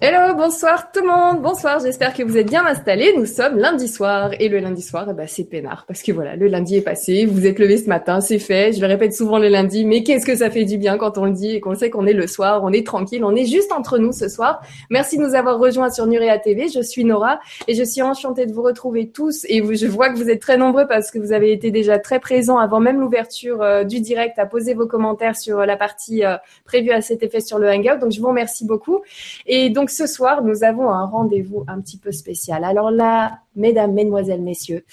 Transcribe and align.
Hello, 0.00 0.32
bonsoir 0.36 0.92
tout 0.92 1.00
le 1.00 1.08
monde, 1.08 1.42
bonsoir, 1.42 1.80
j'espère 1.80 2.14
que 2.14 2.22
vous 2.22 2.36
êtes 2.36 2.48
bien 2.48 2.64
installés. 2.64 3.12
Nous 3.16 3.26
sommes 3.26 3.58
lundi 3.58 3.88
soir 3.88 4.30
et 4.38 4.48
le 4.48 4.60
lundi 4.60 4.80
soir, 4.80 5.08
eh 5.10 5.12
ben, 5.12 5.26
c'est 5.26 5.42
peinard 5.42 5.86
parce 5.88 6.02
que 6.02 6.12
voilà, 6.12 6.36
le 6.36 6.46
lundi 6.46 6.76
est 6.76 6.82
passé, 6.82 7.26
vous 7.26 7.46
êtes 7.46 7.58
levé 7.58 7.78
ce 7.78 7.88
matin, 7.88 8.20
c'est 8.20 8.38
fait. 8.38 8.72
Je 8.72 8.80
le 8.80 8.86
répète 8.86 9.12
souvent 9.12 9.40
le 9.40 9.48
lundi, 9.48 9.84
mais 9.84 10.04
qu'est-ce 10.04 10.24
que 10.24 10.36
ça 10.36 10.50
fait 10.50 10.64
du 10.64 10.78
bien 10.78 10.98
quand 10.98 11.18
on 11.18 11.24
le 11.24 11.32
dit 11.32 11.50
et 11.50 11.60
qu'on 11.60 11.74
sait 11.74 11.90
qu'on 11.90 12.06
est 12.06 12.12
le 12.12 12.28
soir, 12.28 12.62
on 12.62 12.72
est 12.72 12.86
tranquille, 12.86 13.24
on 13.24 13.34
est 13.34 13.46
juste 13.46 13.72
entre 13.72 13.98
nous 13.98 14.12
ce 14.12 14.28
soir. 14.28 14.60
Merci 14.88 15.18
de 15.18 15.24
nous 15.24 15.34
avoir 15.34 15.58
rejoints 15.58 15.90
sur 15.90 16.06
Nurea 16.06 16.38
TV. 16.38 16.68
Je 16.68 16.80
suis 16.80 17.04
Nora 17.04 17.40
et 17.66 17.74
je 17.74 17.82
suis 17.82 18.02
enchantée 18.02 18.46
de 18.46 18.52
vous 18.52 18.62
retrouver 18.62 19.08
tous 19.08 19.46
et 19.48 19.64
je 19.74 19.86
vois 19.88 20.10
que 20.10 20.16
vous 20.16 20.30
êtes 20.30 20.40
très 20.40 20.58
nombreux 20.58 20.86
parce 20.86 21.10
que 21.10 21.18
vous 21.18 21.32
avez 21.32 21.50
été 21.50 21.72
déjà 21.72 21.98
très 21.98 22.20
présents 22.20 22.58
avant 22.58 22.78
même 22.78 23.00
l'ouverture 23.00 23.62
euh, 23.62 23.82
du 23.82 23.98
direct 23.98 24.38
à 24.38 24.46
poser 24.46 24.74
vos 24.74 24.86
commentaires 24.86 25.34
sur 25.34 25.66
la 25.66 25.76
partie 25.76 26.24
euh, 26.24 26.36
prévue 26.64 26.92
à 26.92 27.00
cet 27.00 27.24
effet 27.24 27.40
sur 27.40 27.58
le 27.58 27.68
Hangout. 27.68 27.98
Donc 28.00 28.12
je 28.12 28.20
vous 28.20 28.28
remercie 28.28 28.64
beaucoup 28.64 29.00
et 29.44 29.70
donc 29.70 29.87
ce 29.90 30.06
soir, 30.06 30.42
nous 30.42 30.64
avons 30.64 30.90
un 30.90 31.06
rendez-vous 31.06 31.64
un 31.68 31.80
petit 31.80 31.98
peu 31.98 32.12
spécial. 32.12 32.64
Alors 32.64 32.90
là, 32.90 33.40
mesdames, 33.56 33.92
mesdemoiselles, 33.92 34.42
messieurs, 34.42 34.84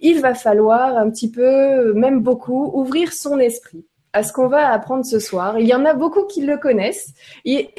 il 0.00 0.20
va 0.20 0.34
falloir 0.34 0.96
un 0.96 1.10
petit 1.10 1.30
peu, 1.30 1.92
même 1.94 2.20
beaucoup, 2.20 2.70
ouvrir 2.74 3.12
son 3.12 3.38
esprit 3.38 3.86
à 4.12 4.22
ce 4.22 4.32
qu'on 4.32 4.48
va 4.48 4.72
apprendre 4.72 5.04
ce 5.04 5.18
soir. 5.18 5.58
Il 5.58 5.66
y 5.66 5.74
en 5.74 5.84
a 5.84 5.94
beaucoup 5.94 6.24
qui 6.24 6.42
le 6.44 6.56
connaissent 6.56 7.12
et, 7.44 7.70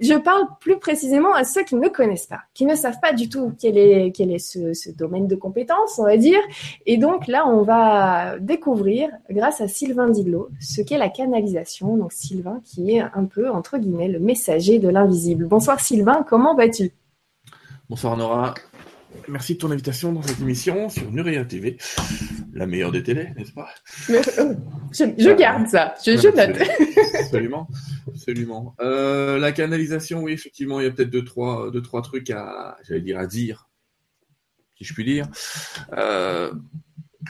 je 0.00 0.14
parle 0.14 0.46
plus 0.58 0.78
précisément 0.80 1.32
à 1.32 1.44
ceux 1.44 1.62
qui 1.62 1.76
ne 1.76 1.82
le 1.82 1.90
connaissent 1.90 2.26
pas, 2.26 2.40
qui 2.54 2.66
ne 2.66 2.74
savent 2.74 2.98
pas 3.00 3.12
du 3.12 3.28
tout 3.28 3.52
quel 3.60 3.78
est, 3.78 4.10
quel 4.10 4.32
est 4.32 4.40
ce, 4.40 4.90
domaine 4.90 5.28
de 5.28 5.36
compétence, 5.36 5.98
on 5.98 6.04
va 6.04 6.16
dire. 6.16 6.40
Et 6.86 6.96
donc 6.96 7.28
là, 7.28 7.46
on 7.46 7.62
va 7.62 8.36
découvrir, 8.40 9.10
grâce 9.30 9.60
à 9.60 9.68
Sylvain 9.68 10.08
Didlot, 10.08 10.48
ce 10.60 10.80
qu'est 10.80 10.98
la 10.98 11.08
canalisation. 11.08 11.96
Donc 11.96 12.12
Sylvain 12.12 12.60
qui 12.64 12.96
est 12.96 13.00
un 13.00 13.26
peu, 13.26 13.48
entre 13.50 13.78
guillemets, 13.78 14.08
le 14.08 14.18
messager 14.18 14.80
de 14.80 14.88
l'invisible. 14.88 15.46
Bonsoir 15.46 15.78
Sylvain, 15.78 16.24
comment 16.28 16.56
vas-tu? 16.56 16.90
Bonsoir 17.88 18.16
Nora, 18.16 18.54
Merci 19.28 19.54
de 19.54 19.58
ton 19.58 19.70
invitation 19.70 20.12
dans 20.12 20.22
cette 20.22 20.40
émission 20.40 20.88
sur 20.88 21.10
Nuria 21.10 21.44
TV, 21.44 21.76
la 22.52 22.66
meilleure 22.66 22.92
des 22.92 23.02
télés, 23.02 23.28
n'est-ce 23.36 23.52
pas? 23.52 23.68
Euh, 24.10 24.54
je, 24.92 25.34
garde 25.34 25.68
ça, 25.68 25.94
je, 26.04 26.28
note. 26.28 26.58
Absolument, 27.20 27.68
absolument. 28.08 28.74
Euh, 28.80 29.38
la 29.38 29.52
canalisation, 29.52 30.22
oui, 30.22 30.32
effectivement, 30.32 30.80
il 30.80 30.84
y 30.84 30.86
a 30.86 30.90
peut-être 30.90 31.10
deux 31.10 31.24
trois, 31.24 31.70
deux, 31.70 31.82
trois 31.82 32.02
trucs 32.02 32.30
à, 32.30 32.76
j'allais 32.86 33.00
dire, 33.00 33.18
à 33.18 33.26
dire, 33.26 33.68
si 34.76 34.84
je 34.84 34.92
puis 34.92 35.04
dire. 35.04 35.28
Euh, 35.96 36.52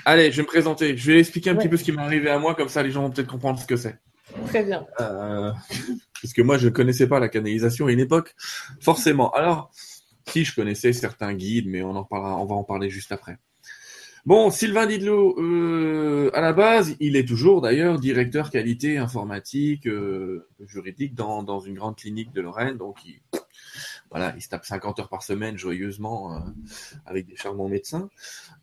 allez, 0.04 0.30
je 0.30 0.36
vais 0.36 0.42
me 0.42 0.48
présenter. 0.48 0.96
Je 0.96 1.12
vais 1.12 1.20
expliquer 1.20 1.50
un 1.50 1.56
petit 1.56 1.68
peu 1.68 1.76
ce 1.76 1.84
qui 1.84 1.92
m'est 1.92 2.02
arrivé 2.02 2.30
à 2.30 2.38
moi, 2.38 2.54
comme 2.54 2.68
ça 2.68 2.82
les 2.82 2.90
gens 2.90 3.02
vont 3.02 3.10
peut-être 3.10 3.28
comprendre 3.28 3.60
ce 3.60 3.66
que 3.66 3.76
c'est. 3.76 3.98
Très 4.46 4.64
bien. 4.64 4.86
parce 4.96 6.32
que 6.34 6.42
moi, 6.42 6.58
je 6.58 6.66
ne 6.66 6.70
connaissais 6.70 7.06
pas 7.06 7.20
la 7.20 7.28
canalisation 7.28 7.86
à 7.86 7.92
une 7.92 8.00
époque, 8.00 8.34
forcément. 8.80 9.30
Alors, 9.32 9.70
si 10.28 10.44
je 10.44 10.54
connaissais 10.54 10.92
certains 10.92 11.34
guides, 11.34 11.66
mais 11.68 11.82
on 11.82 11.96
en 11.96 12.04
parlera, 12.04 12.36
on 12.38 12.46
va 12.46 12.54
en 12.54 12.64
parler 12.64 12.90
juste 12.90 13.12
après. 13.12 13.38
Bon, 14.24 14.50
Sylvain 14.50 14.86
Didlot, 14.86 15.36
euh, 15.40 16.30
à 16.32 16.40
la 16.40 16.52
base, 16.52 16.94
il 17.00 17.16
est 17.16 17.26
toujours 17.26 17.60
d'ailleurs 17.60 17.98
directeur 17.98 18.50
qualité 18.50 18.96
informatique 18.96 19.88
euh, 19.88 20.48
juridique 20.60 21.14
dans, 21.16 21.42
dans 21.42 21.58
une 21.58 21.74
grande 21.74 21.96
clinique 21.96 22.32
de 22.32 22.40
Lorraine, 22.40 22.76
donc 22.76 23.04
il, 23.04 23.20
voilà, 24.12 24.34
il 24.36 24.42
se 24.42 24.48
tape 24.50 24.64
50 24.64 25.00
heures 25.00 25.08
par 25.08 25.22
semaine 25.22 25.56
joyeusement 25.56 26.34
euh, 26.34 26.38
avec 27.06 27.26
des 27.26 27.34
charmants 27.34 27.68
médecins. 27.68 28.10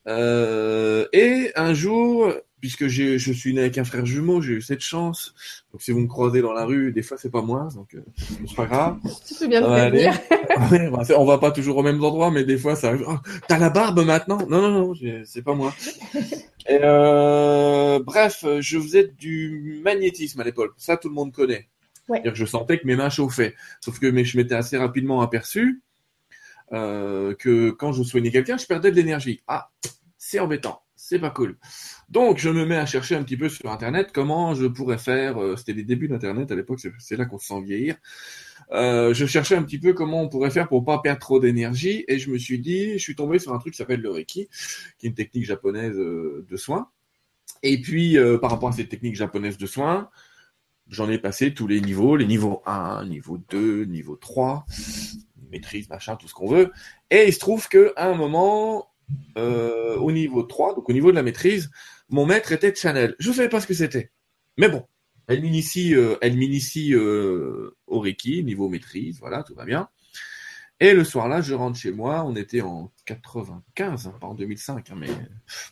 Euh, 0.08 1.08
et 1.12 1.52
un 1.56 1.73
jour, 1.73 2.32
puisque 2.60 2.88
je 2.88 3.32
suis 3.32 3.54
né 3.54 3.62
avec 3.62 3.78
un 3.78 3.84
frère 3.84 4.06
jumeau, 4.06 4.42
j'ai 4.42 4.54
eu 4.54 4.61
cette 4.61 4.82
chance. 4.82 5.33
Donc 5.72 5.82
si 5.82 5.92
vous 5.92 6.00
me 6.00 6.08
croisez 6.08 6.42
dans 6.42 6.54
la 6.54 6.66
rue, 6.66 6.92
des 6.92 7.02
fois 7.02 7.17
c'est 7.17 7.32
pas 7.32 7.42
moi, 7.42 7.70
donc 7.76 7.94
euh, 7.95 8.02
c'est 8.48 8.56
pas 8.56 8.66
grave. 8.66 8.98
Tu 9.28 9.36
peux 9.36 9.48
bien 9.48 9.61
te 9.61 9.67
bah, 9.67 11.04
on 11.17 11.26
va 11.26 11.38
pas 11.38 11.52
toujours 11.52 11.78
aux 11.78 11.83
mêmes 11.83 12.04
endroits, 12.04 12.32
mais 12.32 12.44
des 12.44 12.58
fois 12.58 12.76
ça 12.76 12.89
arrive. 12.89 13.06
Oh, 13.08 13.17
T'as 13.48 13.58
la 13.58 13.70
barbe 13.70 14.04
maintenant? 14.04 14.39
Non, 14.50 14.61
non, 14.61 14.72
non, 14.72 14.94
c'est 15.26 15.42
pas 15.42 15.54
moi. 15.54 15.73
Et 16.67 16.80
euh, 16.83 18.00
bref, 18.04 18.45
je 18.60 18.80
faisais 18.80 19.08
du 19.17 19.82
magnétisme 19.83 20.39
à 20.39 20.44
l'époque. 20.44 20.73
Ça, 20.78 20.98
tout 20.98 21.10
le 21.10 21.16
monde 21.16 21.32
connaît. 21.32 21.67
Ouais. 22.08 22.22
Que 22.22 22.33
je 22.33 22.45
sentais 22.45 22.80
que 22.80 22.88
mes 22.88 22.95
mains 22.95 23.10
chauffaient. 23.10 23.56
Sauf 23.82 24.00
que 24.00 24.23
je 24.23 24.38
m'étais 24.38 24.56
assez 24.56 24.78
rapidement 24.78 25.22
aperçu 25.22 25.82
euh, 26.72 27.33
que 27.36 27.72
quand 27.72 27.92
je 27.94 28.04
soignais 28.04 28.32
quelqu'un, 28.32 28.58
je 28.58 28.66
perdais 28.66 28.92
de 28.92 28.95
l'énergie. 28.95 29.42
Ah, 29.48 29.72
c'est 30.17 30.39
embêtant, 30.39 30.82
c'est 31.09 31.17
pas 31.17 31.31
cool. 31.31 31.58
Donc, 32.09 32.37
je 32.37 32.49
me 32.49 32.67
mets 32.67 32.75
à 32.75 32.86
chercher 32.86 33.15
un 33.15 33.23
petit 33.23 33.36
peu 33.36 33.49
sur 33.49 33.71
Internet 33.71 34.11
comment 34.14 34.53
je 34.53 34.67
pourrais 34.67 34.99
faire. 34.99 35.42
Euh, 35.42 35.55
c'était 35.55 35.73
les 35.73 35.83
débuts 35.83 36.08
d'Internet 36.08 36.52
à 36.52 36.55
l'époque, 36.55 36.80
c'est 36.99 37.17
là 37.17 37.25
qu'on 37.25 37.39
se 37.39 37.47
sent 37.47 37.61
vieillir. 37.64 37.95
Euh, 38.71 39.11
je 39.15 39.25
cherchais 39.25 39.55
un 39.55 39.64
petit 39.64 39.80
peu 39.80 39.93
comment 39.93 40.21
on 40.21 40.30
pourrait 40.30 40.52
faire 40.52 40.67
pour 40.67 40.86
pas 40.86 40.99
perdre 40.99 41.20
trop 41.20 41.39
d'énergie 41.39 42.05
et 42.08 42.20
je 42.20 42.30
me 42.30 42.37
suis 42.37 42.59
dit, 42.59 42.93
je 42.93 42.99
suis 42.99 43.15
tombé 43.15 43.39
sur 43.39 43.55
un 43.55 43.58
truc 43.58 43.73
qui 43.73 43.80
s'appelle 43.80 44.02
le 44.02 44.11
Reiki, 44.11 44.49
qui 44.99 45.08
est 45.08 45.09
une 45.09 45.15
technique 45.15 45.45
japonaise 45.45 45.97
euh, 45.97 46.45
de 46.47 46.58
soins. 46.58 46.89
Et 47.64 47.81
puis, 47.81 48.17
par 48.39 48.52
rapport 48.52 48.70
à 48.70 48.71
cette 48.71 48.87
technique 48.87 49.15
japonaise 49.15 49.58
de 49.58 49.65
soins, 49.65 50.09
j'en 50.87 51.09
ai 51.09 51.17
passé 51.17 51.53
tous 51.53 51.65
les 51.67 51.81
niveaux, 51.81 52.15
les 52.15 52.27
niveaux 52.27 52.61
1, 52.67 53.05
niveau 53.05 53.39
2, 53.49 53.86
niveau 53.86 54.15
3, 54.15 54.65
maîtrise, 55.52 55.89
machin, 55.89 56.15
tout 56.15 56.27
ce 56.27 56.33
qu'on 56.33 56.47
veut. 56.47 56.71
Et 57.09 57.26
il 57.27 57.33
se 57.33 57.39
trouve 57.39 57.67
qu'à 57.67 57.91
un 57.97 58.14
moment, 58.14 58.89
euh, 59.37 59.97
au 59.97 60.11
niveau 60.11 60.43
3, 60.43 60.75
donc 60.75 60.89
au 60.89 60.93
niveau 60.93 61.11
de 61.11 61.15
la 61.15 61.23
maîtrise, 61.23 61.70
mon 62.09 62.25
maître 62.25 62.52
était 62.52 62.73
Chanel. 62.73 63.15
Je 63.20 63.30
ne 63.30 63.33
savais 63.33 63.49
pas 63.49 63.61
ce 63.61 63.67
que 63.67 63.73
c'était. 63.73 64.11
Mais 64.58 64.70
bon, 64.70 64.86
elle 65.27 65.42
m'initie, 65.42 65.95
euh, 65.95 66.15
elle 66.21 66.36
m'initie 66.36 66.93
euh, 66.93 67.75
au 67.87 67.99
Reiki, 67.99 68.43
niveau 68.43 68.70
maîtrise, 68.70 69.20
voilà, 69.20 69.43
tout 69.43 69.55
va 69.55 69.65
bien. 69.65 69.89
Et 70.82 70.94
le 70.94 71.04
soir-là, 71.04 71.42
je 71.42 71.54
rentre 71.54 71.78
chez 71.78 71.92
moi. 71.92 72.23
On 72.26 72.36
était 72.36 72.62
en 72.62 72.90
95, 73.06 74.08
hein, 74.08 74.14
pas 74.20 74.28
en 74.28 74.34
2005, 74.34 74.90
hein, 74.90 74.95
mais 74.98 75.08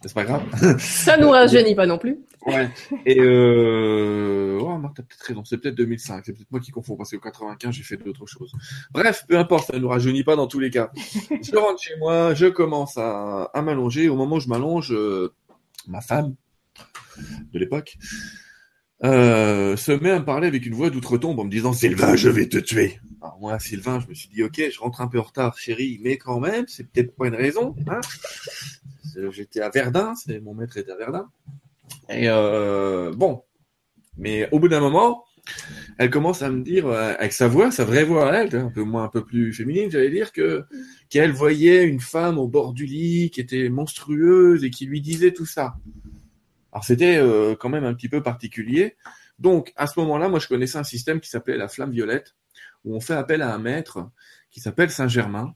c'est 0.02 0.14
pas 0.14 0.26
grave. 0.26 0.44
Ça 0.80 1.18
nous 1.18 1.30
rajeunit 1.30 1.76
pas 1.76 1.86
non 1.86 1.98
plus. 1.98 2.20
Ouais. 2.46 2.70
Et 3.06 3.20
euh... 3.20 4.60
oh, 4.62 4.78
Marc, 4.78 4.98
t'as 4.98 5.04
peut-être 5.04 5.24
raison. 5.24 5.46
C'est 5.46 5.58
peut-être 5.60 5.76
2005. 5.76 6.26
C'est 6.26 6.34
peut-être 6.34 6.52
moi 6.52 6.60
qui 6.60 6.72
confonds 6.72 6.98
parce 6.98 7.12
qu'au 7.12 7.20
95, 7.20 7.74
j'ai 7.74 7.84
fait 7.84 7.98
d'autres 7.98 8.26
choses. 8.26 8.52
Bref, 8.92 9.24
peu 9.30 9.38
importe. 9.38 9.72
Ça 9.72 9.80
nous 9.80 9.88
rajeunit 9.88 10.26
pas 10.26 10.36
dans 10.36 10.48
tous 10.48 10.60
les 10.60 10.70
cas. 10.70 10.92
Je 10.96 11.56
rentre 11.56 11.82
chez 11.82 11.96
moi. 12.00 12.34
Je 12.34 12.48
commence 12.48 12.98
à, 12.98 13.44
à 13.54 13.62
m'allonger. 13.62 14.10
Au 14.10 14.16
moment 14.16 14.36
où 14.36 14.40
je 14.42 14.50
m'allonge, 14.50 14.92
euh, 14.92 15.34
ma 15.88 16.02
femme 16.02 16.36
de 17.54 17.60
l'époque 17.60 17.98
euh, 19.04 19.78
se 19.78 19.92
met 19.92 20.12
à 20.12 20.20
me 20.20 20.26
parler 20.26 20.48
avec 20.48 20.66
une 20.66 20.74
voix 20.74 20.90
d'outre-tombe 20.90 21.40
en 21.40 21.44
me 21.44 21.52
disant 21.52 21.74
Sylvain, 21.74 22.16
je 22.16 22.30
vais 22.30 22.48
te 22.48 22.58
tuer. 22.58 23.00
Alors 23.22 23.40
moi, 23.40 23.60
Sylvain, 23.60 24.00
je 24.00 24.08
me 24.08 24.14
suis 24.14 24.30
dit 24.30 24.44
ok, 24.44 24.62
je 24.72 24.80
rentre 24.80 25.02
un 25.02 25.08
peu 25.08 25.20
en 25.20 25.24
retard, 25.24 25.58
chérie, 25.58 26.00
mais 26.04 26.18
quand 26.18 26.40
même, 26.40 26.66
c'est 26.68 26.88
peut-être 26.88 27.16
pas 27.16 27.28
une 27.28 27.36
raison. 27.36 27.76
Hein 27.88 28.02
J'étais 29.32 29.62
à 29.62 29.70
Verdun, 29.70 30.14
c'est 30.16 30.40
mon 30.40 30.54
maître 30.54 30.78
était 30.78 30.92
à 30.92 30.98
Verdun. 30.98 31.30
Et 32.10 32.30
euh, 32.30 33.12
bon, 33.16 33.44
mais 34.18 34.48
au 34.52 34.60
bout 34.60 34.68
d'un 34.68 34.80
moment, 34.80 35.26
elle 35.98 36.10
commence 36.10 36.42
à 36.42 36.50
me 36.50 36.62
dire 36.62 36.88
euh, 36.88 37.14
avec 37.18 37.34
sa 37.34 37.48
voix, 37.48 37.72
sa 37.72 37.86
vraie 37.86 38.04
voix 38.04 38.34
elle, 38.36 38.56
un 38.56 38.70
peu 38.70 38.84
moins, 38.84 39.06
un 39.06 39.10
peu 39.10 39.24
plus 39.26 39.54
féminine, 39.54 39.90
j'allais 39.90 40.10
dire 40.10 40.32
que 40.32 40.66
qu'elle 41.10 41.32
voyait 41.32 41.84
une 41.84 42.00
femme 42.00 42.38
au 42.38 42.48
bord 42.48 42.74
du 42.74 42.86
lit 42.86 43.32
qui 43.32 43.42
était 43.42 43.70
monstrueuse 43.70 44.64
et 44.64 44.70
qui 44.70 44.86
lui 44.86 45.02
disait 45.02 45.32
tout 45.32 45.46
ça. 45.46 45.76
Alors 46.72 46.84
c'était 46.84 47.18
euh, 47.18 47.56
quand 47.56 47.70
même 47.70 47.86
un 47.86 47.94
petit 47.94 48.10
peu 48.10 48.22
particulier. 48.22 48.98
Donc 49.40 49.74
à 49.76 49.88
ce 49.88 50.00
moment-là, 50.00 50.30
moi 50.30 50.40
je 50.40 50.48
connaissais 50.48 50.78
un 50.78 50.84
système 50.84 51.20
qui 51.20 51.30
s'appelait 51.30 51.58
la 51.58 51.68
flamme 51.68 51.92
violette, 51.92 52.36
où 52.86 52.96
on 52.96 53.00
fait 53.00 53.14
appel 53.14 53.42
à 53.42 53.54
un 53.54 53.60
maître 53.60 54.10
qui 54.50 54.60
s'appelle 54.60 54.90
Saint 54.90 55.08
Germain, 55.08 55.56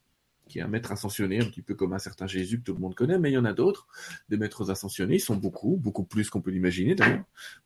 qui 0.51 0.59
est 0.59 0.61
un 0.61 0.67
maître 0.67 0.91
ascensionné, 0.91 1.39
un 1.39 1.45
petit 1.45 1.61
peu 1.61 1.75
comme 1.75 1.93
un 1.93 1.99
certain 1.99 2.27
Jésus 2.27 2.59
que 2.59 2.65
tout 2.65 2.73
le 2.73 2.79
monde 2.79 2.93
connaît, 2.93 3.17
mais 3.17 3.31
il 3.31 3.33
y 3.33 3.37
en 3.37 3.45
a 3.45 3.53
d'autres, 3.53 3.87
des 4.27 4.37
maîtres 4.37 4.69
ascensionnés, 4.69 5.15
ils 5.15 5.21
sont 5.21 5.37
beaucoup, 5.37 5.77
beaucoup 5.77 6.03
plus 6.03 6.29
qu'on 6.29 6.41
peut 6.41 6.51
l'imaginer. 6.51 6.95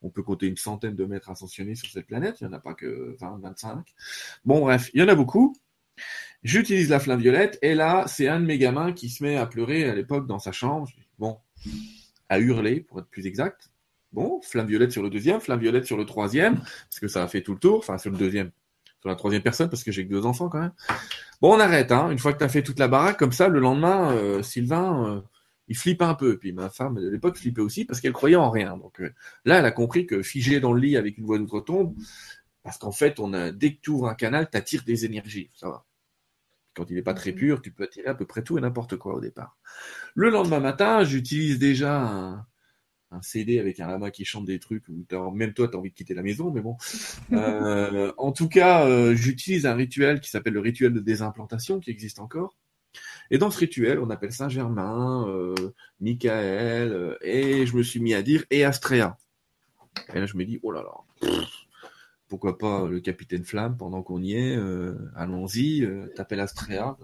On 0.03 0.09
peut 0.09 0.21
compter 0.21 0.45
une 0.45 0.57
centaine 0.57 0.95
de 0.95 1.05
maîtres 1.05 1.31
ascensionnés 1.31 1.75
sur 1.75 1.89
cette 1.89 2.05
planète, 2.05 2.37
il 2.41 2.47
n'y 2.47 2.53
en 2.53 2.57
a 2.57 2.59
pas 2.59 2.75
que 2.75 3.15
20, 3.19 3.39
25. 3.41 3.87
Bon 4.45 4.61
bref, 4.61 4.91
il 4.93 5.01
y 5.01 5.03
en 5.03 5.07
a 5.07 5.15
beaucoup. 5.15 5.55
J'utilise 6.43 6.89
la 6.89 6.99
flamme 6.99 7.21
violette, 7.21 7.57
et 7.63 7.73
là, 7.73 8.05
c'est 8.07 8.27
un 8.27 8.39
de 8.39 8.45
mes 8.45 8.59
gamins 8.59 8.93
qui 8.93 9.09
se 9.09 9.23
met 9.23 9.35
à 9.35 9.47
pleurer 9.47 9.89
à 9.89 9.95
l'époque 9.95 10.27
dans 10.27 10.37
sa 10.37 10.51
chambre. 10.51 10.87
Bon, 11.17 11.39
à 12.29 12.39
hurler, 12.39 12.81
pour 12.81 12.99
être 12.99 13.09
plus 13.09 13.25
exact. 13.25 13.71
Bon, 14.11 14.41
flamme 14.41 14.67
violette 14.67 14.91
sur 14.91 15.01
le 15.01 15.09
deuxième, 15.09 15.41
flamme 15.41 15.59
violette 15.59 15.85
sur 15.85 15.97
le 15.97 16.05
troisième, 16.05 16.57
parce 16.57 16.99
que 17.01 17.07
ça 17.07 17.23
a 17.23 17.27
fait 17.27 17.41
tout 17.41 17.53
le 17.53 17.59
tour, 17.59 17.79
enfin 17.79 17.97
sur 17.97 18.11
le 18.11 18.17
deuxième, 18.17 18.51
la 19.09 19.15
troisième 19.15 19.41
personne, 19.41 19.69
parce 19.69 19.83
que 19.83 19.91
j'ai 19.91 20.05
que 20.05 20.11
deux 20.11 20.25
enfants 20.25 20.49
quand 20.49 20.59
même. 20.59 20.73
Bon, 21.41 21.55
on 21.55 21.59
arrête, 21.59 21.91
hein. 21.91 22.09
Une 22.11 22.19
fois 22.19 22.33
que 22.33 22.39
tu 22.39 22.43
as 22.43 22.49
fait 22.49 22.63
toute 22.63 22.79
la 22.79 22.87
baraque, 22.87 23.17
comme 23.17 23.31
ça, 23.31 23.47
le 23.47 23.59
lendemain, 23.59 24.11
euh, 24.13 24.41
Sylvain, 24.41 25.15
euh, 25.15 25.21
il 25.67 25.77
flippe 25.77 26.01
un 26.01 26.15
peu. 26.15 26.37
Puis 26.37 26.53
ma 26.53 26.69
femme 26.69 26.95
de 26.95 27.09
l'époque 27.09 27.37
flippait 27.37 27.61
aussi 27.61 27.85
parce 27.85 28.01
qu'elle 28.01 28.13
croyait 28.13 28.35
en 28.35 28.49
rien. 28.49 28.77
Donc 28.77 29.01
euh, 29.01 29.13
là, 29.45 29.59
elle 29.59 29.65
a 29.65 29.71
compris 29.71 30.05
que 30.05 30.21
figé 30.21 30.59
dans 30.59 30.73
le 30.73 30.81
lit 30.81 30.97
avec 30.97 31.17
une 31.17 31.25
voix 31.25 31.37
d'outre-tombe, 31.37 31.95
parce 32.63 32.77
qu'en 32.77 32.91
fait, 32.91 33.19
on 33.19 33.33
a, 33.33 33.51
dès 33.51 33.75
que 33.75 33.81
tu 33.81 33.91
ouvres 33.91 34.09
un 34.09 34.15
canal, 34.15 34.49
tu 34.49 34.57
attires 34.57 34.83
des 34.83 35.05
énergies. 35.05 35.49
Ça 35.55 35.69
va 35.69 35.85
quand 36.75 36.89
il 36.89 36.95
n'est 36.95 37.01
pas 37.01 37.13
très 37.13 37.31
pur, 37.31 37.61
tu 37.61 37.71
peux 37.71 37.83
attirer 37.83 38.07
à 38.07 38.15
peu 38.15 38.25
près 38.25 38.43
tout 38.43 38.57
et 38.57 38.61
n'importe 38.61 38.97
quoi 38.97 39.15
au 39.15 39.21
départ. 39.21 39.57
Le 40.13 40.29
lendemain 40.29 40.59
matin, 40.59 41.03
j'utilise 41.03 41.57
déjà 41.57 42.01
un 42.01 42.45
CD 43.21 43.59
avec 43.59 43.79
un 43.79 43.87
lama 43.87 44.11
qui 44.11 44.25
chante 44.25 44.45
des 44.45 44.59
trucs 44.59 44.87
où 44.89 45.05
même 45.31 45.53
toi 45.53 45.67
tu 45.67 45.75
as 45.75 45.79
envie 45.79 45.89
de 45.89 45.95
quitter 45.95 46.13
la 46.13 46.23
maison, 46.23 46.51
mais 46.51 46.61
bon. 46.61 46.77
Euh, 47.31 48.13
en 48.17 48.31
tout 48.31 48.47
cas, 48.47 48.87
euh, 48.87 49.15
j'utilise 49.15 49.65
un 49.65 49.73
rituel 49.73 50.19
qui 50.21 50.29
s'appelle 50.29 50.53
le 50.53 50.59
rituel 50.59 50.93
de 50.93 50.99
désimplantation 50.99 51.79
qui 51.79 51.89
existe 51.89 52.19
encore. 52.19 52.55
Et 53.29 53.37
dans 53.37 53.51
ce 53.51 53.59
rituel, 53.59 53.99
on 53.99 54.09
appelle 54.09 54.31
Saint-Germain, 54.31 55.27
euh, 55.27 55.55
Michael, 55.99 57.17
et 57.21 57.65
je 57.65 57.75
me 57.75 57.83
suis 57.83 57.99
mis 57.99 58.13
à 58.13 58.21
dire 58.21 58.45
et 58.51 58.63
Astrea. 58.63 59.17
Et 60.13 60.19
là, 60.19 60.25
je 60.25 60.37
me 60.37 60.45
dis, 60.45 60.59
oh 60.63 60.71
là 60.71 60.83
là, 60.83 61.31
pourquoi 62.27 62.57
pas 62.57 62.87
le 62.87 62.99
capitaine 63.01 63.43
Flamme 63.43 63.75
pendant 63.75 64.01
qu'on 64.01 64.21
y 64.21 64.35
est, 64.35 64.57
allons-y, 65.15 65.87
t'appelles 66.15 66.39
Astrea. 66.39 66.97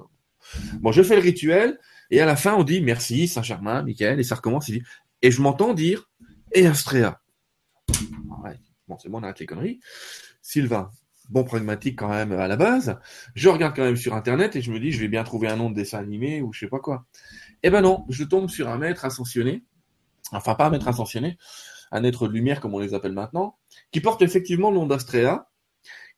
Bon, 0.80 0.92
je 0.92 1.04
fais 1.04 1.16
le 1.16 1.22
rituel, 1.22 1.80
et 2.10 2.22
à 2.22 2.26
la 2.26 2.36
fin, 2.36 2.56
on 2.56 2.64
dit 2.64 2.82
merci, 2.82 3.28
Saint-Germain, 3.28 3.84
Michael, 3.84 4.20
et 4.20 4.24
ça 4.24 4.36
recommence, 4.36 4.70
il 4.70 4.80
dit, 4.80 4.84
et 5.22 5.32
je 5.32 5.42
m'entends 5.42 5.74
dire 5.74 6.10
et 6.54 6.68
Astrea. 6.68 7.22
Bon, 8.92 8.98
c'est 9.02 9.08
bon, 9.08 9.20
on 9.20 9.24
arrête 9.24 9.40
les 9.40 9.46
conneries. 9.46 9.80
Sylvain, 10.42 10.92
bon 11.30 11.46
pragmatique 11.46 11.98
quand 11.98 12.10
même 12.10 12.34
à 12.34 12.50
la 12.50 12.58
base. 12.58 13.00
Je 13.36 13.48
regarde 13.48 13.74
quand 13.74 13.86
même 13.86 13.96
sur 13.96 14.14
internet 14.14 14.58
et 14.58 14.62
je 14.62 14.70
me 14.70 14.82
dis 14.82 14.92
je 14.92 15.00
vais 15.00 15.08
bien 15.08 15.24
trouver 15.24 15.48
un 15.48 15.56
nom 15.56 15.70
de 15.70 15.76
dessin 15.76 16.00
animé 16.00 16.42
ou 16.42 16.52
je 16.52 16.60
sais 16.60 16.68
pas 16.68 16.80
quoi. 16.80 17.06
Eh 17.64 17.70
ben 17.70 17.80
non, 17.80 18.06
je 18.10 18.26
tombe 18.26 18.50
sur 18.50 18.68
un 18.68 18.78
maître 18.78 19.06
ascensionné, 19.06 19.64
enfin 20.34 20.56
pas 20.56 20.66
un 20.66 20.72
maître 20.72 20.90
ascensionné, 20.90 21.38
un 21.92 22.04
être 22.04 22.28
de 22.28 22.34
lumière 22.34 22.60
comme 22.60 22.74
on 22.74 22.80
les 22.80 22.94
appelle 22.94 23.14
maintenant, 23.14 23.58
qui 23.92 24.02
porte 24.02 24.22
effectivement 24.22 24.72
le 24.72 24.76
nom 24.76 24.88
d'Astrea, 24.88 25.50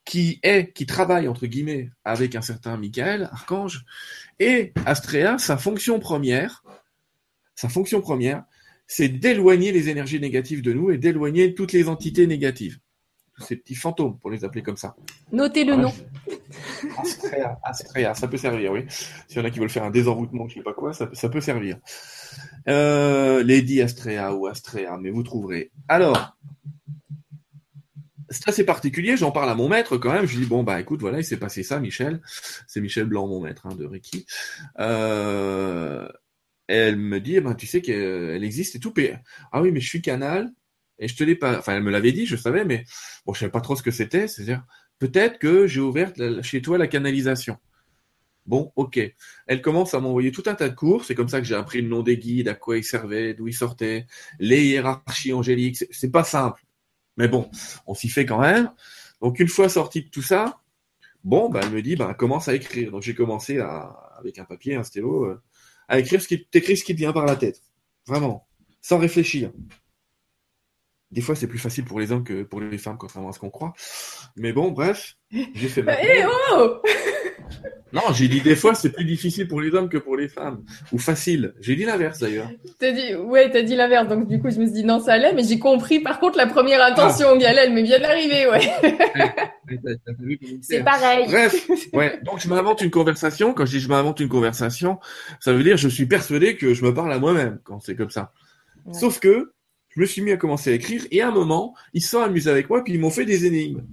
qui 0.04 0.40
est, 0.42 0.74
qui 0.74 0.88
travaille 0.88 1.28
entre 1.28 1.46
guillemets 1.46 1.92
avec 2.04 2.36
un 2.36 2.42
certain 2.42 2.76
Michael, 2.78 3.30
archange, 3.32 3.86
et 4.40 4.74
Astrea, 4.88 5.38
sa 5.38 5.58
fonction 5.58 6.00
première, 6.00 6.64
sa 7.54 7.70
fonction 7.70 8.02
première, 8.02 8.46
c'est 8.96 9.10
d'éloigner 9.10 9.72
les 9.72 9.90
énergies 9.90 10.20
négatives 10.20 10.62
de 10.62 10.72
nous 10.72 10.92
et 10.92 11.00
d'éloigner 11.00 11.56
toutes 11.56 11.72
les 11.72 11.90
entités 11.90 12.28
négatives. 12.28 12.78
Tous 13.36 13.42
ces 13.42 13.56
petits 13.56 13.74
fantômes, 13.74 14.20
pour 14.20 14.30
les 14.30 14.46
appeler 14.46 14.62
comme 14.62 14.78
ça. 14.78 14.96
Notez 15.32 15.66
le 15.66 15.76
nom. 15.76 15.92
Astrea, 17.00 17.60
Astrea, 17.64 18.14
ça 18.14 18.28
peut 18.28 18.38
servir, 18.38 18.72
oui. 18.72 18.86
S'il 19.28 19.38
y 19.38 19.42
en 19.42 19.46
a 19.46 19.50
qui 19.50 19.58
veulent 19.58 19.72
faire 19.72 19.84
un 19.84 19.90
désenvoûtement, 19.90 20.48
je 20.48 20.54
sais 20.54 20.62
pas 20.62 20.74
quoi, 20.74 20.94
ça, 20.94 21.08
peut 21.08 21.42
servir. 21.42 21.80
Euh, 22.68 23.44
Lady 23.44 23.82
Astrea 23.82 24.36
ou 24.36 24.46
Astrea, 24.46 25.00
mais 25.02 25.10
vous 25.10 25.24
trouverez. 25.24 25.72
Alors, 25.88 26.38
ça 28.30 28.52
c'est 28.52 28.66
particulier, 28.66 29.18
j'en 29.18 29.32
parle 29.32 29.50
à 29.50 29.56
mon 29.56 29.70
maître 29.70 29.98
quand 29.98 30.14
même, 30.14 30.28
je 30.28 30.38
dis 30.38 30.46
bon 30.46 30.64
bah 30.64 30.80
écoute 30.80 31.02
voilà 31.02 31.20
il 31.20 31.24
s'est 31.24 31.38
passé 31.38 31.62
ça 31.62 31.80
Michel, 31.80 32.20
c'est 32.68 32.82
Michel 32.82 33.06
Blanc 33.06 33.28
mon 33.28 33.42
maître 33.42 33.68
hein, 33.68 33.76
de 33.76 33.86
Reiki. 33.86 34.26
Euh, 34.80 36.08
elle 36.68 36.98
me 36.98 37.20
dit, 37.20 37.36
eh 37.38 37.42
ben, 37.42 37.56
tu 37.56 37.68
sais 37.68 37.82
qu'elle 37.82 38.44
existe 38.44 38.76
et 38.76 38.80
tout. 38.80 38.94
ah 39.52 39.62
oui, 39.62 39.72
mais 39.72 39.80
je 39.80 39.88
suis 39.88 40.02
canal 40.02 40.52
et 41.00 41.08
je 41.08 41.16
te 41.16 41.24
l'ai 41.24 41.36
pas. 41.36 41.60
Enfin, 41.60 41.76
elle 41.76 41.84
me 41.84 41.92
l'avait 41.92 42.12
dit, 42.12 42.26
je 42.26 42.36
savais, 42.36 42.66
mais 42.66 42.86
bon, 43.26 43.34
je 43.34 43.40
savais 43.40 43.52
pas 43.52 43.62
trop 43.62 43.76
ce 43.76 43.84
que 43.84 43.92
c'était. 43.92 44.28
C'est-à-dire, 44.28 44.66
peut-être 45.00 45.40
que 45.40 45.68
j'ai 45.68 45.82
ouvert 45.82 46.14
chez 46.42 46.62
toi 46.62 46.78
la 46.78 46.88
canalisation. 46.88 47.58
Bon, 48.46 48.72
ok. 48.76 49.00
Elle 49.48 49.62
commence 49.62 49.94
à 49.94 50.00
m'envoyer 50.00 50.32
tout 50.32 50.44
un 50.48 50.56
tas 50.56 50.70
de 50.70 50.76
cours. 50.76 51.06
C'est 51.06 51.16
comme 51.16 51.30
ça 51.30 51.40
que 51.40 51.48
j'ai 51.48 51.56
appris 51.56 51.82
le 51.82 51.88
nom 51.88 52.04
des 52.04 52.18
guides, 52.18 52.50
à 52.50 52.56
quoi 52.56 52.78
ils 52.78 52.84
servaient, 52.84 53.34
d'où 53.34 53.48
ils 53.48 53.54
sortaient, 53.54 54.06
les 54.40 54.66
hiérarchies 54.66 55.34
angéliques. 55.34 55.86
C'est 55.92 56.12
pas 56.12 56.24
simple. 56.24 56.64
Mais 57.18 57.28
bon, 57.28 57.50
on 57.88 57.94
s'y 57.94 58.10
fait 58.10 58.26
quand 58.26 58.40
même. 58.42 58.72
Donc, 59.22 59.40
une 59.40 59.48
fois 59.48 59.70
sorti 59.70 60.04
de 60.04 60.10
tout 60.10 60.22
ça, 60.22 60.60
bon, 61.24 61.50
bah, 61.50 61.62
elle 61.64 61.72
me 61.72 61.82
dit, 61.82 61.96
bah, 61.96 62.14
commence 62.14 62.48
à 62.50 62.56
écrire. 62.56 62.92
Donc, 62.92 63.04
j'ai 63.04 63.16
commencé 63.16 63.60
à, 63.60 63.84
avec 64.20 64.40
un 64.40 64.46
papier, 64.46 64.76
un 64.76 64.84
stylo, 64.84 65.26
euh, 65.26 65.42
à 65.88 66.00
écrire 66.00 66.22
ce 66.22 66.28
qui 66.28 66.46
t'écris 66.46 66.78
ce 66.78 66.84
qui 66.84 66.94
te 66.94 67.00
vient 67.00 67.14
par 67.14 67.26
la 67.26 67.36
tête. 67.36 67.62
Vraiment. 68.08 68.48
Sans 68.82 68.98
réfléchir. 68.98 69.52
Des 71.12 71.22
fois, 71.22 71.36
c'est 71.36 71.48
plus 71.48 71.60
facile 71.60 71.86
pour 71.86 72.00
les 72.00 72.12
hommes 72.12 72.24
que 72.24 72.44
pour 72.44 72.60
les 72.60 72.78
femmes, 72.78 72.98
contrairement 72.98 73.30
à 73.30 73.34
ce 73.34 73.40
qu'on 73.40 73.52
croit. 73.52 73.74
Mais 74.36 74.52
bon, 74.52 74.72
bref, 74.72 75.16
j'ai 75.32 75.70
fait 75.70 75.84
ma. 75.84 75.94
Eh 76.02 76.26
oh 76.26 76.82
non, 77.94 78.02
j'ai 78.12 78.28
dit 78.28 78.42
des 78.42 78.56
fois, 78.56 78.74
c'est 78.74 78.92
plus 78.92 79.06
difficile 79.06 79.48
pour 79.48 79.62
les 79.62 79.72
hommes 79.76 79.88
que 79.88 80.00
pour 80.00 80.18
les 80.18 80.28
femmes. 80.28 80.64
Ou 80.92 80.98
facile. 80.98 81.54
J'ai 81.62 81.76
dit 81.76 81.86
l'inverse 81.86 82.18
d'ailleurs. 82.20 82.50
T'as 82.80 82.92
dit, 82.92 83.14
ouais, 83.14 83.52
t'as 83.52 83.62
dit 83.62 83.76
l'inverse. 83.76 84.08
Donc 84.08 84.28
du 84.28 84.42
coup, 84.42 84.50
je 84.50 84.60
me 84.60 84.66
suis 84.66 84.74
dit 84.74 84.84
non, 84.84 85.00
ça 85.00 85.14
allait, 85.14 85.34
mais 85.34 85.44
j'ai 85.44 85.60
compris. 85.60 86.00
Par 86.00 86.20
contre, 86.20 86.38
la 86.38 86.48
première 86.48 86.84
intention, 86.84 87.28
ah. 87.34 87.38
Galel, 87.38 87.72
mais 87.72 87.84
bien 87.84 88.00
d'arriver, 88.00 88.48
ouais. 88.50 88.62
c'est 90.62 90.84
pareil. 90.84 91.28
Bref, 91.28 91.70
ouais. 91.94 92.20
Donc 92.24 92.40
je 92.40 92.50
m'invente 92.50 92.82
une 92.82 92.90
conversation. 92.90 93.54
Quand 93.54 93.66
je 93.66 93.78
dis 93.78 93.80
je 93.80 93.90
m'invente 93.90 94.20
une 94.20 94.30
conversation, 94.30 95.00
ça 95.40 95.54
veut 95.54 95.64
dire 95.64 95.78
je 95.78 95.88
suis 95.88 96.08
persuadé 96.08 96.56
que 96.56 96.74
je 96.74 96.84
me 96.84 96.94
parle 96.94 97.14
à 97.14 97.20
moi-même 97.20 97.60
quand 97.64 97.80
c'est 97.80 97.96
comme 97.96 98.10
ça. 98.10 98.34
Sauf 98.92 99.20
que 99.20 99.54
je 99.90 100.02
me 100.02 100.06
suis 100.06 100.24
mis 100.24 100.32
à 100.32 100.38
commencer 100.38 100.72
à 100.72 100.74
écrire 100.74 101.04
et 101.12 101.22
à 101.22 101.28
un 101.28 101.32
moment, 101.32 101.76
ils 101.94 102.02
se 102.02 102.10
sont 102.10 102.22
amusés 102.22 102.50
avec 102.50 102.70
moi 102.70 102.84
puis 102.84 102.94
ils 102.94 103.00
m'ont 103.00 103.12
fait 103.12 103.26
des 103.26 103.46
énigmes. 103.46 103.84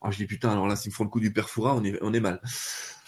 Ah, 0.00 0.10
je 0.10 0.16
dis 0.18 0.26
putain, 0.26 0.50
alors 0.50 0.66
là, 0.66 0.76
s'ils 0.76 0.90
me 0.90 0.94
font 0.94 1.04
le 1.04 1.10
coup 1.10 1.20
du 1.20 1.32
perfoura, 1.32 1.74
on 1.74 1.84
est, 1.84 1.98
on 2.02 2.12
est 2.14 2.20
mal. 2.20 2.40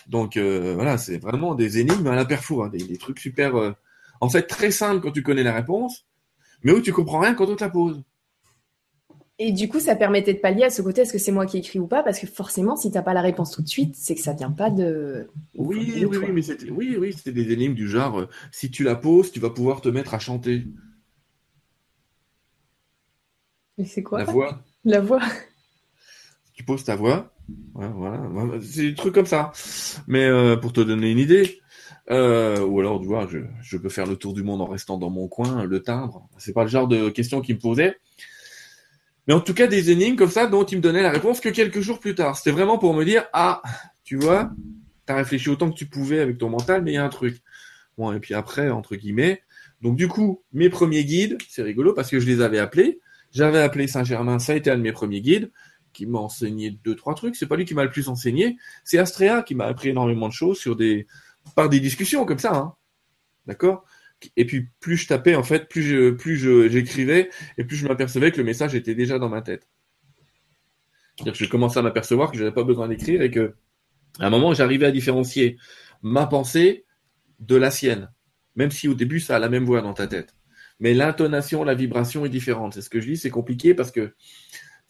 Donc 0.09 0.37
euh, 0.37 0.75
voilà, 0.75 0.99
c'est 0.99 1.19
vraiment 1.19 1.55
des 1.55 1.79
énigmes 1.79 2.07
à 2.09 2.17
la 2.17 2.25
perfoura, 2.25 2.69
des, 2.69 2.79
des 2.79 2.99
trucs 2.99 3.19
super, 3.21 3.57
euh, 3.57 3.73
en 4.21 4.29
fait 4.29 4.43
très 4.43 4.71
simples 4.71 5.01
quand 5.01 5.13
tu 5.13 5.23
connais 5.23 5.43
la 5.45 5.53
réponse, 5.55 6.07
mais 6.63 6.73
où 6.73 6.81
tu 6.81 6.93
comprends 6.93 7.21
rien 7.21 7.35
quand 7.35 7.49
on 7.49 7.57
te 7.57 7.65
la 7.65 7.71
pose. 7.71 8.03
Et 9.43 9.53
du 9.53 9.69
coup, 9.69 9.81
ça 9.81 9.97
permettait 9.97 10.35
de 10.35 10.39
pallier 10.39 10.65
à 10.65 10.71
ce 10.71 10.83
côté, 10.83 11.01
est-ce 11.01 11.15
que 11.15 11.19
c'est 11.19 11.33
moi 11.33 11.47
qui 11.47 11.57
écris 11.57 11.79
ou 11.79 11.87
pas? 11.87 12.03
Parce 12.03 12.19
que 12.19 12.27
forcément, 12.27 12.77
si 12.77 12.91
t'as 12.91 13.01
pas 13.01 13.15
la 13.15 13.23
réponse 13.23 13.53
tout 13.53 13.63
de 13.63 13.69
suite, 13.69 13.97
c'est 13.97 14.15
que 14.15 14.21
ça 14.21 14.35
vient 14.35 14.51
pas 14.51 14.69
de. 14.69 15.31
Oui, 15.55 15.95
oui, 15.97 16.05
oui, 16.05 16.33
mais 16.33 16.43
c'était, 16.43 16.69
oui, 16.69 16.97
oui, 16.99 17.15
c'était 17.15 17.33
des 17.33 17.51
énigmes 17.51 17.73
du 17.73 17.89
genre, 17.89 18.21
euh, 18.21 18.29
si 18.53 18.71
tu 18.71 18.85
la 18.85 18.97
poses, 18.97 19.33
tu 19.33 19.41
vas 19.41 19.49
pouvoir 19.49 19.81
te 19.81 19.89
mettre 19.89 20.13
à 20.13 20.19
chanter. 20.19 20.67
Et 23.79 23.87
c'est 23.87 24.03
quoi? 24.03 24.19
La 24.19 24.25
voix. 24.25 24.63
La 24.85 25.01
voix 25.01 25.23
tu 26.61 26.65
poses 26.67 26.85
ta 26.85 26.95
voix. 26.95 27.33
C'est 28.61 28.83
des 28.83 28.95
trucs 28.95 29.15
comme 29.15 29.25
ça. 29.25 29.51
Mais 30.07 30.27
euh, 30.27 30.57
pour 30.57 30.75
te 30.75 30.83
donner 30.83 31.11
une 31.11 31.19
idée, 31.19 31.59
euh, 32.11 32.61
ou 32.61 32.81
alors, 32.81 33.01
tu 33.01 33.07
vois, 33.07 33.27
je, 33.31 33.39
je, 33.62 33.79
peux 33.79 33.89
faire 33.89 34.05
le 34.05 34.17
tour 34.17 34.35
du 34.35 34.43
monde 34.43 34.61
en 34.61 34.67
restant 34.67 34.99
dans 34.99 35.09
mon 35.09 35.27
coin, 35.27 35.65
le 35.65 35.81
timbre. 35.81 36.29
C'est 36.37 36.53
pas 36.53 36.65
le 36.65 36.69
genre 36.69 36.87
de 36.87 37.09
question 37.09 37.41
qu'il 37.41 37.55
me 37.55 37.61
posait. 37.61 37.97
Mais 39.27 39.33
en 39.33 39.41
tout 39.41 39.55
cas, 39.55 39.69
des 39.69 39.91
énigmes 39.91 40.17
comme 40.17 40.29
ça 40.29 40.49
dont 40.49 40.65
il 40.65 40.77
me 40.77 40.83
donnait 40.83 41.01
la 41.01 41.11
réponse 41.11 41.41
que 41.41 41.49
quelques 41.49 41.81
jours 41.81 41.99
plus 41.99 42.15
tard. 42.15 42.37
C'était 42.37 42.51
vraiment 42.51 42.77
pour 42.77 42.93
me 42.93 43.06
dire, 43.06 43.25
ah, 43.33 43.63
tu 44.05 44.17
vois, 44.17 44.51
t'as 45.06 45.15
réfléchi 45.15 45.49
autant 45.49 45.71
que 45.71 45.77
tu 45.77 45.87
pouvais 45.87 46.21
avec 46.21 46.37
ton 46.37 46.51
mental, 46.51 46.83
mais 46.83 46.91
il 46.93 46.95
y 46.97 46.99
a 46.99 47.05
un 47.06 47.09
truc. 47.09 47.41
Bon, 47.96 48.13
et 48.13 48.20
puis 48.20 48.34
après, 48.34 48.69
entre 48.69 48.96
guillemets. 48.96 49.41
Donc 49.81 49.96
du 49.96 50.08
coup, 50.08 50.43
mes 50.53 50.69
premiers 50.69 51.05
guides, 51.05 51.39
c'est 51.49 51.63
rigolo 51.63 51.94
parce 51.94 52.11
que 52.11 52.20
je 52.20 52.27
les 52.27 52.43
avais 52.43 52.58
appelés. 52.58 53.01
J'avais 53.32 53.61
appelé 53.61 53.87
Saint-Germain, 53.87 54.39
ça 54.39 54.53
a 54.53 54.56
été 54.56 54.70
un 54.70 54.77
de 54.77 54.82
mes 54.82 54.93
premiers 54.93 55.23
guides 55.23 55.51
qui 55.93 56.06
m'a 56.06 56.19
enseigné 56.19 56.70
deux 56.70 56.94
trois 56.94 57.15
trucs. 57.15 57.37
C'est 57.37 57.47
pas 57.47 57.56
lui 57.56 57.65
qui 57.65 57.75
m'a 57.75 57.85
le 57.85 57.91
plus 57.91 58.09
enseigné, 58.09 58.56
c'est 58.85 58.99
Astrea 58.99 59.43
qui 59.43 59.55
m'a 59.55 59.67
appris 59.67 59.91
énormément 59.91 60.29
de 60.29 60.32
choses 60.32 60.59
sur 60.59 60.77
des 60.77 61.06
par 61.55 61.69
des 61.69 61.81
discussions 61.81 62.25
comme 62.25 62.39
ça, 62.39 62.55
hein. 62.55 62.75
d'accord? 63.47 63.85
Et 64.37 64.44
puis 64.44 64.69
plus 64.81 64.97
je 64.97 65.09
tapais 65.09 65.35
en 65.35 65.43
fait, 65.43 65.69
plus 65.69 65.82
je 65.82 66.11
plus 66.11 66.37
j'écrivais 66.70 67.31
et 67.56 67.65
plus 67.65 67.77
je 67.77 67.87
m'apercevais 67.89 68.31
que 68.32 68.39
le 68.39 68.44
message 68.44 68.75
était 68.75 68.94
déjà 68.94 69.19
dans 69.19 69.29
ma 69.29 69.43
tête. 69.43 69.67
C'est-à-dire 71.17 71.39
que 71.39 71.44
je 71.44 71.51
commençais 71.51 71.79
à 71.79 71.82
m'apercevoir 71.82 72.31
que 72.31 72.39
j'avais 72.39 72.53
pas 72.53 72.65
besoin 72.65 72.89
d'écrire 72.89 73.23
et 73.23 73.31
que 73.31 73.55
à 74.19 74.27
un 74.27 74.31
moment 74.31 74.53
j'arrivais 74.55 74.87
à 74.87 74.91
différencier 74.91 75.59
ma 76.03 76.27
pensée 76.27 76.85
de 77.39 77.56
la 77.56 77.70
sienne, 77.70 78.11
même 78.56 78.70
si 78.70 78.89
au 78.89 78.94
début 78.94 79.20
ça 79.20 79.37
a 79.37 79.39
la 79.39 79.49
même 79.49 79.65
voix 79.65 79.81
dans 79.81 79.94
ta 79.94 80.06
tête. 80.06 80.35
Mais 80.81 80.94
l'intonation, 80.94 81.63
la 81.63 81.75
vibration 81.75 82.25
est 82.25 82.31
différente. 82.31 82.73
C'est 82.75 82.81
ce 82.81 82.89
que 82.89 83.01
je 83.01 83.06
dis, 83.06 83.17
c'est 83.19 83.31
compliqué 83.31 83.75
parce 83.75 83.91
que 83.91 84.15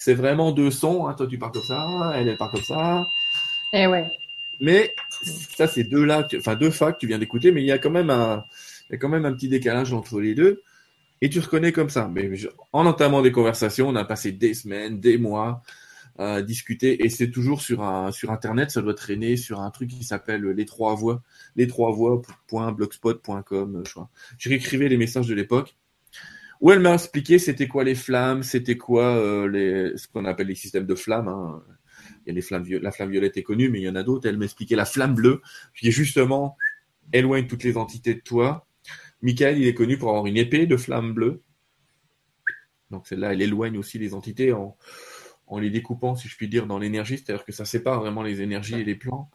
c'est 0.01 0.15
vraiment 0.15 0.51
deux 0.51 0.73
sons. 0.73 1.07
Hein. 1.07 1.15
Toi, 1.15 1.29
tu 1.29 1.39
pars 1.39 1.53
comme 1.53 1.63
ça, 1.63 2.13
elle, 2.17 2.27
elle 2.27 2.39
part 2.39 2.51
comme 2.51 2.63
ça. 2.63 3.07
Eh 3.75 3.87
ouais. 3.87 4.11
Mais 4.59 4.95
ça, 5.23 5.69
c'est 5.69 5.85
deux 5.85 6.05
là, 6.05 6.27
enfin 6.37 6.57
deux 6.57 6.71
facs 6.71 6.95
que 6.95 7.01
tu 7.01 7.07
viens 7.07 7.19
d'écouter, 7.19 7.53
mais 7.53 7.63
il 7.63 7.67
y 7.67 7.73
a 7.73 7.79
quand 7.79 7.91
même 7.91 8.11
un, 8.11 8.43
il 8.89 8.95
y 8.95 8.97
a 8.97 8.99
quand 8.99 9.11
même 9.11 9.27
un 9.27 9.33
petit 9.33 9.49
décalage 9.49 9.93
entre 9.93 10.21
les 10.21 10.35
deux. 10.35 10.63
Et 11.21 11.29
tu 11.29 11.39
reconnais 11.39 11.71
comme 11.71 11.91
ça. 11.91 12.09
Mais 12.13 12.31
en 12.73 12.87
entamant 12.87 13.21
des 13.21 13.31
conversations, 13.31 13.91
on 13.91 13.95
a 13.95 14.05
passé 14.05 14.33
des 14.33 14.55
semaines, 14.55 15.01
des 15.01 15.19
mois 15.19 15.63
à 16.19 16.41
discuter, 16.43 17.05
et 17.05 17.09
c'est 17.11 17.31
toujours 17.31 17.61
sur 17.61 17.83
un 17.83 18.11
sur 18.11 18.31
internet. 18.31 18.71
Ça 18.71 18.81
doit 18.81 18.95
traîner 18.95 19.37
sur 19.37 19.61
un 19.61 19.71
truc 19.71 19.91
qui 19.91 20.05
s'appelle 20.05 20.43
les 20.43 20.65
trois 20.65 20.95
voix, 20.95 21.23
les 21.57 21.67
trois 21.67 21.93
voix.blogspot.com. 21.93 23.83
Je 23.87 23.91
crois. 23.93 24.09
Je 24.39 24.49
réécrivais 24.49 24.89
les 24.89 24.97
messages 24.97 25.27
de 25.27 25.35
l'époque 25.35 25.77
où 26.61 26.71
elle 26.71 26.81
m'a 26.81 26.95
expliqué 26.95 27.39
c'était 27.39 27.69
quoi 27.69 27.85
les 27.85 27.95
flammes, 27.95 28.43
c'était 28.43 28.77
quoi 28.77 29.17
euh, 29.17 29.49
les, 29.49 29.97
ce 29.97 30.09
qu'on 30.09 30.25
appelle 30.25 30.49
les 30.49 30.55
systèmes 30.55 30.87
de 30.87 30.95
flammes. 30.95 31.29
Hein. 31.29 31.63
Il 32.25 32.29
y 32.29 32.31
a 32.31 32.35
les 32.35 32.43
flammes, 32.43 32.65
la 32.69 32.91
flamme 32.91 33.11
violette 33.11 33.37
est 33.37 33.43
connue, 33.43 33.71
mais 33.71 33.81
il 33.81 33.85
y 33.85 33.89
en 33.89 33.97
a 33.97 34.03
d'autres. 34.03 34.29
Elle 34.29 34.37
m'a 34.37 34.45
expliqué 34.45 34.77
la 34.77 34.85
flamme 34.85 35.15
bleue, 35.15 35.41
qui 35.75 35.89
est 35.89 35.93
justement 35.93 36.57
éloigne 37.13 37.47
toutes 37.47 37.65
les 37.65 37.77
entités 37.77 38.15
de 38.15 38.21
toi. 38.21 38.67
Michael, 39.23 39.59
il 39.59 39.67
est 39.67 39.75
connu 39.75 39.99
pour 39.99 40.11
avoir 40.11 40.27
une 40.27 40.37
épée 40.37 40.67
de 40.67 40.77
flamme 40.77 41.15
bleue. 41.15 41.43
Donc 42.91 43.07
celle-là, 43.07 43.33
elle 43.33 43.43
éloigne 43.43 43.79
aussi 43.79 43.99
les 43.99 44.15
entités 44.15 44.53
en, 44.53 44.77
en 45.47 45.59
les 45.59 45.71
découpant, 45.71 46.15
si 46.15 46.29
je 46.29 46.37
puis 46.37 46.49
dire, 46.49 46.67
dans 46.67 46.79
l'énergie, 46.79 47.19
c'est-à-dire 47.19 47.45
que 47.45 47.53
ça 47.53 47.65
sépare 47.65 48.01
vraiment 48.01 48.23
les 48.23 48.43
énergies 48.43 48.81
et 48.81 48.85
les 48.85 48.95
plans. 48.95 49.31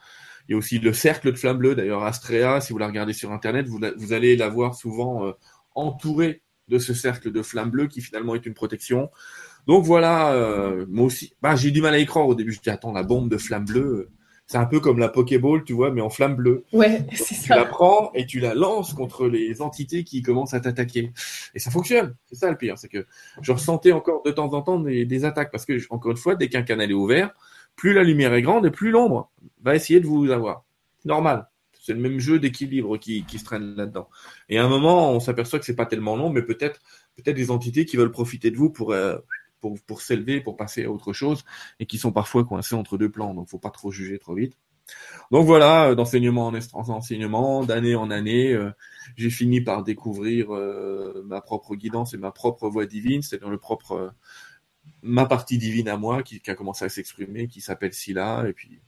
Il 0.47 0.51
y 0.51 0.55
a 0.55 0.57
aussi 0.57 0.77
le 0.77 0.93
cercle 0.93 1.31
de 1.31 1.37
flamme 1.37 1.57
bleue, 1.57 1.75
d'ailleurs 1.75 2.03
Astrea, 2.03 2.61
si 2.61 2.71
vous 2.71 2.79
la 2.79 2.87
regardez 2.87 3.13
sur 3.13 3.31
Internet, 3.31 3.67
vous, 3.67 3.79
vous 3.97 4.13
allez 4.13 4.35
la 4.35 4.47
voir 4.47 4.75
souvent 4.75 5.25
euh, 5.25 5.31
entourée 5.73 6.43
de 6.67 6.79
ce 6.79 6.93
cercle 6.93 7.31
de 7.31 7.41
flamme 7.41 7.69
bleue 7.69 7.87
qui 7.87 8.01
finalement 8.01 8.35
est 8.35 8.45
une 8.45 8.53
protection. 8.53 9.09
Donc 9.67 9.83
voilà, 9.83 10.33
euh, 10.33 10.85
moi 10.89 11.05
aussi, 11.05 11.33
bah, 11.41 11.55
j'ai 11.55 11.69
eu 11.69 11.71
du 11.71 11.81
mal 11.81 11.93
à 11.93 11.99
y 11.99 12.05
croire 12.05 12.27
au 12.27 12.35
début. 12.35 12.51
Je 12.51 12.61
dis 12.61 12.69
attends, 12.69 12.91
la 12.91 13.03
bombe 13.03 13.29
de 13.29 13.37
flamme 13.37 13.65
bleue, 13.65 14.09
c'est 14.47 14.57
un 14.57 14.65
peu 14.65 14.79
comme 14.79 14.99
la 14.99 15.09
Pokéball, 15.09 15.63
tu 15.63 15.73
vois, 15.73 15.91
mais 15.91 16.01
en 16.01 16.09
flamme 16.09 16.35
bleue. 16.35 16.65
Ouais, 16.71 17.05
c'est 17.13 17.33
ça. 17.33 17.55
Tu 17.55 17.59
la 17.61 17.65
prends 17.65 18.11
et 18.13 18.25
tu 18.25 18.39
la 18.39 18.53
lances 18.53 18.93
contre 18.93 19.27
les 19.27 19.61
entités 19.61 20.03
qui 20.03 20.21
commencent 20.21 20.53
à 20.53 20.59
t'attaquer. 20.59 21.11
Et 21.55 21.59
ça 21.59 21.71
fonctionne. 21.71 22.15
C'est 22.25 22.35
ça 22.35 22.51
le 22.51 22.57
pire, 22.57 22.77
c'est 22.77 22.89
que 22.89 23.05
je 23.41 23.51
ressentais 23.51 23.91
encore 23.91 24.21
de 24.23 24.31
temps 24.31 24.53
en 24.53 24.61
temps 24.61 24.79
des, 24.79 25.25
attaques 25.25 25.51
parce 25.51 25.65
que 25.65 25.79
encore 25.89 26.11
une 26.11 26.17
fois, 26.17 26.35
dès 26.35 26.47
qu'un 26.49 26.61
canal 26.61 26.91
est 26.91 26.95
ouvert, 26.95 27.31
plus 27.75 27.93
la 27.93 28.03
lumière 28.03 28.33
est 28.33 28.41
grande 28.41 28.65
et 28.65 28.71
plus 28.71 28.91
l'ombre 28.91 29.31
va 29.63 29.75
essayer 29.75 29.99
de 29.99 30.05
vous 30.05 30.29
avoir. 30.29 30.63
Normal. 31.05 31.47
C'est 31.85 31.93
le 31.93 31.99
même 31.99 32.19
jeu 32.19 32.39
d'équilibre 32.39 32.97
qui, 32.97 33.25
qui 33.25 33.37
se 33.37 33.45
traîne 33.45 33.75
là-dedans. 33.75 34.09
Et 34.49 34.57
à 34.57 34.65
un 34.65 34.67
moment, 34.67 35.11
on 35.11 35.19
s'aperçoit 35.19 35.59
que 35.59 35.65
c'est 35.65 35.75
pas 35.75 35.85
tellement 35.85 36.15
long, 36.15 36.31
mais 36.31 36.41
peut-être 36.41 36.81
peut-être 37.15 37.35
des 37.35 37.51
entités 37.51 37.85
qui 37.85 37.95
veulent 37.95 38.11
profiter 38.11 38.49
de 38.49 38.57
vous 38.57 38.71
pour 38.71 38.91
euh, 38.91 39.17
pour, 39.61 39.79
pour 39.85 40.01
s'élever, 40.01 40.41
pour 40.41 40.57
passer 40.57 40.85
à 40.85 40.91
autre 40.91 41.13
chose, 41.13 41.45
et 41.79 41.85
qui 41.85 41.99
sont 41.99 42.11
parfois 42.11 42.43
coincés 42.43 42.73
entre 42.73 42.97
deux 42.97 43.11
plans. 43.11 43.35
Donc, 43.35 43.49
faut 43.49 43.59
pas 43.59 43.69
trop 43.69 43.91
juger 43.91 44.17
trop 44.17 44.33
vite. 44.33 44.57
Donc 45.29 45.45
voilà, 45.45 45.89
euh, 45.89 45.95
d'enseignement 45.95 46.47
en 46.47 46.89
enseignement, 46.89 47.63
d'année 47.63 47.93
en 47.95 48.09
année, 48.09 48.53
euh, 48.53 48.71
j'ai 49.15 49.29
fini 49.29 49.61
par 49.61 49.83
découvrir 49.83 50.49
ma 51.25 51.41
propre 51.41 51.75
guidance 51.75 52.15
et 52.15 52.17
ma 52.17 52.31
propre 52.31 52.67
voix 52.67 52.87
divine, 52.87 53.21
c'est-à-dire 53.21 53.49
le 53.49 53.59
propre 53.59 54.11
ma 55.03 55.25
partie 55.27 55.59
divine 55.59 55.87
à 55.87 55.97
moi 55.97 56.23
qui, 56.23 56.39
qui 56.41 56.49
a 56.49 56.55
commencé 56.55 56.83
à 56.83 56.89
s'exprimer, 56.89 57.47
qui 57.47 57.61
s'appelle 57.61 57.93
Sila, 57.93 58.45
et 58.47 58.53
puis 58.53 58.81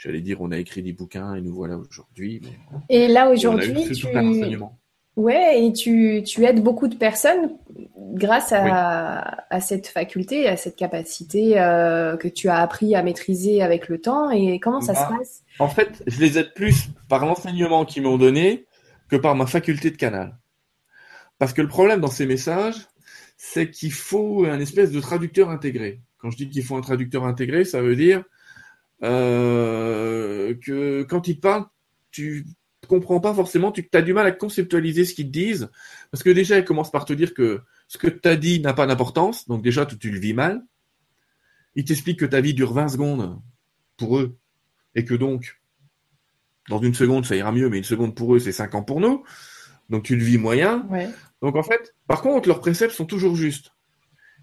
j'allais 0.00 0.20
dire 0.22 0.40
on 0.40 0.50
a 0.50 0.58
écrit 0.58 0.82
des 0.82 0.92
bouquins 0.92 1.34
et 1.34 1.40
nous 1.42 1.54
voilà 1.54 1.76
aujourd'hui. 1.76 2.40
Et 2.88 3.06
là 3.06 3.30
aujourd'hui, 3.30 3.90
tu... 3.92 4.06
Ouais, 5.16 5.64
et 5.64 5.72
tu, 5.72 6.22
tu 6.24 6.44
aides 6.44 6.62
beaucoup 6.62 6.88
de 6.88 6.94
personnes 6.94 7.58
grâce 8.14 8.52
à, 8.52 9.44
à 9.50 9.60
cette 9.60 9.88
faculté, 9.88 10.48
à 10.48 10.56
cette 10.56 10.76
capacité 10.76 11.60
euh, 11.60 12.16
que 12.16 12.28
tu 12.28 12.48
as 12.48 12.56
appris 12.56 12.94
à 12.94 13.02
maîtriser 13.02 13.60
avec 13.60 13.88
le 13.88 14.00
temps. 14.00 14.30
Et 14.30 14.58
comment 14.60 14.80
ça 14.80 14.94
se 14.94 15.00
bah, 15.00 15.16
passe? 15.18 15.42
En 15.58 15.68
fait, 15.68 16.02
je 16.06 16.20
les 16.20 16.38
aide 16.38 16.54
plus 16.54 16.88
par 17.08 17.26
l'enseignement 17.26 17.84
qu'ils 17.84 18.04
m'ont 18.04 18.16
donné 18.16 18.64
que 19.10 19.16
par 19.16 19.34
ma 19.34 19.46
faculté 19.46 19.90
de 19.90 19.96
canal. 19.96 20.38
Parce 21.38 21.52
que 21.52 21.60
le 21.60 21.68
problème 21.68 22.00
dans 22.00 22.08
ces 22.08 22.24
messages, 22.24 22.86
c'est 23.36 23.70
qu'il 23.70 23.92
faut 23.92 24.44
un 24.44 24.60
espèce 24.60 24.90
de 24.92 25.00
traducteur 25.00 25.50
intégré. 25.50 26.00
Quand 26.18 26.30
je 26.30 26.36
dis 26.36 26.48
qu'il 26.48 26.62
faut 26.62 26.76
un 26.76 26.82
traducteur 26.82 27.24
intégré, 27.24 27.64
ça 27.64 27.82
veut 27.82 27.96
dire 27.96 28.22
euh, 29.02 30.54
que 30.54 31.02
quand 31.04 31.28
il 31.28 31.40
parle, 31.40 31.66
tu 32.10 32.46
comprends 32.88 33.20
pas 33.20 33.32
forcément, 33.32 33.70
tu 33.70 33.88
as 33.92 34.02
du 34.02 34.12
mal 34.12 34.26
à 34.26 34.32
conceptualiser 34.32 35.04
ce 35.04 35.14
qu'ils 35.14 35.26
te 35.26 35.30
disent, 35.30 35.70
parce 36.10 36.24
que 36.24 36.30
déjà, 36.30 36.58
ils 36.58 36.64
commencent 36.64 36.90
par 36.90 37.04
te 37.04 37.12
dire 37.12 37.34
que 37.34 37.60
ce 37.86 37.98
que 37.98 38.08
tu 38.08 38.28
as 38.28 38.36
dit 38.36 38.60
n'a 38.60 38.72
pas 38.72 38.86
d'importance, 38.86 39.46
donc 39.46 39.62
déjà, 39.62 39.86
tu, 39.86 39.96
tu 39.96 40.10
le 40.10 40.18
vis 40.18 40.34
mal. 40.34 40.62
Ils 41.76 41.84
t'expliquent 41.84 42.18
que 42.18 42.26
ta 42.26 42.40
vie 42.40 42.52
dure 42.52 42.72
20 42.72 42.88
secondes 42.88 43.40
pour 43.96 44.18
eux, 44.18 44.36
et 44.96 45.04
que 45.04 45.14
donc, 45.14 45.60
dans 46.68 46.80
une 46.80 46.94
seconde, 46.94 47.24
ça 47.24 47.36
ira 47.36 47.52
mieux, 47.52 47.68
mais 47.68 47.78
une 47.78 47.84
seconde 47.84 48.16
pour 48.16 48.34
eux, 48.34 48.40
c'est 48.40 48.52
5 48.52 48.74
ans 48.74 48.82
pour 48.82 49.00
nous. 49.00 49.24
Donc 49.88 50.04
tu 50.04 50.16
le 50.16 50.22
vis 50.22 50.38
moyen. 50.38 50.86
Donc 51.42 51.56
en 51.56 51.62
fait, 51.62 51.94
par 52.06 52.22
contre, 52.22 52.48
leurs 52.48 52.60
préceptes 52.60 52.94
sont 52.94 53.06
toujours 53.06 53.34
justes. 53.34 53.72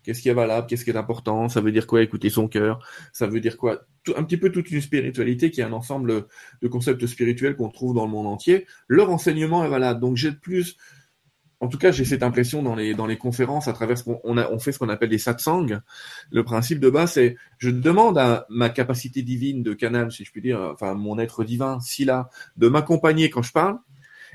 Qu'est-ce 0.03 0.21
qui 0.21 0.29
est 0.29 0.33
valable 0.33 0.67
Qu'est-ce 0.67 0.83
qui 0.83 0.91
est 0.91 0.97
important? 0.97 1.49
Ça 1.49 1.61
veut 1.61 1.71
dire 1.71 1.87
quoi? 1.87 2.01
Écouter 2.01 2.29
son 2.29 2.47
cœur. 2.47 2.85
Ça 3.13 3.27
veut 3.27 3.39
dire 3.39 3.57
quoi? 3.57 3.81
Un 4.15 4.23
petit 4.23 4.37
peu 4.37 4.51
toute 4.51 4.71
une 4.71 4.81
spiritualité 4.81 5.51
qui 5.51 5.61
est 5.61 5.63
un 5.63 5.73
ensemble 5.73 6.25
de 6.61 6.67
concepts 6.67 7.05
spirituels 7.05 7.55
qu'on 7.55 7.69
trouve 7.69 7.95
dans 7.95 8.05
le 8.05 8.11
monde 8.11 8.27
entier. 8.27 8.65
Leur 8.87 9.09
enseignement 9.09 9.65
est 9.65 9.69
valable. 9.69 9.99
Donc 9.99 10.15
j'ai 10.15 10.31
plus, 10.31 10.77
en 11.59 11.67
tout 11.67 11.77
cas, 11.77 11.91
j'ai 11.91 12.05
cette 12.05 12.23
impression 12.23 12.61
dans 12.63 12.75
les 12.75 13.17
conférences 13.17 13.67
à 13.67 13.73
travers 13.73 13.97
ce 13.97 14.03
qu'on 14.03 14.19
on 14.23 14.59
fait 14.59 14.71
ce 14.71 14.79
qu'on 14.79 14.89
appelle 14.89 15.09
des 15.09 15.17
satsangs. 15.17 15.81
Le 16.31 16.43
principe 16.43 16.79
de 16.79 16.89
base, 16.89 17.13
c'est 17.13 17.35
je 17.57 17.69
demande 17.69 18.17
à 18.17 18.45
ma 18.49 18.69
capacité 18.69 19.23
divine 19.23 19.63
de 19.63 19.73
canal, 19.73 20.11
si 20.11 20.23
je 20.23 20.31
puis 20.31 20.41
dire, 20.41 20.59
enfin 20.73 20.93
mon 20.93 21.17
être 21.19 21.43
divin, 21.43 21.79
Sila, 21.79 22.29
de 22.57 22.67
m'accompagner 22.67 23.29
quand 23.29 23.41
je 23.41 23.51
parle. 23.51 23.79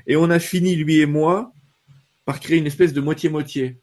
Et 0.05 0.15
on 0.15 0.29
a 0.29 0.39
fini 0.39 0.75
lui 0.75 0.99
et 0.99 1.05
moi 1.05 1.53
par 2.25 2.39
créer 2.39 2.57
une 2.57 2.67
espèce 2.67 2.93
de 2.93 3.01
moitié-moitié 3.01 3.82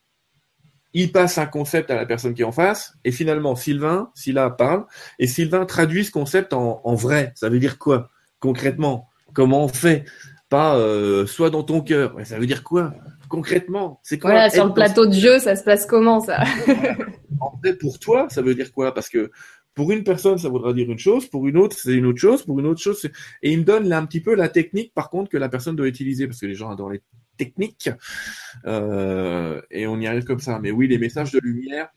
il 0.93 1.13
passe 1.13 1.39
un 1.39 1.47
concept 1.47 1.91
à 1.91 1.95
la 1.95 2.07
personne 2.07 2.35
qui 2.35 2.43
est 2.43 2.45
en 2.45 2.53
face, 2.53 2.95
et 3.05 3.13
finalement 3.13 3.55
Sylvain, 3.55 4.11
Silla 4.15 4.51
parle, 4.51 4.87
et 5.19 5.27
Sylvain 5.27 5.65
traduit 5.67 6.05
ce 6.05 6.11
concept 6.11 6.53
en, 6.53 6.95
vrai. 6.95 7.33
Ça 7.37 7.49
veut 7.49 7.59
dire 7.59 7.79
quoi 7.79 8.11
concrètement? 8.41 9.09
Comment 9.33 9.65
on 9.65 9.69
fait? 9.69 10.05
Pas 10.49 10.77
euh, 10.77 11.27
soit 11.27 11.51
dans 11.51 11.63
ton 11.63 11.81
cœur. 11.81 12.17
Ça 12.25 12.39
veut 12.39 12.47
dire 12.47 12.65
quoi 12.65 12.93
concrètement? 13.29 14.01
C'est 14.03 14.19
quoi 14.19 14.33
Voilà, 14.33 14.51
sur 14.51 14.67
le 14.67 14.75
plateau 14.75 15.07
de 15.07 15.13
jeu, 15.13 15.39
ça 15.39 15.57
se 15.57 15.63
passe 15.63 15.87
comment 15.87 16.21
ça? 16.21 16.43
En 17.41 17.59
fait, 17.63 17.75
pour 17.75 17.99
toi, 17.99 18.27
ça 18.29 18.43
veut 18.43 18.55
dire 18.55 18.71
quoi? 18.71 18.93
Parce 18.93 19.09
que 19.09 19.31
pour 19.75 19.93
une 19.93 20.05
personne, 20.05 20.37
ça 20.37 20.51
voudra 20.51 20.75
dire 20.75 20.91
une 20.91 20.99
chose, 20.99 21.27
pour 21.27 21.47
une 21.47 21.57
autre, 21.57 21.77
c'est 21.79 21.95
une 21.95 22.05
autre 22.05 22.19
chose, 22.19 22.43
pour 22.43 22.59
une 22.59 22.67
autre 22.67 22.81
chose, 22.81 23.09
et 23.43 23.53
il 23.53 23.61
me 23.61 23.65
donne 23.65 23.89
là 23.89 23.99
un 23.99 24.05
petit 24.05 24.21
peu 24.21 24.35
la 24.35 24.49
technique, 24.49 24.93
par 24.93 25.09
contre, 25.09 25.31
que 25.31 25.39
la 25.39 25.49
personne 25.49 25.77
doit 25.77 25.89
utiliser, 25.89 26.27
parce 26.27 26.41
que 26.41 26.47
les 26.47 26.55
gens 26.55 26.71
adorent 26.71 26.91
les 26.91 27.01
technique. 27.41 27.89
Euh, 28.67 29.63
et 29.71 29.87
on 29.87 29.99
y 29.99 30.07
arrive 30.07 30.25
comme 30.25 30.41
ça. 30.41 30.59
Mais 30.61 30.71
oui, 30.71 30.89
les 30.89 30.99
messages 30.99 31.33
de 31.33 31.41
lumière, 31.41 31.89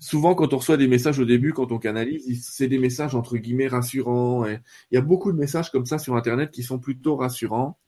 souvent 0.00 0.34
quand 0.34 0.52
on 0.52 0.58
reçoit 0.58 0.76
des 0.76 0.88
messages 0.88 1.20
au 1.20 1.24
début, 1.24 1.52
quand 1.52 1.70
on 1.70 1.78
canalise, 1.78 2.44
c'est 2.50 2.66
des 2.66 2.78
messages 2.78 3.14
entre 3.14 3.36
guillemets 3.36 3.68
rassurants. 3.68 4.46
Et 4.46 4.58
il 4.90 4.96
y 4.96 4.98
a 4.98 5.02
beaucoup 5.02 5.30
de 5.30 5.38
messages 5.38 5.70
comme 5.70 5.86
ça 5.86 5.98
sur 5.98 6.16
Internet 6.16 6.50
qui 6.50 6.64
sont 6.64 6.80
plutôt 6.80 7.14
rassurants. 7.16 7.78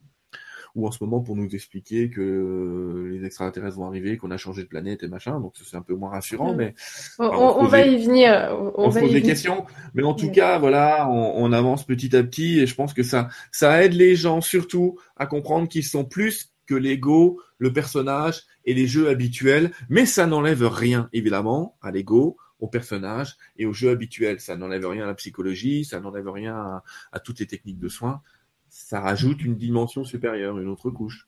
Ou 0.76 0.86
en 0.86 0.92
ce 0.92 1.02
moment 1.02 1.18
pour 1.18 1.34
nous 1.34 1.52
expliquer 1.52 2.10
que 2.10 3.10
les 3.10 3.26
extraterrestres 3.26 3.76
vont 3.76 3.86
arriver, 3.86 4.16
qu'on 4.16 4.30
a 4.30 4.36
changé 4.36 4.62
de 4.62 4.68
planète 4.68 5.02
et 5.02 5.08
machin, 5.08 5.40
donc 5.40 5.54
c'est 5.60 5.76
un 5.76 5.82
peu 5.82 5.96
moins 5.96 6.10
rassurant, 6.10 6.54
mais 6.54 6.76
on, 7.18 7.64
va 7.64 7.84
y 7.84 8.00
venir. 8.04 8.56
On, 8.76 8.88
se 8.92 9.00
pose 9.00 9.10
des 9.10 9.20
questions, 9.20 9.64
mais 9.94 10.04
en 10.04 10.14
tout 10.14 10.30
cas, 10.30 10.60
voilà, 10.60 11.10
on, 11.10 11.42
on, 11.42 11.52
avance 11.52 11.84
petit 11.84 12.14
à 12.14 12.22
petit 12.22 12.60
et 12.60 12.66
je 12.68 12.76
pense 12.76 12.94
que 12.94 13.02
ça, 13.02 13.30
ça 13.50 13.82
aide 13.82 13.94
les 13.94 14.14
gens 14.14 14.40
surtout 14.40 14.96
à 15.16 15.26
comprendre 15.26 15.66
qu'ils 15.66 15.82
sont 15.82 16.04
plus 16.04 16.49
que 16.70 16.76
l'ego, 16.76 17.40
le 17.58 17.72
personnage 17.72 18.44
et 18.64 18.74
les 18.74 18.86
jeux 18.86 19.08
habituels, 19.08 19.72
mais 19.88 20.06
ça 20.06 20.28
n'enlève 20.28 20.64
rien, 20.64 21.08
évidemment, 21.12 21.76
à 21.82 21.90
l'ego, 21.90 22.36
au 22.60 22.68
personnage 22.68 23.36
et 23.56 23.66
aux 23.66 23.72
jeux 23.72 23.90
habituels. 23.90 24.38
Ça 24.38 24.56
n'enlève 24.56 24.86
rien 24.86 25.02
à 25.02 25.08
la 25.08 25.14
psychologie, 25.14 25.84
ça 25.84 25.98
n'enlève 25.98 26.30
rien 26.30 26.80
à, 27.10 27.18
toutes 27.18 27.40
les 27.40 27.48
techniques 27.48 27.80
de 27.80 27.88
soins. 27.88 28.22
Ça 28.68 29.00
rajoute 29.00 29.42
une 29.42 29.56
dimension 29.56 30.04
supérieure, 30.04 30.60
une 30.60 30.68
autre 30.68 30.90
couche. 30.90 31.26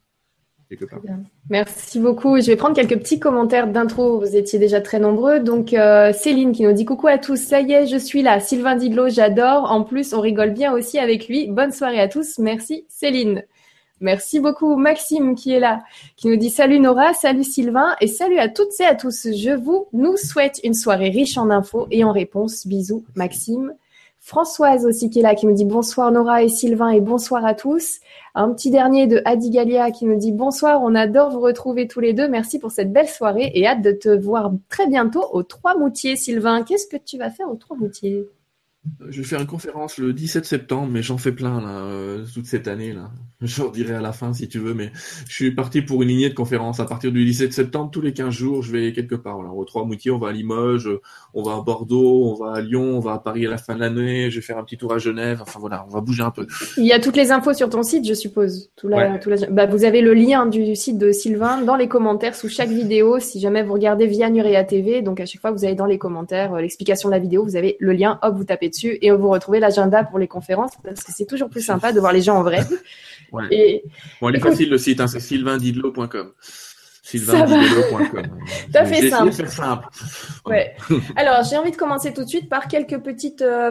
Merci 1.50 1.99
beaucoup. 1.99 2.40
Je 2.40 2.46
vais 2.46 2.56
prendre 2.56 2.76
quelques 2.76 2.96
petits 2.96 3.18
commentaires 3.18 3.66
d'intro. 3.66 4.20
Vous 4.20 4.37
étiez 4.37 4.61
déjà 4.61 4.80
très 4.80 5.00
nombreux. 5.00 5.40
Donc 5.40 5.75
euh, 5.75 6.12
Céline 6.12 6.52
qui 6.52 6.62
nous 6.62 6.72
dit 6.72 6.84
coucou 6.84 7.08
à 7.08 7.18
tous. 7.18 7.37
Ça 7.37 7.61
y 7.61 7.72
est, 7.72 7.88
je 7.88 7.96
suis 7.96 8.22
là. 8.22 8.38
Sylvain 8.38 8.76
Didlot, 8.76 9.08
j'adore. 9.08 9.70
En 9.70 9.82
plus, 9.82 10.14
on 10.14 10.20
rigole 10.20 10.52
bien 10.52 10.72
aussi 10.72 10.99
avec 10.99 11.26
lui. 11.26 11.49
Bonne 11.49 11.72
soirée 11.72 12.00
à 12.00 12.08
tous. 12.08 12.38
Merci 12.38 12.87
Céline. 12.88 13.42
Merci 14.02 14.40
beaucoup 14.40 14.75
Maxime 14.75 15.37
qui 15.37 15.52
est 15.52 15.61
là, 15.61 15.85
qui 16.16 16.26
nous 16.26 16.35
dit 16.35 16.50
salut 16.50 16.80
Nora, 16.80 17.14
salut 17.14 17.44
Sylvain 17.44 17.94
et 18.00 18.09
salut 18.09 18.38
à 18.38 18.49
toutes 18.49 18.78
et 18.80 18.85
à 18.85 18.97
tous. 18.97 19.28
Je 19.32 19.52
vous 19.52 19.87
nous 19.92 20.16
souhaite 20.16 20.59
une 20.64 20.75
soirée 20.75 21.09
riche 21.09 21.38
en 21.38 21.50
infos 21.50 21.87
et 21.92 22.02
en 22.02 22.11
réponses. 22.11 22.66
Bisous 22.66 23.04
Maxime. 23.14 23.75
Françoise 24.18 24.87
aussi 24.87 25.09
qui 25.09 25.21
est 25.21 25.23
là, 25.23 25.37
qui 25.37 25.47
me 25.47 25.52
dit 25.52 25.64
bonsoir 25.64 26.11
Nora 26.11 26.42
et 26.42 26.49
Sylvain 26.49 26.90
et 26.90 27.00
bonsoir 27.00 27.44
à 27.44 27.54
tous. 27.54 28.00
Un 28.35 28.52
petit 28.52 28.73
dernier 28.73 29.06
de 29.06 29.23
Adi 29.25 29.50
Galia 29.50 29.92
qui 29.92 30.04
me 30.04 30.16
dit 30.16 30.32
bonsoir, 30.32 30.82
on 30.82 30.97
adore 30.97 31.30
vous 31.30 31.40
retrouver 31.40 31.87
tous 31.87 32.00
les 32.00 32.12
deux. 32.12 32.26
Merci 32.26 32.59
pour 32.59 32.73
cette 32.73 32.92
belle 32.92 33.09
soirée 33.09 33.52
et 33.54 33.68
hâte 33.68 33.82
de 33.82 33.92
te 33.92 34.09
voir 34.09 34.50
très 34.68 34.88
bientôt 34.88 35.25
au 35.30 35.44
Trois 35.44 35.76
Moutiers. 35.76 36.16
Sylvain, 36.16 36.64
qu'est-ce 36.64 36.88
que 36.88 36.97
tu 36.97 37.18
vas 37.18 37.30
faire 37.30 37.49
au 37.49 37.54
Trois 37.54 37.76
Moutiers? 37.76 38.26
Je 39.09 39.19
vais 39.19 39.27
faire 39.27 39.41
une 39.41 39.47
conférence 39.47 39.99
le 39.99 40.12
17 40.12 40.45
septembre, 40.45 40.89
mais 40.91 41.03
j'en 41.03 41.19
fais 41.19 41.31
plein 41.31 41.61
là, 41.61 41.85
euh, 41.85 42.25
toute 42.35 42.47
cette 42.47 42.67
année 42.67 42.93
là. 42.93 43.11
Je 43.41 43.62
dirai 43.73 43.95
à 43.95 44.01
la 44.01 44.12
fin 44.12 44.33
si 44.33 44.49
tu 44.49 44.59
veux, 44.59 44.75
mais 44.75 44.93
je 45.29 45.35
suis 45.35 45.51
parti 45.53 45.83
pour 45.83 46.03
une 46.03 46.09
lignée 46.09 46.29
de 46.29 46.35
conférences. 46.35 46.79
À 46.79 46.85
partir 46.85 47.11
du 47.11 47.25
17 47.25 47.53
septembre, 47.53 47.91
tous 47.91 48.01
les 48.01 48.12
15 48.12 48.33
jours, 48.33 48.62
je 48.62 48.71
vais 48.71 48.93
quelque 48.93 49.17
part. 49.17 49.43
Là. 49.43 49.51
Au 49.51 49.65
Trois-Moutiers, 49.65 50.12
on 50.12 50.19
va 50.19 50.29
à 50.29 50.33
Limoges, 50.33 50.89
on 51.35 51.43
va 51.43 51.57
à 51.57 51.61
Bordeaux, 51.61 52.31
on 52.31 52.35
va 52.35 52.55
à 52.55 52.61
Lyon, 52.61 52.97
on 52.97 53.01
va 53.01 53.15
à 53.15 53.19
Paris 53.19 53.47
à 53.47 53.51
la 53.51 53.59
fin 53.59 53.75
de 53.75 53.81
l'année. 53.81 54.31
Je 54.31 54.37
vais 54.37 54.43
faire 54.43 54.59
un 54.59 54.65
petit 54.65 54.77
tour 54.77 54.93
à 54.93 54.99
Genève. 54.99 55.41
Enfin 55.43 55.59
voilà, 55.59 55.85
on 55.89 55.91
va 55.91 56.01
bouger 56.01 56.23
un 56.23 56.31
peu. 56.31 56.47
Il 56.77 56.87
y 56.87 56.93
a 56.93 57.01
toutes 57.01 57.17
les 57.17 57.33
infos 57.33 57.53
sur 57.53 57.69
ton 57.69 57.83
site, 57.83 58.07
je 58.07 58.15
suppose. 58.15 58.71
Tout 58.77 58.87
la, 58.89 59.19
tout 59.19 59.31
la... 59.31 59.37
Bah, 59.51 59.67
vous 59.67 59.85
avez 59.85 60.03
le 60.03 60.15
lien 60.15 60.47
du 60.47 60.77
site 60.77 60.99
de 60.99 61.11
Sylvain 61.11 61.62
dans 61.62 61.77
les 61.77 61.89
commentaires 61.89 62.37
sous 62.37 62.49
chaque 62.49 62.71
vidéo. 62.71 63.19
Si 63.19 63.41
jamais 63.41 63.65
vous 63.65 63.73
regardez 63.73 64.07
via 64.07 64.31
Nurea 64.31 64.62
TV, 64.62 65.03
donc 65.03 65.19
à 65.19 65.27
chaque 65.27 65.41
fois 65.41 65.51
vous 65.51 65.65
avez 65.65 65.75
dans 65.75 65.87
les 65.87 65.99
commentaires 65.99 66.55
euh, 66.55 66.61
l'explication 66.61 67.09
de 67.09 67.15
la 67.15 67.21
vidéo, 67.21 67.45
vous 67.45 67.57
avez 67.57 67.77
le 67.81 67.93
lien. 67.93 68.21
Hop, 68.23 68.37
vous 68.37 68.45
tapez 68.45 68.72
dessus 68.73 68.99
et 69.00 69.11
vous 69.11 69.29
retrouvez 69.29 69.61
l'agenda 69.61 70.05
pour 70.05 70.19
les 70.19 70.29
conférences 70.29 70.73
parce 70.83 71.05
que 71.05 71.12
c'est 71.14 71.26
toujours 71.26 71.49
plus 71.49 71.62
sympa 71.62 71.93
de 71.93 72.00
voir 72.00 72.12
les 72.12 72.23
gens 72.23 72.38
en 72.38 72.43
vrai. 72.43 72.61
Ouais. 73.33 73.45
Et, 73.50 73.85
bon, 74.21 74.29
il 74.29 74.37
est 74.37 74.41
facile 74.41 74.69
le 74.69 74.76
site, 74.76 75.00
hein, 75.00 75.07
c'est 75.07 75.21
sylvaindidlo.com. 75.21 76.33
Sylvaindidlo.com. 77.02 78.23
Tout 78.23 78.73
à 78.75 78.85
fait 78.85 79.11
simple. 79.11 79.33
Faire 79.33 79.50
simple. 79.50 79.88
Ouais. 80.47 80.75
Alors, 81.17 81.43
j'ai 81.45 81.57
envie 81.57 81.71
de 81.71 81.76
commencer 81.76 82.12
tout 82.12 82.25
de 82.25 82.29
suite 82.29 82.49
par 82.49 82.69
quelques 82.69 82.99
petites, 82.99 83.43
euh, 83.43 83.71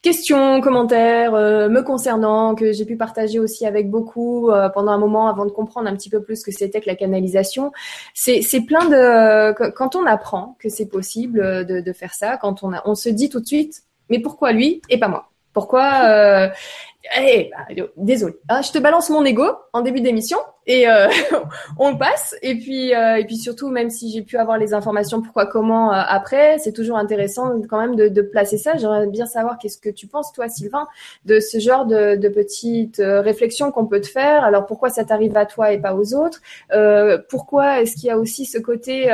questions, 0.00 0.60
commentaires 0.60 1.34
euh, 1.34 1.68
me 1.68 1.82
concernant 1.82 2.54
que 2.54 2.72
j'ai 2.72 2.84
pu 2.84 2.96
partager 2.96 3.38
aussi 3.38 3.66
avec 3.66 3.90
beaucoup 3.90 4.50
euh, 4.50 4.68
pendant 4.68 4.92
un 4.92 4.98
moment 4.98 5.28
avant 5.28 5.46
de 5.46 5.50
comprendre 5.50 5.88
un 5.88 5.96
petit 5.96 6.10
peu 6.10 6.22
plus 6.22 6.36
ce 6.36 6.44
que 6.44 6.52
c'était 6.52 6.80
que 6.80 6.88
la 6.88 6.96
canalisation. 6.96 7.72
C'est 8.14 8.42
c'est 8.42 8.62
plein 8.62 8.86
de 8.88 9.70
quand 9.70 9.96
on 9.96 10.06
apprend 10.06 10.56
que 10.58 10.68
c'est 10.68 10.86
possible 10.86 11.66
de, 11.66 11.80
de 11.80 11.92
faire 11.92 12.14
ça, 12.14 12.36
quand 12.36 12.62
on 12.62 12.72
a, 12.72 12.82
on 12.84 12.94
se 12.94 13.08
dit 13.08 13.28
tout 13.28 13.40
de 13.40 13.46
suite 13.46 13.82
mais 14.08 14.18
pourquoi 14.20 14.52
lui 14.52 14.82
et 14.88 14.98
pas 14.98 15.08
moi? 15.08 15.28
Pourquoi 15.52 16.04
euh, 16.04 16.48
eh, 17.20 17.50
désolé. 17.96 18.34
Ah, 18.48 18.62
je 18.62 18.70
te 18.70 18.78
balance 18.78 19.10
mon 19.10 19.24
ego 19.24 19.44
en 19.72 19.80
début 19.80 20.00
d'émission 20.00 20.38
et 20.66 20.88
euh, 20.88 21.08
on 21.78 21.96
passe. 21.96 22.36
Et 22.42 22.54
puis, 22.56 22.94
euh, 22.94 23.16
et 23.16 23.24
puis 23.24 23.36
surtout, 23.36 23.68
même 23.70 23.90
si 23.90 24.12
j'ai 24.12 24.22
pu 24.22 24.36
avoir 24.36 24.56
les 24.56 24.72
informations 24.72 25.20
pourquoi, 25.20 25.46
comment 25.46 25.92
euh, 25.92 26.00
après, 26.06 26.58
c'est 26.58 26.72
toujours 26.72 26.96
intéressant 26.96 27.60
quand 27.68 27.80
même 27.80 27.96
de, 27.96 28.08
de 28.08 28.22
placer 28.22 28.56
ça. 28.56 28.76
J'aimerais 28.76 29.08
bien 29.08 29.26
savoir 29.26 29.58
qu'est-ce 29.58 29.78
que 29.78 29.90
tu 29.90 30.06
penses, 30.06 30.32
toi, 30.32 30.48
Sylvain, 30.48 30.86
de 31.24 31.40
ce 31.40 31.58
genre 31.58 31.86
de, 31.86 32.14
de 32.14 32.28
petites 32.28 33.00
euh, 33.00 33.20
réflexions 33.20 33.72
qu'on 33.72 33.86
peut 33.86 34.00
te 34.00 34.08
faire. 34.08 34.44
Alors, 34.44 34.66
pourquoi 34.66 34.88
ça 34.88 35.04
t'arrive 35.04 35.36
à 35.36 35.44
toi 35.44 35.72
et 35.72 35.78
pas 35.78 35.94
aux 35.94 36.14
autres? 36.14 36.40
Pourquoi 37.28 37.82
est-ce 37.82 37.94
qu'il 37.96 38.04
y 38.04 38.10
a 38.10 38.18
aussi 38.18 38.46
ce 38.46 38.58
côté 38.58 39.10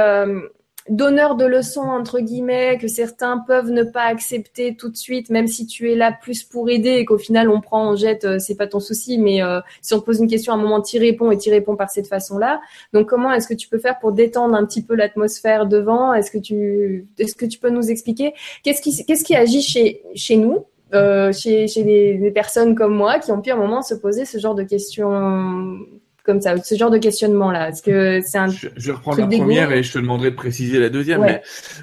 donneur 0.91 1.37
de 1.37 1.45
leçons 1.45 1.81
entre 1.81 2.21
guillemets 2.21 2.79
que 2.79 2.89
certains 2.89 3.39
peuvent 3.39 3.71
ne 3.71 3.83
pas 3.83 4.05
accepter 4.05 4.75
tout 4.75 4.89
de 4.89 4.97
suite 4.97 5.31
même 5.31 5.47
si 5.47 5.67
tu 5.67 5.91
es 5.91 5.95
là 5.95 6.13
plus 6.13 6.43
pour 6.43 6.71
aider 6.71 6.91
et 6.91 7.05
qu'au 7.05 7.19
final 7.19 7.49
on 7.51 7.61
prend 7.61 7.91
on 7.91 7.97
jette 7.97 8.25
euh, 8.25 8.39
c'est 8.39 8.57
pas 8.57 8.67
ton 8.67 8.81
souci 8.81 9.19
mais 9.19 9.43
euh, 9.43 9.61
si 9.83 9.95
on 9.95 10.01
te 10.01 10.05
pose 10.05 10.21
une 10.21 10.29
question 10.29 10.53
à 10.53 10.57
un 10.57 10.61
moment 10.61 10.81
tu 10.81 10.99
réponds 10.99 11.31
et 11.31 11.39
tu 11.39 11.51
réponds 11.51 11.77
par 11.77 11.91
cette 11.91 12.07
façon-là. 12.07 12.61
Donc 12.93 13.09
comment 13.09 13.33
est-ce 13.33 13.49
que 13.49 13.55
tu 13.55 13.69
peux 13.69 13.79
faire 13.79 13.99
pour 13.99 14.13
détendre 14.13 14.55
un 14.55 14.65
petit 14.65 14.83
peu 14.83 14.95
l'atmosphère 14.95 15.67
devant? 15.67 16.15
Est-ce 16.15 16.31
que 16.31 16.39
tu 16.39 17.07
est-ce 17.19 17.35
que 17.35 17.47
tu 17.47 17.59
peux 17.59 17.71
nous 17.71 17.91
expliquer? 17.91 18.35
Qu'est-ce 18.63 18.83
qui 18.83 19.05
qu'est-ce 19.05 19.25
qui 19.25 19.37
agit 19.37 19.63
chez 19.63 20.03
chez 20.15 20.37
nous 20.37 20.67
euh, 20.95 21.33
chez, 21.33 21.69
chez 21.69 21.85
des, 21.85 22.15
des, 22.15 22.31
personnes 22.31 22.75
comme 22.75 22.95
moi 22.95 23.19
qui 23.19 23.31
ont 23.31 23.43
pu 23.43 23.51
à 23.51 23.55
un 23.55 23.59
moment 23.59 23.83
se 23.83 23.93
poser 23.93 24.25
ce 24.25 24.39
genre 24.39 24.55
de 24.55 24.63
questions 24.63 25.81
comme 26.29 26.43
ça, 26.43 26.63
ce 26.63 26.75
genre 26.75 26.91
de 26.91 26.99
questionnement 26.99 27.51
là 27.51 27.71
Est-ce 27.71 27.81
que 27.81 28.21
c'est 28.21 28.37
un 28.37 28.49
je, 28.49 28.93
reprendre 28.93 29.19
la 29.19 29.27
première 29.27 29.73
et 29.73 29.83
je 29.83 29.95
te 29.95 29.99
demanderai 29.99 30.31
de 30.31 30.37
préciser 30.37 30.79
la 30.79 30.91
deuxième. 30.91 31.23
Ouais. 31.23 31.41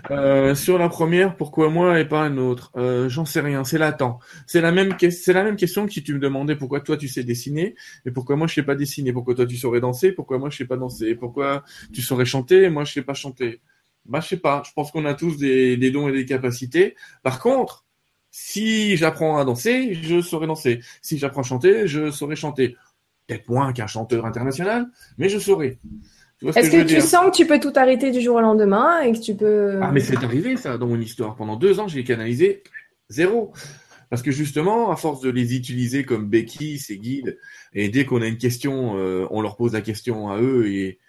Mais 0.07 0.15
euh, 0.15 0.53
sur 0.53 0.77
la 0.77 0.87
première, 0.87 1.35
pourquoi 1.35 1.71
moi 1.71 1.99
et 1.99 2.05
pas 2.05 2.21
un 2.21 2.37
autre? 2.37 2.71
Euh, 2.77 3.09
J'en 3.09 3.25
sais 3.25 3.39
rien. 3.39 3.63
C'est 3.63 3.79
latent. 3.79 4.19
C'est 4.45 4.61
la 4.61 4.71
même 4.71 4.95
c'est 5.09 5.33
la 5.33 5.43
même 5.43 5.55
question 5.55 5.87
que 5.87 5.93
si 5.93 6.03
tu 6.03 6.13
me 6.13 6.19
demandais 6.19 6.55
pourquoi 6.55 6.79
toi 6.81 6.95
tu 6.95 7.07
sais 7.07 7.23
dessiner 7.23 7.73
et 8.05 8.11
pourquoi 8.11 8.35
moi 8.35 8.45
je 8.45 8.53
sais 8.53 8.61
pas 8.61 8.75
dessiner. 8.75 9.11
Pourquoi 9.11 9.33
toi 9.33 9.47
tu 9.47 9.57
saurais 9.57 9.79
danser 9.79 10.11
Pourquoi 10.11 10.37
moi 10.37 10.51
je 10.51 10.57
sais 10.57 10.65
pas 10.65 10.77
danser 10.77 11.15
Pourquoi 11.15 11.63
tu 11.91 12.03
saurais 12.03 12.25
chanter 12.25 12.65
et 12.65 12.69
moi 12.69 12.83
je 12.83 12.93
sais 12.93 13.01
pas 13.01 13.15
chanter 13.15 13.61
Bah 14.05 14.19
je 14.21 14.27
sais 14.27 14.37
pas. 14.37 14.61
Je 14.63 14.73
pense 14.73 14.91
qu'on 14.91 15.05
a 15.05 15.15
tous 15.15 15.37
des, 15.37 15.75
des 15.75 15.89
dons 15.89 16.07
et 16.07 16.11
des 16.11 16.25
capacités. 16.25 16.95
Par 17.23 17.39
contre, 17.39 17.83
si 18.29 18.95
j'apprends 18.95 19.37
à 19.39 19.43
danser, 19.43 19.95
je 19.95 20.21
saurais 20.21 20.45
danser. 20.45 20.81
Si 21.01 21.17
j'apprends 21.17 21.41
à 21.41 21.45
chanter, 21.45 21.87
je 21.87 22.11
saurais 22.11 22.35
chanter 22.35 22.75
peut-être 23.27 23.49
moins 23.49 23.73
qu'un 23.73 23.87
chanteur 23.87 24.25
international, 24.25 24.87
mais 25.17 25.29
je 25.29 25.39
saurais. 25.39 25.79
Est-ce 26.41 26.69
que, 26.69 26.83
que 26.83 26.87
tu 26.87 27.01
sens 27.01 27.31
que 27.31 27.35
tu 27.35 27.47
peux 27.47 27.59
tout 27.59 27.73
arrêter 27.75 28.11
du 28.11 28.21
jour 28.21 28.35
au 28.35 28.41
lendemain 28.41 29.01
et 29.01 29.13
que 29.13 29.19
tu 29.19 29.35
peux... 29.35 29.79
Ah 29.81 29.91
mais 29.91 29.99
c'est 29.99 30.17
arrivé 30.23 30.57
ça 30.57 30.77
dans 30.77 30.87
mon 30.87 30.99
histoire. 30.99 31.35
Pendant 31.35 31.55
deux 31.55 31.79
ans, 31.79 31.87
j'ai 31.87 32.03
canalisé 32.03 32.63
zéro. 33.09 33.53
Parce 34.09 34.21
que 34.21 34.31
justement, 34.31 34.91
à 34.91 34.95
force 34.95 35.21
de 35.21 35.29
les 35.29 35.55
utiliser 35.55 36.03
comme 36.03 36.29
béquilles, 36.29 36.77
ces 36.77 36.97
guides, 36.97 37.39
et 37.73 37.89
dès 37.89 38.05
qu'on 38.05 38.21
a 38.21 38.27
une 38.27 38.37
question, 38.37 38.97
euh, 38.97 39.25
on 39.31 39.41
leur 39.41 39.55
pose 39.55 39.73
la 39.73 39.81
question 39.81 40.29
à 40.29 40.39
eux 40.39 40.67
et 40.67 40.99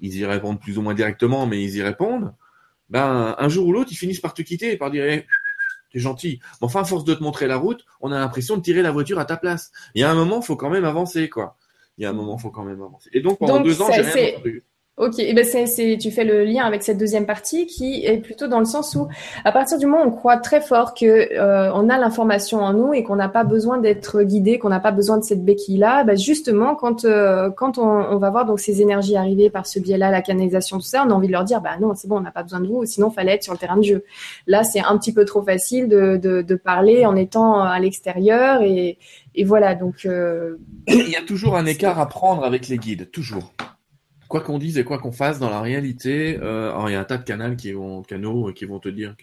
ils 0.00 0.16
y 0.16 0.24
répondent 0.24 0.60
plus 0.60 0.78
ou 0.78 0.82
moins 0.82 0.94
directement, 0.94 1.46
mais 1.46 1.62
ils 1.62 1.76
y 1.76 1.82
répondent. 1.82 2.34
Ben, 2.88 3.34
un 3.38 3.48
jour 3.48 3.66
ou 3.66 3.72
l'autre, 3.72 3.90
ils 3.92 3.96
finissent 3.96 4.20
par 4.20 4.34
te 4.34 4.42
quitter 4.42 4.72
et 4.72 4.76
par 4.76 4.90
dire 4.90 5.04
eh, 5.04 5.26
t'es 5.92 5.98
gentil. 5.98 6.40
Mais 6.60 6.66
enfin, 6.66 6.80
à 6.80 6.84
force 6.84 7.04
de 7.04 7.14
te 7.14 7.22
montrer 7.22 7.46
la 7.46 7.56
route, 7.56 7.84
on 8.00 8.12
a 8.12 8.18
l'impression 8.18 8.56
de 8.56 8.62
tirer 8.62 8.82
la 8.82 8.90
voiture 8.90 9.18
à 9.18 9.24
ta 9.24 9.36
place. 9.36 9.70
Il 9.94 10.00
y 10.00 10.04
a 10.04 10.10
un 10.10 10.14
moment, 10.14 10.40
il 10.40 10.44
faut 10.44 10.56
quand 10.56 10.70
même 10.70 10.84
avancer, 10.84 11.28
quoi. 11.28 11.56
Il 11.98 12.02
y 12.02 12.06
a 12.06 12.10
un 12.10 12.14
moment, 12.14 12.36
il 12.38 12.42
faut 12.42 12.50
quand 12.50 12.64
même 12.64 12.82
avancer. 12.82 13.10
Et 13.12 13.20
donc, 13.20 13.38
pendant 13.38 13.56
donc, 13.56 13.66
deux 13.66 13.82
ans, 13.82 13.90
j'ai 13.92 14.02
rien 14.02 14.34
entendu. 14.34 14.64
Ok, 14.98 15.18
et 15.20 15.32
ben 15.32 15.42
c'est, 15.42 15.96
tu 15.98 16.10
fais 16.10 16.22
le 16.22 16.44
lien 16.44 16.66
avec 16.66 16.82
cette 16.82 16.98
deuxième 16.98 17.24
partie 17.24 17.66
qui 17.66 18.04
est 18.04 18.18
plutôt 18.18 18.46
dans 18.46 18.58
le 18.58 18.66
sens 18.66 18.94
où, 18.94 19.08
à 19.42 19.50
partir 19.50 19.78
du 19.78 19.86
moment 19.86 20.04
où 20.04 20.08
on 20.08 20.10
croit 20.10 20.36
très 20.36 20.60
fort 20.60 20.92
que 20.92 21.06
euh, 21.06 21.72
on 21.72 21.88
a 21.88 21.96
l'information 21.96 22.60
en 22.60 22.74
nous 22.74 22.92
et 22.92 23.02
qu'on 23.02 23.16
n'a 23.16 23.30
pas 23.30 23.42
besoin 23.42 23.78
d'être 23.78 24.22
guidé, 24.22 24.58
qu'on 24.58 24.68
n'a 24.68 24.80
pas 24.80 24.90
besoin 24.90 25.16
de 25.16 25.24
cette 25.24 25.42
béquille-là, 25.46 26.04
ben 26.04 26.14
justement, 26.18 26.74
quand 26.74 27.06
euh, 27.06 27.48
quand 27.48 27.78
on, 27.78 27.88
on, 27.88 28.18
va 28.18 28.28
voir 28.28 28.44
donc 28.44 28.60
ces 28.60 28.82
énergies 28.82 29.16
arriver 29.16 29.48
par 29.48 29.66
ce 29.66 29.78
biais-là, 29.78 30.10
la 30.10 30.20
canalisation, 30.20 30.76
tout 30.76 30.84
ça, 30.84 31.04
on 31.06 31.10
a 31.10 31.14
envie 31.14 31.28
de 31.28 31.32
leur 31.32 31.44
dire, 31.44 31.62
bah 31.62 31.78
non, 31.80 31.94
c'est 31.94 32.06
bon, 32.06 32.18
on 32.18 32.20
n'a 32.20 32.30
pas 32.30 32.42
besoin 32.42 32.60
de 32.60 32.66
vous, 32.66 32.84
sinon 32.84 33.10
fallait 33.10 33.32
être 33.32 33.44
sur 33.44 33.54
le 33.54 33.58
terrain 33.58 33.78
de 33.78 33.84
jeu. 33.84 34.04
Là, 34.46 34.62
c'est 34.62 34.80
un 34.80 34.98
petit 34.98 35.14
peu 35.14 35.24
trop 35.24 35.42
facile 35.42 35.88
de, 35.88 36.18
de, 36.18 36.42
de 36.42 36.54
parler 36.54 37.06
en 37.06 37.16
étant 37.16 37.62
à 37.62 37.80
l'extérieur 37.80 38.60
et, 38.60 38.98
et 39.34 39.44
voilà. 39.44 39.74
Donc, 39.74 40.04
euh... 40.04 40.58
il 40.86 41.08
y 41.08 41.16
a 41.16 41.22
toujours 41.22 41.56
un 41.56 41.64
écart 41.64 41.98
à 41.98 42.06
prendre 42.10 42.44
avec 42.44 42.68
les 42.68 42.76
guides, 42.76 43.10
toujours 43.10 43.54
quoi 44.32 44.40
qu'on 44.40 44.56
dise 44.56 44.78
et 44.78 44.84
quoi 44.84 44.96
qu'on 44.96 45.12
fasse 45.12 45.38
dans 45.38 45.50
la 45.50 45.60
réalité, 45.60 46.38
euh, 46.40 46.70
alors 46.70 46.88
il 46.88 46.94
y 46.94 46.96
a 46.96 47.00
un 47.00 47.04
tas 47.04 47.18
de 47.18 47.22
canaux 47.22 47.54
qui 47.54 47.72
vont, 47.72 48.00
canaux 48.00 48.50
qui 48.54 48.64
vont 48.64 48.78
te 48.78 48.88
dire 48.88 49.14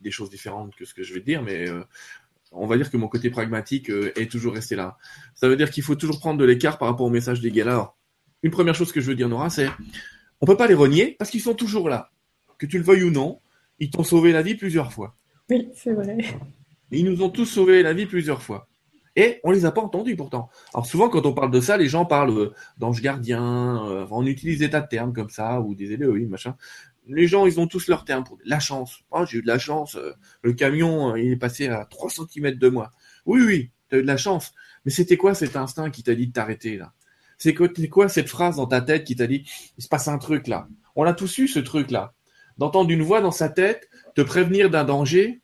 des 0.00 0.10
choses 0.10 0.28
différentes 0.28 0.74
que 0.74 0.84
ce 0.84 0.92
que 0.92 1.04
je 1.04 1.14
vais 1.14 1.20
te 1.20 1.24
dire, 1.24 1.40
mais 1.40 1.68
euh, 1.70 1.84
on 2.50 2.66
va 2.66 2.76
dire 2.76 2.90
que 2.90 2.96
mon 2.96 3.06
côté 3.06 3.30
pragmatique 3.30 3.90
euh, 3.90 4.10
est 4.16 4.28
toujours 4.28 4.54
resté 4.54 4.74
là. 4.74 4.98
Ça 5.36 5.48
veut 5.48 5.54
dire 5.54 5.70
qu'il 5.70 5.84
faut 5.84 5.94
toujours 5.94 6.18
prendre 6.18 6.40
de 6.40 6.44
l'écart 6.44 6.78
par 6.78 6.88
rapport 6.88 7.06
au 7.06 7.10
message 7.10 7.40
des 7.40 7.52
guides. 7.52 7.68
Alors, 7.68 7.96
une 8.42 8.50
première 8.50 8.74
chose 8.74 8.90
que 8.90 9.00
je 9.00 9.06
veux 9.06 9.14
dire, 9.14 9.28
Nora, 9.28 9.50
c'est 9.50 9.68
on 10.40 10.46
peut 10.46 10.56
pas 10.56 10.66
les 10.66 10.74
renier 10.74 11.14
parce 11.16 11.30
qu'ils 11.30 11.42
sont 11.42 11.54
toujours 11.54 11.88
là. 11.88 12.10
Que 12.58 12.66
tu 12.66 12.76
le 12.76 12.82
veuilles 12.82 13.04
ou 13.04 13.12
non, 13.12 13.38
ils 13.78 13.90
t'ont 13.90 14.02
sauvé 14.02 14.32
la 14.32 14.42
vie 14.42 14.56
plusieurs 14.56 14.92
fois. 14.92 15.14
Oui, 15.48 15.68
c'est 15.76 15.92
vrai. 15.92 16.18
Ils 16.90 17.04
nous 17.04 17.22
ont 17.22 17.30
tous 17.30 17.46
sauvé 17.46 17.84
la 17.84 17.92
vie 17.92 18.06
plusieurs 18.06 18.42
fois. 18.42 18.66
Et 19.16 19.40
on 19.44 19.50
les 19.50 19.64
a 19.64 19.72
pas 19.72 19.80
entendus 19.80 20.14
pourtant. 20.14 20.50
Alors 20.74 20.86
souvent 20.86 21.08
quand 21.08 21.24
on 21.24 21.32
parle 21.32 21.50
de 21.50 21.60
ça, 21.60 21.78
les 21.78 21.88
gens 21.88 22.04
parlent 22.04 22.38
euh, 22.38 22.54
d'ange 22.76 23.00
gardien, 23.00 23.84
euh, 23.86 24.06
on 24.10 24.26
utilise 24.26 24.58
des 24.58 24.70
tas 24.70 24.82
de 24.82 24.88
termes 24.88 25.14
comme 25.14 25.30
ça, 25.30 25.60
ou 25.60 25.74
des 25.74 25.92
Elohim, 25.92 26.28
machin. 26.28 26.54
Les 27.08 27.26
gens, 27.26 27.46
ils 27.46 27.60
ont 27.60 27.66
tous 27.66 27.86
leurs 27.88 28.04
termes 28.04 28.24
pour 28.24 28.36
la 28.44 28.58
chance. 28.58 28.98
Oh, 29.10 29.24
j'ai 29.24 29.38
eu 29.38 29.42
de 29.42 29.46
la 29.46 29.58
chance, 29.58 29.96
euh, 29.96 30.12
le 30.42 30.52
camion, 30.52 31.16
il 31.16 31.32
est 31.32 31.36
passé 31.36 31.68
à 31.68 31.86
3 31.86 32.10
cm 32.10 32.56
de 32.56 32.68
moi. 32.68 32.90
Oui, 33.24 33.40
oui, 33.42 33.70
tu 33.88 33.96
as 33.96 33.98
eu 33.98 34.02
de 34.02 34.06
la 34.06 34.16
chance. 34.16 34.52
Mais 34.84 34.90
c'était 34.90 35.16
quoi 35.16 35.34
cet 35.34 35.56
instinct 35.56 35.90
qui 35.90 36.02
t'a 36.02 36.14
dit 36.14 36.26
de 36.26 36.32
t'arrêter 36.32 36.76
là? 36.76 36.92
C'est 37.38 37.54
quoi, 37.54 38.08
cette 38.08 38.28
phrase 38.28 38.56
dans 38.56 38.66
ta 38.66 38.80
tête 38.80 39.04
qui 39.04 39.14
t'a 39.14 39.26
dit, 39.26 39.44
il 39.76 39.84
se 39.84 39.88
passe 39.88 40.08
un 40.08 40.18
truc 40.18 40.46
là? 40.46 40.68
On 40.94 41.04
l'a 41.04 41.12
tous 41.12 41.38
eu 41.38 41.48
ce 41.48 41.58
truc 41.58 41.90
là. 41.90 42.14
D'entendre 42.58 42.90
une 42.90 43.02
voix 43.02 43.20
dans 43.20 43.30
sa 43.30 43.50
tête, 43.50 43.88
te 44.14 44.22
prévenir 44.22 44.70
d'un 44.70 44.84
danger. 44.84 45.42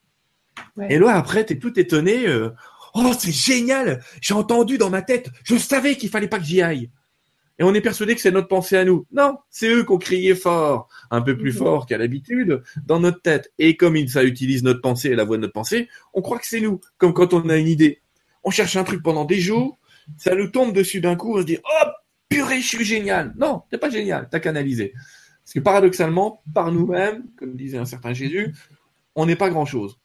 Ouais. 0.77 0.95
Et 0.95 0.99
là, 0.99 1.15
après, 1.15 1.45
t'es 1.45 1.59
tout 1.59 1.79
étonné. 1.79 2.27
Euh, 2.27 2.51
Oh, 2.95 3.13
c'est 3.19 3.33
génial 3.33 4.03
J'ai 4.21 4.35
entendu 4.35 4.79
dans 4.79 4.91
ma 4.91 5.03
tête, 5.03 5.31
je 5.45 5.57
savais 5.57 5.97
qu'il 5.97 6.11
fallait 6.11 6.29
pas 6.29 6.39
que 6.39 6.45
j'y 6.45 6.63
aille. 6.63 6.91
Et 7.59 7.65
on 7.65 7.75
est 7.75 7.81
persuadé 7.81 8.15
que 8.15 8.21
c'est 8.21 8.31
notre 8.31 8.49
pensée 8.49 8.77
à 8.77 8.85
nous. 8.85 9.07
Non, 9.13 9.39
c'est 9.51 9.69
eux 9.69 9.85
qui 9.85 9.93
ont 9.93 9.99
crié 9.99 10.35
fort, 10.35 10.89
un 11.11 11.21
peu 11.21 11.37
plus 11.37 11.53
fort 11.53 11.87
qu'à 11.87 11.99
l'habitude, 11.99 12.63
dans 12.87 12.99
notre 12.99 13.21
tête. 13.21 13.53
Et 13.59 13.77
comme 13.77 13.97
ça 14.09 14.25
utilise 14.25 14.63
notre 14.63 14.81
pensée 14.81 15.11
et 15.11 15.15
la 15.15 15.25
voix 15.25 15.37
de 15.37 15.43
notre 15.43 15.53
pensée, 15.53 15.89
on 16.15 16.23
croit 16.23 16.39
que 16.39 16.47
c'est 16.47 16.61
nous. 16.61 16.81
Comme 16.99 17.13
quand 17.13 17.35
on 17.35 17.49
a 17.49 17.57
une 17.57 17.69
idée. 17.69 18.01
On 18.43 18.51
cherche 18.51 18.77
un 18.77 18.85
truc 18.85 19.03
pendant 19.03 19.25
des 19.25 19.39
jours, 19.39 19.79
ça 20.17 20.35
nous 20.35 20.49
tombe 20.49 20.75
dessus 20.75 21.01
d'un 21.01 21.15
coup, 21.15 21.37
on 21.37 21.43
se 21.43 21.47
dit, 21.47 21.59
oh, 21.63 21.89
purée, 22.29 22.61
je 22.61 22.67
suis 22.67 22.85
génial. 22.85 23.33
Non, 23.37 23.63
t'es 23.71 23.79
pas 23.79 23.91
génial, 23.91 24.29
t'as 24.31 24.41
canalisé. 24.41 24.93
Parce 25.45 25.55
que 25.55 25.61
paradoxalement, 25.61 26.43
par 26.53 26.73
nous-mêmes, 26.73 27.25
comme 27.37 27.55
disait 27.55 27.79
un 27.79 27.85
certain 27.85 28.13
Jésus, 28.13 28.55
on 29.15 29.27
n'est 29.27 29.37
pas 29.37 29.51
grand-chose 29.51 29.99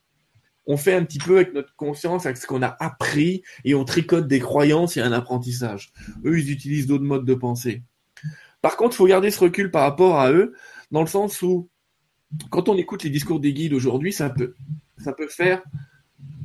on 0.67 0.77
fait 0.77 0.93
un 0.93 1.03
petit 1.03 1.17
peu 1.17 1.38
avec 1.38 1.53
notre 1.53 1.73
conscience, 1.75 2.25
avec 2.25 2.38
ce 2.38 2.45
qu'on 2.45 2.62
a 2.62 2.75
appris, 2.80 3.41
et 3.63 3.73
on 3.73 3.86
tricote 3.86 4.27
des 4.27 4.39
croyances 4.39 4.97
et 4.97 5.01
un 5.01 5.13
apprentissage. 5.13 5.93
Eux, 6.25 6.38
ils 6.38 6.51
utilisent 6.51 6.88
d'autres 6.88 7.06
modes 7.06 7.25
de 7.25 7.34
pensée. 7.34 7.84
Par 8.62 8.75
contre, 8.75 8.95
il 8.95 8.97
faut 8.97 9.08
garder 9.08 9.32
ce 9.32 9.39
recul 9.39 9.71
par 9.71 9.84
rapport 9.84 10.19
à 10.19 10.32
eux, 10.32 10.53
dans 10.91 11.01
le 11.01 11.08
sens 11.08 11.41
où, 11.41 11.69
quand 12.49 12.67
on 12.67 12.77
écoute 12.77 13.03
les 13.03 13.10
discours 13.10 13.39
des 13.39 13.53
guides 13.53 13.73
aujourd'hui, 13.73 14.12
ça 14.12 14.30
peut, 14.30 14.53
faire 15.30 15.63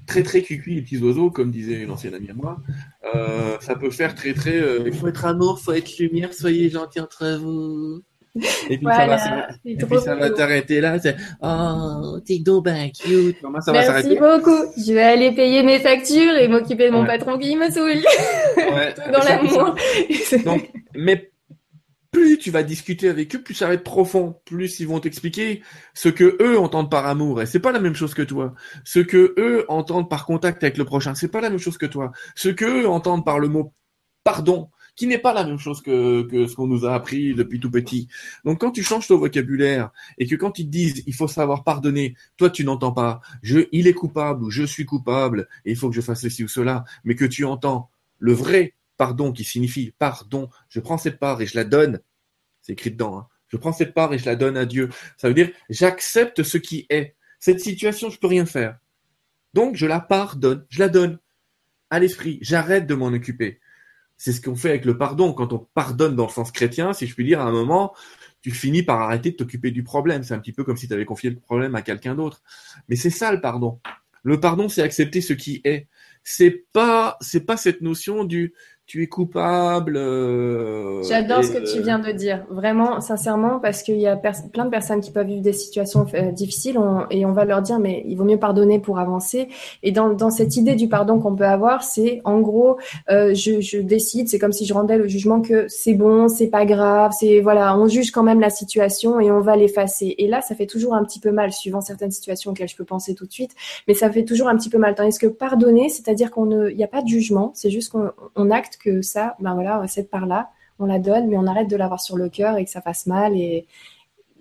très 0.06 0.22
très 0.22 0.42
cuicui 0.42 0.76
les 0.76 0.82
petits 0.82 0.98
oiseaux, 0.98 1.30
comme 1.30 1.50
disait 1.50 1.84
l'ancien 1.84 2.12
ami 2.12 2.30
à 2.30 2.34
moi. 2.34 2.60
Euh, 3.14 3.56
ça 3.60 3.74
peut 3.74 3.90
faire 3.90 4.14
très 4.14 4.34
très. 4.34 4.60
Euh, 4.60 4.84
il 4.86 4.92
faut 4.92 5.08
être 5.08 5.24
amour, 5.24 5.58
il 5.60 5.64
faut 5.64 5.72
être 5.72 5.98
lumière, 5.98 6.32
soyez 6.32 6.70
gentils 6.70 7.00
entre 7.00 7.38
vous. 7.38 8.02
Et 8.34 8.78
puis 8.78 8.78
Voilà, 8.82 9.18
ça 9.18 9.30
va, 9.30 9.48
et 9.66 9.76
puis 9.76 9.98
ça 10.00 10.14
va 10.14 10.30
t'arrêter 10.30 10.80
là. 10.80 10.98
C'est 10.98 11.16
oh, 11.42 12.18
t'es 12.24 12.38
donc 12.38 12.64
ben 12.64 12.90
cute. 12.90 13.36
Comment 13.42 13.60
ça 13.60 13.72
va 13.72 13.78
Merci 13.80 13.88
s'arrêter? 14.08 14.18
beaucoup. 14.18 14.72
Je 14.78 14.92
vais 14.94 15.02
aller 15.02 15.32
payer 15.32 15.62
mes 15.62 15.78
factures 15.80 16.34
et 16.36 16.48
m'occuper 16.48 16.86
de 16.86 16.92
mon 16.92 17.02
Ouais. 17.02 17.06
patron 17.08 17.38
qui 17.38 17.54
me 17.56 17.70
saoule. 17.70 18.02
Ouais, 18.56 18.94
Dans 19.12 19.18
l'amour. 19.24 19.74
Donc, 20.46 20.70
mais 20.94 21.30
plus 22.10 22.38
tu 22.38 22.50
vas 22.50 22.62
discuter 22.62 23.08
avec 23.10 23.34
eux, 23.34 23.42
plus 23.42 23.54
ça 23.54 23.66
va 23.66 23.74
être 23.74 23.84
profond, 23.84 24.36
plus 24.46 24.80
ils 24.80 24.88
vont 24.88 25.00
t'expliquer 25.00 25.62
ce 25.94 26.08
que 26.08 26.36
eux 26.42 26.58
entendent 26.58 26.90
par 26.90 27.06
amour. 27.06 27.42
Et 27.42 27.46
c'est 27.46 27.60
pas 27.60 27.72
la 27.72 27.80
même 27.80 27.94
chose 27.94 28.14
que 28.14 28.22
toi. 28.22 28.54
Ce 28.84 29.00
que 29.00 29.34
eux 29.38 29.64
entendent 29.68 30.08
par 30.10 30.24
contact 30.26 30.62
avec 30.62 30.78
le 30.78 30.84
prochain, 30.86 31.14
c'est 31.14 31.28
pas 31.28 31.40
la 31.42 31.50
même 31.50 31.58
chose 31.58 31.76
que 31.78 31.86
toi. 31.86 32.12
Ce 32.34 32.48
que 32.48 32.64
eux 32.64 32.88
entendent 32.88 33.24
par 33.26 33.38
le 33.38 33.48
mot 33.48 33.72
pardon, 34.24 34.68
qui 34.94 35.06
n'est 35.06 35.18
pas 35.18 35.32
la 35.32 35.44
même 35.44 35.58
chose 35.58 35.80
que, 35.80 36.26
ce 36.30 36.54
qu'on 36.54 36.66
nous 36.66 36.84
a 36.84 36.94
appris 36.94 37.34
depuis 37.34 37.60
tout 37.60 37.70
petit. 37.70 38.08
Donc 38.44 38.60
quand 38.60 38.70
tu 38.70 38.82
changes 38.82 39.08
ton 39.08 39.18
vocabulaire 39.18 39.90
et 40.18 40.26
que 40.26 40.36
quand 40.36 40.58
ils 40.58 40.66
te 40.66 40.70
disent 40.70 41.02
il 41.06 41.14
faut 41.14 41.28
savoir 41.28 41.64
pardonner, 41.64 42.14
toi 42.36 42.50
tu 42.50 42.64
n'entends 42.64 42.92
pas 42.92 43.20
il 43.42 43.86
est 43.86 43.94
coupable 43.94 44.44
ou 44.44 44.50
je 44.50 44.64
suis 44.64 44.84
coupable 44.84 45.48
et 45.64 45.72
il 45.72 45.76
faut 45.76 45.88
que 45.88 45.96
je 45.96 46.00
fasse 46.00 46.20
ceci 46.20 46.44
ou 46.44 46.48
cela, 46.48 46.84
mais 47.04 47.14
que 47.14 47.24
tu 47.24 47.44
entends 47.44 47.90
le 48.18 48.32
vrai 48.32 48.74
pardon 48.96 49.32
qui 49.32 49.44
signifie 49.44 49.92
pardon, 49.98 50.48
je 50.68 50.80
prends 50.80 50.98
cette 50.98 51.18
part 51.18 51.40
et 51.40 51.46
je 51.46 51.56
la 51.56 51.64
donne. 51.64 52.00
C'est 52.60 52.74
écrit 52.74 52.90
dedans. 52.90 53.18
Hein. 53.18 53.26
Je 53.48 53.56
prends 53.56 53.72
cette 53.72 53.94
part 53.94 54.14
et 54.14 54.18
je 54.18 54.26
la 54.26 54.36
donne 54.36 54.56
à 54.56 54.64
Dieu. 54.64 54.88
Ça 55.16 55.28
veut 55.28 55.34
dire 55.34 55.50
j'accepte 55.68 56.42
ce 56.42 56.58
qui 56.58 56.86
est. 56.88 57.16
Cette 57.38 57.60
situation, 57.60 58.08
je 58.08 58.18
peux 58.18 58.28
rien 58.28 58.46
faire. 58.46 58.78
Donc 59.52 59.76
je 59.76 59.86
la 59.86 60.00
pardonne, 60.00 60.64
je 60.68 60.78
la 60.78 60.88
donne 60.88 61.18
à 61.90 61.98
l'esprit. 61.98 62.38
J'arrête 62.40 62.86
de 62.86 62.94
m'en 62.94 63.08
occuper. 63.08 63.60
C'est 64.24 64.30
ce 64.30 64.40
qu'on 64.40 64.54
fait 64.54 64.68
avec 64.68 64.84
le 64.84 64.96
pardon. 64.96 65.32
Quand 65.32 65.52
on 65.52 65.58
pardonne 65.74 66.14
dans 66.14 66.26
le 66.26 66.30
sens 66.30 66.52
chrétien, 66.52 66.92
si 66.92 67.08
je 67.08 67.14
puis 67.16 67.24
dire, 67.24 67.40
à 67.40 67.44
un 67.46 67.50
moment, 67.50 67.92
tu 68.40 68.52
finis 68.52 68.84
par 68.84 69.00
arrêter 69.00 69.32
de 69.32 69.36
t'occuper 69.36 69.72
du 69.72 69.82
problème. 69.82 70.22
C'est 70.22 70.32
un 70.32 70.38
petit 70.38 70.52
peu 70.52 70.62
comme 70.62 70.76
si 70.76 70.86
tu 70.86 70.94
avais 70.94 71.04
confié 71.04 71.30
le 71.30 71.40
problème 71.40 71.74
à 71.74 71.82
quelqu'un 71.82 72.14
d'autre. 72.14 72.40
Mais 72.88 72.94
c'est 72.94 73.10
ça 73.10 73.32
le 73.32 73.40
pardon. 73.40 73.80
Le 74.22 74.38
pardon, 74.38 74.68
c'est 74.68 74.80
accepter 74.80 75.22
ce 75.22 75.32
qui 75.32 75.60
est. 75.64 75.88
C'est 76.22 76.66
pas, 76.72 77.16
c'est 77.20 77.44
pas 77.44 77.56
cette 77.56 77.80
notion 77.80 78.22
du 78.22 78.54
tu 78.92 79.02
es 79.02 79.06
coupable. 79.06 79.96
Euh, 79.96 81.02
J'adore 81.02 81.42
ce 81.42 81.50
que 81.50 81.64
tu 81.64 81.80
viens 81.80 81.98
de 81.98 82.12
dire, 82.12 82.44
vraiment, 82.50 83.00
sincèrement, 83.00 83.58
parce 83.58 83.82
qu'il 83.82 83.98
y 83.98 84.06
a 84.06 84.16
plein 84.16 84.66
de 84.66 84.70
personnes 84.70 85.00
qui 85.00 85.10
peuvent 85.10 85.28
vivre 85.28 85.40
des 85.40 85.54
situations 85.54 86.04
euh, 86.12 86.30
difficiles 86.30 86.78
et 87.10 87.24
on 87.24 87.32
va 87.32 87.46
leur 87.46 87.62
dire, 87.62 87.78
mais 87.78 88.04
il 88.06 88.16
vaut 88.16 88.24
mieux 88.24 88.38
pardonner 88.38 88.80
pour 88.80 88.98
avancer. 88.98 89.48
Et 89.82 89.92
dans, 89.92 90.12
dans 90.12 90.28
cette 90.28 90.58
idée 90.58 90.74
du 90.74 90.88
pardon 90.88 91.20
qu'on 91.20 91.34
peut 91.34 91.46
avoir, 91.46 91.84
c'est 91.84 92.20
en 92.26 92.40
gros, 92.42 92.76
euh, 93.10 93.32
je, 93.32 93.62
je, 93.62 93.78
décide, 93.78 94.28
c'est 94.28 94.38
comme 94.38 94.52
si 94.52 94.66
je 94.66 94.74
rendais 94.74 94.98
le 94.98 95.08
jugement 95.08 95.40
que 95.40 95.64
c'est 95.68 95.94
bon, 95.94 96.28
c'est 96.28 96.48
pas 96.48 96.66
grave, 96.66 97.12
c'est 97.18 97.40
voilà, 97.40 97.78
on 97.78 97.88
juge 97.88 98.10
quand 98.10 98.22
même 98.22 98.40
la 98.40 98.50
situation 98.50 99.20
et 99.20 99.30
on 99.30 99.40
va 99.40 99.56
l'effacer. 99.56 100.16
Et 100.18 100.28
là, 100.28 100.42
ça 100.42 100.54
fait 100.54 100.66
toujours 100.66 100.92
un 100.92 101.02
petit 101.02 101.18
peu 101.18 101.30
mal, 101.30 101.50
suivant 101.50 101.80
certaines 101.80 102.10
situations 102.10 102.50
auxquelles 102.50 102.68
je 102.68 102.76
peux 102.76 102.84
penser 102.84 103.14
tout 103.14 103.24
de 103.24 103.32
suite, 103.32 103.52
mais 103.88 103.94
ça 103.94 104.12
fait 104.12 104.26
toujours 104.26 104.48
un 104.48 104.56
petit 104.58 104.68
peu 104.68 104.76
mal. 104.76 104.94
Tandis 104.94 105.18
que 105.18 105.28
pardonner, 105.28 105.88
c'est-à-dire 105.88 106.30
qu'on 106.30 106.44
ne, 106.44 106.68
il 106.68 106.76
n'y 106.76 106.84
a 106.84 106.88
pas 106.88 107.00
de 107.00 107.08
jugement, 107.08 107.52
c'est 107.54 107.70
juste 107.70 107.90
qu'on 107.90 108.10
on 108.36 108.50
acte 108.50 108.80
que 108.82 109.02
ça, 109.02 109.36
ben 109.40 109.54
voilà, 109.54 109.82
cette 109.88 110.10
part-là, 110.10 110.50
on 110.78 110.86
la 110.86 110.98
donne, 110.98 111.28
mais 111.28 111.36
on 111.36 111.46
arrête 111.46 111.68
de 111.68 111.76
l'avoir 111.76 112.00
sur 112.00 112.16
le 112.16 112.28
cœur 112.28 112.56
et 112.56 112.64
que 112.64 112.70
ça 112.70 112.80
fasse 112.80 113.06
mal. 113.06 113.36
Et 113.36 113.66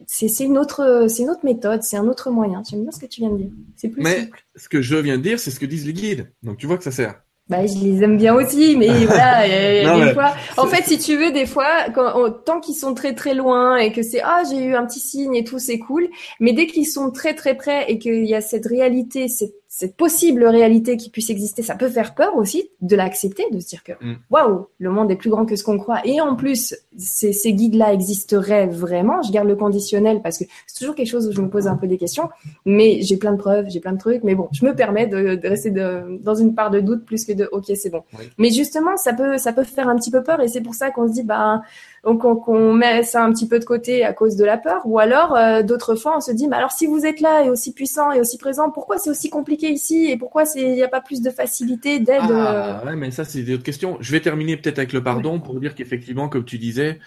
c'est 0.08 0.44
une 0.44 0.58
autre, 0.58 1.06
c'est 1.08 1.24
une 1.24 1.30
autre 1.30 1.46
méthode, 1.46 1.84
c'est 1.84 1.98
un 1.98 2.08
autre 2.08 2.32
moyen. 2.32 2.64
J'aime 2.70 2.84
bien 2.84 2.92
ce 2.92 3.00
que 3.00 3.06
tu 3.06 3.22
viens 3.22 3.32
de 3.32 3.38
dire. 3.38 3.52
C'est 3.76 3.90
plus 3.90 4.02
mais 4.02 4.30
ce 4.56 4.70
que 4.70 4.82
je 4.82 4.96
viens 4.96 5.18
de 5.18 5.24
dire, 5.24 5.40
c'est 5.40 5.52
ce 5.52 5.60
que 5.60 5.66
disent 5.66 5.86
les 5.86 5.94
guides. 5.94 6.32
Donc 6.44 6.58
tu 6.58 6.68
vois 6.68 6.78
que 6.78 6.84
ça 6.84 6.92
sert. 6.92 7.22
Bah, 7.52 7.66
je 7.66 7.84
les 7.84 8.02
aime 8.02 8.18
bien 8.18 8.34
aussi, 8.34 8.78
mais 8.78 8.88
voilà, 9.06 9.46
des 9.46 10.14
fois. 10.14 10.34
En 10.56 10.68
fait, 10.68 10.84
si 10.84 10.98
tu 10.98 11.18
veux, 11.18 11.34
des 11.34 11.46
fois, 11.46 11.90
quand, 11.94 12.32
tant 12.46 12.62
qu'ils 12.62 12.76
sont 12.76 12.94
très 12.94 13.14
très 13.14 13.34
loin 13.34 13.76
et 13.76 13.92
que 13.92 14.04
c'est 14.04 14.22
ah 14.22 14.44
j'ai 14.50 14.64
eu 14.64 14.74
un 14.74 14.86
petit 14.86 15.02
signe 15.02 15.36
et 15.36 15.44
tout, 15.44 15.60
c'est 15.60 15.78
cool. 15.78 16.08
Mais 16.40 16.54
dès 16.54 16.66
qu'ils 16.66 16.88
sont 16.88 17.12
très 17.12 17.34
très 17.34 17.56
près 17.56 17.92
et 17.92 18.00
qu'il 18.00 18.26
y 18.26 18.36
a 18.36 18.42
cette 18.42 18.66
réalité, 18.66 19.28
cette 19.28 19.54
cette 19.74 19.96
possible 19.96 20.44
réalité 20.44 20.98
qui 20.98 21.10
puisse 21.10 21.30
exister, 21.30 21.64
ça 21.64 21.76
peut 21.76 21.88
faire 21.88 22.14
peur 22.14 22.36
aussi 22.36 22.70
de 22.82 22.94
l'accepter, 22.98 23.46
de 23.54 23.60
se 23.62 23.70
dire 23.70 23.86
que 23.86 23.94
mm. 24.02 24.18
waouh, 24.30 24.68
le 24.78 24.90
monde 24.90 25.10
est 25.12 25.16
plus 25.16 25.30
grand 25.30 25.46
que 25.46 25.56
ce 25.56 25.64
qu'on 25.64 25.78
croit. 25.78 26.02
Et 26.04 26.20
en 26.20 26.36
plus, 26.36 26.76
ces, 26.98 27.32
ces 27.32 27.54
guides-là 27.54 27.94
existeraient 27.94 28.68
vraiment. 28.68 29.22
Je 29.22 29.32
garde 29.32 29.48
le 29.48 29.56
conditionnel 29.56 30.22
parce 30.22 30.38
que 30.38 30.44
c'est 30.68 30.78
toujours 30.78 30.94
quelque 30.94 31.08
chose 31.08 31.26
où 31.26 31.32
je 31.32 31.40
me 31.40 31.50
pose 31.50 31.68
un 31.68 31.78
peu 31.78 31.88
des 31.88 31.98
questions. 31.98 32.28
Mais 32.66 33.02
j'ai 33.02 33.16
plein 33.16 33.32
de 33.32 33.38
preuves, 33.38 33.68
j'ai 33.70 33.80
plein 33.80 33.94
de 33.94 33.98
trucs. 33.98 34.26
Mais 34.26 34.36
bon, 34.36 34.50
je 34.52 34.66
me 34.66 34.76
permets 34.76 35.08
de, 35.08 35.36
de 35.36 35.48
rester 35.48 35.72
de, 35.72 36.20
dans 36.22 36.36
une 36.36 36.54
part 36.54 36.70
de 36.70 36.82
doute 36.82 37.06
plus 37.06 37.24
que 37.24 37.32
de 37.32 37.48
ok, 37.50 37.72
c'est 37.74 37.90
bon. 37.90 38.04
Mais 38.38 38.50
justement, 38.50 38.98
ça 38.98 39.14
peut, 39.14 39.38
ça 39.38 39.54
peut 39.54 39.64
faire 39.64 39.88
un 39.88 39.96
petit 39.96 40.12
peu 40.12 40.22
peur 40.22 40.42
et 40.42 40.50
c'est 40.50 40.62
pour 40.62 40.76
ça 40.76 40.92
qu'on 40.92 41.08
se 41.08 41.14
dit 41.14 41.24
bah 41.24 41.62
donc 42.04 42.48
on, 42.48 42.74
met 42.74 43.04
ça 43.04 43.24
un 43.24 43.32
petit 43.32 43.48
peu 43.48 43.60
de 43.60 43.66
côté 43.66 44.04
à 44.04 44.12
cause 44.12 44.36
de 44.36 44.44
la 44.44 44.58
peur, 44.58 44.82
ou 44.86 44.98
alors 44.98 45.36
euh, 45.36 45.62
d'autres 45.62 45.96
fois 45.96 46.18
on 46.18 46.20
se 46.20 46.32
dit, 46.32 46.48
mais 46.48 46.56
alors 46.56 46.72
si 46.72 46.88
vous 46.88 47.06
êtes 47.06 47.22
là 47.22 47.46
et 47.46 47.50
aussi 47.50 47.74
puissant 47.74 48.12
et 48.12 48.20
aussi 48.20 48.40
présent, 48.40 48.72
pourquoi 48.72 48.98
c'est 48.98 49.12
aussi 49.12 49.30
compliqué 49.30 49.70
ici 49.70 50.08
et 50.10 50.18
pourquoi 50.18 50.44
il 50.56 50.74
n'y 50.74 50.82
a 50.82 50.88
pas 50.88 51.02
plus 51.02 51.22
de 51.22 51.30
facilité 51.30 52.00
d'aide 52.00 52.22
Ah 52.22 52.82
euh? 52.82 52.86
ouais, 52.88 52.96
mais 52.96 53.12
ça 53.12 53.24
c'est 53.24 53.42
une 53.42 53.54
autre 53.54 53.64
question. 53.64 53.98
Je 54.00 54.12
vais 54.12 54.20
terminer 54.20 54.58
peut-être 54.58 54.80
avec 54.80 54.94
le 54.94 55.04
pardon 55.04 55.40
pour 55.40 55.60
dire 55.60 55.76
qu'effectivement, 55.76 56.28
comme 56.28 56.46
tu 56.46 56.58
disais, 56.58 57.00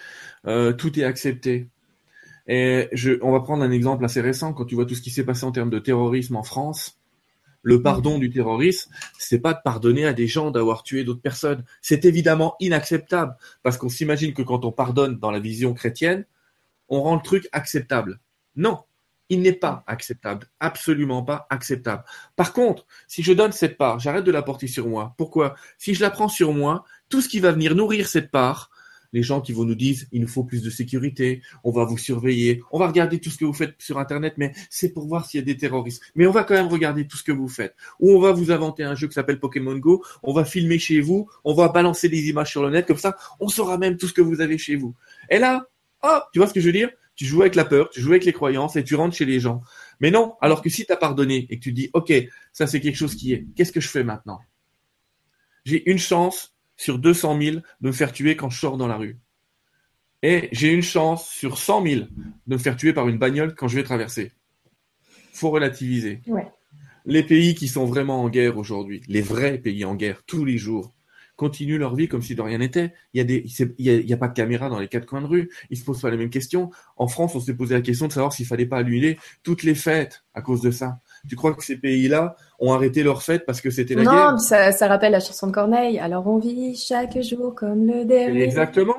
euh, 0.47 0.71
tout 0.71 0.97
est 0.97 1.03
accepté. 1.03 1.67
Et 2.47 2.87
je, 2.93 3.13
on 3.21 3.31
va 3.31 3.41
prendre 3.41 3.63
un 3.63 3.71
exemple 3.71 4.05
assez 4.05 4.21
récent 4.21 4.53
quand 4.53 4.65
tu 4.65 4.75
vois 4.75 4.85
tout 4.85 4.95
ce 4.95 5.01
qui 5.01 5.09
s'est 5.09 5.25
passé 5.25 5.45
en 5.45 5.51
termes 5.51 5.71
de 5.71 5.79
terrorisme 5.79 6.37
en 6.37 6.43
France. 6.43 6.99
Le 7.65 7.81
pardon 7.81 8.19
du 8.19 8.29
terrorisme, 8.29 8.91
c'est 9.17 9.39
pas 9.39 9.55
de 9.55 9.59
pardonner 9.63 10.05
à 10.05 10.13
des 10.13 10.27
gens 10.27 10.51
d'avoir 10.51 10.83
tué 10.83 11.03
d'autres 11.03 11.23
personnes. 11.23 11.65
C'est 11.81 12.05
évidemment 12.05 12.55
inacceptable 12.59 13.35
parce 13.63 13.77
qu'on 13.77 13.89
s'imagine 13.89 14.35
que 14.35 14.43
quand 14.43 14.65
on 14.65 14.71
pardonne 14.71 15.17
dans 15.17 15.31
la 15.31 15.39
vision 15.39 15.73
chrétienne, 15.73 16.25
on 16.89 17.01
rend 17.01 17.15
le 17.15 17.23
truc 17.23 17.49
acceptable. 17.53 18.19
Non, 18.55 18.83
il 19.29 19.41
n'est 19.41 19.51
pas 19.51 19.83
acceptable, 19.87 20.45
absolument 20.59 21.23
pas 21.23 21.47
acceptable. 21.49 22.03
Par 22.35 22.53
contre, 22.53 22.85
si 23.07 23.23
je 23.23 23.33
donne 23.33 23.51
cette 23.51 23.79
part, 23.79 23.97
j'arrête 23.99 24.25
de 24.25 24.31
la 24.31 24.43
porter 24.43 24.67
sur 24.67 24.87
moi. 24.87 25.15
Pourquoi? 25.17 25.55
Si 25.79 25.95
je 25.95 26.01
la 26.01 26.11
prends 26.11 26.29
sur 26.29 26.53
moi, 26.53 26.85
tout 27.09 27.19
ce 27.19 27.27
qui 27.29 27.39
va 27.39 27.51
venir 27.51 27.73
nourrir 27.73 28.07
cette 28.07 28.29
part, 28.29 28.69
les 29.15 29.23
gens 29.23 29.39
qui 29.39 29.53
vont 29.53 29.63
nous 29.63 29.75
dire 29.75 29.95
il 30.11 30.21
nous 30.21 30.27
faut 30.27 30.43
plus 30.43 30.61
de 30.61 30.69
sécurité, 30.69 31.41
on 31.63 31.71
va 31.71 31.85
vous 31.85 31.97
surveiller, 31.97 32.61
on 32.71 32.77
va 32.77 32.87
regarder 32.87 33.19
tout 33.19 33.29
ce 33.29 33.37
que 33.37 33.45
vous 33.45 33.53
faites 33.53 33.73
sur 33.79 33.97
Internet, 33.97 34.33
mais 34.35 34.51
c'est 34.69 34.91
pour 34.91 35.07
voir 35.07 35.25
s'il 35.25 35.39
y 35.39 35.41
a 35.41 35.45
des 35.45 35.55
terroristes. 35.55 36.01
Mais 36.15 36.27
on 36.27 36.31
va 36.31 36.43
quand 36.43 36.53
même 36.53 36.67
regarder 36.67 37.07
tout 37.07 37.15
ce 37.15 37.23
que 37.23 37.31
vous 37.31 37.47
faites. 37.47 37.75
Ou 38.01 38.11
on 38.11 38.19
va 38.19 38.33
vous 38.33 38.51
inventer 38.51 38.83
un 38.83 38.93
jeu 38.93 39.07
qui 39.07 39.13
s'appelle 39.13 39.39
Pokémon 39.39 39.77
Go, 39.77 40.03
on 40.21 40.33
va 40.33 40.43
filmer 40.43 40.79
chez 40.79 40.99
vous, 40.99 41.29
on 41.45 41.53
va 41.53 41.69
balancer 41.69 42.09
des 42.09 42.27
images 42.27 42.51
sur 42.51 42.61
le 42.61 42.71
net, 42.71 42.85
comme 42.85 42.97
ça, 42.97 43.15
on 43.39 43.47
saura 43.47 43.77
même 43.77 43.95
tout 43.95 44.07
ce 44.07 44.13
que 44.13 44.21
vous 44.21 44.41
avez 44.41 44.57
chez 44.57 44.75
vous. 44.75 44.93
Et 45.29 45.39
là, 45.39 45.69
oh, 46.03 46.19
tu 46.33 46.39
vois 46.39 46.47
ce 46.49 46.53
que 46.53 46.59
je 46.59 46.65
veux 46.65 46.73
dire? 46.73 46.89
Tu 47.15 47.23
joues 47.23 47.41
avec 47.41 47.55
la 47.55 47.63
peur, 47.63 47.89
tu 47.91 48.01
joues 48.01 48.11
avec 48.11 48.25
les 48.25 48.33
croyances 48.33 48.75
et 48.75 48.83
tu 48.83 48.95
rentres 48.95 49.15
chez 49.15 49.23
les 49.23 49.39
gens. 49.39 49.61
Mais 50.01 50.11
non, 50.11 50.33
alors 50.41 50.61
que 50.61 50.69
si 50.69 50.85
tu 50.85 50.91
as 50.91 50.97
pardonné 50.97 51.47
et 51.49 51.57
que 51.57 51.63
tu 51.63 51.71
dis, 51.71 51.89
OK, 51.93 52.11
ça 52.51 52.67
c'est 52.67 52.81
quelque 52.81 52.97
chose 52.97 53.15
qui 53.15 53.31
est, 53.31 53.45
qu'est-ce 53.55 53.71
que 53.71 53.79
je 53.79 53.87
fais 53.87 54.03
maintenant? 54.03 54.41
J'ai 55.63 55.89
une 55.89 55.99
chance 55.99 56.54
sur 56.77 56.99
200 56.99 57.41
000 57.41 57.55
de 57.57 57.61
me 57.87 57.91
faire 57.91 58.11
tuer 58.11 58.35
quand 58.35 58.49
je 58.49 58.59
sors 58.59 58.77
dans 58.77 58.87
la 58.87 58.97
rue. 58.97 59.17
Et 60.23 60.49
j'ai 60.51 60.73
une 60.73 60.81
chance 60.81 61.29
sur 61.29 61.57
100 61.57 61.83
000 61.85 62.01
de 62.47 62.55
me 62.55 62.57
faire 62.57 62.75
tuer 62.75 62.93
par 62.93 63.07
une 63.07 63.17
bagnole 63.17 63.53
quand 63.53 63.67
je 63.67 63.75
vais 63.75 63.83
traverser. 63.83 64.31
Faut 65.33 65.51
relativiser. 65.51 66.21
Les 67.05 67.23
pays 67.23 67.53
qui 67.53 67.67
sont 67.67 67.85
vraiment 67.85 68.23
en 68.23 68.29
guerre 68.29 68.57
aujourd'hui, 68.57 69.01
les 69.07 69.21
vrais 69.21 69.59
pays 69.59 69.85
en 69.85 69.93
guerre 69.93 70.23
tous 70.25 70.43
les 70.43 70.57
jours, 70.57 70.95
continuent 71.35 71.77
leur 71.77 71.95
vie 71.95 72.07
comme 72.07 72.21
si 72.21 72.35
de 72.35 72.41
rien 72.41 72.57
n'était. 72.57 72.93
Il 73.13 73.17
y 73.17 73.21
a 73.21 73.23
des, 73.23 73.45
il 73.77 73.85
y 73.85 74.13
a, 74.13 74.17
pas 74.17 74.27
de 74.27 74.33
caméra 74.33 74.69
dans 74.69 74.79
les 74.79 74.87
quatre 74.87 75.05
coins 75.05 75.21
de 75.21 75.27
rue. 75.27 75.51
Ils 75.69 75.77
se 75.77 75.83
posent 75.83 76.01
pas 76.01 76.09
les 76.09 76.17
mêmes 76.17 76.29
questions. 76.29 76.71
En 76.97 77.07
France, 77.07 77.35
on 77.35 77.39
s'est 77.39 77.55
posé 77.55 77.75
la 77.75 77.81
question 77.81 78.07
de 78.07 78.13
savoir 78.13 78.33
s'il 78.33 78.45
fallait 78.45 78.65
pas 78.65 78.77
annuler 78.77 79.19
toutes 79.43 79.63
les 79.63 79.75
fêtes 79.75 80.23
à 80.33 80.41
cause 80.41 80.61
de 80.61 80.71
ça. 80.71 80.99
Tu 81.27 81.35
crois 81.35 81.53
que 81.53 81.63
ces 81.63 81.77
pays-là 81.77 82.35
ont 82.59 82.73
arrêté 82.73 83.03
leurs 83.03 83.23
fêtes 83.23 83.45
parce 83.45 83.61
que 83.61 83.69
c'était 83.69 83.95
la 83.95 84.03
guerre? 84.03 84.31
Non, 84.31 84.37
ça, 84.37 84.71
ça, 84.71 84.87
rappelle 84.87 85.11
la 85.11 85.19
chanson 85.19 85.47
de 85.47 85.51
Corneille. 85.51 85.99
Alors 85.99 86.27
on 86.27 86.37
vit 86.37 86.75
chaque 86.75 87.21
jour 87.21 87.55
comme 87.55 87.85
le 87.85 88.05
dernier. 88.05 88.43
Exactement. 88.43 88.95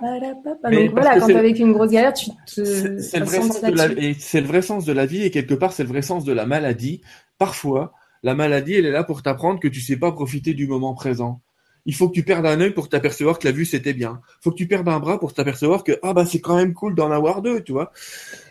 Donc 0.71 0.91
voilà, 0.91 1.19
quand 1.19 1.27
tu 1.27 1.35
avec 1.35 1.59
une 1.59 1.73
grosse 1.73 1.91
galère, 1.91 2.13
tu 2.13 2.31
te. 2.47 2.99
C'est 2.99 3.19
le 3.19 3.25
vrai 3.25 3.41
sens 3.43 3.63
de 3.63 3.73
la, 3.73 3.89
c'est 4.19 4.41
le 4.41 4.47
vrai 4.47 4.63
sens 4.63 4.85
de 4.85 4.93
la 4.93 5.07
vie 5.07 5.23
et 5.23 5.31
quelque 5.31 5.55
part 5.55 5.73
c'est 5.73 5.85
le 5.85 5.89
vrai 5.89 6.03
sens 6.03 6.25
de 6.25 6.33
la 6.33 6.47
maladie. 6.47 7.01
Parfois, 7.39 7.93
la 8.23 8.35
maladie, 8.35 8.75
elle 8.75 8.87
est 8.87 8.93
là 8.93 9.05
pour 9.05 9.23
t'apprendre 9.23 9.61
que 9.61 9.69
tu 9.69 9.81
sais 9.81 9.97
pas 9.97 10.13
profiter 10.13 10.55
du 10.55 10.67
moment 10.67 10.95
présent. 10.95 11.41
Il 11.89 11.95
faut 11.95 12.09
que 12.09 12.15
tu 12.15 12.25
perdes 12.25 12.47
un 12.47 12.61
œil 12.61 12.73
pour 12.73 12.89
t'apercevoir 12.89 13.39
que 13.39 13.47
la 13.47 13.53
vue 13.53 13.65
c'était 13.65 13.93
bien. 13.93 14.21
Il 14.41 14.43
faut 14.43 14.51
que 14.51 14.57
tu 14.57 14.67
perdes 14.67 14.89
un 14.89 14.99
bras 14.99 15.21
pour 15.21 15.33
t'apercevoir 15.33 15.85
que 15.85 15.93
ah 16.03 16.13
bah 16.13 16.27
c'est 16.27 16.41
quand 16.41 16.57
même 16.57 16.75
cool 16.75 16.97
d'en 16.97 17.13
avoir 17.13 17.43
deux, 17.43 17.63
tu 17.63 17.71
vois. 17.71 17.93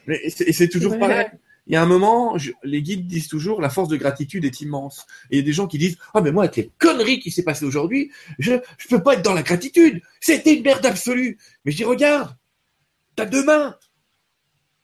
Et 0.08 0.30
c'est 0.30 0.70
toujours 0.70 0.98
pareil 0.98 1.26
il 1.68 1.74
y 1.74 1.76
a 1.76 1.82
un 1.82 1.86
moment, 1.88 2.38
les 2.64 2.82
guides 2.82 3.08
disent 3.08 3.28
toujours 3.28 3.60
la 3.60 3.70
force 3.70 3.90
de 3.90 3.98
gratitude 3.98 4.46
est 4.46 4.62
immense. 4.62 5.08
Et 5.32 5.38
il 5.38 5.40
y 5.40 5.42
a 5.42 5.46
des 5.46 5.54
gens 5.54 5.68
qui 5.68 5.78
disent 5.78 5.98
ah 6.14 6.22
mais 6.22 6.32
moi 6.32 6.44
avec 6.44 6.56
les 6.58 6.72
conneries 6.78 7.20
qui 7.20 7.32
s'est 7.32 7.44
passées 7.44 7.66
aujourd'hui, 7.66 8.12
je 8.38 8.54
je 8.78 8.88
peux 8.88 9.02
pas 9.02 9.16
être 9.16 9.24
dans 9.24 9.34
la 9.34 9.42
gratitude. 9.42 10.02
C'était 10.20 10.56
une 10.56 10.64
merde 10.64 10.86
absolue. 10.86 11.38
Mais 11.64 11.72
je 11.72 11.78
dis 11.78 11.84
regarde, 11.84 12.36
t'as 13.16 13.26
deux 13.26 13.44
mains. 13.44 13.76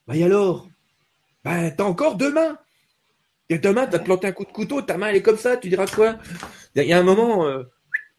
Bah 0.08 0.16
et 0.16 0.24
alors? 0.24 0.68
Bah 1.44 1.70
t'as 1.70 1.84
encore 1.84 2.16
deux 2.16 2.34
mains. 2.34 2.58
Et 3.50 3.60
deux 3.60 3.74
mains, 3.74 3.86
t'as 3.86 4.00
planté 4.00 4.28
un 4.28 4.32
coup 4.32 4.46
de 4.46 4.52
couteau, 4.52 4.82
ta 4.82 4.98
main 4.98 5.08
elle 5.10 5.18
est 5.18 5.22
comme 5.22 5.38
ça, 5.38 5.58
tu 5.58 5.70
diras 5.70 5.86
quoi? 5.86 6.18
Il 6.76 6.84
y 6.84 6.94
a 6.94 6.98
un 6.98 7.04
moment, 7.04 7.46
euh, 7.46 7.64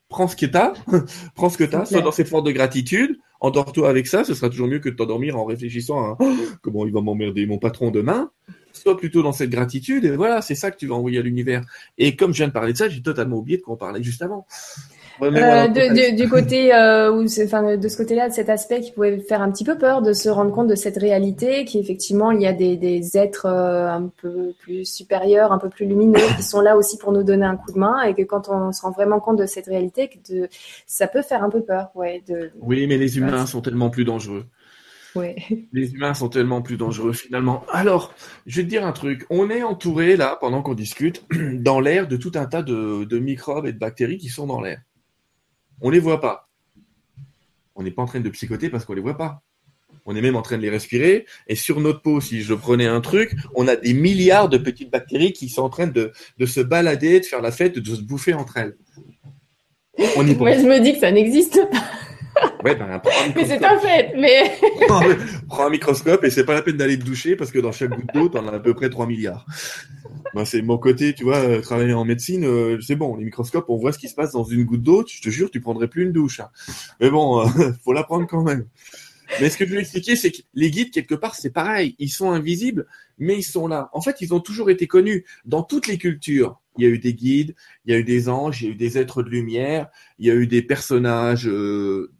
prends 0.07 0.27
ce 0.27 0.35
que 0.35 0.45
t'as, 0.45 0.73
prends 1.35 1.49
ce 1.49 1.57
que 1.57 1.63
t'as, 1.63 1.85
sois 1.85 2.01
dans 2.01 2.11
cette 2.11 2.27
force 2.27 2.43
de 2.43 2.51
gratitude, 2.51 3.19
endors-toi 3.43 3.89
avec 3.89 4.07
ça, 4.07 4.23
ce 4.23 4.33
sera 4.33 4.49
toujours 4.49 4.67
mieux 4.67 4.79
que 4.79 4.89
de 4.89 4.95
t'endormir 4.95 5.37
en 5.37 5.45
réfléchissant 5.45 5.99
à 5.99 6.17
oh, 6.19 6.33
comment 6.61 6.85
il 6.87 6.93
va 6.93 7.01
m'emmerder 7.01 7.45
mon 7.45 7.59
patron 7.59 7.91
demain? 7.91 8.31
Sois 8.71 8.97
plutôt 8.97 9.21
dans 9.21 9.33
cette 9.33 9.51
gratitude 9.51 10.05
et 10.05 10.15
voilà, 10.15 10.41
c'est 10.41 10.55
ça 10.55 10.71
que 10.71 10.77
tu 10.77 10.87
vas 10.87 10.95
envoyer 10.95 11.19
à 11.19 11.21
l'univers. 11.21 11.63
Et 11.97 12.15
comme 12.15 12.31
je 12.31 12.37
viens 12.37 12.47
de 12.47 12.53
parler 12.53 12.73
de 12.73 12.77
ça, 12.77 12.89
j'ai 12.89 13.03
totalement 13.03 13.37
oublié 13.37 13.57
de 13.57 13.61
qu'on 13.61 13.75
parlait 13.75 14.01
juste 14.01 14.21
avant. 14.21 14.47
Euh, 15.21 16.11
du 16.11 16.27
côté 16.27 16.73
euh, 16.73 17.11
où, 17.11 17.25
enfin, 17.43 17.77
de 17.77 17.87
ce 17.87 17.97
côté-là, 17.97 18.29
de 18.29 18.33
cet 18.33 18.49
aspect 18.49 18.81
qui 18.81 18.91
pouvait 18.91 19.19
faire 19.19 19.41
un 19.41 19.51
petit 19.51 19.63
peu 19.63 19.77
peur 19.77 20.01
de 20.01 20.13
se 20.13 20.29
rendre 20.29 20.51
compte 20.51 20.67
de 20.67 20.75
cette 20.75 20.97
réalité, 20.97 21.65
qu'effectivement 21.65 22.31
il 22.31 22.41
y 22.41 22.47
a 22.47 22.53
des, 22.53 22.77
des 22.77 23.17
êtres 23.17 23.45
euh, 23.45 23.87
un 23.87 24.09
peu 24.21 24.53
plus 24.59 24.85
supérieurs, 24.85 25.51
un 25.51 25.59
peu 25.59 25.69
plus 25.69 25.85
lumineux, 25.85 26.19
qui 26.37 26.43
sont 26.43 26.61
là 26.61 26.75
aussi 26.77 26.97
pour 26.97 27.11
nous 27.11 27.23
donner 27.23 27.45
un 27.45 27.55
coup 27.55 27.71
de 27.71 27.79
main, 27.79 28.01
et 28.03 28.13
que 28.15 28.23
quand 28.23 28.49
on 28.49 28.71
se 28.71 28.81
rend 28.81 28.91
vraiment 28.91 29.19
compte 29.19 29.37
de 29.37 29.45
cette 29.45 29.67
réalité, 29.67 30.09
que 30.09 30.33
de, 30.33 30.49
ça 30.87 31.07
peut 31.07 31.21
faire 31.21 31.43
un 31.43 31.49
peu 31.49 31.61
peur, 31.61 31.89
ouais. 31.95 32.23
De, 32.27 32.51
oui, 32.59 32.87
mais 32.87 32.97
les 32.97 33.17
humains 33.17 33.45
sont 33.45 33.61
tellement 33.61 33.89
plus 33.89 34.05
dangereux. 34.05 34.45
Ouais. 35.15 35.35
Les 35.73 35.93
humains 35.93 36.15
sont 36.15 36.27
tellement 36.27 36.63
plus 36.63 36.75
dangereux 36.75 37.13
finalement. 37.13 37.63
Alors, 37.71 38.15
je 38.47 38.57
vais 38.57 38.63
te 38.63 38.69
dire 38.69 38.83
un 38.83 38.93
truc. 38.93 39.27
On 39.29 39.51
est 39.51 39.61
entouré 39.61 40.17
là, 40.17 40.39
pendant 40.41 40.63
qu'on 40.63 40.73
discute, 40.73 41.23
dans 41.53 41.79
l'air 41.79 42.07
de 42.07 42.17
tout 42.17 42.31
un 42.33 42.47
tas 42.47 42.63
de, 42.63 43.03
de 43.03 43.19
microbes 43.19 43.67
et 43.67 43.73
de 43.73 43.77
bactéries 43.77 44.17
qui 44.17 44.29
sont 44.29 44.47
dans 44.47 44.59
l'air. 44.59 44.81
On 45.83 45.89
les 45.89 45.99
voit 45.99 46.21
pas. 46.21 46.49
On 47.75 47.83
n'est 47.83 47.91
pas 47.91 48.01
en 48.01 48.05
train 48.05 48.21
de 48.21 48.29
psychoter 48.29 48.69
parce 48.69 48.85
qu'on 48.85 48.93
les 48.93 49.01
voit 49.01 49.17
pas. 49.17 49.43
On 50.05 50.15
est 50.15 50.21
même 50.21 50.35
en 50.35 50.41
train 50.41 50.57
de 50.57 50.61
les 50.61 50.69
respirer. 50.69 51.25
Et 51.47 51.55
sur 51.55 51.79
notre 51.81 52.01
peau, 52.01 52.21
si 52.21 52.41
je 52.41 52.53
prenais 52.53 52.87
un 52.87 53.01
truc, 53.01 53.35
on 53.53 53.67
a 53.67 53.75
des 53.75 53.93
milliards 53.93 54.49
de 54.49 54.57
petites 54.57 54.89
bactéries 54.89 55.33
qui 55.33 55.49
sont 55.49 55.61
en 55.61 55.69
train 55.69 55.87
de, 55.87 56.13
de 56.37 56.45
se 56.45 56.61
balader, 56.61 57.19
de 57.19 57.25
faire 57.25 57.41
la 57.41 57.51
fête, 57.51 57.77
de 57.77 57.95
se 57.95 58.01
bouffer 58.01 58.33
entre 58.33 58.57
elles. 58.57 58.77
On 60.17 60.25
y 60.25 60.35
Moi, 60.35 60.57
je 60.57 60.65
me 60.65 60.79
dis 60.79 60.93
que 60.93 60.99
ça 60.99 61.11
n'existe 61.11 61.59
pas. 61.69 61.83
Ouais, 62.63 62.75
ben, 62.75 63.01
mais 63.35 63.45
c'est 63.45 63.63
un 63.63 63.77
fait. 63.77 64.13
Mais 64.17 64.51
prends, 65.47 65.65
un 65.65 65.69
microscope 65.69 66.23
et 66.23 66.29
c'est 66.29 66.45
pas 66.45 66.53
la 66.53 66.61
peine 66.61 66.77
d'aller 66.77 66.97
te 66.97 67.03
doucher 67.03 67.35
parce 67.35 67.51
que 67.51 67.59
dans 67.59 67.71
chaque 67.71 67.91
goutte 67.91 68.13
d'eau, 68.13 68.29
t'en 68.29 68.47
as 68.47 68.53
à 68.53 68.59
peu 68.59 68.73
près 68.73 68.89
3 68.89 69.05
milliards. 69.05 69.45
Moi, 70.33 70.45
c'est 70.45 70.61
mon 70.61 70.77
côté, 70.77 71.13
tu 71.13 71.25
vois, 71.25 71.37
euh, 71.37 71.61
travailler 71.61 71.93
en 71.93 72.05
médecine, 72.05 72.45
euh, 72.45 72.79
c'est 72.81 72.95
bon. 72.95 73.15
Les 73.15 73.25
microscopes, 73.25 73.65
on 73.69 73.77
voit 73.77 73.91
ce 73.91 73.99
qui 73.99 74.09
se 74.09 74.15
passe 74.15 74.31
dans 74.31 74.43
une 74.43 74.63
goutte 74.63 74.81
d'eau. 74.81 75.05
Je 75.07 75.21
te 75.21 75.29
jure, 75.29 75.51
tu 75.51 75.61
prendrais 75.61 75.87
plus 75.87 76.03
une 76.03 76.11
douche. 76.11 76.39
Hein. 76.39 76.49
Mais 76.99 77.09
bon, 77.09 77.41
euh, 77.41 77.71
faut 77.83 77.93
la 77.93 78.03
prendre 78.03 78.25
quand 78.27 78.43
même. 78.43 78.65
Mais 79.39 79.49
ce 79.49 79.57
que 79.57 79.65
je 79.65 79.71
veux 79.71 79.79
expliquer, 79.79 80.15
c'est 80.15 80.31
que 80.31 80.41
les 80.53 80.71
guides, 80.71 80.91
quelque 80.91 81.15
part, 81.15 81.35
c'est 81.35 81.51
pareil. 81.51 81.95
Ils 81.99 82.09
sont 82.09 82.31
invisibles, 82.31 82.85
mais 83.17 83.35
ils 83.37 83.43
sont 83.43 83.67
là. 83.67 83.89
En 83.93 84.01
fait, 84.01 84.21
ils 84.21 84.33
ont 84.33 84.39
toujours 84.39 84.69
été 84.69 84.87
connus 84.87 85.25
dans 85.45 85.63
toutes 85.63 85.87
les 85.87 85.97
cultures. 85.97 86.59
Il 86.77 86.83
y 86.83 86.87
a 86.87 86.89
eu 86.89 86.99
des 86.99 87.13
guides, 87.13 87.55
il 87.85 87.91
y 87.91 87.95
a 87.95 87.99
eu 87.99 88.03
des 88.03 88.29
anges, 88.29 88.61
il 88.61 88.65
y 88.65 88.67
a 88.69 88.71
eu 88.71 88.75
des 88.75 88.97
êtres 88.97 89.21
de 89.23 89.29
lumière, 89.29 89.89
il 90.17 90.25
y 90.25 90.31
a 90.31 90.35
eu 90.35 90.47
des 90.47 90.61
personnages 90.63 91.45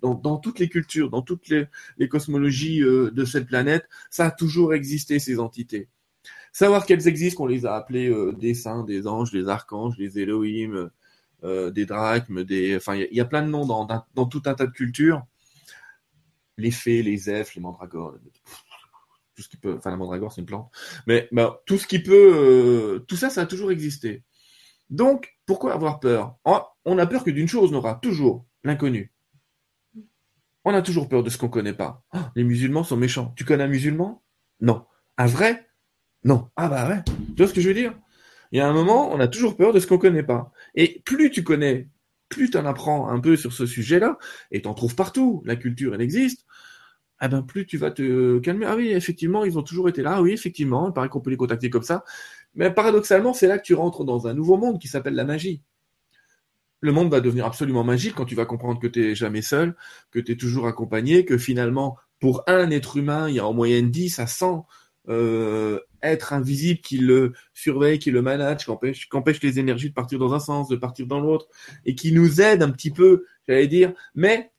dans, 0.02 0.38
toutes 0.38 0.60
les 0.60 0.70
cultures, 0.70 1.10
dans 1.10 1.24
toutes 1.24 1.50
les, 1.50 2.08
cosmologies 2.08 2.80
de 2.80 3.26
cette 3.26 3.48
planète. 3.48 3.88
Ça 4.12 4.26
a 4.26 4.32
toujours 4.32 4.74
existé, 4.74 5.18
ces 5.18 5.40
entités. 5.40 5.90
Savoir 6.54 6.86
qu'elles 6.86 7.08
existent, 7.08 7.38
qu'on 7.40 7.48
les 7.48 7.66
a 7.66 7.76
appelées 7.76 8.10
euh, 8.10 8.32
des 8.32 8.54
saints, 8.54 8.84
des 8.84 9.08
anges, 9.08 9.32
des 9.32 9.48
archanges, 9.48 9.98
des 9.98 10.20
Elohim, 10.20 10.92
euh, 11.44 11.72
des 11.72 11.88
drachmes, 11.88 12.44
des, 12.44 12.76
enfin, 12.76 12.96
il 12.96 13.08
y, 13.12 13.20
a 13.20 13.26
plein 13.26 13.42
de 13.42 13.48
noms 13.48 13.66
dans, 13.66 14.28
tout 14.28 14.44
un 14.46 14.54
tas 14.54 14.68
de 14.68 14.72
cultures. 14.72 15.26
Les 16.58 16.70
fées, 16.70 17.02
les 17.02 17.28
elfes, 17.32 17.56
les 17.56 17.62
mandragores, 17.62 18.18
tout 19.36 19.42
ce 19.42 19.50
qui 19.50 19.58
peut, 19.58 19.74
enfin 19.76 19.90
la 19.90 19.98
mandragore 19.98 20.32
c'est 20.32 20.42
une 20.42 20.46
plante, 20.46 20.72
mais 21.08 21.28
bah, 21.32 21.64
tout 21.66 21.80
ce 21.80 21.88
qui 21.88 21.98
peut, 21.98 22.32
euh, 22.36 23.00
tout 23.00 23.16
ça, 23.16 23.32
ça 23.32 23.42
a 23.42 23.46
toujours 23.48 23.72
existé. 23.72 24.22
Donc, 24.90 25.38
pourquoi 25.46 25.74
avoir 25.74 26.00
peur? 26.00 26.36
On 26.86 26.98
a 26.98 27.06
peur 27.06 27.24
que 27.24 27.32
d'une 27.32 27.48
chose, 27.48 27.72
on 27.74 27.78
aura 27.78 27.96
toujours 27.96 28.46
l'inconnu. 28.64 29.12
On 30.66 30.74
a 30.74 30.82
toujours 30.82 31.10
peur 31.10 31.24
de 31.24 31.30
ce 31.30 31.38
qu'on 31.38 31.50
connaît 31.50 31.74
pas. 31.74 32.04
Oh, 32.14 32.20
les 32.36 32.44
musulmans 32.44 32.84
sont 32.84 32.98
méchants. 32.98 33.34
Tu 33.36 33.44
connais 33.44 33.64
un 33.64 33.68
musulman? 33.68 34.24
Non. 34.62 34.86
Un 35.18 35.26
vrai? 35.26 35.68
Non. 36.24 36.50
Ah 36.56 36.70
bah 36.70 36.88
ouais. 36.88 37.04
Tu 37.06 37.36
vois 37.38 37.48
ce 37.48 37.54
que 37.54 37.60
je 37.62 37.68
veux 37.68 37.74
dire? 37.74 37.94
Il 38.52 38.58
y 38.58 38.62
a 38.62 38.68
un 38.68 38.74
moment, 38.74 39.12
on 39.12 39.20
a 39.20 39.28
toujours 39.28 39.58
peur 39.58 39.74
de 39.74 39.80
ce 39.80 39.88
qu'on 39.88 39.98
connaît 39.98 40.24
pas. 40.24 40.52
Et 40.76 41.02
plus 41.06 41.32
tu 41.32 41.44
connais, 41.44 41.90
plus 42.30 42.52
tu 42.52 42.58
en 42.58 42.66
apprends 42.66 43.10
un 43.10 43.20
peu 43.20 43.36
sur 43.36 43.52
ce 43.52 43.66
sujet-là, 43.66 44.18
et 44.52 44.62
t'en 44.62 44.74
trouves 44.74 44.96
partout, 44.96 45.42
la 45.46 45.56
culture, 45.56 45.96
elle 45.96 46.02
existe, 46.02 46.46
eh 47.22 47.28
ben 47.28 47.42
plus 47.42 47.66
tu 47.66 47.78
vas 47.78 47.90
te 47.90 48.40
calmer. 48.40 48.66
Ah 48.68 48.76
oui, 48.76 48.90
effectivement, 48.90 49.44
ils 49.44 49.58
ont 49.58 49.64
toujours 49.64 49.90
été 49.90 50.02
là. 50.02 50.22
Oui, 50.22 50.32
effectivement, 50.32 50.88
il 50.88 50.94
paraît 50.94 51.10
qu'on 51.10 51.20
peut 51.20 51.32
les 51.32 51.38
contacter 51.38 51.70
comme 51.70 51.84
ça. 51.84 52.04
Mais 52.56 52.72
paradoxalement, 52.72 53.34
c'est 53.34 53.48
là 53.48 53.58
que 53.58 53.64
tu 53.64 53.74
rentres 53.74 54.04
dans 54.04 54.28
un 54.28 54.34
nouveau 54.34 54.58
monde 54.58 54.80
qui 54.80 54.88
s'appelle 54.88 55.16
la 55.16 55.26
magie. 55.26 55.62
Le 56.82 56.92
monde 56.92 57.10
va 57.10 57.22
devenir 57.22 57.46
absolument 57.46 57.84
magique 57.84 58.16
quand 58.16 58.26
tu 58.26 58.36
vas 58.36 58.46
comprendre 58.46 58.80
que 58.80 58.88
tu 58.88 59.02
n'es 59.02 59.16
jamais 59.16 59.42
seul, 59.42 59.76
que 60.12 60.20
tu 60.20 60.34
es 60.34 60.36
toujours 60.36 60.68
accompagné, 60.68 61.26
que 61.26 61.38
finalement, 61.38 61.98
pour 62.20 62.44
un 62.48 62.72
être 62.72 62.98
humain, 62.98 63.30
il 63.30 63.36
y 63.36 63.40
a 63.40 63.48
en 63.48 63.54
moyenne 63.54 63.90
10 63.90 64.20
à 64.20 64.28
100 64.28 64.68
euh, 65.10 65.80
être 66.02 66.34
invisible 66.34 66.80
qui 66.82 66.98
le 66.98 67.34
surveille, 67.54 68.00
qui 68.00 68.12
le 68.12 68.22
manage, 68.22 68.66
qui 68.66 68.72
empêche, 68.72 69.10
qui 69.10 69.18
empêche 69.18 69.42
les 69.42 69.60
énergies 69.60 69.90
de 69.90 69.94
partir 69.94 70.20
dans 70.20 70.34
un 70.34 70.40
sens, 70.40 70.68
de 70.68 70.76
partir 70.76 71.08
dans 71.08 71.20
l'autre, 71.20 71.48
et 71.86 71.96
qui 71.96 72.12
nous 72.12 72.42
aide 72.42 72.62
un 72.62 72.70
petit 72.70 72.92
peu, 72.92 73.26
j'allais 73.48 73.68
dire. 73.68 73.94
Mais, 74.16 74.52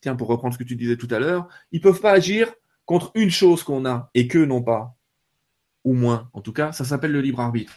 tiens, 0.00 0.14
pour 0.14 0.28
reprendre 0.28 0.54
ce 0.54 0.58
que 0.58 0.64
tu 0.64 0.76
disais 0.76 0.96
tout 0.96 1.08
à 1.10 1.18
l'heure, 1.18 1.48
ils 1.72 1.80
peuvent 1.80 2.00
pas 2.00 2.12
agir 2.12 2.52
contre 2.84 3.10
une 3.14 3.30
chose 3.30 3.62
qu'on 3.62 3.86
a 3.86 4.10
et 4.14 4.28
que 4.28 4.38
non 4.38 4.62
pas, 4.62 4.96
ou 5.84 5.94
moins. 5.94 6.30
En 6.32 6.40
tout 6.40 6.52
cas, 6.52 6.72
ça 6.72 6.84
s'appelle 6.84 7.12
le 7.12 7.20
libre 7.20 7.40
arbitre. 7.40 7.76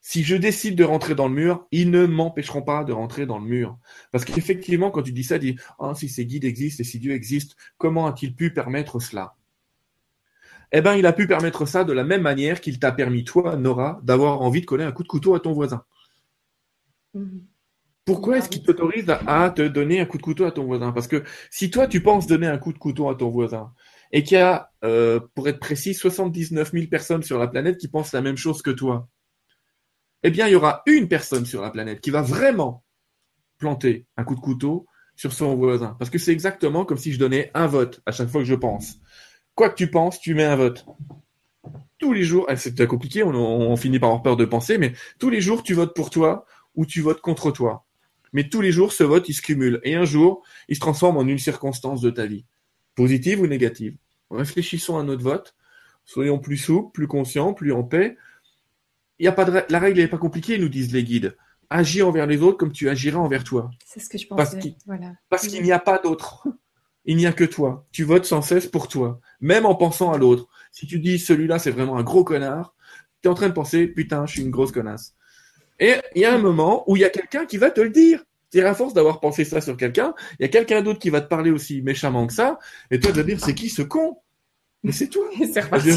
Si 0.00 0.24
je 0.24 0.34
décide 0.34 0.74
de 0.74 0.84
rentrer 0.84 1.14
dans 1.14 1.28
le 1.28 1.34
mur, 1.34 1.66
ils 1.70 1.90
ne 1.90 2.06
m'empêcheront 2.06 2.62
pas 2.62 2.82
de 2.82 2.92
rentrer 2.92 3.24
dans 3.24 3.38
le 3.38 3.44
mur. 3.44 3.78
Parce 4.10 4.24
qu'effectivement, 4.24 4.90
quand 4.90 5.02
tu 5.02 5.12
dis 5.12 5.22
ça, 5.22 5.38
tu 5.38 5.52
dis, 5.52 5.60
oh, 5.78 5.94
si 5.94 6.08
ces 6.08 6.26
guides 6.26 6.44
existent 6.44 6.80
et 6.80 6.84
si 6.84 6.98
Dieu 6.98 7.12
existe, 7.12 7.56
comment 7.78 8.06
a-t-il 8.06 8.34
pu 8.34 8.52
permettre 8.52 8.98
cela? 8.98 9.36
eh 10.72 10.80
ben, 10.80 10.94
il 10.94 11.06
a 11.06 11.12
pu 11.12 11.26
permettre 11.26 11.66
ça 11.66 11.84
de 11.84 11.92
la 11.92 12.02
même 12.02 12.22
manière 12.22 12.60
qu'il 12.60 12.78
t'a 12.78 12.92
permis, 12.92 13.24
toi, 13.24 13.56
Nora, 13.56 14.00
d'avoir 14.02 14.40
envie 14.40 14.62
de 14.62 14.66
coller 14.66 14.84
un 14.84 14.92
coup 14.92 15.02
de 15.02 15.08
couteau 15.08 15.34
à 15.34 15.40
ton 15.40 15.52
voisin. 15.52 15.84
Mhm. 17.14 17.46
Pourquoi 18.04 18.38
est-ce 18.38 18.48
qu'il 18.48 18.62
t'autorise 18.64 19.06
à 19.08 19.50
te 19.50 19.62
donner 19.62 20.00
un 20.00 20.06
coup 20.06 20.16
de 20.16 20.22
couteau 20.22 20.44
à 20.44 20.50
ton 20.50 20.64
voisin? 20.64 20.90
Parce 20.90 21.06
que 21.06 21.22
si 21.50 21.70
toi, 21.70 21.86
tu 21.86 22.02
penses 22.02 22.26
donner 22.26 22.48
un 22.48 22.58
coup 22.58 22.72
de 22.72 22.78
couteau 22.78 23.08
à 23.08 23.14
ton 23.14 23.30
voisin, 23.30 23.72
et 24.12 24.22
qu'il 24.22 24.36
y 24.36 24.40
a, 24.40 24.70
euh, 24.84 25.20
pour 25.34 25.48
être 25.48 25.58
précis, 25.58 25.94
79 25.94 26.72
000 26.72 26.86
personnes 26.86 27.22
sur 27.22 27.38
la 27.38 27.48
planète 27.48 27.78
qui 27.78 27.88
pensent 27.88 28.12
la 28.12 28.20
même 28.20 28.36
chose 28.36 28.62
que 28.62 28.70
toi, 28.70 29.08
eh 30.22 30.30
bien, 30.30 30.46
il 30.46 30.52
y 30.52 30.56
aura 30.56 30.82
une 30.86 31.08
personne 31.08 31.46
sur 31.46 31.62
la 31.62 31.70
planète 31.70 32.00
qui 32.00 32.10
va 32.10 32.22
vraiment 32.22 32.84
planter 33.58 34.06
un 34.16 34.24
coup 34.24 34.34
de 34.34 34.40
couteau 34.40 34.86
sur 35.16 35.32
son 35.32 35.56
voisin. 35.56 35.96
Parce 35.98 36.10
que 36.10 36.18
c'est 36.18 36.32
exactement 36.32 36.84
comme 36.84 36.98
si 36.98 37.12
je 37.12 37.18
donnais 37.18 37.50
un 37.54 37.66
vote 37.66 38.00
à 38.06 38.12
chaque 38.12 38.28
fois 38.28 38.42
que 38.42 38.46
je 38.46 38.54
pense 38.54 38.98
quoi 39.54 39.68
que 39.70 39.74
tu 39.74 39.90
penses, 39.90 40.20
tu 40.20 40.34
mets 40.34 40.44
un 40.44 40.56
vote. 40.56 40.86
Tous 41.98 42.12
les 42.12 42.24
jours, 42.24 42.46
eh, 42.48 42.56
c'est 42.56 42.86
compliqué, 42.86 43.22
on, 43.22 43.76
finit 43.76 43.98
par 43.98 44.08
avoir 44.08 44.22
peur 44.22 44.36
de 44.36 44.44
penser, 44.44 44.78
mais 44.78 44.92
tous 45.18 45.30
les 45.30 45.40
jours, 45.40 45.62
tu 45.62 45.74
votes 45.74 45.94
pour 45.94 46.10
toi 46.10 46.46
ou 46.74 46.84
tu 46.84 47.00
votes 47.00 47.20
contre 47.20 47.50
toi. 47.50 47.86
Mais 48.32 48.48
tous 48.48 48.60
les 48.60 48.72
jours, 48.72 48.92
ce 48.92 49.04
vote, 49.04 49.28
il 49.28 49.34
se 49.34 49.42
cumule. 49.42 49.80
Et 49.84 49.94
un 49.94 50.04
jour, 50.04 50.42
il 50.68 50.74
se 50.74 50.80
transforme 50.80 51.16
en 51.16 51.26
une 51.26 51.38
circonstance 51.38 52.00
de 52.00 52.10
ta 52.10 52.26
vie, 52.26 52.44
positive 52.94 53.40
ou 53.40 53.46
négative. 53.46 53.96
Réfléchissons 54.32 54.98
à 54.98 55.02
notre 55.02 55.22
vote, 55.22 55.54
soyons 56.04 56.38
plus 56.38 56.56
souples, 56.56 56.92
plus 56.92 57.06
conscients, 57.06 57.54
plus 57.54 57.72
en 57.72 57.82
paix. 57.82 58.16
Il 59.18 59.24
y 59.24 59.28
a 59.28 59.32
pas 59.32 59.44
de... 59.44 59.62
La 59.68 59.78
règle 59.78 60.00
n'est 60.00 60.08
pas 60.08 60.18
compliquée, 60.18 60.58
nous 60.58 60.68
disent 60.68 60.92
les 60.92 61.04
guides. 61.04 61.36
Agis 61.70 62.02
envers 62.02 62.26
les 62.26 62.42
autres 62.42 62.58
comme 62.58 62.72
tu 62.72 62.88
agiras 62.88 63.18
envers 63.18 63.44
toi. 63.44 63.70
C'est 63.84 64.00
ce 64.00 64.08
que 64.08 64.18
je 64.18 64.26
pensais. 64.26 64.76
Parce 65.28 65.46
qu'il 65.46 65.62
n'y 65.62 65.72
a 65.72 65.78
pas 65.78 65.98
d'autre. 65.98 66.46
Il 67.04 67.16
n'y 67.16 67.26
a 67.26 67.32
que 67.32 67.44
toi. 67.44 67.86
Tu 67.92 68.04
votes 68.04 68.26
sans 68.26 68.42
cesse 68.42 68.66
pour 68.66 68.88
toi, 68.88 69.20
même 69.40 69.66
en 69.66 69.74
pensant 69.74 70.12
à 70.12 70.18
l'autre. 70.18 70.48
Si 70.70 70.86
tu 70.86 70.98
dis 70.98 71.18
celui-là 71.18 71.58
c'est 71.58 71.70
vraiment 71.70 71.96
un 71.96 72.02
gros 72.02 72.24
connard, 72.24 72.74
tu 73.22 73.28
es 73.28 73.30
en 73.30 73.34
train 73.34 73.48
de 73.48 73.54
penser 73.54 73.86
putain, 73.86 74.26
je 74.26 74.32
suis 74.32 74.42
une 74.42 74.50
grosse 74.50 74.72
connasse. 74.72 75.14
Et 75.80 75.94
il 76.14 76.22
y 76.22 76.24
a 76.24 76.34
un 76.34 76.38
moment 76.38 76.84
où 76.88 76.96
il 76.96 77.00
y 77.00 77.04
a 77.04 77.10
quelqu'un 77.10 77.44
qui 77.44 77.56
va 77.56 77.70
te 77.70 77.80
le 77.80 77.90
dire. 77.90 78.22
C'est 78.52 78.62
à 78.62 78.74
force 78.74 78.92
d'avoir 78.92 79.20
pensé 79.20 79.44
ça 79.44 79.60
sur 79.60 79.76
quelqu'un, 79.76 80.14
il 80.38 80.42
y 80.42 80.44
a 80.44 80.48
quelqu'un 80.48 80.82
d'autre 80.82 80.98
qui 80.98 81.10
va 81.10 81.20
te 81.20 81.28
parler 81.28 81.50
aussi 81.50 81.80
méchamment 81.80 82.26
que 82.26 82.34
ça, 82.34 82.58
et 82.90 83.00
toi 83.00 83.10
tu 83.10 83.16
vas 83.16 83.22
dire 83.22 83.40
c'est 83.40 83.54
qui 83.54 83.70
ce 83.70 83.82
con? 83.82 84.18
Mais 84.82 84.92
c'est 84.92 85.08
toi. 85.08 85.24
c'est 85.52 85.60
reparti. 85.60 85.90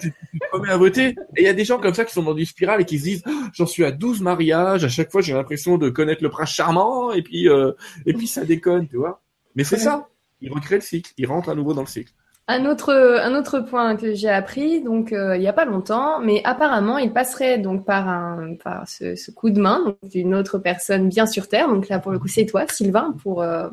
Tu, 0.00 0.10
te 0.10 0.16
remets 0.52 0.68
à 0.68 0.76
voter. 0.76 1.08
Et 1.36 1.40
il 1.40 1.44
y 1.44 1.48
a 1.48 1.54
des 1.54 1.64
gens 1.64 1.78
comme 1.78 1.94
ça 1.94 2.04
qui 2.04 2.12
sont 2.12 2.22
dans 2.22 2.36
une 2.36 2.44
spirale 2.44 2.82
et 2.82 2.84
qui 2.84 2.98
se 2.98 3.04
disent 3.04 3.22
oh, 3.26 3.30
j'en 3.54 3.66
suis 3.66 3.84
à 3.84 3.90
12 3.90 4.20
mariages, 4.20 4.84
à 4.84 4.88
chaque 4.88 5.10
fois 5.10 5.22
j'ai 5.22 5.32
l'impression 5.32 5.78
de 5.78 5.88
connaître 5.88 6.22
le 6.22 6.28
prince 6.28 6.50
charmant, 6.50 7.10
et 7.12 7.22
puis 7.22 7.48
euh, 7.48 7.72
et 8.06 8.12
puis 8.12 8.26
ça 8.26 8.44
déconne, 8.44 8.86
tu 8.86 8.96
vois. 8.96 9.22
Mais 9.54 9.64
c'est 9.64 9.78
ça. 9.78 10.08
Il 10.40 10.52
recrée 10.52 10.76
le 10.76 10.80
cycle. 10.82 11.12
Il 11.16 11.26
rentre 11.26 11.48
à 11.48 11.54
nouveau 11.54 11.74
dans 11.74 11.82
le 11.82 11.86
cycle. 11.86 12.12
Un 12.52 12.66
autre, 12.66 13.60
point 13.60 13.94
que 13.94 14.12
j'ai 14.12 14.28
appris, 14.28 14.82
donc 14.82 15.12
euh, 15.12 15.36
il 15.36 15.40
n'y 15.40 15.46
a 15.46 15.52
pas 15.52 15.64
longtemps, 15.64 16.18
mais 16.18 16.40
apparemment 16.42 16.98
il 16.98 17.12
passerait 17.12 17.58
donc 17.58 17.84
par 17.84 18.40
ce, 18.88 19.30
coup 19.30 19.50
de 19.50 19.60
main 19.60 19.94
d'une 20.02 20.34
autre 20.34 20.58
personne 20.58 21.08
bien 21.08 21.26
sur 21.26 21.46
terre. 21.46 21.68
Donc 21.68 21.88
là 21.88 22.00
pour 22.00 22.10
le 22.10 22.18
coup 22.18 22.26
c'est 22.26 22.46
toi, 22.46 22.64
Sylvain, 22.68 23.14
pour 23.22 23.40
euh, 23.40 23.68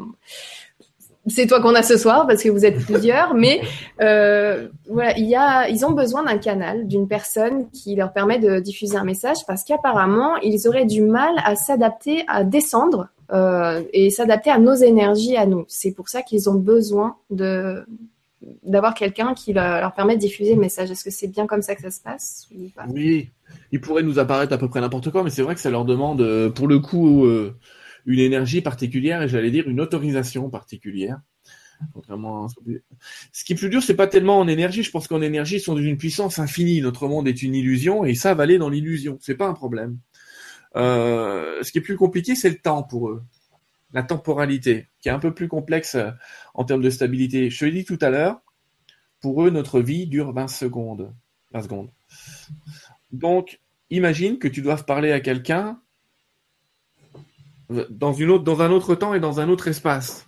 c'est 1.26 1.48
toi 1.48 1.60
qu'on 1.60 1.74
a 1.74 1.82
ce 1.82 1.98
soir 1.98 2.28
parce 2.28 2.44
que 2.44 2.50
vous 2.50 2.66
êtes 2.66 2.78
plusieurs, 2.78 3.34
mais 3.34 3.62
euh, 4.02 4.68
voilà, 4.88 5.18
il 5.18 5.26
y 5.26 5.36
a, 5.36 5.68
ils 5.70 5.84
ont 5.84 5.94
besoin 5.94 6.22
d'un 6.22 6.38
canal, 6.38 6.88
d'une 6.88 7.08
personne 7.08 7.72
qui 7.72 7.96
leur 7.96 8.14
permet 8.14 8.38
de 8.38 8.60
diffuser 8.60 8.96
un 8.96 9.04
message 9.04 9.38
parce 9.48 9.64
qu'apparemment 9.64 10.36
ils 10.44 10.68
auraient 10.68 10.86
du 10.86 11.02
mal 11.02 11.34
à 11.44 11.56
s'adapter, 11.56 12.26
à 12.28 12.44
descendre 12.44 13.08
et 13.92 14.10
s'adapter 14.12 14.52
à 14.52 14.60
nos 14.60 14.76
énergies 14.76 15.36
à 15.36 15.48
nous. 15.48 15.66
C'est 15.68 15.92
pour 15.94 16.10
ça 16.10 16.22
qu'ils 16.22 16.48
ont 16.48 16.54
besoin 16.54 17.18
de 17.30 17.84
d'avoir 18.64 18.94
quelqu'un 18.94 19.34
qui 19.34 19.54
leur 19.54 19.94
permet 19.94 20.16
de 20.16 20.22
diffuser 20.22 20.56
le 20.56 20.62
message. 20.62 20.92
Est-ce 20.92 21.04
que 21.04 21.12
c'est 21.12 21.28
bien 21.28 21.48
comme 21.48 21.62
ça 21.62 21.76
que 21.76 21.82
ça 21.82 21.92
se 21.92 22.02
passe 22.02 22.48
Oui, 22.94 23.32
il 23.72 23.82
pourrait 23.82 24.04
nous 24.04 24.20
apparaître 24.20 24.54
à 24.54 24.58
peu 24.58 24.70
près 24.70 24.82
n'importe 24.82 25.12
quoi, 25.12 25.24
mais 25.24 25.30
c'est 25.30 25.42
vrai 25.42 25.56
que 25.56 25.62
ça 25.62 25.70
leur 25.70 25.86
demande, 25.86 26.22
euh, 26.22 26.50
pour 26.50 26.68
le 26.68 26.80
coup, 26.80 27.26
euh, 27.26 27.58
une 28.06 28.20
énergie 28.20 28.62
particulière 28.62 29.22
et 29.22 29.28
j'allais 29.28 29.52
dire 29.52 29.68
une 29.68 29.82
autorisation 29.82 30.50
particulière. 30.50 31.20
Ce 33.32 33.44
qui 33.44 33.54
est 33.54 33.56
plus 33.56 33.70
dur, 33.70 33.84
c'est 33.84 33.96
pas 33.96 34.08
tellement 34.08 34.40
en 34.40 34.48
énergie. 34.48 34.84
Je 34.84 34.92
pense 34.92 35.08
qu'en 35.08 35.22
énergie, 35.22 35.58
ils 35.58 35.62
sont 35.62 35.76
d'une 35.76 35.98
puissance 35.98 36.40
infinie. 36.40 36.82
Notre 36.82 37.08
monde 37.08 37.28
est 37.28 37.44
une 37.44 37.56
illusion 37.56 38.06
et 38.06 38.12
ils 38.12 38.18
savent 38.18 38.40
aller 38.40 38.58
dans 38.58 38.70
l'illusion. 38.70 39.18
C'est 39.22 39.36
pas 39.36 39.48
un 39.48 39.54
problème. 39.54 40.00
Euh, 40.76 41.62
ce 41.62 41.72
qui 41.72 41.78
est 41.78 41.82
plus 41.82 41.98
compliqué, 41.98 42.36
c'est 42.36 42.50
le 42.50 42.58
temps 42.58 42.84
pour 42.84 43.10
eux. 43.10 43.24
La 43.94 44.04
temporalité, 44.04 44.88
qui 45.00 45.10
est 45.10 45.12
un 45.12 45.20
peu 45.20 45.34
plus 45.34 45.48
complexe 45.48 45.96
en 46.58 46.66
termes 46.66 46.82
de 46.82 46.90
stabilité. 46.90 47.50
Je 47.50 47.60
te 47.60 47.66
l'ai 47.66 47.72
dit 47.72 47.86
tout 47.86 48.00
à 48.02 48.10
l'heure, 48.10 48.42
pour 49.22 49.44
eux, 49.44 49.50
notre 49.50 49.80
vie 49.80 50.08
dure 50.08 50.34
20 50.34 50.48
secondes. 50.48 51.14
20 51.54 51.62
secondes. 51.62 51.90
Donc, 53.12 53.62
imagine 53.90 54.38
que 54.38 54.50
tu 54.50 54.62
doives 54.62 54.84
parler 54.84 55.12
à 55.14 55.22
quelqu'un 55.22 55.80
dans, 57.70 58.12
dans 58.12 58.62
un 58.62 58.72
autre 58.72 58.96
temps 58.96 59.14
et 59.14 59.20
dans 59.20 59.40
un 59.40 59.50
autre 59.50 59.68
espace 59.68 60.28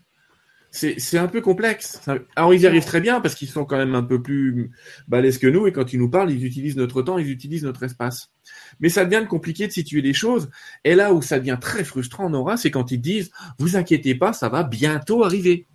c'est 0.72 1.18
un 1.18 1.28
peu 1.28 1.42
complexe. 1.42 2.00
Alors 2.36 2.54
ils 2.54 2.62
y 2.62 2.68
arrivent 2.68 2.86
très 2.86 3.02
bien 3.02 3.22
parce 3.22 3.36
qu'ils 3.36 3.50
sont 3.50 3.66
quand 3.66 3.78
même 3.78 3.96
un 3.96 4.04
peu 4.04 4.22
plus 4.22 4.72
balèzes 5.08 5.38
que 5.38 5.48
nous 5.48 5.66
et 5.68 5.72
quand 5.72 5.94
ils 5.94 6.00
nous 6.00 6.10
parlent, 6.10 6.32
ils 6.32 6.46
utilisent 6.46 6.78
notre 6.78 7.02
temps, 7.02 7.18
ils 7.18 7.32
utilisent 7.32 7.64
notre 7.64 7.84
espace. 7.84 8.32
Mais 8.80 8.90
ça 8.90 9.06
devient 9.06 9.26
compliqué 9.28 9.68
de 9.68 9.72
situer 9.72 10.02
les 10.02 10.14
choses. 10.14 10.50
Et 10.84 10.96
là 10.96 11.14
où 11.14 11.22
ça 11.22 11.40
devient 11.40 11.58
très 11.60 11.84
frustrant, 11.84 12.30
Nora, 12.30 12.58
c'est 12.58 12.72
quand 12.72 12.92
ils 12.92 13.02
disent 13.02 13.32
"Vous 13.58 13.78
inquiétez 13.78 14.16
pas, 14.16 14.34
ça 14.34 14.50
va 14.50 14.64
bientôt 14.64 15.24
arriver." 15.24 15.66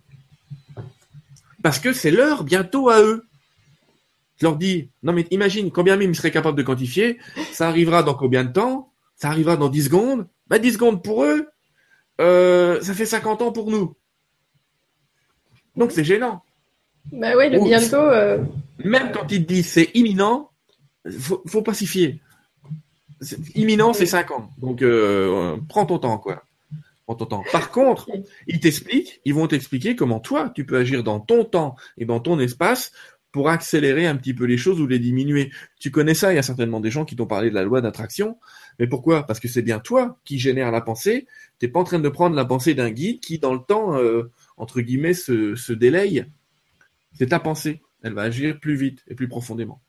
Parce 1.65 1.79
que 1.79 1.93
c'est 1.93 2.11
l'heure 2.11 2.43
bientôt 2.43 2.89
à 2.89 3.01
eux. 3.01 3.25
Je 4.37 4.45
leur 4.45 4.55
dis 4.55 4.91
"Non 5.01 5.13
mais 5.13 5.25
imagine 5.31 5.71
combien 5.71 5.95
même 5.97 6.11
ils 6.11 6.15
seraient 6.15 6.29
capables 6.29 6.55
de 6.59 6.61
quantifier, 6.61 7.17
ça 7.53 7.67
arrivera 7.67 8.03
dans 8.03 8.13
combien 8.13 8.43
de 8.43 8.51
temps? 8.51 8.91
Ça 9.15 9.29
arrivera 9.29 9.57
dans 9.57 9.67
10 9.67 9.85
secondes 9.85 10.27
Bah 10.45 10.59
10 10.59 10.73
secondes 10.73 11.03
pour 11.03 11.23
eux, 11.23 11.47
euh, 12.21 12.79
ça 12.81 12.93
fait 12.93 13.07
50 13.07 13.41
ans 13.41 13.51
pour 13.51 13.71
nous. 13.71 13.95
Donc 15.75 15.91
c'est 15.91 16.03
gênant. 16.03 16.43
Bah 17.11 17.33
oui, 17.35 17.49
le 17.49 17.59
bientôt. 17.59 17.95
Euh, 17.95 18.37
Même 18.83 19.11
quand 19.11 19.25
il 19.31 19.43
te 19.43 19.51
disent 19.51 19.65
c'est 19.71 19.89
imminent, 19.95 20.51
faut, 21.19 21.41
faut 21.47 21.63
pacifier. 21.63 22.21
Imminent, 23.55 23.91
c'est 23.93 24.05
5 24.05 24.29
ans. 24.29 24.51
Donc 24.59 24.83
euh, 24.83 25.57
prends 25.67 25.87
ton 25.87 25.97
temps, 25.97 26.19
quoi. 26.19 26.43
Par 27.51 27.71
contre, 27.71 28.09
ils 28.47 28.59
t'expliquent, 28.59 29.21
ils 29.25 29.33
vont 29.33 29.47
t'expliquer 29.47 29.95
comment 29.95 30.19
toi, 30.19 30.51
tu 30.55 30.65
peux 30.65 30.77
agir 30.77 31.03
dans 31.03 31.19
ton 31.19 31.45
temps 31.45 31.75
et 31.97 32.05
dans 32.05 32.19
ton 32.19 32.39
espace 32.39 32.91
pour 33.31 33.49
accélérer 33.49 34.07
un 34.07 34.15
petit 34.15 34.33
peu 34.33 34.45
les 34.45 34.57
choses 34.57 34.79
ou 34.79 34.87
les 34.87 34.97
diminuer. 34.97 35.51
Tu 35.79 35.91
connais 35.91 36.13
ça, 36.13 36.31
il 36.31 36.37
y 36.37 36.39
a 36.39 36.43
certainement 36.43 36.79
des 36.79 36.89
gens 36.89 37.05
qui 37.05 37.15
t'ont 37.15 37.27
parlé 37.27 37.49
de 37.49 37.55
la 37.55 37.63
loi 37.63 37.81
d'attraction. 37.81 38.39
Mais 38.79 38.87
pourquoi? 38.87 39.25
Parce 39.27 39.39
que 39.39 39.47
c'est 39.47 39.61
bien 39.61 39.79
toi 39.79 40.17
qui 40.23 40.39
génère 40.39 40.71
la 40.71 40.81
pensée. 40.81 41.27
Tu 41.59 41.65
n'es 41.65 41.71
pas 41.71 41.81
en 41.81 41.83
train 41.83 41.99
de 41.99 42.09
prendre 42.09 42.35
la 42.35 42.45
pensée 42.45 42.73
d'un 42.73 42.89
guide 42.89 43.19
qui, 43.19 43.37
dans 43.37 43.53
le 43.53 43.59
temps, 43.59 43.97
euh, 43.97 44.31
entre 44.55 44.79
guillemets, 44.79 45.13
se, 45.13 45.53
se 45.55 45.73
délaye. 45.73 46.25
C'est 47.13 47.27
ta 47.27 47.39
pensée. 47.39 47.81
Elle 48.03 48.13
va 48.13 48.21
agir 48.21 48.57
plus 48.59 48.75
vite 48.75 49.03
et 49.09 49.15
plus 49.15 49.27
profondément. 49.27 49.81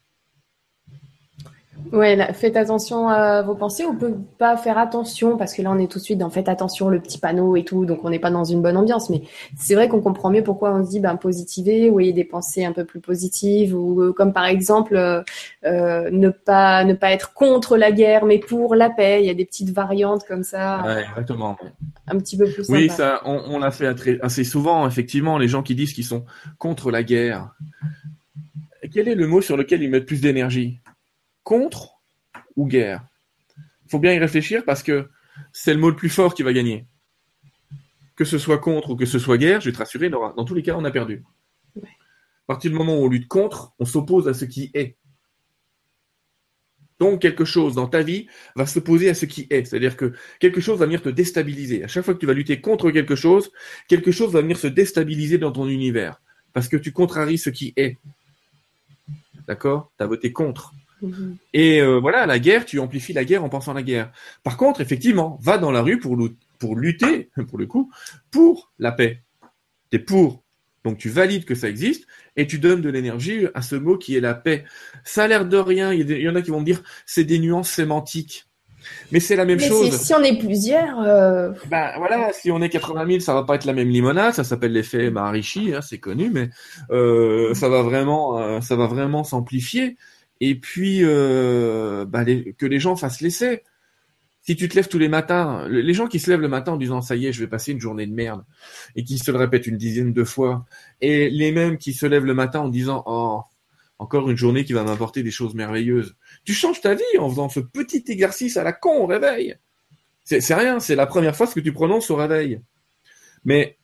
Ouais, 1.93 2.33
faites 2.33 2.57
attention 2.57 3.09
à 3.09 3.43
vos 3.43 3.55
pensées. 3.55 3.85
On 3.85 3.95
peut 3.95 4.15
pas 4.39 4.57
faire 4.57 4.77
attention 4.79 5.37
parce 5.37 5.55
que 5.55 5.62
là, 5.62 5.71
on 5.71 5.79
est 5.79 5.91
tout 5.91 5.99
de 5.99 6.05
suite 6.05 6.19
dans 6.19 6.31
faites 6.31 6.49
attention 6.49 6.89
le 6.89 7.01
petit 7.01 7.19
panneau 7.19 7.57
et 7.57 7.65
tout, 7.65 7.87
donc 7.87 8.01
on 8.03 8.11
n'est 8.11 8.19
pas 8.19 8.31
dans 8.31 8.45
une 8.45 8.61
bonne 8.61 8.77
ambiance. 8.77 9.09
Mais 9.11 9.23
c'est 9.57 9.75
vrai 9.75 9.89
qu'on 9.89 10.01
comprend 10.01 10.31
mieux 10.31 10.43
pourquoi 10.43 10.75
on 10.75 10.85
se 10.85 10.91
dit 10.91 11.01
ben 11.01 11.17
positiver, 11.17 11.89
ou 11.89 12.01
ayez 12.01 12.12
des 12.12 12.25
pensées 12.25 12.65
un 12.65 12.73
peu 12.73 12.85
plus 12.85 13.01
positives, 13.01 13.75
ou 13.77 14.03
euh, 14.03 14.12
comme 14.12 14.33
par 14.33 14.47
exemple 14.47 14.97
euh, 14.97 15.23
euh, 15.65 16.11
ne 16.11 16.31
pas 16.31 16.85
ne 16.85 16.95
pas 16.95 17.12
être 17.12 17.35
contre 17.35 17.77
la 17.77 17.93
guerre, 17.93 18.25
mais 18.25 18.39
pour 18.39 18.75
la 18.75 18.91
paix. 18.91 19.21
Il 19.23 19.27
y 19.27 19.31
a 19.31 19.35
des 19.35 19.45
petites 19.45 19.71
variantes 19.71 20.25
comme 20.27 20.43
ça. 20.43 20.83
Ouais, 20.85 21.05
exactement. 21.11 21.57
Un 22.09 22.19
petit 22.19 22.37
peu 22.37 22.47
plus. 22.51 22.69
Oui, 22.69 22.89
ça, 22.89 23.21
on, 23.25 23.43
on 23.47 23.59
l'a 23.59 23.71
fait 23.71 23.95
assez 24.23 24.45
souvent. 24.45 24.87
Effectivement, 24.87 25.39
les 25.39 25.49
gens 25.49 25.62
qui 25.62 25.75
disent 25.75 25.93
qu'ils 25.93 26.05
sont 26.05 26.25
contre 26.59 26.91
la 26.91 27.03
guerre. 27.03 27.51
Quel 28.93 29.09
est 29.09 29.15
le 29.15 29.27
mot 29.27 29.41
sur 29.41 29.57
lequel 29.57 29.83
ils 29.83 29.91
mettent 29.91 30.07
plus 30.07 30.21
d'énergie? 30.21 30.81
Contre 31.46 32.00
ou 32.56 32.66
guerre 32.66 33.06
Il 33.85 33.90
faut 33.92 34.00
bien 34.00 34.12
y 34.12 34.18
réfléchir 34.18 34.64
parce 34.64 34.82
que 34.82 35.09
c'est 35.52 35.72
le 35.72 35.78
mot 35.78 35.90
le 35.90 35.96
plus 35.96 36.09
fort 36.09 36.35
qui 36.35 36.42
va 36.42 36.52
gagner. 36.52 36.87
Que 38.16 38.24
ce 38.24 38.37
soit 38.37 38.59
contre 38.59 38.90
ou 38.90 38.96
que 38.96 39.06
ce 39.06 39.20
soit 39.20 39.38
guerre, 39.38 39.61
je 39.61 39.66
vais 39.66 39.72
te 39.72 39.78
rassurer, 39.78 40.11
Nora, 40.11 40.35
dans 40.37 40.44
tous 40.44 40.54
les 40.54 40.64
cas, 40.64 40.74
on 40.76 40.85
a 40.85 40.90
perdu. 40.90 41.24
À 41.76 42.46
partir 42.48 42.72
du 42.72 42.76
moment 42.76 42.96
où 42.98 43.04
on 43.04 43.09
lutte 43.09 43.28
contre, 43.28 43.74
on 43.78 43.85
s'oppose 43.85 44.26
à 44.26 44.35
ce 44.35 44.44
qui 44.44 44.72
est. 44.74 44.96
Donc 46.98 47.22
quelque 47.22 47.44
chose 47.44 47.74
dans 47.76 47.87
ta 47.87 48.02
vie 48.02 48.26
va 48.56 48.66
s'opposer 48.66 49.09
à 49.09 49.14
ce 49.14 49.26
qui 49.26 49.46
est. 49.50 49.66
C'est-à-dire 49.66 49.96
que 49.96 50.14
quelque 50.40 50.61
chose 50.61 50.80
va 50.80 50.87
venir 50.87 51.02
te 51.02 51.11
déstabiliser. 51.11 51.85
À 51.85 51.87
chaque 51.87 52.04
fois 52.04 52.14
que 52.14 52.18
tu 52.18 52.26
vas 52.26 52.32
lutter 52.32 52.61
contre 52.61 52.90
quelque 52.90 53.14
chose, 53.14 53.52
quelque 53.87 54.11
chose 54.11 54.32
va 54.32 54.40
venir 54.40 54.56
se 54.56 54.66
déstabiliser 54.66 55.38
dans 55.38 55.52
ton 55.52 55.68
univers. 55.68 56.20
Parce 56.52 56.66
que 56.66 56.76
tu 56.76 56.90
contraries 56.90 57.38
ce 57.38 57.50
qui 57.50 57.72
est. 57.76 57.98
D'accord? 59.46 59.92
Tu 59.96 60.02
as 60.02 60.06
voté 60.09 60.32
contre. 60.32 60.74
Et 61.52 61.80
euh, 61.80 61.98
voilà, 61.98 62.26
la 62.26 62.38
guerre, 62.38 62.64
tu 62.64 62.78
amplifies 62.78 63.12
la 63.12 63.24
guerre 63.24 63.44
en 63.44 63.48
pensant 63.48 63.72
à 63.72 63.74
la 63.74 63.82
guerre. 63.82 64.12
Par 64.42 64.56
contre, 64.56 64.80
effectivement, 64.80 65.38
va 65.42 65.59
dans 65.59 65.70
la 65.70 65.82
rue 65.82 65.98
pour, 65.98 66.16
pour 66.59 66.76
lutter, 66.76 67.30
pour 67.48 67.59
le 67.59 67.66
coup, 67.66 67.90
pour 68.30 68.72
la 68.78 68.92
paix. 68.92 69.22
Tu 69.90 69.96
es 69.96 70.00
pour. 70.00 70.42
Donc 70.85 70.98
tu 70.98 71.09
valides 71.09 71.44
que 71.44 71.56
ça 71.56 71.68
existe 71.68 72.06
et 72.37 72.46
tu 72.46 72.61
donnes 72.61 72.80
de 72.80 72.88
l'énergie 72.88 73.46
à 73.54 73.62
ce 73.62 73.74
mot 73.74 73.98
qui 73.98 74.16
est 74.16 74.20
la 74.20 74.35
paix. 74.35 74.64
Ça 75.02 75.24
a 75.24 75.26
l'air 75.26 75.44
de 75.44 75.56
rien. 75.56 75.92
Il 75.92 76.09
y 76.09 76.28
en 76.28 76.37
a 76.37 76.42
qui 76.42 76.50
vont 76.50 76.61
me 76.61 76.64
dire 76.64 76.82
c'est 77.06 77.24
des 77.24 77.40
nuances 77.40 77.70
sémantiques. 77.70 78.46
Mais 79.11 79.18
c'est 79.18 79.35
la 79.35 79.44
même 79.44 79.59
Mais 79.59 79.68
chose. 79.68 79.90
Si 79.90 80.14
on 80.14 80.22
est 80.22 80.38
plusieurs. 80.38 81.00
Euh... 81.00 81.50
Ben 81.68 81.92
voilà, 81.98 82.32
si 82.32 82.52
on 82.52 82.62
est 82.62 82.68
80 82.68 83.06
000, 83.09 83.20
ça 83.20 83.35
va 83.35 83.42
pas 83.42 83.56
être 83.56 83.64
la 83.64 83.72
même 83.72 83.88
limonade. 83.88 84.35
Ça 84.35 84.44
s'appelle 84.44 84.72
l'effet 84.72 85.11
Maharishi, 85.11 85.74
hein, 85.74 85.80
c'est 85.80 85.98
connu, 85.98 86.30
mais 86.30 86.50
euh, 86.90 87.52
ça 87.54 87.68
va 87.68 87.82
vraiment, 87.82 88.38
euh, 88.38 88.61
ça 88.61 88.76
va 88.76 88.87
vraiment 88.87 89.24
s'amplifier 89.24 89.96
et 90.40 90.55
puis 90.55 91.01
euh, 91.03 92.05
bah, 92.05 92.25
que 92.25 92.66
les 92.66 92.81
gens 92.81 92.96
fassent 92.96 93.20
l'essai. 93.20 93.62
Si 94.42 94.55
tu 94.55 94.68
te 94.68 94.77
lèves 94.77 94.87
tous 94.87 94.99
les 94.99 95.09
matins, 95.09 95.66
les 95.68 95.92
gens 95.92 96.07
qui 96.07 96.20
se 96.20 96.31
lèvent 96.31 96.40
le 96.40 96.49
matin 96.49 96.72
en 96.72 96.77
disant 96.77 97.03
ça 97.03 97.16
y 97.16 97.27
est, 97.27 97.33
je 97.33 97.40
vais 97.40 97.49
passer 97.49 97.72
une 97.72 97.81
journée 97.81 98.07
de 98.07 98.14
merde, 98.14 98.44
et 98.94 99.03
qui 99.03 99.18
se 99.18 99.33
le 99.33 99.38
répètent 99.38 99.66
une 99.66 99.77
dizaine 99.77 100.12
de 100.12 100.22
fois, 100.22 100.64
et 101.01 101.29
les 101.31 101.51
mêmes 101.51 101.79
qui 101.79 101.92
se 101.92 102.07
lèvent 102.07 102.25
le 102.25 102.35
matin 102.35 102.61
en 102.61 102.68
disant 102.68 103.03
oh 103.07 103.42
encore 103.99 104.29
une 104.31 104.37
journée 104.37 104.64
qui 104.64 104.72
va 104.72 104.85
m'apporter 104.85 105.22
des 105.22 105.31
choses 105.31 105.55
merveilleuses. 105.55 106.16
Tu 106.44 106.53
changes 106.53 106.81
ta 106.81 106.94
vie 106.94 107.03
en 107.18 107.29
faisant 107.31 107.49
ce 107.49 107.61
petit 107.61 108.05
exercice 108.09 108.57
à 108.57 108.62
la 108.62 108.72
con 108.72 109.03
au 109.03 109.07
réveil. 109.07 109.57
C'est 110.25 110.55
rien, 110.55 110.81
c'est 110.81 110.96
la 110.96 111.07
première 111.07 111.37
fois 111.37 111.46
ce 111.46 111.55
que 111.55 111.61
tu 111.61 111.72
prononces 111.72 112.11
au 112.11 112.16
réveil. 112.16 112.61
Mais 113.44 113.79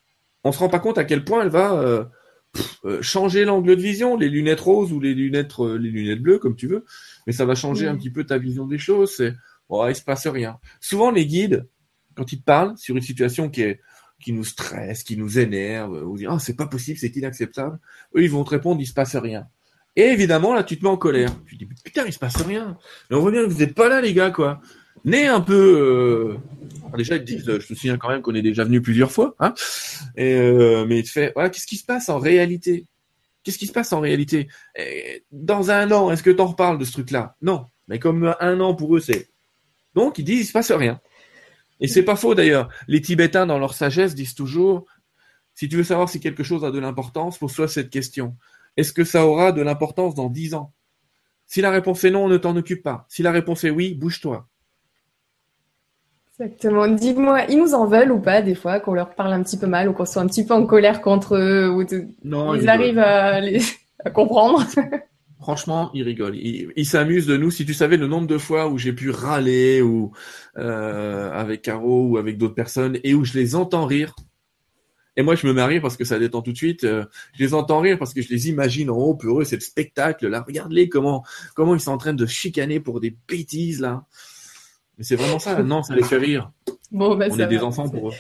on 0.45 0.53
se 0.53 0.59
rend 0.59 0.69
pas 0.69 0.81
compte 0.81 0.99
à 0.99 1.05
quel 1.05 1.25
point 1.25 1.43
elle 1.43 1.51
va 1.51 1.75
euh, 1.75 2.05
euh, 2.85 3.01
changer 3.01 3.45
l'angle 3.45 3.77
de 3.77 3.83
vision, 3.83 4.17
les 4.17 4.29
lunettes 4.29 4.61
roses 4.61 4.93
ou 4.93 5.01
les 5.01 5.15
lunettes 5.15 5.59
euh, 5.61 5.79
les 5.79 5.91
lunettes 5.91 6.21
bleues 6.21 6.39
comme 6.39 6.57
tu 6.57 6.67
veux, 6.67 6.85
mais 7.27 7.33
ça 7.33 7.45
va 7.45 7.55
changer 7.55 7.87
un 7.87 7.97
petit 7.97 8.11
peu 8.11 8.25
ta 8.25 8.39
vision 8.39 8.67
des 8.67 8.79
choses. 8.79 9.15
C'est 9.17 9.35
bon, 9.69 9.87
il 9.89 9.95
se 9.95 10.03
passe 10.03 10.27
rien. 10.27 10.59
Souvent 10.81 11.11
les 11.11 11.27
guides, 11.27 11.67
quand 12.15 12.33
ils 12.33 12.41
te 12.41 12.45
parlent 12.45 12.77
sur 12.77 12.97
une 12.97 13.03
situation 13.03 13.49
qui 13.49 13.63
est 13.63 13.81
qui 14.21 14.33
nous 14.33 14.45
stresse, 14.45 15.03
qui 15.03 15.17
nous 15.17 15.39
énerve, 15.39 16.07
ou 16.07 16.17
dire 16.17 16.31
ah 16.33 16.39
c'est 16.39 16.57
pas 16.57 16.67
possible, 16.67 16.99
c'est 16.99 17.15
inacceptable, 17.17 17.79
eux 18.17 18.23
ils 18.23 18.31
vont 18.31 18.45
te 18.45 18.51
répondre 18.51 18.81
il 18.81 18.87
se 18.87 18.95
passe 18.95 19.17
rien. 19.17 19.47
Et 19.97 20.03
évidemment 20.03 20.55
là 20.55 20.63
tu 20.63 20.79
te 20.79 20.85
mets 20.85 20.91
en 20.91 20.97
colère. 20.97 21.31
Tu 21.47 21.57
te 21.57 21.65
dis 21.65 21.71
putain 21.85 22.05
il 22.07 22.13
se 22.13 22.19
passe 22.19 22.37
rien. 22.43 22.77
Mais 23.11 23.17
on 23.17 23.23
revient, 23.23 23.45
vous 23.47 23.63
êtes 23.63 23.75
pas 23.75 23.89
là 23.89 24.01
les 24.01 24.13
gars 24.13 24.31
quoi. 24.31 24.61
Né 25.05 25.27
un 25.27 25.41
peu. 25.41 26.39
Euh... 26.93 26.97
déjà, 26.97 27.17
ils 27.17 27.25
disent, 27.25 27.45
je 27.45 27.53
me 27.53 27.61
souviens 27.61 27.99
quand 27.99 28.09
même 28.09 28.23
qu'on 28.23 28.35
est 28.35 28.43
déjà 28.43 28.65
venu 28.65 28.81
plusieurs 28.81 29.11
fois, 29.11 29.35
hein. 29.41 29.55
Euh... 30.19 30.85
mais 30.87 31.01
il 31.01 31.05
te 31.05 31.11
fait, 31.11 31.33
voilà, 31.35 31.51
qu'est-ce 31.51 31.67
qui 31.67 31.77
se 31.77 31.85
passe 31.85 32.09
en 32.09 32.19
réalité? 32.19 32.87
Qu'est-ce 33.43 33.59
qui 33.59 33.67
se 33.67 33.73
passe 33.73 33.93
en 33.93 34.01
réalité? 34.01 34.49
Dans 35.33 35.71
un 35.71 35.91
an, 35.91 36.13
est-ce 36.13 36.23
que 36.23 36.31
t'en 36.31 36.47
reparles 36.47 36.79
de 36.79 36.85
ce 36.85 36.93
truc-là? 36.93 37.37
Non. 37.43 37.67
Mais 37.89 37.99
comme 37.99 38.35
un 38.39 38.61
an 38.61 38.77
pour 38.77 38.97
eux, 38.97 39.01
c'est. 39.01 39.29
Donc 39.95 40.19
ils 40.19 40.25
disent, 40.25 40.43
il 40.43 40.47
se 40.47 40.53
passe 40.53 40.71
rien. 40.71 41.01
Et 41.81 41.89
c'est 41.89 42.05
pas 42.05 42.15
faux 42.15 42.37
d'ailleurs. 42.37 42.69
Les 42.87 43.01
Tibétains, 43.01 43.45
dans 43.45 43.59
leur 43.59 43.75
sagesse, 43.75 44.15
disent 44.15 44.37
toujours, 44.37 44.87
si 45.55 45.69
tu 45.69 45.77
veux 45.77 45.83
savoir 45.83 46.09
si 46.09 46.21
quelque 46.21 46.45
chose 46.45 46.65
a 46.65 46.71
de 46.71 46.79
l'importance, 46.79 47.39
pose-toi 47.39 47.67
cette 47.67 47.91
question. 47.91 48.37
Est-ce 48.77 48.93
que 48.93 49.03
ça 49.03 49.27
aura 49.27 49.51
de 49.51 49.61
l'importance 49.61 50.15
dans 50.15 50.31
dix 50.31 50.55
ans? 50.55 50.73
Si 51.47 51.61
la 51.61 51.73
réponse 51.73 52.05
est 52.05 52.11
non, 52.11 52.29
ne 52.29 52.37
t'en 52.37 52.57
occupe 52.57 52.85
pas. 52.85 53.05
Si 53.09 53.25
la 53.25 53.33
réponse 53.33 53.65
est 53.65 53.71
oui, 53.71 53.95
bouge-toi. 53.95 54.49
Exactement. 56.39 56.89
Dis-moi, 56.89 57.45
ils 57.51 57.59
nous 57.59 57.75
en 57.75 57.87
veulent 57.87 58.11
ou 58.11 58.19
pas 58.19 58.41
des 58.41 58.55
fois 58.55 58.81
qu'on 58.81 58.95
leur 58.95 59.15
parle 59.15 59.35
un 59.35 59.43
petit 59.43 59.59
peu 59.59 59.67
mal 59.67 59.89
ou 59.89 59.93
qu'on 59.93 60.07
soit 60.07 60.23
un 60.23 60.27
petit 60.27 60.47
peu 60.47 60.55
en 60.55 60.65
colère 60.67 61.03
contre 61.03 61.37
eux 61.37 61.69
ou 61.69 61.85
non, 62.25 62.55
ils, 62.55 62.69
arrivent 62.69 62.99
à, 62.99 63.41
comprendre. 64.15 64.65
Franchement, 65.41 65.91
ils 65.93 66.05
rigolent. 66.05 66.37
Ils 66.37 66.87
s'amusent 66.87 67.27
de 67.27 67.37
nous. 67.37 67.51
Si 67.51 67.67
tu 67.67 67.75
savais 67.75 67.97
le 67.97 68.07
nombre 68.07 68.27
de 68.27 68.39
fois 68.39 68.69
où 68.69 68.79
j'ai 68.79 68.93
pu 68.93 69.11
râler 69.11 69.83
ou 69.83 70.13
euh, 70.57 71.31
avec 71.33 71.63
Caro 71.63 72.07
ou 72.07 72.17
avec 72.17 72.39
d'autres 72.39 72.55
personnes 72.55 72.99
et 73.05 73.13
où 73.15 73.25
je 73.25 73.35
les 73.35 73.55
entends 73.55 73.85
rire, 73.85 74.15
Et 75.17 75.23
moi, 75.23 75.35
je 75.35 75.47
me 75.47 75.53
mets 75.53 75.61
à 75.61 75.67
rire 75.67 75.83
parce 75.83 75.99
que 75.99 76.05
ça 76.05 76.19
détend 76.19 76.41
tout 76.41 76.53
de 76.53 76.57
suite. 76.57 76.85
Euh, 76.85 77.05
je 77.35 77.45
les 77.45 77.53
entends 77.53 77.81
rire 77.81 77.99
parce 77.99 78.15
que 78.15 78.23
je 78.23 78.31
les 78.31 78.49
imagine 78.49 78.89
en 78.89 78.97
haut, 78.97 79.15
pour 79.15 79.41
eux, 79.41 79.45
c'est 79.45 79.57
le 79.57 79.63
spectacle. 79.63 80.29
Là, 80.29 80.43
regarde-les 80.47 80.89
comment, 80.89 81.25
comment 81.55 81.75
ils 81.75 81.81
sont 81.81 81.93
en 81.93 81.99
train 81.99 82.15
de 82.15 82.25
chicaner 82.25 82.81
pour 82.81 83.01
des 83.01 83.15
bêtises, 83.29 83.81
là. 83.81 84.07
Mais 85.03 85.07
c'est 85.07 85.17
vraiment 85.17 85.41
ça. 85.41 85.61
Non, 85.65 85.83
ça 85.83 85.97
les 85.97 86.05
fait 86.05 86.17
rire. 86.17 86.53
Bon, 86.93 87.17
bah, 87.17 87.27
On 87.29 87.37
est 87.37 87.47
des 87.49 87.59
enfants 87.59 87.89
pour 87.89 88.11
eux. 88.11 88.13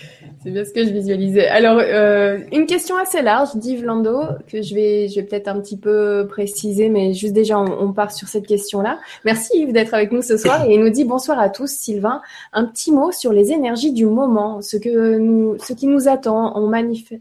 C'est 0.42 0.50
bien 0.50 0.64
ce 0.64 0.72
que 0.72 0.84
je 0.84 0.90
visualisais. 0.90 1.46
Alors, 1.46 1.78
euh, 1.78 2.40
une 2.50 2.66
question 2.66 2.96
assez 2.96 3.22
large 3.22 3.54
d'Yves 3.54 3.84
Lando, 3.84 4.22
que 4.48 4.62
je 4.62 4.74
vais, 4.74 5.06
je 5.06 5.14
vais 5.14 5.22
peut-être 5.22 5.46
un 5.46 5.60
petit 5.60 5.78
peu 5.78 6.26
préciser, 6.28 6.88
mais 6.88 7.14
juste 7.14 7.34
déjà, 7.34 7.56
on, 7.60 7.70
on 7.70 7.92
part 7.92 8.10
sur 8.10 8.26
cette 8.26 8.48
question-là. 8.48 8.98
Merci 9.24 9.60
Yves 9.60 9.72
d'être 9.72 9.94
avec 9.94 10.10
nous 10.10 10.22
ce 10.22 10.36
soir. 10.36 10.68
Et 10.68 10.74
il 10.74 10.80
nous 10.80 10.90
dit 10.90 11.04
bonsoir 11.04 11.38
à 11.38 11.50
tous, 11.50 11.70
Sylvain. 11.70 12.20
Un 12.52 12.64
petit 12.64 12.90
mot 12.90 13.12
sur 13.12 13.32
les 13.32 13.52
énergies 13.52 13.92
du 13.92 14.06
moment, 14.06 14.60
ce 14.60 14.76
que 14.76 15.18
nous, 15.18 15.56
ce 15.60 15.74
qui 15.74 15.86
nous 15.86 16.08
attend 16.08 16.56
en, 16.56 16.66
manif 16.66 17.12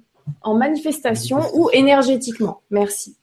en 0.41 0.55
manifestation 0.55 1.37
ou 1.53 1.69
énergétiquement. 1.71 2.61
Merci. 2.71 3.15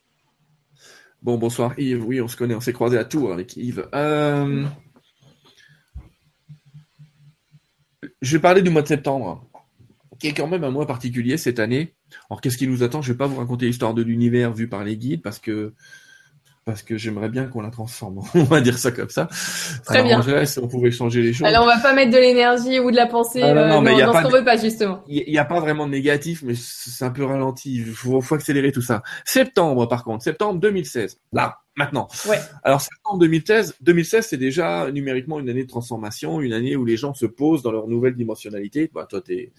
Bon, 1.21 1.37
bonsoir 1.37 1.77
Yves. 1.81 2.05
Oui, 2.07 2.21
on 2.21 2.29
se 2.29 2.37
connaît, 2.37 2.55
on 2.55 2.61
s'est 2.61 2.73
croisé 2.73 2.97
à 2.97 3.05
Tours 3.05 3.33
avec 3.33 3.57
Yves. 3.57 3.89
Euh... 3.93 4.63
je 8.23 8.37
vais 8.37 8.41
parler 8.41 8.63
du 8.63 8.71
mois 8.71 8.83
de 8.83 8.89
septembre, 8.89 9.45
qui 10.19 10.29
est 10.29 10.35
quand 10.35 10.49
même 10.49 10.65
un 10.65 10.71
mois 10.71 10.87
particulier 10.87 11.37
cette 11.37 11.59
année. 11.59 11.95
Alors 12.31 12.41
qu'est-ce 12.41 12.59
qui 12.59 12.67
nous 12.67 12.83
attend? 12.83 13.03
Je 13.03 13.13
vais 13.13 13.19
pas 13.19 13.27
vous 13.27 13.37
raconter 13.37 13.67
l'histoire 13.67 13.95
de 13.95 14.03
l'univers 14.03 14.53
vu 14.53 14.69
par 14.69 14.85
les 14.85 14.97
guides 14.97 15.23
parce 15.23 15.39
que 15.39 15.75
parce 16.69 16.83
que 16.83 16.99
j'aimerais 16.99 17.31
bien 17.31 17.47
qu'on 17.47 17.63
la 17.63 17.71
transforme. 17.71 18.21
On 18.35 18.43
va 18.43 18.61
dire 18.61 18.77
ça 18.77 18.91
comme 18.91 19.09
ça. 19.09 19.27
Très 19.87 20.03
bien. 20.03 20.21
Si 20.45 20.59
on 20.59 20.69
pouvait 20.69 20.91
changer 20.91 21.23
les 21.23 21.33
choses. 21.33 21.47
Alors 21.47 21.63
on 21.63 21.67
va 21.67 21.79
pas 21.79 21.95
mettre 21.95 22.13
de 22.13 22.19
l'énergie 22.19 22.79
ou 22.79 22.91
de 22.91 22.97
la 22.97 23.07
pensée 23.07 23.41
ah, 23.43 23.55
non, 23.55 23.81
non, 23.81 23.87
euh, 23.87 24.05
dans, 24.05 24.13
ce 24.13 24.23
qu'on 24.23 24.29
veut 24.29 24.45
pas 24.45 24.59
justement. 24.59 25.03
Il 25.09 25.25
n'y 25.27 25.39
a 25.39 25.47
pas 25.47 25.61
vraiment 25.61 25.87
de 25.87 25.93
négatif, 25.93 26.43
mais 26.43 26.53
c'est 26.55 27.07
un 27.07 27.11
peu 27.11 27.25
ralenti. 27.25 27.75
Il 27.77 27.87
faut, 27.87 28.21
faut 28.21 28.35
accélérer 28.35 28.71
tout 28.71 28.83
ça. 28.83 29.03
Septembre 29.25 29.89
par 29.89 30.05
contre, 30.05 30.23
septembre 30.23 30.61
2016. 30.61 31.19
Là, 31.33 31.57
maintenant. 31.79 32.09
Ouais. 32.29 32.39
Alors 32.63 32.81
septembre 32.81 33.21
2016, 33.21 33.77
2016 33.81 34.27
c'est 34.27 34.37
déjà 34.37 34.91
numériquement 34.91 35.39
une 35.39 35.49
année 35.49 35.63
de 35.63 35.69
transformation, 35.69 36.41
une 36.41 36.53
année 36.53 36.77
où 36.77 36.85
les 36.85 36.97
gens 36.97 37.15
se 37.15 37.25
posent 37.25 37.63
dans 37.63 37.73
leur 37.73 37.89
nouvelle 37.89 38.15
dimensionnalité. 38.15 38.91
Bah, 38.93 39.07
toi, 39.09 39.23
tu 39.23 39.33
es 39.33 39.53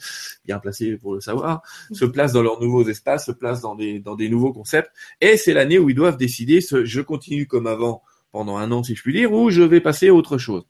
bien 0.45 0.59
placé 0.59 0.97
pour 0.97 1.15
le 1.15 1.21
savoir. 1.21 1.63
Se 1.91 2.05
placent 2.05 2.33
dans 2.33 2.43
leurs 2.43 2.61
nouveaux 2.61 2.87
espaces, 2.87 3.25
se 3.25 3.31
placent 3.31 3.61
dans 3.61 3.75
des 3.75 3.99
dans 3.99 4.15
des 4.15 4.29
nouveaux 4.29 4.53
concepts. 4.53 4.91
Et 5.21 5.37
c'est 5.37 5.53
l'année 5.53 5.79
où 5.79 5.89
ils 5.89 5.95
doivent 5.95 6.17
décider 6.17 6.61
ce, 6.61 6.85
je 6.85 7.01
continue 7.01 7.47
comme 7.47 7.65
avant 7.65 8.03
pendant 8.31 8.57
un 8.57 8.71
an 8.71 8.83
si 8.83 8.95
je 8.95 9.01
puis 9.01 9.13
dire, 9.13 9.31
ou 9.31 9.49
je 9.49 9.61
vais 9.61 9.81
passer 9.81 10.09
à 10.09 10.13
autre 10.13 10.37
chose. 10.37 10.63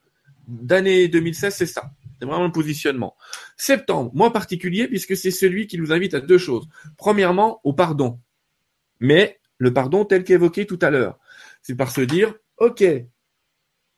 D'année 0.48 1.08
2016, 1.08 1.54
c'est 1.54 1.66
ça. 1.66 1.92
C'est 2.20 2.26
vraiment 2.26 2.46
le 2.46 2.52
positionnement. 2.52 3.16
Septembre, 3.58 4.12
mois 4.14 4.32
particulier 4.32 4.88
puisque 4.88 5.16
c'est 5.16 5.32
celui 5.32 5.68
qui 5.68 5.78
nous 5.78 5.92
invite 5.92 6.14
à 6.14 6.20
deux 6.20 6.38
choses. 6.38 6.68
Premièrement, 6.98 7.60
au 7.64 7.74
pardon. 7.74 8.20
Mais 9.00 9.40
le 9.58 9.74
pardon 9.74 10.06
tel 10.06 10.24
qu'évoqué 10.24 10.66
tout 10.66 10.80
à 10.82 10.90
l'heure 10.90 11.20
c'est 11.70 11.76
par 11.76 11.92
se 11.92 12.02
dire, 12.02 12.34
ok, 12.58 12.84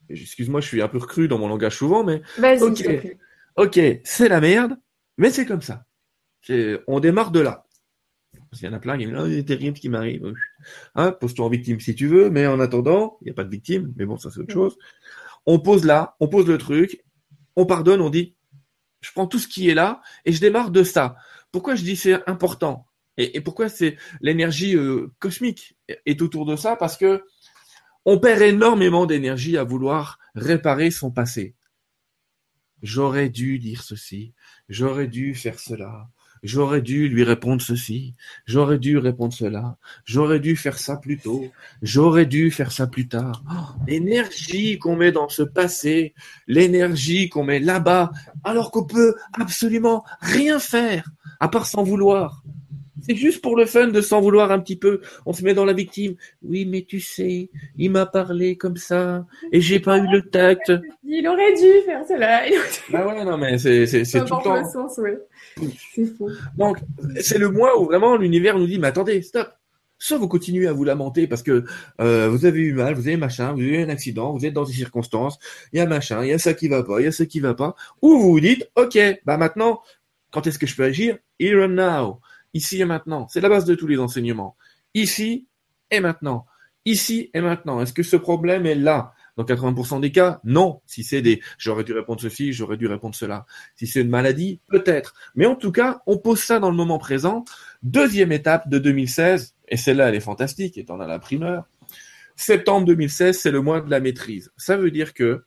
excuse-moi, 0.09 0.59
je 0.59 0.67
suis 0.67 0.82
un 0.82 0.89
peu 0.89 0.99
cru 0.99 1.30
dans 1.30 1.38
mon 1.38 1.47
langage 1.47 1.78
souvent, 1.78 2.03
mais 2.03 2.22
ok, 2.59 3.17
ok, 3.55 3.80
c'est 4.03 4.28
la 4.28 4.41
merde, 4.41 4.78
mais 5.17 5.30
c'est 5.30 5.45
comme 5.45 5.61
ça. 5.61 5.86
On 6.88 6.99
démarre 6.99 7.32
de 7.32 7.39
là. 7.39 7.65
Parce 8.49 8.59
qu'il 8.59 8.67
y 8.67 8.74
en 8.74 8.76
a 8.76 8.80
plein 8.82 8.97
qui 8.97 9.07
me 9.07 9.13
disent, 9.13 9.24
oh, 9.24 9.34
c'est 9.34 9.45
terrible 9.45 9.78
ce 9.78 9.82
qui 9.82 9.88
m'arrive. 9.88 10.34
Hein, 10.95 11.13
pose-toi 11.13 11.45
en 11.45 11.49
victime 11.49 11.80
si 11.80 11.95
tu 11.95 12.07
veux, 12.07 12.30
mais 12.30 12.45
en 12.45 12.59
attendant, 12.59 13.17
il 13.22 13.26
n'y 13.28 13.32
a 13.32 13.36
pas 13.36 13.45
de 13.45 13.49
victime, 13.49 13.93
mais 13.95 14.03
bon, 14.03 14.17
ça 14.17 14.30
c'est 14.32 14.41
autre 14.41 14.51
chose. 14.51 14.78
On 15.45 15.57
pose 15.57 15.86
là, 15.86 16.17
on 16.19 16.28
pose 16.28 16.47
le 16.47 16.57
truc, 16.57 17.05
on 17.55 17.65
pardonne, 17.65 18.01
on 18.01 18.09
dit, 18.09 18.36
je 18.99 19.13
prends 19.13 19.28
tout 19.28 19.39
ce 19.39 19.47
qui 19.47 19.69
est 19.69 19.76
là 19.76 20.01
et 20.26 20.34
je 20.34 20.41
démarre 20.41 20.72
de 20.72 20.84
ça. 20.84 21.15
Pourquoi 21.53 21.76
je 21.76 21.84
dis 21.84 21.95
c'est 21.95 22.19
important? 22.28 22.86
Et, 23.15 23.39
pourquoi 23.39 23.69
c'est 23.69 23.97
l'énergie 24.19 24.76
euh, 24.76 25.07
cosmique 25.19 25.78
est 25.88 26.22
autour 26.22 26.45
de 26.45 26.57
ça? 26.57 26.76
Parce 26.76 26.97
que 26.97 27.24
on 28.06 28.18
perd 28.18 28.41
énormément 28.41 29.06
d'énergie 29.06 29.58
à 29.58 29.64
vouloir 29.64 30.20
réparer 30.36 30.91
son 30.91 31.12
passé. 31.12 31.56
J'aurais 32.82 33.30
dû 33.30 33.60
dire 33.60 33.84
ceci, 33.84 34.34
j'aurais 34.68 35.08
dû 35.08 35.36
faire 35.36 35.60
cela, 35.60 36.10
j'aurais 36.41 36.82
dû 36.82 37.08
lui 37.10 37.24
répondre 37.24 37.62
ceci, 37.62 38.16
j'aurais 38.45 38.80
dû 38.80 38.97
répondre 38.97 39.34
cela, 39.34 39.78
j'aurais 40.04 40.39
dû 40.39 40.56
faire 40.56 40.80
ça 40.80 40.97
plus 40.97 41.20
tôt, 41.20 41.52
j'aurais 41.84 42.26
dû 42.26 42.49
faire 42.49 42.72
ça 42.72 42.88
plus 42.88 43.08
tard. 43.08 43.43
Oh, 43.52 43.84
l'énergie 43.88 44.80
qu'on 44.80 44.95
met 44.95 45.12
dans 45.12 45.30
ce 45.30 45.43
passé, 45.43 46.16
l'énergie 46.47 47.30
qu'on 47.30 47.43
met 47.43 47.60
là-bas, 47.60 48.12
alors 48.43 48.72
qu'on 48.72 48.86
peut 48.86 49.14
absolument 49.34 50.04
rien 50.20 50.58
faire 50.58 51.08
à 51.39 51.49
part 51.49 51.68
s'en 51.68 51.84
vouloir. 51.84 52.43
C'est 53.02 53.16
juste 53.16 53.41
pour 53.41 53.56
le 53.56 53.66
fun 53.66 53.88
de 53.88 54.02
s'en 54.02 54.22
vouloir 54.22 54.52
un 54.52 54.60
petit 54.60 54.76
peu. 54.76 55.02
On 55.26 55.34
se 55.34 55.43
met 55.43 55.54
dans 55.54 55.66
la 55.66 55.74
victime. 55.74 56.16
Oui, 56.43 56.66
mais 56.66 56.84
tu 56.84 56.99
sais, 56.99 57.49
il 57.78 57.91
m'a 57.91 58.06
parlé 58.06 58.58
comme 58.58 58.78
ça 58.78 59.26
et 59.52 59.62
j'ai 59.62 59.80
pas 59.80 59.97
eu 59.97 60.08
le 60.08 60.22
tact. 60.22 60.72
Il 61.04 61.28
aurait 61.28 61.54
dû 61.54 61.86
faire 61.86 62.06
cela. 62.08 62.43
bah 62.91 63.08
ouais, 63.08 63.26
non, 63.26 63.38
mais 63.38 63.58
c'est, 63.58 63.86
tout 63.86 64.36
le 64.36 64.43
temps. 64.43 64.70
Sens, 64.70 64.97
ouais. 64.97 65.18
C'est 65.93 66.06
fou. 66.06 66.30
Donc, 66.58 66.78
c'est 67.20 67.38
le 67.38 67.49
mois 67.49 67.80
où 67.80 67.86
vraiment 67.86 68.16
l'univers 68.16 68.58
nous 68.58 68.68
dit, 68.68 68.80
mais 68.80 68.88
attendez, 68.88 69.22
stop. 69.22 69.49
Soit 69.97 70.18
vous 70.18 70.28
continuez 70.28 70.68
à 70.68 70.74
vous 70.74 70.84
lamenter 70.84 71.28
parce 71.28 71.43
que 71.43 71.64
euh, 71.99 72.28
vous 72.28 72.45
avez 72.45 72.62
eu 72.62 72.74
mal, 72.74 72.95
vous 72.95 73.08
avez 73.08 73.18
machin, 73.18 73.54
vous 73.54 73.60
avez 73.60 73.82
eu 73.82 73.84
un 73.84 73.89
accident, 73.89 74.34
vous 74.34 74.47
êtes 74.47 74.54
dans 74.54 74.64
des 74.64 74.74
circonstances, 74.74 75.38
il 75.74 75.78
y 75.78 75.80
a 75.80 75.86
machin, 75.86 76.24
il 76.24 76.30
y 76.30 76.34
a 76.34 76.39
ça 76.39 76.56
qui 76.56 76.70
va 76.70 76.82
pas, 76.82 76.99
il 76.99 77.04
y 77.04 77.08
a 77.08 77.12
ça 77.12 77.28
qui 77.28 77.39
va 77.39 77.54
pas, 77.54 77.76
ou 78.02 78.18
vous 78.18 78.32
vous 78.32 78.39
dites, 78.39 78.68
ok, 78.76 78.97
bah 79.26 79.38
maintenant, 79.38 79.80
quand 80.32 80.47
est-ce 80.47 80.58
que 80.58 80.66
je 80.66 80.76
peux 80.76 80.86
agir? 80.86 81.20
Here 81.38 81.64
and 81.64 81.76
now 81.76 82.20
ici 82.54 82.82
et 82.82 82.86
maintenant. 82.86 83.28
C'est 83.28 83.41
la 83.41 83.49
base 83.49 83.66
de 83.66 83.76
tous 83.76 83.88
les 83.88 83.99
enseignements. 83.99 84.56
Ici 84.93 85.47
et 85.89 85.99
maintenant. 85.99 86.45
Ici 86.86 87.30
et 87.34 87.41
maintenant. 87.41 87.82
Est-ce 87.82 87.93
que 87.93 88.04
ce 88.04 88.16
problème 88.16 88.66
est 88.66 88.76
là? 88.76 89.14
Dans 89.38 89.45
80% 89.45 90.02
des 90.02 90.12
cas, 90.12 90.41
non. 90.43 90.82
Si 90.86 91.04
c'est 91.04 91.22
des 91.22 91.41
j'aurais 91.58 91.84
dû 91.84 91.93
répondre 91.93 92.20
ceci, 92.20 92.52
j'aurais 92.52 92.78
dû 92.78 92.88
répondre 92.88 93.16
cela. 93.16 93.45
Si 93.76 93.88
c'est 93.88 94.02
une 94.02 94.10
maladie, 94.10 94.60
peut-être. 94.68 95.14
Mais 95.36 95.45
en 95.45 95.56
tout 95.56 95.72
cas, 95.72 96.02
on 96.06 96.18
pose 96.18 96.41
ça 96.41 96.60
dans 96.60 96.70
le 96.70 96.76
moment 96.76 96.97
présent. 96.97 97.45
Deuxième 97.82 98.32
étape 98.32 98.68
de 98.68 98.78
2016, 98.78 99.56
et 99.70 99.78
celle-là, 99.78 100.10
elle 100.10 100.16
est 100.16 100.20
fantastique, 100.20 100.78
étant 100.78 100.97
dans 100.97 101.08
la 101.08 101.20
primeur. 101.20 101.66
Septembre 102.36 102.86
2016, 102.88 103.39
c'est 103.39 103.52
le 103.52 103.62
mois 103.62 103.82
de 103.82 103.89
la 103.89 103.99
maîtrise. 103.99 104.52
Ça 104.58 104.76
veut 104.76 104.91
dire 104.91 105.14
que, 105.14 105.45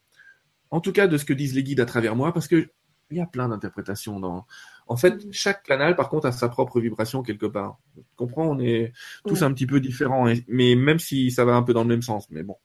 en 0.70 0.80
tout 0.80 0.92
cas 0.92 1.06
de 1.06 1.18
ce 1.18 1.24
que 1.24 1.34
disent 1.34 1.54
les 1.54 1.62
guides 1.62 1.80
à 1.80 1.86
travers 1.86 2.16
moi, 2.16 2.32
parce 2.32 2.48
que 2.48 2.70
il 3.10 3.18
y 3.18 3.20
a 3.20 3.26
plein 3.26 3.48
d'interprétations 3.48 4.18
dans, 4.18 4.46
en 4.86 4.96
fait, 4.96 5.14
chaque 5.32 5.62
canal, 5.62 5.96
par 5.96 6.08
contre, 6.08 6.26
a 6.26 6.32
sa 6.32 6.48
propre 6.48 6.80
vibration 6.80 7.22
quelque 7.22 7.46
part. 7.46 7.78
Tu 7.94 8.02
comprends 8.16 8.48
On 8.48 8.58
est 8.58 8.92
tous 9.26 9.42
un 9.42 9.52
petit 9.52 9.66
peu 9.66 9.80
différents, 9.80 10.30
mais 10.48 10.74
même 10.74 10.98
si 10.98 11.30
ça 11.30 11.44
va 11.44 11.54
un 11.54 11.62
peu 11.62 11.72
dans 11.72 11.82
le 11.82 11.88
même 11.88 12.02
sens. 12.02 12.28
Mais 12.30 12.42
bon, 12.42 12.56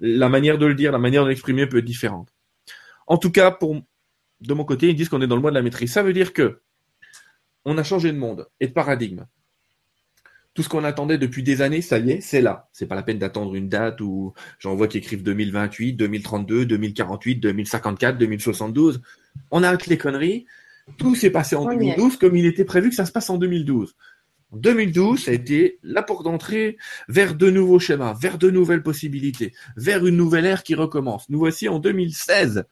la 0.00 0.28
manière 0.28 0.58
de 0.58 0.66
le 0.66 0.74
dire, 0.74 0.90
la 0.90 0.98
manière 0.98 1.24
de 1.24 1.28
l'exprimer 1.28 1.66
peut 1.66 1.78
être 1.78 1.84
différente. 1.84 2.34
En 3.06 3.16
tout 3.16 3.30
cas, 3.30 3.50
pour 3.50 3.80
de 4.40 4.54
mon 4.54 4.64
côté, 4.64 4.88
ils 4.88 4.96
disent 4.96 5.08
qu'on 5.08 5.22
est 5.22 5.26
dans 5.26 5.36
le 5.36 5.42
mois 5.42 5.50
de 5.50 5.56
la 5.56 5.62
maîtrise. 5.62 5.92
Ça 5.92 6.02
veut 6.02 6.12
dire 6.12 6.32
que 6.32 6.60
on 7.64 7.78
a 7.78 7.84
changé 7.84 8.12
de 8.12 8.18
monde 8.18 8.46
et 8.60 8.68
de 8.68 8.72
paradigme. 8.72 9.26
Tout 10.54 10.62
ce 10.62 10.68
qu'on 10.68 10.82
attendait 10.82 11.18
depuis 11.18 11.44
des 11.44 11.62
années, 11.62 11.82
ça 11.82 11.98
y 11.98 12.10
est, 12.10 12.20
c'est 12.20 12.40
là. 12.40 12.68
C'est 12.72 12.86
pas 12.86 12.96
la 12.96 13.04
peine 13.04 13.18
d'attendre 13.18 13.54
une 13.54 13.68
date 13.68 14.00
où 14.00 14.32
j'en 14.58 14.74
vois 14.74 14.88
qui 14.88 14.98
écrivent 14.98 15.22
2028, 15.22 15.92
2032, 15.92 16.66
2048, 16.66 17.36
2054, 17.36 18.18
2072. 18.18 19.02
On 19.52 19.62
arrête 19.62 19.86
les 19.86 19.98
conneries 19.98 20.46
tout 20.96 21.14
s'est 21.14 21.30
passé 21.30 21.56
en 21.56 21.64
2012 21.64 22.16
comme 22.16 22.36
il 22.36 22.46
était 22.46 22.64
prévu 22.64 22.90
que 22.90 22.94
ça 22.94 23.06
se 23.06 23.12
passe 23.12 23.30
en 23.30 23.38
2012. 23.38 23.94
En 24.50 24.56
2012, 24.56 25.24
ça 25.24 25.30
a 25.30 25.34
été 25.34 25.78
la 25.82 26.02
porte 26.02 26.24
d'entrée 26.24 26.78
vers 27.08 27.34
de 27.34 27.50
nouveaux 27.50 27.78
schémas, 27.78 28.14
vers 28.14 28.38
de 28.38 28.50
nouvelles 28.50 28.82
possibilités, 28.82 29.52
vers 29.76 30.06
une 30.06 30.16
nouvelle 30.16 30.46
ère 30.46 30.62
qui 30.62 30.74
recommence. 30.74 31.28
Nous 31.28 31.38
voici 31.38 31.68
en 31.68 31.78
2016. 31.78 32.64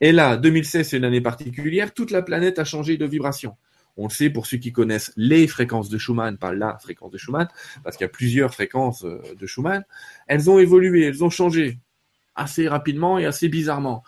Et 0.00 0.10
là, 0.10 0.36
2016, 0.36 0.88
c'est 0.88 0.96
une 0.96 1.04
année 1.04 1.20
particulière. 1.20 1.94
Toute 1.94 2.10
la 2.10 2.22
planète 2.22 2.58
a 2.58 2.64
changé 2.64 2.96
de 2.96 3.06
vibration. 3.06 3.56
On 3.96 4.08
le 4.08 4.12
sait 4.12 4.28
pour 4.28 4.46
ceux 4.46 4.56
qui 4.56 4.72
connaissent 4.72 5.12
les 5.16 5.46
fréquences 5.46 5.88
de 5.88 5.98
Schumann, 5.98 6.36
pas 6.36 6.52
la 6.52 6.78
fréquence 6.78 7.12
de 7.12 7.18
Schumann, 7.18 7.46
parce 7.84 7.96
qu'il 7.96 8.04
y 8.04 8.06
a 8.06 8.10
plusieurs 8.10 8.52
fréquences 8.52 9.04
euh, 9.04 9.22
de 9.38 9.46
Schumann. 9.46 9.84
Elles 10.26 10.50
ont 10.50 10.58
évolué, 10.58 11.04
elles 11.04 11.22
ont 11.22 11.30
changé 11.30 11.78
assez 12.34 12.66
rapidement 12.66 13.20
et 13.20 13.24
assez 13.24 13.48
bizarrement. 13.48 14.02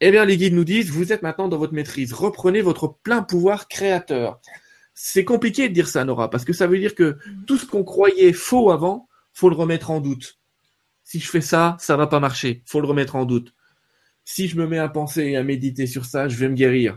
Eh 0.00 0.10
bien, 0.10 0.24
les 0.24 0.36
guides 0.36 0.54
nous 0.54 0.64
disent, 0.64 0.90
vous 0.90 1.12
êtes 1.12 1.22
maintenant 1.22 1.48
dans 1.48 1.58
votre 1.58 1.72
maîtrise. 1.72 2.12
Reprenez 2.12 2.60
votre 2.60 2.88
plein 2.88 3.22
pouvoir 3.22 3.68
créateur. 3.68 4.40
C'est 4.94 5.24
compliqué 5.24 5.68
de 5.68 5.74
dire 5.74 5.88
ça, 5.88 6.04
Nora, 6.04 6.30
parce 6.30 6.44
que 6.44 6.52
ça 6.52 6.66
veut 6.66 6.78
dire 6.78 6.94
que 6.94 7.16
tout 7.46 7.56
ce 7.56 7.66
qu'on 7.66 7.84
croyait 7.84 8.32
faux 8.32 8.70
avant, 8.70 9.08
faut 9.32 9.48
le 9.48 9.56
remettre 9.56 9.90
en 9.90 10.00
doute. 10.00 10.38
Si 11.02 11.20
je 11.20 11.28
fais 11.28 11.40
ça, 11.40 11.76
ça 11.80 11.96
va 11.96 12.06
pas 12.06 12.20
marcher. 12.20 12.62
Faut 12.66 12.80
le 12.80 12.86
remettre 12.86 13.16
en 13.16 13.24
doute. 13.24 13.54
Si 14.24 14.48
je 14.48 14.56
me 14.56 14.66
mets 14.66 14.78
à 14.78 14.88
penser 14.88 15.22
et 15.22 15.36
à 15.36 15.42
méditer 15.42 15.86
sur 15.86 16.04
ça, 16.04 16.28
je 16.28 16.36
vais 16.36 16.48
me 16.48 16.54
guérir. 16.54 16.96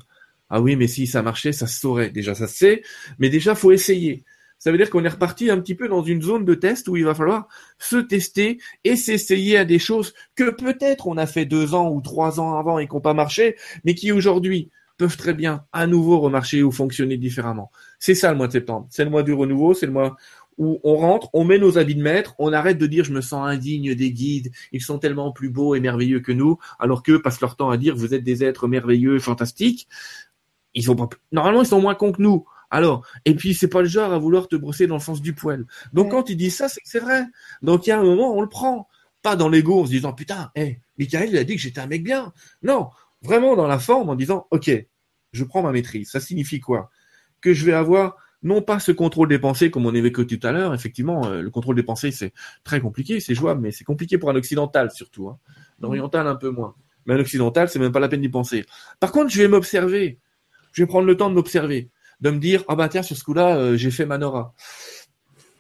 Ah 0.50 0.62
oui, 0.62 0.76
mais 0.76 0.88
si 0.88 1.08
ça 1.08 1.22
marchait, 1.22 1.52
ça 1.52 1.68
se 1.68 1.80
saurait. 1.80 2.10
Déjà, 2.10 2.36
ça 2.36 2.48
se 2.48 2.56
sait, 2.56 2.84
mais 3.20 3.30
déjà, 3.30 3.54
faut 3.54 3.72
essayer. 3.72 4.24
Ça 4.60 4.72
veut 4.72 4.78
dire 4.78 4.90
qu'on 4.90 5.04
est 5.06 5.10
reparti 5.10 5.50
un 5.50 5.60
petit 5.60 5.76
peu 5.76 5.88
dans 5.88 6.04
une 6.04 6.22
zone 6.22 6.46
de 6.46 6.54
test 6.56 6.88
où 6.88 6.98
il 6.98 7.06
va 7.06 7.14
falloir 7.14 7.48
se 7.78 7.98
tester 7.98 8.60
et 8.84 8.96
s'essayer 8.96 9.58
à 9.58 9.66
des 9.66 9.80
choses 9.80 10.14
que 10.36 10.50
peut-être 10.50 11.08
on 11.08 11.18
a 11.18 11.28
fait 11.28 11.46
deux 11.46 11.74
ans 11.76 11.92
ou 11.92 12.02
trois 12.02 12.40
ans 12.40 12.58
avant 12.58 12.80
et 12.80 12.88
qui 12.88 12.94
n'ont 12.96 13.02
pas 13.02 13.14
marché, 13.14 13.56
mais 13.84 13.94
qui 13.94 14.12
aujourd'hui 14.12 14.72
peuvent 14.98 15.18
très 15.18 15.34
bien 15.34 15.64
à 15.74 15.86
nouveau 15.86 16.20
remarcher 16.20 16.64
ou 16.64 16.72
fonctionner 16.72 17.18
différemment. 17.18 17.72
C'est 18.00 18.16
ça 18.16 18.32
le 18.32 18.38
mois 18.38 18.48
de 18.48 18.54
septembre. 18.54 18.88
C'est 18.90 19.04
le 19.04 19.12
mois 19.12 19.24
du 19.24 19.34
renouveau, 19.34 19.74
c'est 19.74 19.86
le 19.86 19.92
mois 19.92 20.18
où 20.58 20.80
on 20.84 20.96
rentre, 20.96 21.30
on 21.34 21.44
met 21.44 21.60
nos 21.60 21.78
habits 21.78 21.96
de 21.96 22.02
maître, 22.02 22.34
on 22.40 22.52
arrête 22.52 22.80
de 22.80 22.88
dire 22.88 23.04
je 23.04 23.14
me 23.14 23.22
sens 23.22 23.48
indigne 23.48 23.94
des 23.94 24.12
guides, 24.12 24.52
ils 24.72 24.82
sont 24.82 24.98
tellement 24.98 25.32
plus 25.32 25.50
beaux 25.50 25.76
et 25.76 25.80
merveilleux 25.80 26.20
que 26.20 26.32
nous, 26.32 26.58
alors 26.80 27.04
qu'eux 27.04 27.22
passent 27.22 27.42
leur 27.42 27.56
temps 27.56 27.70
à 27.70 27.78
dire 27.78 27.96
vous 27.96 28.16
êtes 28.16 28.24
des 28.24 28.44
êtres 28.44 28.68
merveilleux, 28.68 29.20
fantastiques. 29.20 29.88
Ils 30.74 30.84
sont 30.84 30.96
pas, 30.96 31.10
normalement 31.32 31.62
ils 31.62 31.68
sont 31.68 31.82
moins 31.82 31.96
cons 31.96 32.12
que 32.12 32.22
nous. 32.22 32.46
Alors, 32.70 33.06
et 33.26 33.36
puis 33.36 33.54
c'est 33.54 33.70
pas 33.70 33.82
le 33.82 33.88
genre 33.88 34.12
à 34.12 34.18
vouloir 34.18 34.48
te 34.48 34.56
brosser 34.56 34.88
dans 34.88 34.96
le 34.96 35.02
sens 35.02 35.22
du 35.22 35.34
poil. 35.34 35.66
Donc 35.94 36.12
quand 36.12 36.30
ils 36.30 36.36
disent 36.36 36.58
ça, 36.58 36.68
c'est 36.68 36.82
que 36.82 36.90
c'est 36.90 37.00
vrai. 37.00 37.26
Donc 37.62 37.88
il 37.88 37.92
y 37.92 37.94
a 37.94 38.00
un 38.00 38.04
moment, 38.04 38.36
on 38.36 38.42
le 38.42 38.50
prend. 38.50 38.88
Pas 39.24 39.36
dans 39.36 39.50
l'ego 39.50 39.82
en 39.82 39.86
se 39.86 39.92
disant 39.92 40.14
putain, 40.14 40.52
hé, 40.56 40.62
hey, 40.62 40.80
Michael 40.98 41.30
il 41.30 41.38
a 41.38 41.44
dit 41.44 41.56
que 41.56 41.62
j'étais 41.62 41.82
un 41.82 41.88
mec 41.88 42.04
bien. 42.04 42.34
Non, 42.62 42.90
vraiment 43.22 43.56
dans 43.56 43.68
la 43.68 43.80
forme 43.80 44.10
en 44.10 44.16
disant 44.16 44.48
ok, 44.52 44.72
je 45.32 45.44
prends 45.44 45.64
ma 45.64 45.72
maîtrise. 45.72 46.10
Ça 46.10 46.20
signifie 46.20 46.60
quoi? 46.60 46.92
Que 47.42 47.54
je 47.54 47.66
vais 47.66 47.74
avoir 47.74 48.16
non 48.44 48.62
pas 48.62 48.80
ce 48.80 48.92
contrôle 48.92 49.28
des 49.30 49.40
pensées 49.40 49.72
comme 49.72 49.86
on 49.86 49.94
évoquait 49.94 50.26
tout 50.26 50.46
à 50.46 50.52
l'heure. 50.52 50.74
Effectivement, 50.74 51.26
euh, 51.26 51.42
le 51.42 51.50
contrôle 51.50 51.76
des 51.76 51.84
pensées 51.84 52.12
c'est 52.12 52.34
très 52.64 52.80
compliqué, 52.80 53.20
c'est 53.20 53.34
jouable, 53.36 53.62
mais 53.62 53.72
c'est 53.72 53.84
compliqué 53.84 54.18
pour 54.18 54.30
un 54.30 54.36
occidental 54.36 54.92
surtout. 54.92 55.30
Hein. 55.30 55.40
L'oriental 55.80 56.28
un 56.28 56.36
peu 56.36 56.50
moins. 56.50 56.76
Mais 57.06 57.14
un 57.14 57.20
occidental, 57.20 57.70
c'est 57.70 57.80
même 57.80 57.92
pas 57.92 58.00
la 58.00 58.10
peine 58.10 58.22
d'y 58.22 58.30
penser. 58.30 58.66
Par 59.00 59.12
contre, 59.12 59.32
je 59.32 59.42
vais 59.42 59.48
m'observer. 59.48 60.20
Je 60.74 60.84
vais 60.84 60.88
prendre 60.88 61.08
le 61.08 61.16
temps 61.16 61.30
de 61.30 61.36
m'observer 61.36 61.90
de 62.22 62.30
me 62.30 62.40
dire 62.40 62.64
ah 62.68 62.76
bah 62.76 62.90
tiens 62.90 63.04
sur 63.04 63.16
ce 63.16 63.24
coup-là 63.24 63.58
euh, 63.58 63.78
j'ai 63.78 63.92
fait 63.92 64.06
Manora. 64.06 64.54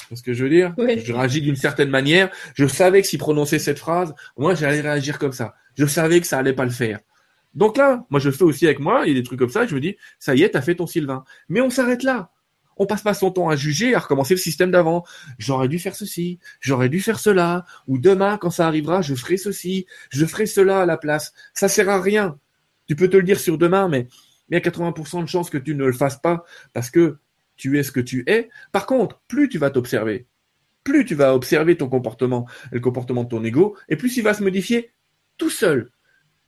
C'est 0.10 0.16
ce 0.16 0.24
que 0.24 0.34
je 0.34 0.44
veux 0.44 0.50
dire 0.50 0.74
Je 0.78 1.14
réagis 1.14 1.42
d'une 1.42 1.56
certaine 1.56 1.90
manière. 1.90 2.30
Je 2.56 2.66
savais 2.66 3.02
que 3.02 3.08
s'il 3.08 3.20
prononçait 3.20 3.60
cette 3.60 3.80
phrase, 3.80 4.14
moi 4.38 4.56
j'allais 4.56 4.82
réagir 4.82 5.20
comme 5.20 5.34
ça. 5.34 5.56
Je 5.78 5.86
savais 5.86 6.22
que 6.22 6.28
ça 6.28 6.38
allait 6.38 6.54
pas 6.54 6.66
le 6.66 6.72
faire. 6.72 7.00
Donc 7.54 7.78
là, 7.78 8.06
moi 8.10 8.20
je 8.20 8.30
le 8.30 8.36
fais 8.36 8.44
aussi 8.44 8.66
avec 8.66 8.80
moi, 8.80 9.04
il 9.06 9.10
y 9.10 9.12
a 9.12 9.20
des 9.20 9.24
trucs 9.24 9.40
comme 9.40 9.50
ça, 9.50 9.66
je 9.66 9.76
me 9.76 9.82
dis, 9.82 9.98
ça 10.20 10.36
y 10.36 10.44
est, 10.44 10.52
t'as 10.52 10.62
fait 10.62 10.76
ton 10.76 10.88
Sylvain. 10.88 11.24
Mais 11.50 11.62
on 11.62 11.70
s'arrête 11.70 12.04
là. 12.04 12.32
On 12.80 12.86
passe 12.86 13.02
pas 13.02 13.16
son 13.16 13.32
temps 13.32 13.50
à 13.50 13.56
juger, 13.56 13.96
à 13.96 14.00
recommencer 14.00 14.36
le 14.36 14.40
système 14.40 14.70
d'avant. 14.70 15.04
J'aurais 15.40 15.68
dû 15.68 15.80
faire 15.80 15.96
ceci, 15.96 16.38
j'aurais 16.60 16.90
dû 16.90 17.00
faire 17.00 17.20
cela, 17.20 17.66
ou 17.88 17.98
demain, 17.98 18.38
quand 18.38 18.52
ça 18.52 18.68
arrivera, 18.68 19.02
je 19.02 19.16
ferai 19.16 19.38
ceci, 19.38 19.88
je 20.12 20.26
ferai 20.26 20.46
cela 20.46 20.82
à 20.82 20.86
la 20.86 20.98
place. 20.98 21.34
Ça 21.56 21.68
sert 21.68 21.90
à 21.90 22.00
rien. 22.00 22.38
Tu 22.88 22.96
peux 22.96 23.10
te 23.10 23.18
le 23.18 23.24
dire 23.24 23.40
sur 23.40 23.58
demain, 23.58 23.88
mais 23.88 24.08
mais 24.50 24.58
il 24.58 24.66
y 24.66 24.68
a 24.68 24.72
80% 24.72 25.24
de 25.24 25.28
chances 25.28 25.50
que 25.50 25.58
tu 25.58 25.76
ne 25.76 25.86
le 25.86 25.94
fasses 25.94 26.20
pas 26.20 26.44
parce 26.74 26.90
que 26.90 27.18
tu 27.56 27.78
es 27.78 27.84
ce 27.84 27.92
que 27.92 28.00
tu 28.00 28.24
es. 28.28 28.50
Par 28.72 28.86
contre, 28.86 29.22
plus 29.28 29.50
tu 29.50 29.58
vas 29.58 29.70
t'observer, 29.70 30.28
plus 30.84 31.06
tu 31.06 31.16
vas 31.16 31.36
observer 31.36 31.76
ton 31.76 31.90
comportement 31.90 32.48
et 32.72 32.76
le 32.76 32.82
comportement 32.82 33.24
de 33.24 33.30
ton 33.30 33.44
ego, 33.44 33.78
et 33.90 33.96
plus 33.96 34.16
il 34.18 34.24
va 34.24 34.34
se 34.34 34.44
modifier 34.44 34.92
tout 35.38 35.50
seul. 35.50 35.92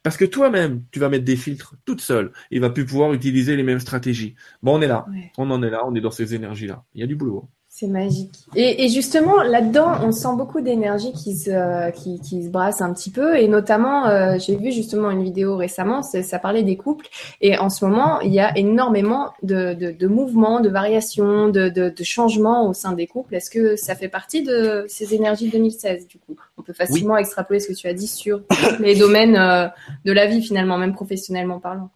Parce 0.01 0.15
que 0.15 0.25
toi-même, 0.25 0.85
tu 0.91 0.99
vas 0.99 1.09
mettre 1.09 1.25
des 1.25 1.35
filtres 1.35 1.75
toute 1.83 1.99
seule. 1.99 2.31
Il 2.51 2.61
va 2.61 2.69
plus 2.69 2.85
pouvoir 2.85 3.13
utiliser 3.13 3.57
les 3.57 3.63
mêmes 3.63 3.81
stratégies. 3.81 4.35
Bon, 4.63 4.77
on 4.77 4.81
est 4.81 4.87
là. 4.87 5.05
On 5.37 5.51
en 5.51 5.61
est 5.61 5.69
là. 5.69 5.81
On 5.85 5.93
est 5.93 6.01
dans 6.01 6.11
ces 6.11 6.35
énergies-là. 6.35 6.85
Il 6.93 7.01
y 7.01 7.03
a 7.03 7.07
du 7.07 7.15
boulot. 7.15 7.49
C'est 7.79 7.87
magique. 7.87 8.33
Et, 8.57 8.83
et 8.83 8.89
justement, 8.89 9.41
là-dedans, 9.41 10.03
on 10.03 10.11
sent 10.11 10.35
beaucoup 10.35 10.59
d'énergie 10.59 11.13
qui 11.13 11.33
se, 11.33 11.91
qui, 11.91 12.19
qui, 12.19 12.43
se 12.43 12.49
brasse 12.49 12.81
un 12.81 12.93
petit 12.93 13.09
peu. 13.09 13.37
Et 13.37 13.47
notamment, 13.47 14.05
euh, 14.07 14.35
j'ai 14.37 14.57
vu 14.57 14.73
justement 14.73 15.09
une 15.11 15.23
vidéo 15.23 15.55
récemment, 15.55 16.01
ça 16.03 16.39
parlait 16.39 16.63
des 16.63 16.75
couples. 16.75 17.07
Et 17.39 17.57
en 17.57 17.69
ce 17.69 17.85
moment, 17.85 18.19
il 18.19 18.33
y 18.33 18.41
a 18.41 18.57
énormément 18.57 19.31
de, 19.43 19.73
de, 19.75 19.91
de 19.91 20.07
mouvements, 20.07 20.59
de 20.59 20.67
variations, 20.67 21.47
de, 21.47 21.69
de, 21.69 21.87
de, 21.87 22.03
changements 22.03 22.67
au 22.67 22.73
sein 22.73 22.91
des 22.91 23.07
couples. 23.07 23.33
Est-ce 23.33 23.49
que 23.49 23.77
ça 23.77 23.95
fait 23.95 24.09
partie 24.09 24.43
de 24.43 24.83
ces 24.89 25.13
énergies 25.13 25.45
de 25.47 25.53
2016 25.53 26.05
du 26.05 26.17
coup? 26.17 26.35
On 26.57 26.63
peut 26.63 26.73
facilement 26.73 27.15
extrapoler 27.15 27.61
ce 27.61 27.69
que 27.69 27.73
tu 27.75 27.87
as 27.87 27.93
dit 27.93 28.07
sur 28.07 28.41
les 28.81 28.97
domaines 28.97 29.37
euh, 29.37 29.69
de 30.03 30.11
la 30.11 30.25
vie 30.25 30.41
finalement, 30.41 30.77
même 30.77 30.93
professionnellement 30.93 31.61
parlant. 31.61 31.91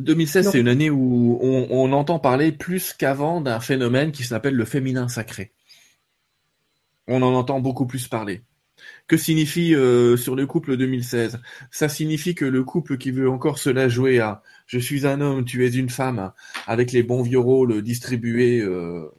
2016, 0.00 0.50
c'est 0.50 0.60
une 0.60 0.68
année 0.68 0.90
où 0.90 1.38
on, 1.40 1.92
entend 1.92 2.18
parler 2.18 2.52
plus 2.52 2.92
qu'avant 2.92 3.40
d'un 3.40 3.60
phénomène 3.60 4.12
qui 4.12 4.24
s'appelle 4.24 4.54
le 4.54 4.64
féminin 4.64 5.08
sacré. 5.08 5.52
On 7.06 7.22
en 7.22 7.34
entend 7.34 7.60
beaucoup 7.60 7.86
plus 7.86 8.08
parler. 8.08 8.42
Que 9.06 9.18
signifie 9.18 9.74
euh, 9.74 10.16
sur 10.16 10.36
le 10.36 10.46
couple 10.46 10.76
2016 10.76 11.40
Ça 11.70 11.88
signifie 11.88 12.34
que 12.34 12.46
le 12.46 12.64
couple 12.64 12.96
qui 12.96 13.10
veut 13.10 13.28
encore 13.28 13.58
se 13.58 13.68
la 13.68 13.88
jouer 13.88 14.20
à 14.20 14.42
je 14.66 14.78
suis 14.78 15.06
un 15.06 15.20
homme, 15.20 15.44
tu 15.44 15.66
es 15.66 15.70
une 15.70 15.90
femme, 15.90 16.32
avec 16.66 16.92
les 16.92 17.02
bons 17.02 17.22
vieux 17.22 17.40
rôles 17.40 17.82
distribués 17.82 18.60
euh, 18.60 19.10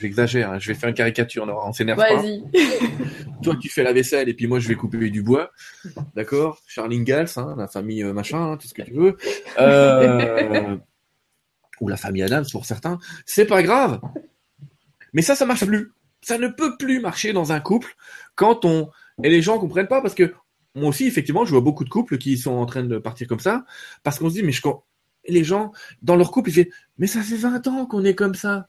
J'exagère, 0.00 0.52
hein. 0.52 0.58
je 0.58 0.68
vais 0.68 0.78
faire 0.78 0.88
une 0.88 0.94
caricature, 0.94 1.46
non, 1.46 1.58
on 1.64 1.72
s'énerve 1.72 1.98
pas. 1.98 2.22
Toi, 3.42 3.56
tu 3.60 3.68
fais 3.68 3.82
la 3.82 3.92
vaisselle 3.92 4.28
et 4.28 4.34
puis 4.34 4.46
moi, 4.46 4.58
je 4.58 4.68
vais 4.68 4.74
couper 4.74 5.10
du 5.10 5.22
bois. 5.22 5.50
D'accord? 6.14 6.60
Charline 6.66 7.04
Gals, 7.04 7.28
hein, 7.36 7.54
la 7.56 7.68
famille 7.68 8.02
euh, 8.02 8.12
machin, 8.12 8.52
hein, 8.52 8.56
tout 8.56 8.68
ce 8.68 8.74
que 8.74 8.82
tu 8.82 8.92
veux. 8.92 9.16
Euh... 9.58 10.76
ou 11.80 11.88
la 11.88 11.96
famille 11.96 12.22
Adams 12.22 12.44
pour 12.50 12.64
certains. 12.64 12.98
C'est 13.26 13.46
pas 13.46 13.62
grave. 13.62 14.00
Mais 15.12 15.22
ça, 15.22 15.34
ça 15.34 15.46
marche 15.46 15.64
plus. 15.64 15.92
Ça 16.20 16.38
ne 16.38 16.48
peut 16.48 16.76
plus 16.76 17.00
marcher 17.00 17.32
dans 17.32 17.52
un 17.52 17.60
couple 17.60 17.94
quand 18.34 18.64
on... 18.64 18.90
Et 19.22 19.30
les 19.30 19.42
gens 19.42 19.58
comprennent 19.58 19.88
pas 19.88 20.00
parce 20.00 20.14
que 20.14 20.34
moi 20.74 20.90
aussi, 20.90 21.06
effectivement, 21.06 21.44
je 21.44 21.50
vois 21.50 21.60
beaucoup 21.60 21.84
de 21.84 21.88
couples 21.88 22.18
qui 22.18 22.36
sont 22.38 22.52
en 22.52 22.66
train 22.66 22.84
de 22.84 22.98
partir 22.98 23.26
comme 23.26 23.40
ça 23.40 23.64
parce 24.02 24.18
qu'on 24.18 24.28
se 24.28 24.34
dit, 24.34 24.42
mais 24.42 24.52
je... 24.52 24.62
les 25.28 25.44
gens, 25.44 25.72
dans 26.02 26.16
leur 26.16 26.30
couple, 26.30 26.50
ils 26.50 26.54
disent, 26.54 26.74
mais 26.98 27.06
ça 27.06 27.22
fait 27.22 27.36
20 27.36 27.66
ans 27.68 27.86
qu'on 27.86 28.04
est 28.04 28.14
comme 28.14 28.34
ça. 28.34 28.68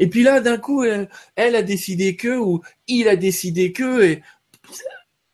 Et 0.00 0.08
puis 0.08 0.22
là, 0.22 0.40
d'un 0.40 0.56
coup, 0.56 0.82
elle, 0.82 1.08
a 1.36 1.62
décidé 1.62 2.16
que, 2.16 2.36
ou 2.36 2.62
il 2.88 3.06
a 3.06 3.16
décidé 3.16 3.70
que, 3.70 4.02
et 4.02 4.22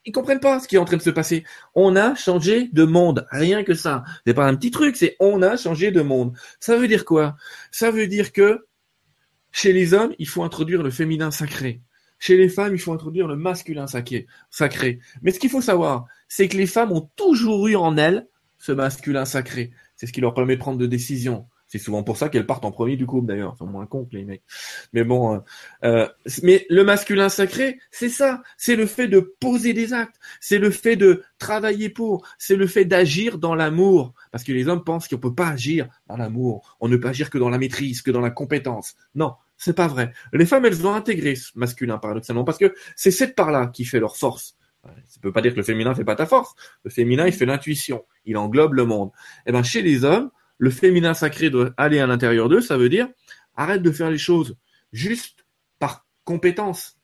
ils 0.04 0.12
comprennent 0.12 0.40
pas 0.40 0.58
ce 0.58 0.66
qui 0.66 0.74
est 0.74 0.78
en 0.78 0.84
train 0.84 0.96
de 0.96 1.02
se 1.02 1.10
passer. 1.10 1.44
On 1.76 1.94
a 1.94 2.16
changé 2.16 2.68
de 2.72 2.84
monde, 2.84 3.26
rien 3.30 3.62
que 3.62 3.74
ça. 3.74 4.04
C'est 4.26 4.34
pas 4.34 4.46
un 4.46 4.56
petit 4.56 4.72
truc, 4.72 4.96
c'est 4.96 5.16
on 5.20 5.40
a 5.40 5.56
changé 5.56 5.92
de 5.92 6.02
monde. 6.02 6.36
Ça 6.58 6.76
veut 6.76 6.88
dire 6.88 7.04
quoi? 7.04 7.36
Ça 7.70 7.92
veut 7.92 8.08
dire 8.08 8.32
que 8.32 8.66
chez 9.52 9.72
les 9.72 9.94
hommes, 9.94 10.14
il 10.18 10.28
faut 10.28 10.42
introduire 10.42 10.82
le 10.82 10.90
féminin 10.90 11.30
sacré. 11.30 11.80
Chez 12.18 12.36
les 12.36 12.48
femmes, 12.48 12.74
il 12.74 12.80
faut 12.80 12.92
introduire 12.92 13.28
le 13.28 13.36
masculin 13.36 13.86
sacré. 13.86 14.26
sacré. 14.50 14.98
Mais 15.22 15.30
ce 15.30 15.38
qu'il 15.38 15.50
faut 15.50 15.60
savoir, 15.60 16.06
c'est 16.28 16.48
que 16.48 16.56
les 16.56 16.66
femmes 16.66 16.90
ont 16.90 17.08
toujours 17.14 17.68
eu 17.68 17.76
en 17.76 17.96
elles 17.96 18.26
ce 18.58 18.72
masculin 18.72 19.24
sacré. 19.24 19.70
C'est 19.94 20.06
ce 20.06 20.12
qui 20.12 20.20
leur 20.20 20.34
permet 20.34 20.56
de 20.56 20.60
prendre 20.60 20.78
de 20.78 20.86
décisions, 20.86 21.46
c'est 21.66 21.78
souvent 21.78 22.02
pour 22.02 22.16
ça 22.16 22.28
qu'elles 22.28 22.46
partent 22.46 22.64
en 22.64 22.70
premier 22.70 22.96
du 22.96 23.06
couple 23.06 23.26
d'ailleurs. 23.26 23.56
Sont 23.56 23.66
moins 23.66 23.86
cons 23.86 24.04
que 24.04 24.16
les 24.16 24.24
mecs. 24.24 24.42
Mais 24.92 25.04
bon, 25.04 25.34
euh, 25.34 25.38
euh, 25.84 26.08
mais 26.42 26.66
le 26.70 26.84
masculin 26.84 27.28
sacré, 27.28 27.78
c'est 27.90 28.08
ça. 28.08 28.42
C'est 28.56 28.76
le 28.76 28.86
fait 28.86 29.08
de 29.08 29.20
poser 29.20 29.72
des 29.72 29.92
actes. 29.92 30.16
C'est 30.40 30.58
le 30.58 30.70
fait 30.70 30.96
de 30.96 31.22
travailler 31.38 31.88
pour. 31.88 32.26
C'est 32.38 32.56
le 32.56 32.66
fait 32.66 32.84
d'agir 32.84 33.38
dans 33.38 33.54
l'amour. 33.54 34.14
Parce 34.30 34.44
que 34.44 34.52
les 34.52 34.68
hommes 34.68 34.84
pensent 34.84 35.08
qu'on 35.08 35.18
peut 35.18 35.34
pas 35.34 35.48
agir 35.48 35.88
dans 36.06 36.16
l'amour. 36.16 36.76
On 36.80 36.88
ne 36.88 36.96
peut 36.96 37.08
agir 37.08 37.30
que 37.30 37.38
dans 37.38 37.50
la 37.50 37.58
maîtrise, 37.58 38.02
que 38.02 38.10
dans 38.10 38.20
la 38.20 38.30
compétence. 38.30 38.94
Non, 39.14 39.34
c'est 39.56 39.76
pas 39.76 39.88
vrai. 39.88 40.12
Les 40.32 40.46
femmes, 40.46 40.66
elles 40.66 40.86
ont 40.86 40.94
intégré 40.94 41.34
ce 41.34 41.50
masculin 41.56 41.98
paradoxalement 41.98 42.44
parce 42.44 42.58
que 42.58 42.74
c'est 42.94 43.10
cette 43.10 43.34
part-là 43.34 43.66
qui 43.66 43.84
fait 43.84 44.00
leur 44.00 44.16
force. 44.16 44.56
Ça 45.08 45.20
peut 45.20 45.32
pas 45.32 45.42
dire 45.42 45.52
que 45.52 45.56
le 45.56 45.64
féminin 45.64 45.96
fait 45.96 46.04
pas 46.04 46.14
ta 46.14 46.26
force. 46.26 46.54
Le 46.84 46.90
féminin, 46.90 47.26
il 47.26 47.32
fait 47.32 47.46
l'intuition. 47.46 48.04
Il 48.24 48.36
englobe 48.36 48.74
le 48.74 48.84
monde. 48.84 49.10
Eh 49.46 49.50
ben, 49.50 49.64
chez 49.64 49.82
les 49.82 50.04
hommes, 50.04 50.30
le 50.58 50.70
féminin 50.70 51.14
sacré 51.14 51.50
doit 51.50 51.70
aller 51.76 51.98
à 51.98 52.06
l'intérieur 52.06 52.48
d'eux, 52.48 52.60
ça 52.60 52.76
veut 52.76 52.88
dire 52.88 53.08
arrête 53.56 53.82
de 53.82 53.90
faire 53.90 54.10
les 54.10 54.18
choses 54.18 54.56
juste 54.92 55.46
par 55.78 56.06
compétence. 56.24 56.98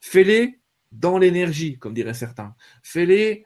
Fais-les 0.00 0.60
dans 0.92 1.18
l'énergie, 1.18 1.78
comme 1.78 1.94
diraient 1.94 2.14
certains. 2.14 2.54
Fais-les 2.82 3.44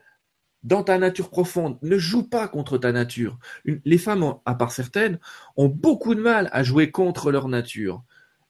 dans 0.62 0.82
ta 0.82 0.98
nature 0.98 1.30
profonde. 1.30 1.78
Ne 1.82 1.98
joue 1.98 2.28
pas 2.28 2.48
contre 2.48 2.78
ta 2.78 2.92
nature. 2.92 3.38
les 3.64 3.98
femmes, 3.98 4.34
à 4.46 4.54
part 4.54 4.72
certaines, 4.72 5.18
ont 5.56 5.68
beaucoup 5.68 6.14
de 6.14 6.20
mal 6.20 6.48
à 6.52 6.62
jouer 6.62 6.90
contre 6.90 7.30
leur 7.30 7.48
nature. 7.48 8.02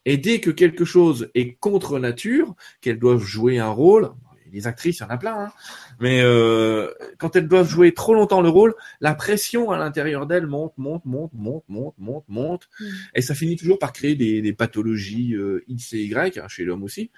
Et 0.05 0.17
dès 0.17 0.41
que 0.41 0.51
quelque 0.51 0.85
chose 0.85 1.31
est 1.35 1.55
contre 1.55 1.99
nature, 1.99 2.55
qu'elles 2.81 2.99
doivent 2.99 3.25
jouer 3.25 3.59
un 3.59 3.71
rôle, 3.71 4.11
les 4.55 4.67
actrices, 4.67 4.99
il 4.99 5.03
y 5.03 5.07
en 5.07 5.11
a 5.11 5.19
plein, 5.19 5.37
hein. 5.37 5.53
mais 6.01 6.21
euh, 6.23 6.91
quand 7.19 7.37
elles 7.37 7.49
doivent 7.49 7.69
jouer 7.69 7.93
trop 7.93 8.15
longtemps 8.15 8.41
le 8.41 8.49
rôle, 8.49 8.75
la 9.01 9.15
pression 9.15 9.71
à 9.71 9.79
l'intérieur 9.79 10.27
d'elles 10.27 10.47
monte, 10.47 10.73
monte, 10.79 11.05
monte, 11.05 11.33
monte, 11.35 11.65
monte, 11.69 11.95
monte, 11.99 12.25
monte, 12.29 12.69
mm. 12.81 12.85
et 13.17 13.23
ça 13.23 13.35
finit 13.35 13.57
toujours 13.57 13.79
par 13.79 13.93
créer 13.93 14.15
des, 14.15 14.53
pathologies 14.53 15.35
euh, 15.35 15.65
X 15.69 15.93
et 15.95 16.05
Y, 16.05 16.39
hein, 16.39 16.49
chez 16.49 16.65
l'homme 16.65 16.85
aussi. 16.85 17.11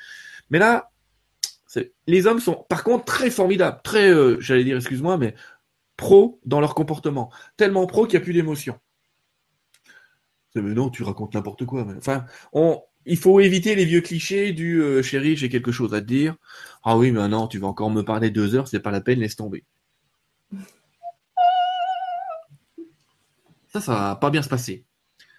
Mais 0.51 0.59
là, 0.59 0.91
les 2.07 2.26
hommes 2.26 2.41
sont 2.41 2.64
par 2.68 2.82
contre 2.82 3.05
très 3.05 3.30
formidables, 3.30 3.80
très, 3.84 4.11
euh, 4.11 4.39
j'allais 4.41 4.64
dire, 4.64 4.76
excuse-moi, 4.76 5.18
mais 5.18 5.34
pro 5.97 6.41
dans 6.47 6.61
leur 6.61 6.74
comportement, 6.74 7.30
tellement 7.57 7.87
pro 7.87 8.07
qu'il 8.07 8.18
n'y 8.18 8.22
a 8.22 8.24
plus 8.24 8.32
d'émotion. 8.32 8.78
Mais 10.55 10.72
non, 10.72 10.89
tu 10.89 11.03
racontes 11.03 11.34
n'importe 11.34 11.66
quoi. 11.66 11.87
Enfin, 11.99 12.24
on, 12.55 12.82
il 13.07 13.16
faut 13.16 13.40
éviter 13.40 13.74
les 13.76 13.84
vieux 13.84 14.00
clichés 14.00 14.52
du 14.52 14.82
euh, 14.82 15.02
chéri, 15.02 15.36
j'ai 15.36 15.48
quelque 15.48 15.72
chose 15.72 15.94
à 15.94 16.00
te 16.00 16.07
dire. 16.07 16.36
Ah 16.84 16.98
oui, 16.98 17.12
mais 17.12 17.26
non, 17.28 17.46
tu 17.46 17.59
vas 17.59 17.68
encore 17.68 17.90
me 17.90 18.02
parler 18.02 18.30
deux 18.30 18.54
heures, 18.54 18.68
c'est 18.68 18.80
pas 18.80 18.90
la 18.90 19.00
peine, 19.00 19.20
laisse 19.20 19.36
tomber. 19.36 19.64
Ça, 23.72 23.80
ça 23.80 23.92
va 23.92 24.16
pas 24.16 24.30
bien 24.30 24.42
se 24.42 24.48
passer. 24.48 24.84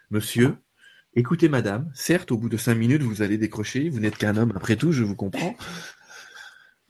Monsieur, 0.10 0.56
écoutez 1.16 1.50
madame, 1.50 1.92
certes, 1.94 2.32
au 2.32 2.38
bout 2.38 2.50
de 2.50 2.58
cinq 2.58 2.76
minutes, 2.76 3.04
vous 3.04 3.22
allez 3.22 3.38
décrocher, 3.38 3.90
vous 3.90 4.00
n'êtes 4.00 4.18
qu'un 4.18 4.38
homme, 4.38 4.54
après 4.56 4.78
tout, 4.78 4.94
je 4.94 5.04
vous 5.04 5.16
comprends. 5.16 5.56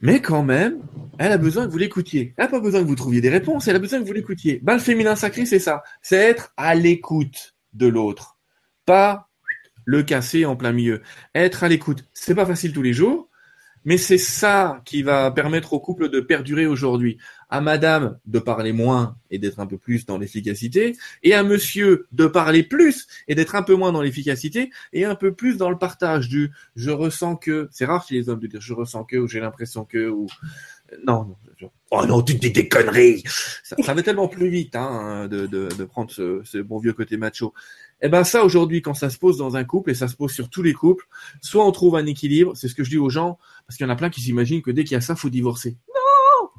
Mais 0.00 0.22
quand 0.22 0.44
même, 0.44 0.80
elle 1.18 1.32
a 1.32 1.38
besoin 1.38 1.66
que 1.66 1.72
vous 1.72 1.78
l'écoutiez. 1.78 2.34
Elle 2.36 2.44
n'a 2.44 2.50
pas 2.50 2.60
besoin 2.60 2.82
que 2.82 2.86
vous 2.86 2.94
trouviez 2.94 3.20
des 3.20 3.30
réponses, 3.30 3.66
elle 3.66 3.74
a 3.74 3.80
besoin 3.80 4.00
que 4.00 4.06
vous 4.06 4.12
l'écoutiez. 4.12 4.60
Ben, 4.62 4.74
le 4.74 4.80
féminin 4.80 5.16
sacré, 5.16 5.44
c'est 5.44 5.58
ça. 5.58 5.82
C'est 6.02 6.16
être 6.16 6.52
à 6.56 6.76
l'écoute 6.76 7.56
de 7.72 7.88
l'autre. 7.88 8.38
Pas 8.86 9.27
le 9.88 10.02
casser 10.02 10.44
en 10.44 10.54
plein 10.54 10.72
milieu. 10.72 11.00
Être 11.34 11.64
à 11.64 11.68
l'écoute. 11.68 12.04
C'est 12.12 12.34
pas 12.34 12.44
facile 12.44 12.74
tous 12.74 12.82
les 12.82 12.92
jours, 12.92 13.30
mais 13.86 13.96
c'est 13.96 14.18
ça 14.18 14.82
qui 14.84 15.02
va 15.02 15.30
permettre 15.30 15.72
au 15.72 15.80
couple 15.80 16.10
de 16.10 16.20
perdurer 16.20 16.66
aujourd'hui. 16.66 17.16
À 17.48 17.62
madame 17.62 18.18
de 18.26 18.38
parler 18.38 18.74
moins 18.74 19.16
et 19.30 19.38
d'être 19.38 19.60
un 19.60 19.66
peu 19.66 19.78
plus 19.78 20.04
dans 20.04 20.18
l'efficacité, 20.18 20.94
et 21.22 21.32
à 21.32 21.42
monsieur 21.42 22.06
de 22.12 22.26
parler 22.26 22.62
plus 22.62 23.06
et 23.28 23.34
d'être 23.34 23.54
un 23.54 23.62
peu 23.62 23.74
moins 23.74 23.90
dans 23.90 24.02
l'efficacité 24.02 24.70
et 24.92 25.06
un 25.06 25.14
peu 25.14 25.32
plus 25.32 25.56
dans 25.56 25.70
le 25.70 25.78
partage 25.78 26.28
du 26.28 26.50
je 26.76 26.90
ressens 26.90 27.36
que. 27.36 27.68
C'est 27.70 27.86
rare 27.86 28.06
chez 28.06 28.14
les 28.14 28.28
hommes 28.28 28.40
de 28.40 28.46
dire 28.46 28.60
je 28.60 28.74
ressens 28.74 29.04
que 29.04 29.16
ou 29.16 29.26
j'ai 29.26 29.40
l'impression 29.40 29.86
que 29.86 30.10
ou 30.10 30.26
non. 31.06 31.36
Oh 31.90 32.04
non, 32.06 32.22
tu 32.22 32.34
dis 32.34 32.50
des 32.50 32.68
conneries. 32.68 33.22
Ça, 33.62 33.94
va 33.94 34.02
tellement 34.02 34.28
plus 34.28 34.48
vite 34.48 34.76
hein, 34.76 35.26
de, 35.26 35.46
de, 35.46 35.84
prendre 35.84 36.10
ce, 36.10 36.42
ce 36.44 36.58
bon 36.58 36.78
vieux 36.78 36.92
côté 36.92 37.16
macho. 37.16 37.54
Eh 38.02 38.08
ben 38.08 38.24
ça 38.24 38.44
aujourd'hui, 38.44 38.82
quand 38.82 38.94
ça 38.94 39.10
se 39.10 39.18
pose 39.18 39.38
dans 39.38 39.56
un 39.56 39.64
couple 39.64 39.90
et 39.90 39.94
ça 39.94 40.06
se 40.06 40.14
pose 40.14 40.32
sur 40.32 40.50
tous 40.50 40.62
les 40.62 40.74
couples, 40.74 41.06
soit 41.40 41.66
on 41.66 41.72
trouve 41.72 41.96
un 41.96 42.06
équilibre. 42.06 42.56
C'est 42.56 42.68
ce 42.68 42.74
que 42.74 42.84
je 42.84 42.90
dis 42.90 42.98
aux 42.98 43.10
gens 43.10 43.38
parce 43.66 43.76
qu'il 43.76 43.86
y 43.86 43.88
en 43.88 43.92
a 43.92 43.96
plein 43.96 44.10
qui 44.10 44.20
s'imaginent 44.20 44.62
que 44.62 44.70
dès 44.70 44.84
qu'il 44.84 44.92
y 44.92 44.96
a 44.96 45.00
ça, 45.00 45.16
faut 45.16 45.30
divorcer. 45.30 45.76
Non, 45.88 46.50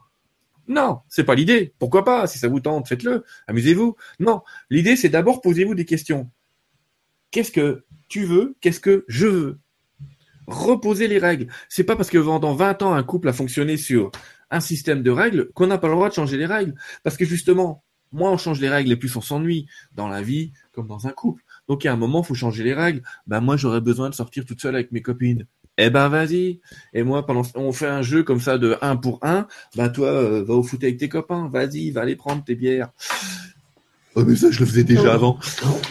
non, 0.67 0.99
c'est 1.07 1.23
pas 1.23 1.35
l'idée. 1.35 1.73
Pourquoi 1.79 2.03
pas? 2.03 2.27
Si 2.27 2.39
ça 2.39 2.47
vous 2.47 2.59
tente, 2.59 2.87
faites-le. 2.87 3.23
Amusez-vous. 3.47 3.95
Non, 4.19 4.41
l'idée 4.69 4.95
c'est 4.95 5.09
d'abord 5.09 5.41
posez-vous 5.41 5.75
des 5.75 5.85
questions. 5.85 6.29
Qu'est-ce 7.31 7.51
que 7.51 7.85
tu 8.07 8.25
veux? 8.25 8.55
Qu'est-ce 8.61 8.79
que 8.79 9.05
je 9.07 9.27
veux? 9.27 9.59
Reposer 10.49 11.07
les 11.07 11.19
règles. 11.19 11.47
C'est 11.69 11.83
pas 11.83 11.95
parce 11.95 12.09
que 12.09 12.17
pendant 12.17 12.53
20 12.53 12.81
ans 12.81 12.93
un 12.93 13.03
couple 13.03 13.29
a 13.29 13.33
fonctionné 13.33 13.77
sur 13.77 14.11
un 14.51 14.59
système 14.59 15.03
de 15.03 15.11
règles 15.11 15.51
qu'on 15.53 15.67
n'a 15.67 15.77
pas 15.77 15.87
le 15.87 15.93
droit 15.93 16.09
de 16.09 16.13
changer 16.13 16.37
les 16.37 16.45
règles. 16.45 16.73
Parce 17.03 17.17
que 17.17 17.25
justement, 17.25 17.83
moins 18.11 18.31
on 18.31 18.37
change 18.37 18.59
les 18.59 18.69
règles 18.69 18.91
et 18.91 18.95
plus 18.95 19.15
on 19.15 19.21
s'ennuie 19.21 19.67
dans 19.93 20.07
la 20.07 20.21
vie 20.21 20.51
comme 20.73 20.87
dans 20.87 21.07
un 21.07 21.11
couple. 21.11 21.43
Donc, 21.67 21.85
à 21.85 21.93
un 21.93 21.97
moment, 21.97 22.23
faut 22.23 22.33
changer 22.33 22.63
les 22.63 22.73
règles. 22.73 23.03
Ben, 23.27 23.41
moi, 23.41 23.57
j'aurais 23.57 23.81
besoin 23.81 24.09
de 24.09 24.15
sortir 24.15 24.45
toute 24.45 24.59
seule 24.59 24.75
avec 24.75 24.91
mes 24.91 25.01
copines. 25.01 25.45
Eh 25.77 25.89
ben, 25.89 26.09
vas-y. 26.09 26.59
Et 26.93 27.03
moi, 27.03 27.25
pendant, 27.25 27.43
on 27.55 27.71
fait 27.71 27.87
un 27.87 28.01
jeu 28.01 28.23
comme 28.23 28.41
ça 28.41 28.57
de 28.57 28.77
un 28.81 28.97
pour 28.97 29.19
un. 29.21 29.47
Ben, 29.75 29.89
toi, 29.89 30.07
euh, 30.07 30.43
va 30.43 30.55
au 30.55 30.63
foot 30.63 30.83
avec 30.83 30.97
tes 30.97 31.09
copains. 31.09 31.49
Vas-y, 31.53 31.91
va 31.91 32.01
aller 32.01 32.15
prendre 32.15 32.43
tes 32.43 32.55
bières. 32.55 32.89
Oh, 34.19 34.25
mais 34.27 34.35
ça, 34.35 34.51
je 34.51 34.59
le 34.59 34.65
faisais 34.65 34.83
déjà 34.83 35.13
avant. 35.13 35.37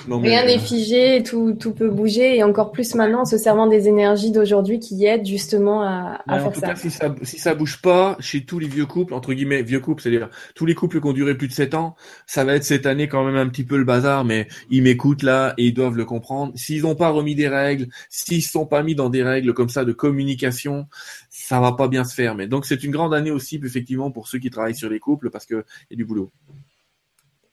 Non, 0.06 0.20
mais, 0.20 0.28
Rien 0.28 0.44
n'est 0.44 0.58
figé, 0.58 1.22
tout, 1.22 1.54
tout 1.54 1.72
peut 1.72 1.88
bouger, 1.88 2.36
et 2.36 2.42
encore 2.42 2.72
plus 2.72 2.94
maintenant 2.94 3.22
en 3.22 3.24
se 3.24 3.38
servant 3.38 3.66
des 3.66 3.88
énergies 3.88 4.30
d'aujourd'hui 4.30 4.78
qui 4.78 5.04
aident 5.06 5.26
justement 5.26 5.82
à, 5.82 6.20
à 6.26 6.38
faire 6.38 6.48
en 6.48 6.50
tout 6.50 6.60
Cas, 6.60 6.76
si 6.76 6.90
ça. 6.90 7.14
Si 7.22 7.38
ça 7.38 7.54
bouge 7.54 7.80
pas, 7.80 8.16
chez 8.20 8.44
tous 8.44 8.58
les 8.58 8.68
vieux 8.68 8.86
couples, 8.86 9.14
entre 9.14 9.32
guillemets, 9.32 9.62
vieux 9.62 9.80
couples, 9.80 10.02
c'est-à-dire 10.02 10.28
tous 10.54 10.66
les 10.66 10.74
couples 10.74 11.00
qui 11.00 11.06
ont 11.06 11.12
duré 11.12 11.36
plus 11.36 11.48
de 11.48 11.52
7 11.52 11.74
ans, 11.74 11.96
ça 12.26 12.44
va 12.44 12.54
être 12.54 12.64
cette 12.64 12.86
année 12.86 13.08
quand 13.08 13.24
même 13.24 13.36
un 13.36 13.48
petit 13.48 13.64
peu 13.64 13.76
le 13.78 13.84
bazar, 13.84 14.24
mais 14.24 14.48
ils 14.70 14.82
m'écoutent 14.82 15.22
là 15.22 15.54
et 15.56 15.66
ils 15.66 15.74
doivent 15.74 15.96
le 15.96 16.04
comprendre. 16.04 16.52
S'ils 16.56 16.82
n'ont 16.82 16.96
pas 16.96 17.08
remis 17.10 17.34
des 17.34 17.48
règles, 17.48 17.88
s'ils 18.10 18.42
sont 18.42 18.66
pas 18.66 18.82
mis 18.82 18.94
dans 18.94 19.08
des 19.08 19.22
règles 19.22 19.54
comme 19.54 19.68
ça 19.68 19.84
de 19.84 19.92
communication, 19.92 20.86
ça 21.30 21.60
va 21.60 21.72
pas 21.72 21.88
bien 21.88 22.04
se 22.04 22.14
faire. 22.14 22.34
Mais 22.34 22.46
donc 22.46 22.66
c'est 22.66 22.84
une 22.84 22.90
grande 22.90 23.14
année 23.14 23.30
aussi, 23.30 23.60
effectivement, 23.62 24.10
pour 24.10 24.28
ceux 24.28 24.38
qui 24.38 24.50
travaillent 24.50 24.74
sur 24.74 24.90
les 24.90 25.00
couples, 25.00 25.30
parce 25.30 25.46
qu'il 25.46 25.56
y 25.56 25.94
a 25.94 25.96
du 25.96 26.04
boulot. 26.04 26.30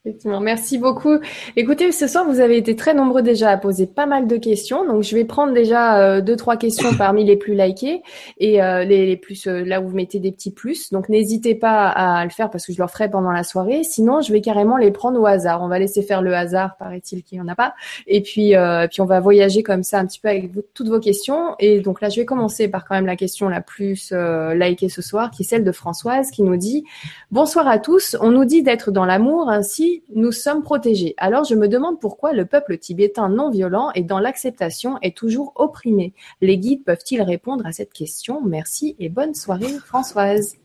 Effectivement, 0.06 0.38
merci 0.38 0.78
beaucoup. 0.78 1.18
Écoutez, 1.56 1.90
ce 1.90 2.06
soir, 2.06 2.24
vous 2.28 2.38
avez 2.38 2.56
été 2.56 2.76
très 2.76 2.94
nombreux 2.94 3.22
déjà 3.22 3.50
à 3.50 3.56
poser 3.56 3.88
pas 3.88 4.06
mal 4.06 4.28
de 4.28 4.36
questions. 4.36 4.86
Donc, 4.86 5.02
je 5.02 5.16
vais 5.16 5.24
prendre 5.24 5.52
déjà 5.52 5.98
euh, 5.98 6.20
deux, 6.20 6.36
trois 6.36 6.56
questions 6.56 6.94
parmi 6.98 7.24
les 7.24 7.34
plus 7.34 7.56
likées 7.56 8.02
et 8.38 8.62
euh, 8.62 8.84
les, 8.84 9.04
les, 9.04 9.16
plus 9.16 9.48
euh, 9.48 9.64
là 9.64 9.80
où 9.80 9.88
vous 9.88 9.96
mettez 9.96 10.20
des 10.20 10.30
petits 10.30 10.52
plus. 10.52 10.92
Donc, 10.92 11.08
n'hésitez 11.08 11.56
pas 11.56 11.88
à, 11.88 12.22
le 12.22 12.30
faire 12.30 12.50
parce 12.50 12.64
que 12.64 12.72
je 12.72 12.80
le 12.80 12.86
ferai 12.86 13.10
pendant 13.10 13.32
la 13.32 13.42
soirée. 13.42 13.82
Sinon, 13.82 14.20
je 14.20 14.32
vais 14.32 14.40
carrément 14.40 14.76
les 14.76 14.92
prendre 14.92 15.20
au 15.20 15.26
hasard. 15.26 15.60
On 15.60 15.66
va 15.66 15.80
laisser 15.80 16.02
faire 16.02 16.22
le 16.22 16.36
hasard, 16.36 16.76
paraît-il 16.76 17.24
qu'il 17.24 17.40
n'y 17.40 17.44
en 17.44 17.48
a 17.48 17.56
pas. 17.56 17.74
Et 18.06 18.22
puis, 18.22 18.54
puis 18.88 19.00
on 19.00 19.06
va 19.06 19.18
voyager 19.18 19.64
comme 19.64 19.82
ça 19.82 19.98
un 19.98 20.06
petit 20.06 20.20
peu 20.20 20.28
avec 20.28 20.52
toutes 20.72 20.88
vos 20.88 21.00
questions. 21.00 21.56
Et 21.58 21.80
donc 21.80 22.00
là, 22.00 22.10
je 22.10 22.20
vais 22.20 22.26
commencer 22.26 22.68
par 22.68 22.86
quand 22.86 22.94
même 22.94 23.06
la 23.06 23.16
question 23.16 23.48
la 23.48 23.60
plus 23.60 24.12
likée 24.54 24.88
ce 24.88 25.02
soir, 25.02 25.32
qui 25.32 25.42
est 25.42 25.46
celle 25.46 25.64
de 25.64 25.72
Françoise, 25.72 26.30
qui 26.30 26.44
nous 26.44 26.56
dit 26.56 26.84
Bonsoir 27.32 27.66
à 27.66 27.80
tous. 27.80 28.16
On 28.20 28.30
nous 28.30 28.44
dit 28.44 28.62
d'être 28.62 28.92
dans 28.92 29.04
l'amour 29.04 29.48
ainsi 29.48 29.95
nous 30.14 30.32
sommes 30.32 30.62
protégés. 30.62 31.14
Alors 31.16 31.44
je 31.44 31.54
me 31.54 31.68
demande 31.68 32.00
pourquoi 32.00 32.32
le 32.32 32.46
peuple 32.46 32.78
tibétain 32.78 33.28
non 33.28 33.50
violent 33.50 33.90
et 33.94 34.02
dans 34.02 34.18
l'acceptation 34.18 34.98
est 35.02 35.16
toujours 35.16 35.52
opprimé. 35.56 36.14
Les 36.40 36.58
guides 36.58 36.84
peuvent-ils 36.84 37.22
répondre 37.22 37.66
à 37.66 37.72
cette 37.72 37.92
question? 37.92 38.44
Merci 38.44 38.96
et 38.98 39.08
bonne 39.08 39.34
soirée 39.34 39.72
Françoise. 39.84 40.56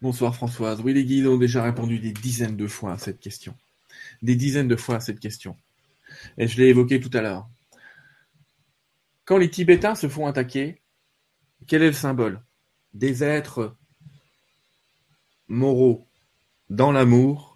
Bonsoir 0.00 0.34
Françoise. 0.34 0.80
Oui, 0.84 0.94
les 0.94 1.04
guides 1.04 1.26
ont 1.26 1.38
déjà 1.38 1.62
répondu 1.62 1.98
des 1.98 2.12
dizaines 2.12 2.56
de 2.56 2.66
fois 2.66 2.92
à 2.92 2.98
cette 2.98 3.18
question. 3.18 3.54
Des 4.22 4.36
dizaines 4.36 4.68
de 4.68 4.76
fois 4.76 4.96
à 4.96 5.00
cette 5.00 5.20
question. 5.20 5.56
Et 6.36 6.46
je 6.46 6.56
l'ai 6.60 6.68
évoqué 6.68 7.00
tout 7.00 7.10
à 7.14 7.20
l'heure. 7.20 7.48
Quand 9.24 9.38
les 9.38 9.50
Tibétains 9.50 9.94
se 9.94 10.08
font 10.08 10.26
attaquer, 10.26 10.80
quel 11.66 11.82
est 11.82 11.88
le 11.88 11.92
symbole? 11.92 12.40
Des 12.94 13.24
êtres 13.24 13.74
moraux 15.48 16.06
dans 16.70 16.92
l'amour 16.92 17.47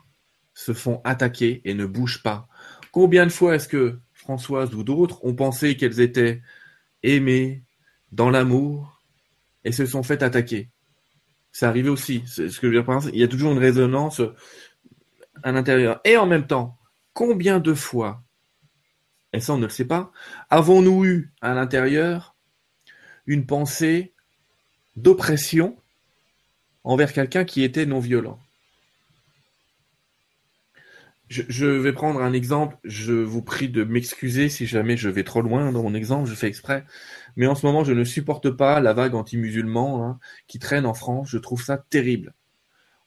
se 0.54 0.72
font 0.72 1.00
attaquer 1.04 1.60
et 1.64 1.74
ne 1.74 1.86
bougent 1.86 2.22
pas. 2.22 2.48
Combien 2.90 3.26
de 3.26 3.32
fois 3.32 3.54
est-ce 3.54 3.68
que 3.68 3.98
Françoise 4.12 4.74
ou 4.74 4.84
d'autres 4.84 5.24
ont 5.24 5.34
pensé 5.34 5.76
qu'elles 5.76 6.00
étaient 6.00 6.42
aimées, 7.02 7.62
dans 8.12 8.30
l'amour, 8.30 9.00
et 9.64 9.72
se 9.72 9.86
sont 9.86 10.02
fait 10.02 10.22
attaquer? 10.22 10.68
C'est 11.52 11.66
arrivé 11.66 11.88
aussi. 11.88 12.22
C'est 12.26 12.48
ce 12.48 12.60
que 12.60 12.70
je 12.72 12.78
veux. 12.78 13.10
Il 13.12 13.18
y 13.18 13.24
a 13.24 13.28
toujours 13.28 13.52
une 13.52 13.58
résonance 13.58 14.20
à 15.42 15.52
l'intérieur. 15.52 16.00
Et 16.04 16.16
en 16.16 16.26
même 16.26 16.46
temps, 16.46 16.78
combien 17.12 17.60
de 17.60 17.74
fois, 17.74 18.22
et 19.32 19.40
ça 19.40 19.54
on 19.54 19.58
ne 19.58 19.64
le 19.64 19.70
sait 19.70 19.86
pas, 19.86 20.12
avons-nous 20.50 21.04
eu 21.04 21.32
à 21.40 21.54
l'intérieur 21.54 22.34
une 23.26 23.46
pensée 23.46 24.12
d'oppression 24.96 25.76
envers 26.84 27.12
quelqu'un 27.12 27.44
qui 27.44 27.62
était 27.62 27.86
non 27.86 28.00
violent 28.00 28.38
je, 31.32 31.66
vais 31.66 31.92
prendre 31.92 32.22
un 32.22 32.32
exemple. 32.32 32.76
Je 32.84 33.12
vous 33.12 33.42
prie 33.42 33.68
de 33.68 33.84
m'excuser 33.84 34.48
si 34.48 34.66
jamais 34.66 34.96
je 34.96 35.08
vais 35.08 35.24
trop 35.24 35.42
loin 35.42 35.72
dans 35.72 35.82
mon 35.82 35.94
exemple, 35.94 36.28
je 36.28 36.34
fais 36.34 36.48
exprès. 36.48 36.84
Mais 37.36 37.46
en 37.46 37.54
ce 37.54 37.66
moment, 37.66 37.84
je 37.84 37.92
ne 37.92 38.04
supporte 38.04 38.50
pas 38.50 38.80
la 38.80 38.92
vague 38.92 39.14
anti-musulman 39.14 40.06
hein, 40.06 40.18
qui 40.46 40.58
traîne 40.58 40.86
en 40.86 40.94
France. 40.94 41.28
Je 41.30 41.38
trouve 41.38 41.62
ça 41.62 41.78
terrible. 41.78 42.34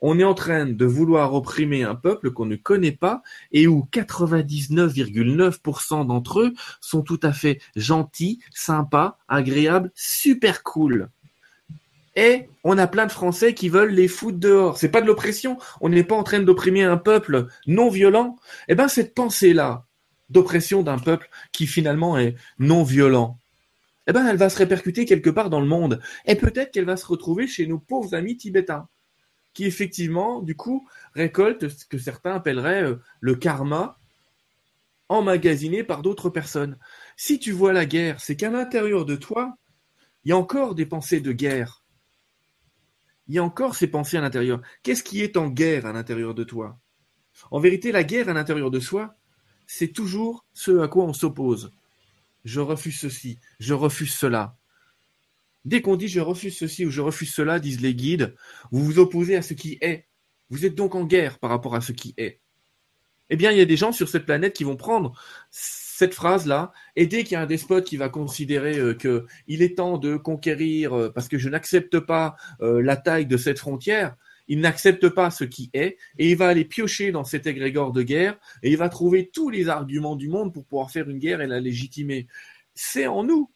On 0.01 0.19
est 0.19 0.23
en 0.23 0.33
train 0.33 0.65
de 0.65 0.85
vouloir 0.85 1.33
opprimer 1.33 1.83
un 1.83 1.95
peuple 1.95 2.31
qu'on 2.31 2.45
ne 2.45 2.57
connaît 2.57 2.91
pas 2.91 3.21
et 3.51 3.67
où 3.67 3.87
99,9% 3.91 6.05
d'entre 6.05 6.41
eux 6.41 6.53
sont 6.81 7.01
tout 7.01 7.19
à 7.23 7.31
fait 7.31 7.61
gentils, 7.75 8.39
sympas, 8.53 9.17
agréables, 9.27 9.91
super 9.95 10.63
cool 10.63 11.09
et 12.15 12.47
on 12.63 12.77
a 12.77 12.87
plein 12.87 13.05
de 13.05 13.11
Français 13.11 13.53
qui 13.53 13.69
veulent 13.69 13.91
les 13.91 14.07
foutre 14.07 14.39
dehors. 14.39 14.77
C'est 14.77 14.89
pas 14.89 15.01
de 15.01 15.07
l'oppression. 15.07 15.57
On 15.81 15.89
n'est 15.89 16.03
pas 16.03 16.15
en 16.15 16.23
train 16.23 16.39
d'opprimer 16.39 16.83
un 16.83 16.97
peuple 16.97 17.47
non 17.67 17.89
violent. 17.89 18.37
Eh 18.67 18.75
ben, 18.75 18.87
cette 18.87 19.13
pensée-là 19.13 19.85
d'oppression 20.29 20.81
d'un 20.81 20.97
peuple 20.97 21.29
qui 21.51 21.67
finalement 21.67 22.17
est 22.17 22.35
non 22.57 22.83
violent, 22.83 23.37
eh 24.07 24.13
ben, 24.13 24.25
elle 24.25 24.37
va 24.37 24.49
se 24.49 24.57
répercuter 24.57 25.05
quelque 25.05 25.29
part 25.29 25.49
dans 25.49 25.59
le 25.59 25.67
monde. 25.67 26.01
Et 26.25 26.35
peut-être 26.35 26.71
qu'elle 26.71 26.85
va 26.85 26.97
se 26.97 27.05
retrouver 27.05 27.47
chez 27.47 27.67
nos 27.67 27.79
pauvres 27.79 28.15
amis 28.15 28.37
tibétains, 28.37 28.87
qui 29.53 29.65
effectivement, 29.65 30.41
du 30.41 30.55
coup, 30.55 30.87
récoltent 31.13 31.69
ce 31.69 31.85
que 31.85 31.97
certains 31.97 32.35
appelleraient 32.35 32.83
euh, 32.83 32.95
le 33.19 33.35
karma 33.35 33.99
emmagasiné 35.09 35.83
par 35.83 36.01
d'autres 36.01 36.29
personnes. 36.29 36.77
Si 37.17 37.39
tu 37.39 37.51
vois 37.51 37.73
la 37.73 37.85
guerre, 37.85 38.19
c'est 38.19 38.35
qu'à 38.35 38.49
l'intérieur 38.49 39.05
de 39.05 39.15
toi, 39.15 39.55
il 40.23 40.29
y 40.29 40.31
a 40.31 40.37
encore 40.37 40.73
des 40.73 40.87
pensées 40.87 41.21
de 41.21 41.31
guerre 41.31 41.84
il 43.27 43.35
y 43.35 43.39
a 43.39 43.43
encore 43.43 43.75
ces 43.75 43.87
pensées 43.87 44.17
à 44.17 44.21
l'intérieur. 44.21 44.61
Qu'est-ce 44.83 45.03
qui 45.03 45.21
est 45.21 45.37
en 45.37 45.47
guerre 45.47 45.85
à 45.85 45.93
l'intérieur 45.93 46.33
de 46.33 46.43
toi? 46.43 46.79
En 47.51 47.59
vérité, 47.59 47.91
la 47.91 48.03
guerre 48.03 48.29
à 48.29 48.33
l'intérieur 48.33 48.71
de 48.71 48.79
soi, 48.79 49.15
c'est 49.67 49.91
toujours 49.91 50.45
ce 50.53 50.79
à 50.79 50.87
quoi 50.87 51.05
on 51.05 51.13
s'oppose. 51.13 51.73
Je 52.43 52.59
refuse 52.59 52.97
ceci, 52.97 53.39
je 53.59 53.73
refuse 53.73 54.13
cela. 54.13 54.57
Dès 55.65 55.81
qu'on 55.81 55.95
dit 55.95 56.07
je 56.07 56.19
refuse 56.19 56.55
ceci 56.55 56.85
ou 56.85 56.91
je 56.91 57.01
refuse 57.01 57.33
cela, 57.33 57.59
disent 57.59 57.81
les 57.81 57.95
guides, 57.95 58.35
vous 58.71 58.85
vous 58.85 58.99
opposez 58.99 59.35
à 59.35 59.41
ce 59.41 59.55
qui 59.55 59.79
est. 59.81 60.07
Vous 60.51 60.65
êtes 60.65 60.75
donc 60.75 60.93
en 60.93 61.03
guerre 61.03 61.39
par 61.39 61.49
rapport 61.49 61.75
à 61.75 61.81
ce 61.81 61.91
qui 61.91 62.13
est. 62.17 62.39
Eh 63.31 63.35
bien, 63.35 63.51
il 63.51 63.57
y 63.57 63.61
a 63.61 63.65
des 63.65 63.77
gens 63.77 63.91
sur 63.91 64.07
cette 64.07 64.27
planète 64.27 64.55
qui 64.55 64.63
vont 64.63 64.75
prendre 64.75 65.19
cette 65.95 66.13
phrase-là, 66.13 66.73
et 66.97 67.07
dès 67.07 67.23
qu'il 67.23 67.33
y 67.33 67.35
a 67.35 67.41
un 67.41 67.45
despote 67.45 67.85
qui 67.85 67.95
va 67.95 68.09
considérer 68.09 68.77
euh, 68.77 68.93
que 68.93 69.25
est 69.47 69.77
temps 69.77 69.97
de 69.97 70.17
conquérir 70.17 70.93
euh, 70.93 71.09
parce 71.09 71.29
que 71.29 71.37
je 71.37 71.47
n'accepte 71.47 72.01
pas 72.01 72.35
euh, 72.59 72.81
la 72.81 72.97
taille 72.97 73.27
de 73.27 73.37
cette 73.37 73.59
frontière, 73.59 74.17
il 74.49 74.59
n'accepte 74.59 75.07
pas 75.07 75.31
ce 75.31 75.45
qui 75.45 75.69
est, 75.73 75.97
et 76.17 76.31
il 76.31 76.35
va 76.35 76.49
aller 76.49 76.65
piocher 76.65 77.13
dans 77.13 77.23
cet 77.23 77.47
égrégore 77.47 77.93
de 77.93 78.01
guerre, 78.01 78.37
et 78.61 78.71
il 78.71 78.77
va 78.77 78.89
trouver 78.89 79.29
tous 79.33 79.49
les 79.49 79.69
arguments 79.69 80.17
du 80.17 80.27
monde 80.27 80.53
pour 80.53 80.65
pouvoir 80.65 80.91
faire 80.91 81.09
une 81.09 81.17
guerre 81.17 81.39
et 81.39 81.47
la 81.47 81.61
légitimer. 81.61 82.27
C'est 82.73 83.07
en 83.07 83.23
nous. 83.23 83.49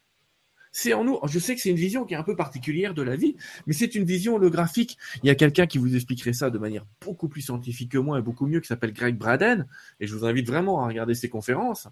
C'est 0.71 0.93
en 0.93 1.03
nous. 1.03 1.19
Je 1.27 1.39
sais 1.39 1.55
que 1.55 1.61
c'est 1.61 1.71
une 1.71 1.75
vision 1.75 2.05
qui 2.05 2.13
est 2.13 2.17
un 2.17 2.23
peu 2.23 2.37
particulière 2.37 2.93
de 2.93 3.01
la 3.01 3.17
vie, 3.17 3.35
mais 3.67 3.73
c'est 3.73 3.95
une 3.95 4.05
vision 4.05 4.35
holographique. 4.35 4.97
Il 5.23 5.27
y 5.27 5.29
a 5.29 5.35
quelqu'un 5.35 5.67
qui 5.67 5.77
vous 5.77 5.93
expliquerait 5.93 6.31
ça 6.31 6.49
de 6.49 6.57
manière 6.57 6.85
beaucoup 7.01 7.27
plus 7.27 7.41
scientifique 7.41 7.91
que 7.91 7.97
moi 7.97 8.17
et 8.19 8.21
beaucoup 8.21 8.47
mieux, 8.47 8.61
qui 8.61 8.67
s'appelle 8.67 8.93
Greg 8.93 9.17
Braden, 9.17 9.67
et 9.99 10.07
je 10.07 10.15
vous 10.15 10.25
invite 10.25 10.47
vraiment 10.47 10.81
à 10.81 10.87
regarder 10.87 11.15
ses 11.15 11.27
conférences. 11.27 11.89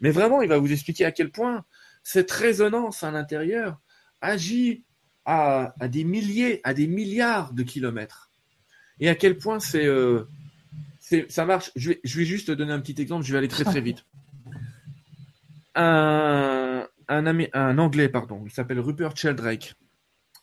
Mais 0.00 0.10
vraiment, 0.10 0.42
il 0.42 0.48
va 0.48 0.58
vous 0.58 0.72
expliquer 0.72 1.04
à 1.04 1.12
quel 1.12 1.30
point 1.30 1.64
cette 2.02 2.30
résonance 2.30 3.02
à 3.02 3.10
l'intérieur 3.10 3.80
agit 4.20 4.84
à, 5.24 5.74
des 5.88 6.04
milliers, 6.04 6.60
à 6.64 6.74
des 6.74 6.86
milliards 6.86 7.52
de 7.52 7.62
kilomètres. 7.62 8.30
Et 9.00 9.08
à 9.08 9.14
quel 9.14 9.38
point 9.38 9.60
c'est, 9.60 9.86
euh, 9.86 10.24
ça 11.28 11.44
marche. 11.44 11.70
Je 11.76 11.90
vais, 11.90 12.24
juste 12.24 12.50
donner 12.50 12.72
un 12.72 12.80
petit 12.80 13.00
exemple, 13.00 13.24
je 13.24 13.32
vais 13.32 13.38
aller 13.38 13.48
très 13.48 13.64
très 13.64 13.80
vite. 13.80 14.04
Un, 15.74 16.86
un, 17.08 17.78
Anglais, 17.78 18.08
pardon, 18.08 18.42
il 18.44 18.50
s'appelle 18.50 18.80
Rupert 18.80 19.16
Sheldrake, 19.16 19.74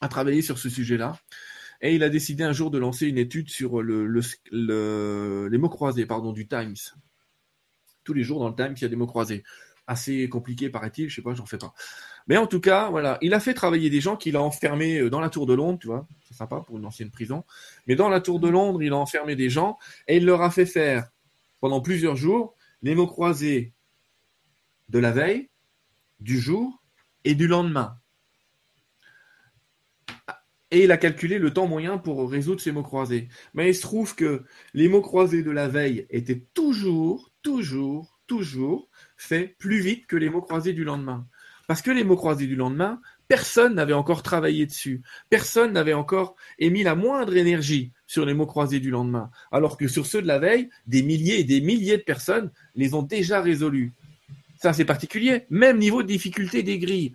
a 0.01 0.07
travaillé 0.07 0.41
sur 0.41 0.57
ce 0.57 0.69
sujet-là. 0.69 1.17
Et 1.81 1.95
il 1.95 2.03
a 2.03 2.09
décidé 2.09 2.43
un 2.43 2.51
jour 2.51 2.71
de 2.71 2.77
lancer 2.77 3.07
une 3.07 3.17
étude 3.17 3.49
sur 3.49 3.81
le, 3.81 4.05
les 4.51 5.57
mots 5.57 5.69
croisés 5.69 6.05
pardon, 6.05 6.33
du 6.33 6.47
Times. 6.47 6.75
Tous 8.09 8.15
les 8.15 8.23
jours 8.23 8.39
dans 8.39 8.49
le 8.49 8.55
Times, 8.55 8.73
il 8.75 8.81
y 8.81 8.85
a 8.85 8.87
des 8.87 8.95
mots 8.95 9.05
croisés. 9.05 9.43
Assez 9.85 10.27
compliqué, 10.29 10.71
paraît-il, 10.71 11.09
je 11.11 11.15
sais 11.17 11.21
pas, 11.21 11.35
j'en 11.35 11.45
fais 11.45 11.59
pas. 11.59 11.75
Mais 12.25 12.37
en 12.37 12.47
tout 12.47 12.59
cas, 12.59 12.89
voilà, 12.89 13.19
il 13.21 13.35
a 13.35 13.39
fait 13.39 13.53
travailler 13.53 13.91
des 13.91 14.01
gens 14.01 14.15
qu'il 14.15 14.35
a 14.35 14.41
enfermés 14.41 14.97
euh, 14.97 15.11
dans 15.11 15.19
la 15.19 15.29
tour 15.29 15.45
de 15.45 15.53
Londres, 15.53 15.77
tu 15.79 15.85
vois, 15.85 16.07
c'est 16.27 16.33
sympa 16.33 16.63
pour 16.65 16.79
une 16.79 16.87
ancienne 16.87 17.11
prison. 17.11 17.43
Mais 17.85 17.95
dans 17.95 18.09
la 18.09 18.19
tour 18.19 18.39
de 18.39 18.49
Londres, 18.49 18.81
il 18.81 18.93
a 18.93 18.95
enfermé 18.95 19.35
des 19.35 19.51
gens 19.51 19.77
et 20.07 20.17
il 20.17 20.25
leur 20.25 20.41
a 20.41 20.49
fait 20.49 20.65
faire 20.65 21.11
pendant 21.59 21.81
plusieurs 21.81 22.15
jours 22.15 22.55
les 22.81 22.95
mots 22.95 23.05
croisés 23.05 23.73
de 24.87 24.97
la 24.97 25.11
veille, 25.11 25.49
du 26.19 26.39
jour 26.39 26.81
et 27.25 27.35
du 27.35 27.45
lendemain. 27.45 27.95
Et 30.71 30.83
il 30.83 30.91
a 30.91 30.97
calculé 30.97 31.37
le 31.37 31.53
temps 31.53 31.67
moyen 31.67 31.99
pour 31.99 32.27
résoudre 32.27 32.59
ces 32.59 32.71
mots 32.71 32.81
croisés. 32.81 33.27
Mais 33.53 33.69
il 33.69 33.75
se 33.75 33.81
trouve 33.81 34.15
que 34.15 34.45
les 34.73 34.87
mots 34.87 35.01
croisés 35.01 35.43
de 35.43 35.51
la 35.51 35.67
veille 35.67 36.07
étaient 36.09 36.43
toujours, 36.55 37.28
toujours, 37.41 38.19
toujours 38.27 38.87
faits 39.17 39.57
plus 39.57 39.79
vite 39.79 40.07
que 40.07 40.15
les 40.15 40.29
mots 40.29 40.41
croisés 40.41 40.73
du 40.73 40.83
lendemain. 40.83 41.25
Parce 41.67 41.81
que 41.81 41.91
les 41.91 42.03
mots 42.03 42.15
croisés 42.15 42.47
du 42.47 42.55
lendemain, 42.55 42.99
personne 43.27 43.75
n'avait 43.75 43.93
encore 43.93 44.23
travaillé 44.23 44.65
dessus. 44.65 45.03
Personne 45.29 45.73
n'avait 45.73 45.93
encore 45.93 46.35
émis 46.57 46.81
la 46.81 46.95
moindre 46.95 47.37
énergie 47.37 47.91
sur 48.07 48.25
les 48.25 48.33
mots 48.33 48.47
croisés 48.47 48.79
du 48.79 48.89
lendemain. 48.89 49.29
Alors 49.51 49.77
que 49.77 49.87
sur 49.87 50.07
ceux 50.07 50.21
de 50.21 50.27
la 50.27 50.39
veille, 50.39 50.69
des 50.87 51.03
milliers 51.03 51.39
et 51.39 51.43
des 51.43 51.61
milliers 51.61 51.97
de 51.97 52.03
personnes 52.03 52.51
les 52.75 52.95
ont 52.95 53.03
déjà 53.03 53.39
résolus. 53.39 53.93
Ça, 54.55 54.73
c'est 54.73 54.83
particulier. 54.83 55.45
Même 55.49 55.77
niveau 55.77 56.01
de 56.01 56.07
difficulté 56.07 56.63
des 56.63 56.79
grilles. 56.79 57.13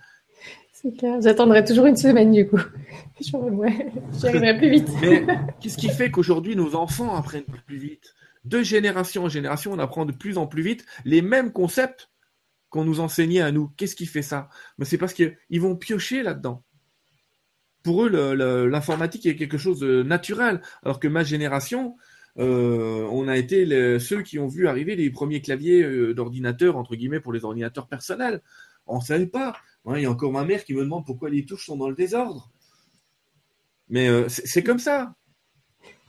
C'est 0.73 0.97
clair. 0.97 1.21
J'attendrai 1.21 1.65
toujours 1.65 1.87
une 1.87 1.97
semaine, 1.97 2.31
du 2.31 2.47
coup. 2.47 2.61
J'y 3.21 3.35
arriverai 3.35 4.57
plus 4.57 4.71
vite. 4.71 4.89
Mais 5.01 5.27
qu'est-ce 5.61 5.77
qui 5.77 5.89
fait 5.89 6.11
qu'aujourd'hui, 6.11 6.55
nos 6.55 6.75
enfants 6.77 7.17
apprennent 7.17 7.43
plus 7.67 7.79
vite? 7.79 8.15
De 8.45 8.63
génération 8.63 9.25
en 9.25 9.29
génération, 9.29 9.73
on 9.73 9.79
apprend 9.79 10.05
de 10.05 10.13
plus 10.13 10.39
en 10.39 10.47
plus 10.47 10.63
vite 10.63 10.85
les 11.05 11.23
mêmes 11.23 11.53
concepts 11.53 12.11
qu'on 12.69 12.85
nous 12.85 13.01
enseignait 13.01 13.41
à 13.41 13.53
nous. 13.53 13.71
Qu'est-ce 13.77 13.97
qui 13.97 14.07
fait 14.07 14.23
ça? 14.23 14.49
Mais 14.79 14.85
c'est 14.85 14.99
parce 14.99 15.15
qu'ils 15.15 15.61
vont 15.61 15.77
piocher 15.77 16.23
là-dedans. 16.23 16.65
Pour 17.83 18.05
eux, 18.05 18.09
l'informatique 18.67 19.27
est 19.27 19.37
quelque 19.37 19.59
chose 19.59 19.79
de 19.79 20.03
naturel. 20.03 20.61
Alors 20.83 20.99
que 20.99 21.07
ma 21.07 21.23
génération, 21.23 21.97
euh, 22.39 23.07
on 23.13 23.29
a 23.29 23.37
été 23.37 23.99
ceux 23.99 24.23
qui 24.23 24.39
ont 24.39 24.49
vu 24.49 24.67
arriver 24.67 24.97
les 24.97 25.11
premiers 25.11 25.41
claviers 25.41 25.83
euh, 25.83 26.15
d'ordinateur, 26.15 26.77
entre 26.77 26.97
guillemets, 26.97 27.21
pour 27.21 27.33
les 27.33 27.45
ordinateurs 27.45 27.87
personnels. 27.87 28.43
On 28.87 28.99
ne 28.99 29.05
savait 29.05 29.27
pas. 29.27 29.57
Il 29.87 30.01
y 30.01 30.07
a 30.07 30.11
encore 30.11 30.33
ma 30.33 30.45
mère 30.45 30.65
qui 30.65 30.75
me 30.75 30.81
demande 30.81 31.05
pourquoi 31.05 31.31
les 31.31 31.45
touches 31.45 31.67
sont 31.67 31.77
dans 31.77 31.89
le 31.89 31.95
désordre. 31.95 32.51
Mais 33.89 34.09
euh, 34.09 34.29
c'est 34.29 34.63
comme 34.63 34.79
ça. 34.79 35.15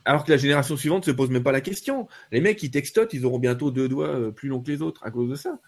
Alors 0.06 0.24
que 0.24 0.32
la 0.32 0.38
génération 0.38 0.78
suivante 0.78 1.08
ne 1.08 1.12
se 1.12 1.16
pose 1.16 1.30
même 1.30 1.43
pas 1.43 1.51
la 1.51 1.62
question. 1.62 2.08
Les 2.32 2.41
mecs 2.41 2.58
qui 2.58 2.72
textotent, 2.72 3.14
ils 3.14 3.26
auront 3.26 3.39
bientôt 3.39 3.72
deux 3.72 3.89
doigts 3.89 4.34
plus 4.34 4.49
longs 4.49 4.62
que 4.62 4.72
les 4.72 4.82
autres 4.82 5.03
à 5.03 5.12
cause 5.12 5.30
de 5.30 5.36
ça. 5.36 5.60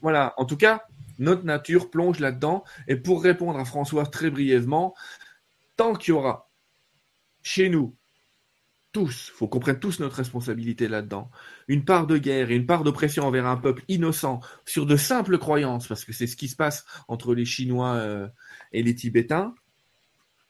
Voilà. 0.00 0.34
En 0.38 0.46
tout 0.46 0.56
cas, 0.56 0.84
notre 1.18 1.44
nature 1.44 1.90
plonge 1.90 2.18
là-dedans. 2.18 2.64
Et 2.88 2.96
pour 2.96 3.22
répondre 3.22 3.58
à 3.58 3.64
François 3.64 4.06
très 4.06 4.30
brièvement, 4.30 4.94
tant 5.76 5.94
qu'il 5.94 6.14
y 6.14 6.16
aura 6.16 6.50
chez 7.42 7.68
nous 7.68 7.96
tous, 8.92 9.32
faut 9.34 9.48
qu'on 9.48 9.58
prenne 9.58 9.80
tous 9.80 10.00
notre 10.00 10.16
responsabilité 10.16 10.86
là-dedans. 10.86 11.30
Une 11.66 11.84
part 11.84 12.06
de 12.06 12.18
guerre 12.18 12.50
et 12.50 12.56
une 12.56 12.66
part 12.66 12.84
d'oppression 12.84 13.24
envers 13.24 13.46
un 13.46 13.56
peuple 13.56 13.82
innocent 13.88 14.40
sur 14.66 14.84
de 14.84 14.96
simples 14.96 15.38
croyances, 15.38 15.88
parce 15.88 16.04
que 16.04 16.12
c'est 16.12 16.26
ce 16.26 16.36
qui 16.36 16.48
se 16.48 16.56
passe 16.56 16.84
entre 17.08 17.34
les 17.34 17.46
Chinois 17.46 17.94
euh, 17.94 18.28
et 18.72 18.82
les 18.82 18.94
Tibétains, 18.94 19.54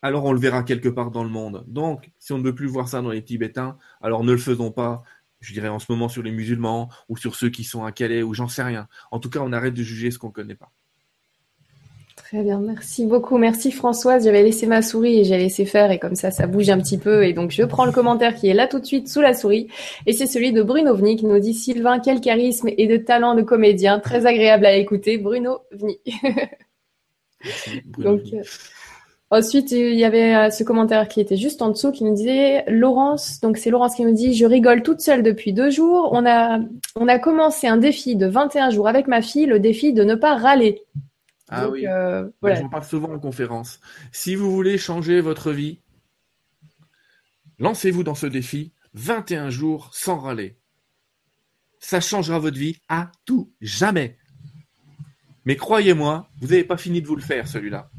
alors 0.03 0.24
on 0.24 0.32
le 0.32 0.40
verra 0.40 0.64
quelque 0.64 0.88
part 0.88 1.11
dans 1.11 1.24
le 1.24 1.30
monde. 1.30 1.64
Donc, 1.68 2.11
si 2.18 2.32
on 2.32 2.38
ne 2.38 2.44
veut 2.44 2.55
plus 2.55 2.66
voir 2.66 2.88
ça 2.88 3.00
dans 3.00 3.11
les 3.11 3.22
Tibétains, 3.22 3.78
alors 4.03 4.24
ne 4.24 4.32
le 4.32 4.38
faisons 4.38 4.72
pas, 4.72 5.03
je 5.40 5.53
dirais 5.53 5.68
en 5.68 5.78
ce 5.78 5.90
moment 5.90 6.09
sur 6.09 6.22
les 6.22 6.32
musulmans 6.32 6.88
ou 7.09 7.16
sur 7.16 7.36
ceux 7.36 7.50
qui 7.50 7.64
sont 7.64 7.84
à 7.84 7.92
Calais 7.92 8.22
ou 8.22 8.34
j'en 8.34 8.48
sais 8.48 8.62
rien. 8.62 8.88
En 9.11 9.20
tout 9.20 9.30
cas, 9.30 9.40
on 9.42 9.53
arrête 9.53 9.74
de 9.74 9.82
juger 9.82 10.11
ce 10.11 10.18
qu'on 10.18 10.28
ne 10.28 10.32
connaît 10.32 10.55
pas. 10.55 10.70
Très 12.16 12.42
bien, 12.42 12.61
merci 12.61 13.07
beaucoup. 13.07 13.38
Merci 13.38 13.72
Françoise. 13.72 14.24
J'avais 14.24 14.42
laissé 14.42 14.66
ma 14.66 14.82
souris 14.82 15.20
et 15.20 15.24
j'ai 15.24 15.38
laissé 15.38 15.64
faire 15.64 15.90
et 15.90 15.98
comme 15.98 16.14
ça, 16.14 16.30
ça 16.30 16.46
bouge 16.46 16.70
un 16.70 16.78
petit 16.78 16.98
peu. 16.98 17.24
Et 17.24 17.32
donc, 17.32 17.50
je 17.50 17.62
prends 17.62 17.84
le 17.84 17.92
commentaire 17.92 18.34
qui 18.34 18.48
est 18.48 18.55
là 18.55 18.66
tout 18.66 18.78
de 18.78 18.86
suite 18.86 19.09
sous 19.09 19.20
la 19.20 19.34
souris. 19.34 19.68
Et 20.07 20.12
c'est 20.12 20.26
celui 20.26 20.53
de 20.53 20.62
Bruno 20.62 20.94
Vni 20.94 21.16
qui 21.16 21.26
nous 21.26 21.38
dit 21.38 21.55
Sylvain, 21.55 22.00
quel 22.00 22.20
charisme 22.20 22.68
et 22.76 22.86
de 22.86 22.96
talent 22.96 23.34
de 23.34 23.42
comédien. 23.42 23.98
Très 23.98 24.26
agréable 24.26 24.66
à 24.66 24.76
écouter. 24.76 25.18
Bruno 25.18 25.61
Vni. 25.72 25.98
donc, 27.98 28.20
ensuite, 29.33 29.72
il 29.72 29.95
y 29.95 30.05
avait 30.05 30.35
euh, 30.35 30.51
ce 30.51 30.62
commentaire 30.62 31.09
qui 31.09 31.20
était 31.20 31.37
juste 31.37 31.62
en 31.62 31.70
dessous 31.70 31.91
qui 31.91 32.05
nous 32.05 32.14
disait 32.14 32.64
Laurence. 32.68 33.41
Donc, 33.41 33.57
c'est 33.57 33.70
Laurence 33.70 33.97
qui 33.97 34.05
nous 34.05 34.14
dit 34.14 34.35
Je 34.35 34.47
rigole 34.47 34.83
toute 34.83 35.01
seule 35.01 35.22
depuis 35.22 35.53
deux 35.53 35.70
jours. 35.70 36.11
On 36.12 36.24
a, 36.26 36.61
on 36.95 37.09
a 37.09 37.18
commencé 37.18 37.66
un 37.66 37.78
défi 37.78 38.16
de 38.16 38.26
21 38.26 38.70
jours 38.70 38.89
avec 38.89 39.09
ma 39.09 39.22
fille, 39.22 39.47
le 39.47 39.59
défi 39.59 39.93
de 39.93 40.05
ne 40.05 40.14
pas 40.14 40.37
râler. 40.37 40.83
Ah 41.49 41.68
oui. 41.68 41.87
Euh, 41.87 42.28
voilà. 42.41 42.61
J'en 42.61 42.68
parle 42.68 42.85
souvent 42.85 43.12
en 43.12 43.18
conférence. 43.18 43.80
Si 44.12 44.35
vous 44.35 44.51
voulez 44.51 44.78
changer 44.78 45.20
votre 45.20 45.53
vie, 45.53 45.80
lancez-vous 47.59 48.05
dans 48.05 48.14
ce 48.14 48.26
défi 48.26 48.72
21 48.95 49.51
jours 49.51 49.91
sans 49.93 50.18
râler. 50.18 50.57
Ça 51.78 52.01
changera 52.01 52.39
votre 52.39 52.59
vie 52.59 52.76
à 52.89 53.11
tout 53.24 53.53
jamais. 53.61 54.16
Mais 55.45 55.57
croyez-moi, 55.57 56.28
vous 56.41 56.49
n'avez 56.49 56.64
pas 56.64 56.76
fini 56.76 57.03
de 57.03 57.07
vous 57.07 57.16
le 57.16 57.22
faire 57.22 57.49
celui-là. 57.49 57.91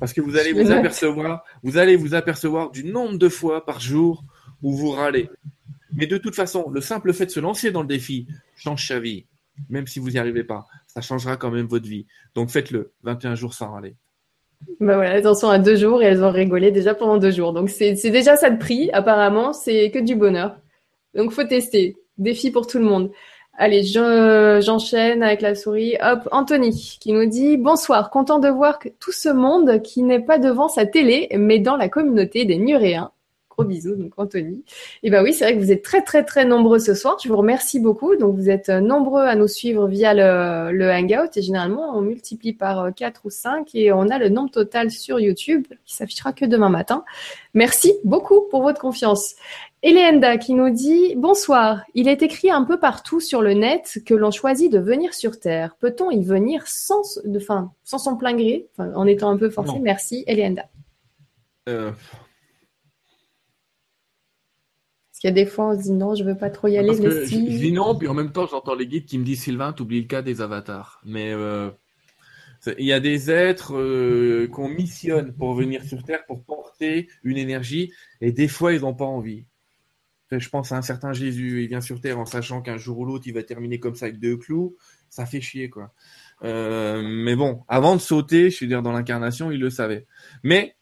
Parce 0.00 0.12
que 0.12 0.20
vous 0.20 0.36
allez 0.36 0.52
vous 0.52 0.70
apercevoir, 0.72 1.44
vous 1.62 1.76
allez 1.78 1.94
vous 1.94 2.14
apercevoir 2.14 2.70
du 2.70 2.84
nombre 2.84 3.18
de 3.18 3.28
fois 3.28 3.64
par 3.64 3.78
jour 3.78 4.24
où 4.62 4.74
vous 4.74 4.90
râlez. 4.90 5.30
Mais 5.94 6.06
de 6.06 6.18
toute 6.18 6.34
façon, 6.34 6.70
le 6.70 6.80
simple 6.80 7.12
fait 7.12 7.26
de 7.26 7.30
se 7.30 7.40
lancer 7.40 7.70
dans 7.70 7.82
le 7.82 7.88
défi 7.88 8.26
change 8.56 8.88
sa 8.88 8.98
vie, 8.98 9.26
même 9.68 9.86
si 9.86 9.98
vous 9.98 10.10
n'y 10.10 10.18
arrivez 10.18 10.44
pas 10.44 10.64
ça 10.92 11.00
changera 11.00 11.36
quand 11.36 11.50
même 11.50 11.66
votre 11.66 11.86
vie. 11.86 12.06
Donc 12.34 12.50
faites-le, 12.50 12.92
21 13.02 13.34
jours 13.34 13.54
sans 13.54 13.72
râler. 13.72 13.94
Bah 14.80 14.96
voilà, 14.96 15.16
elles 15.16 15.26
en 15.26 15.34
sont 15.34 15.48
à 15.48 15.58
deux 15.58 15.76
jours 15.76 16.02
et 16.02 16.06
elles 16.06 16.22
ont 16.22 16.30
rigolé 16.30 16.70
déjà 16.70 16.94
pendant 16.94 17.16
deux 17.16 17.30
jours. 17.30 17.52
Donc 17.52 17.70
c'est 17.70 17.94
déjà 18.10 18.36
ça 18.36 18.50
de 18.50 18.58
prix, 18.58 18.90
apparemment, 18.92 19.52
c'est 19.52 19.90
que 19.90 19.98
du 19.98 20.16
bonheur. 20.16 20.56
Donc 21.14 21.32
faut 21.32 21.44
tester. 21.44 21.96
Défi 22.18 22.50
pour 22.50 22.66
tout 22.66 22.78
le 22.78 22.84
monde. 22.84 23.10
Allez, 23.62 23.82
j'enchaîne 23.82 25.22
avec 25.22 25.42
la 25.42 25.54
souris. 25.54 25.94
Hop, 26.00 26.26
Anthony 26.32 26.96
qui 26.98 27.12
nous 27.12 27.26
dit 27.26 27.58
bonsoir, 27.58 28.08
content 28.08 28.38
de 28.38 28.48
voir 28.48 28.78
tout 29.00 29.12
ce 29.12 29.28
monde 29.28 29.82
qui 29.82 30.02
n'est 30.02 30.18
pas 30.18 30.38
devant 30.38 30.68
sa 30.68 30.86
télé, 30.86 31.28
mais 31.36 31.58
dans 31.58 31.76
la 31.76 31.90
communauté 31.90 32.46
des 32.46 32.56
Nuréens 32.56 33.12
bisous, 33.64 33.94
donc 33.94 34.12
Anthony. 34.16 34.64
Et 35.02 35.10
ben 35.10 35.22
oui, 35.22 35.32
c'est 35.32 35.44
vrai 35.44 35.54
que 35.54 35.60
vous 35.60 35.72
êtes 35.72 35.82
très 35.82 36.02
très 36.02 36.24
très 36.24 36.44
nombreux 36.44 36.78
ce 36.78 36.94
soir. 36.94 37.16
Je 37.22 37.28
vous 37.28 37.36
remercie 37.36 37.80
beaucoup. 37.80 38.16
Donc 38.16 38.34
vous 38.36 38.50
êtes 38.50 38.68
euh, 38.68 38.80
nombreux 38.80 39.22
à 39.22 39.34
nous 39.34 39.48
suivre 39.48 39.86
via 39.88 40.14
le, 40.14 40.76
le 40.76 40.90
Hangout 40.90 41.36
et 41.36 41.42
généralement 41.42 41.96
on 41.96 42.00
multiplie 42.00 42.52
par 42.52 42.94
4 42.94 43.16
euh, 43.16 43.26
ou 43.26 43.30
5 43.30 43.74
et 43.74 43.92
on 43.92 44.08
a 44.08 44.18
le 44.18 44.28
nombre 44.28 44.50
total 44.50 44.90
sur 44.90 45.20
YouTube 45.20 45.66
qui 45.84 45.94
s'affichera 45.94 46.32
que 46.32 46.44
demain 46.44 46.68
matin. 46.68 47.04
Merci 47.54 47.94
beaucoup 48.04 48.42
pour 48.50 48.62
votre 48.62 48.80
confiance. 48.80 49.34
Eleenda 49.82 50.36
qui 50.36 50.54
nous 50.54 50.70
dit 50.70 51.14
Bonsoir, 51.16 51.84
il 51.94 52.08
est 52.08 52.22
écrit 52.22 52.50
un 52.50 52.64
peu 52.64 52.78
partout 52.78 53.20
sur 53.20 53.40
le 53.40 53.54
net 53.54 54.00
que 54.04 54.14
l'on 54.14 54.30
choisit 54.30 54.70
de 54.70 54.78
venir 54.78 55.14
sur 55.14 55.40
Terre. 55.40 55.76
Peut-on 55.80 56.10
y 56.10 56.22
venir 56.22 56.66
sans, 56.66 57.18
de, 57.24 57.38
fin, 57.38 57.72
sans 57.84 57.98
son 57.98 58.16
plein 58.16 58.34
gré, 58.34 58.68
en 58.78 59.06
étant 59.06 59.30
un 59.30 59.36
peu 59.36 59.50
forcé 59.50 59.78
Merci, 59.80 60.24
Eleenda. 60.26 60.68
Euh, 61.68 61.92
qu'il 65.20 65.28
y 65.28 65.30
a 65.30 65.34
des 65.34 65.46
fois, 65.46 65.68
on 65.68 65.78
se 65.78 65.82
dit 65.82 65.92
non, 65.92 66.14
je 66.14 66.24
veux 66.24 66.36
pas 66.36 66.48
trop 66.48 66.68
y 66.68 66.78
aller. 66.78 66.94
je, 66.94 67.36
dis 67.36 67.72
non, 67.72 67.94
puis 67.94 68.08
en 68.08 68.14
même 68.14 68.32
temps, 68.32 68.46
j'entends 68.46 68.74
les 68.74 68.86
guides 68.86 69.04
qui 69.04 69.18
me 69.18 69.24
disent 69.24 69.42
Sylvain, 69.42 69.72
t'oublies 69.72 70.00
le 70.00 70.06
cas 70.06 70.22
des 70.22 70.40
avatars. 70.40 71.02
Mais 71.04 71.32
euh, 71.32 71.70
il 72.78 72.86
y 72.86 72.92
a 72.92 73.00
des 73.00 73.30
êtres 73.30 73.76
euh, 73.76 74.48
qu'on 74.48 74.68
missionne 74.68 75.34
pour 75.34 75.52
venir 75.52 75.84
sur 75.84 76.02
Terre, 76.02 76.24
pour 76.26 76.42
porter 76.42 77.08
une 77.22 77.36
énergie, 77.36 77.92
et 78.22 78.32
des 78.32 78.48
fois, 78.48 78.72
ils 78.72 78.80
n'ont 78.80 78.94
pas 78.94 79.04
envie. 79.04 79.44
Je 80.38 80.48
pense 80.48 80.70
à 80.70 80.76
un 80.76 80.82
certain 80.82 81.12
Jésus, 81.12 81.62
il 81.62 81.68
vient 81.68 81.80
sur 81.80 82.00
Terre 82.00 82.18
en 82.18 82.24
sachant 82.24 82.62
qu'un 82.62 82.76
jour 82.76 82.98
ou 82.98 83.04
l'autre, 83.04 83.24
il 83.26 83.34
va 83.34 83.42
terminer 83.42 83.80
comme 83.80 83.96
ça 83.96 84.06
avec 84.06 84.20
deux 84.20 84.36
clous. 84.36 84.76
Ça 85.08 85.26
fait 85.26 85.40
chier, 85.40 85.68
quoi. 85.68 85.92
Euh, 86.44 87.02
mais 87.02 87.34
bon, 87.34 87.64
avant 87.68 87.96
de 87.96 88.00
sauter, 88.00 88.50
je 88.50 88.64
veux 88.64 88.68
dire, 88.68 88.82
dans 88.82 88.92
l'incarnation, 88.92 89.50
il 89.50 89.60
le 89.60 89.70
savait. 89.70 90.06
Mais, 90.44 90.76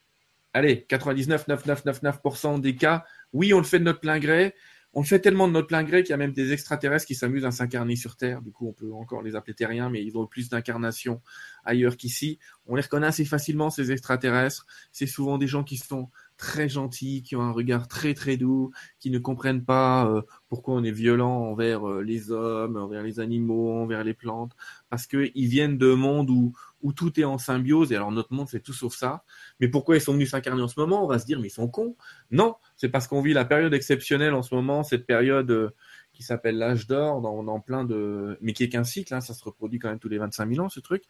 allez, 0.52 0.86
99,9999% 0.90 2.60
des 2.60 2.76
cas, 2.76 3.04
oui, 3.32 3.54
on 3.54 3.58
le 3.58 3.64
fait 3.64 3.78
de 3.78 3.84
notre 3.84 4.00
plein 4.00 4.18
gré. 4.18 4.54
On 4.94 5.00
le 5.00 5.06
fait 5.06 5.20
tellement 5.20 5.48
de 5.48 5.52
notre 5.52 5.66
plein 5.66 5.84
gré 5.84 6.02
qu'il 6.02 6.10
y 6.10 6.14
a 6.14 6.18
même 6.18 6.32
des 6.32 6.52
extraterrestres 6.52 7.06
qui 7.06 7.14
s'amusent 7.14 7.44
à 7.44 7.50
s'incarner 7.50 7.94
sur 7.94 8.16
Terre. 8.16 8.40
Du 8.40 8.52
coup, 8.52 8.68
on 8.68 8.72
peut 8.72 8.92
encore 8.92 9.22
les 9.22 9.36
appeler 9.36 9.54
terriens, 9.54 9.90
mais 9.90 10.02
ils 10.02 10.16
ont 10.16 10.26
plus 10.26 10.48
d'incarnation 10.48 11.20
ailleurs 11.64 11.96
qu'ici. 11.96 12.38
On 12.66 12.74
les 12.74 12.82
reconnaît 12.82 13.06
assez 13.06 13.24
facilement, 13.24 13.70
ces 13.70 13.92
extraterrestres. 13.92 14.66
C'est 14.90 15.06
souvent 15.06 15.36
des 15.36 15.46
gens 15.46 15.62
qui 15.62 15.76
sont 15.76 16.10
très 16.38 16.68
gentils, 16.68 17.22
qui 17.22 17.36
ont 17.36 17.42
un 17.42 17.52
regard 17.52 17.88
très 17.88 18.14
très 18.14 18.38
doux, 18.38 18.70
qui 18.98 19.10
ne 19.10 19.18
comprennent 19.18 19.64
pas 19.64 20.08
euh, 20.08 20.22
pourquoi 20.48 20.74
on 20.74 20.84
est 20.84 20.92
violent 20.92 21.42
envers 21.42 21.86
euh, 21.86 22.02
les 22.02 22.30
hommes, 22.30 22.76
envers 22.76 23.02
les 23.02 23.20
animaux, 23.20 23.72
envers 23.72 24.04
les 24.04 24.14
plantes, 24.14 24.52
parce 24.88 25.06
qu'ils 25.06 25.48
viennent 25.48 25.76
de 25.76 25.92
mondes 25.92 26.30
où, 26.30 26.54
où 26.80 26.94
tout 26.94 27.20
est 27.20 27.24
en 27.24 27.36
symbiose, 27.36 27.92
et 27.92 27.96
alors 27.96 28.12
notre 28.12 28.32
monde 28.32 28.48
c'est 28.48 28.62
tout 28.62 28.72
sauf 28.72 28.94
ça. 28.94 29.24
Mais 29.60 29.68
pourquoi 29.68 29.96
ils 29.96 30.00
sont 30.00 30.14
venus 30.14 30.30
s'incarner 30.30 30.62
en 30.62 30.68
ce 30.68 30.80
moment? 30.80 31.04
On 31.04 31.08
va 31.08 31.18
se 31.18 31.26
dire, 31.26 31.40
mais 31.40 31.48
ils 31.48 31.50
sont 31.50 31.68
cons. 31.68 31.96
Non, 32.30 32.54
c'est 32.76 32.88
parce 32.88 33.08
qu'on 33.08 33.20
vit 33.20 33.34
la 33.34 33.44
période 33.44 33.74
exceptionnelle 33.74 34.32
en 34.32 34.42
ce 34.42 34.54
moment, 34.54 34.82
cette 34.82 35.06
période 35.06 35.50
euh, 35.50 35.74
qui 36.14 36.22
s'appelle 36.22 36.56
l'âge 36.56 36.86
d'or, 36.86 37.20
dans, 37.20 37.42
dans, 37.44 37.60
plein 37.60 37.84
de... 37.84 38.38
mais 38.40 38.52
qui 38.52 38.64
est 38.64 38.68
qu'un 38.68 38.84
cycle, 38.84 39.12
hein, 39.14 39.20
ça 39.20 39.34
se 39.34 39.44
reproduit 39.44 39.78
quand 39.78 39.88
même 39.88 39.98
tous 39.98 40.08
les 40.08 40.18
25 40.18 40.48
000 40.54 40.64
ans 40.64 40.68
ce 40.68 40.80
truc 40.80 41.04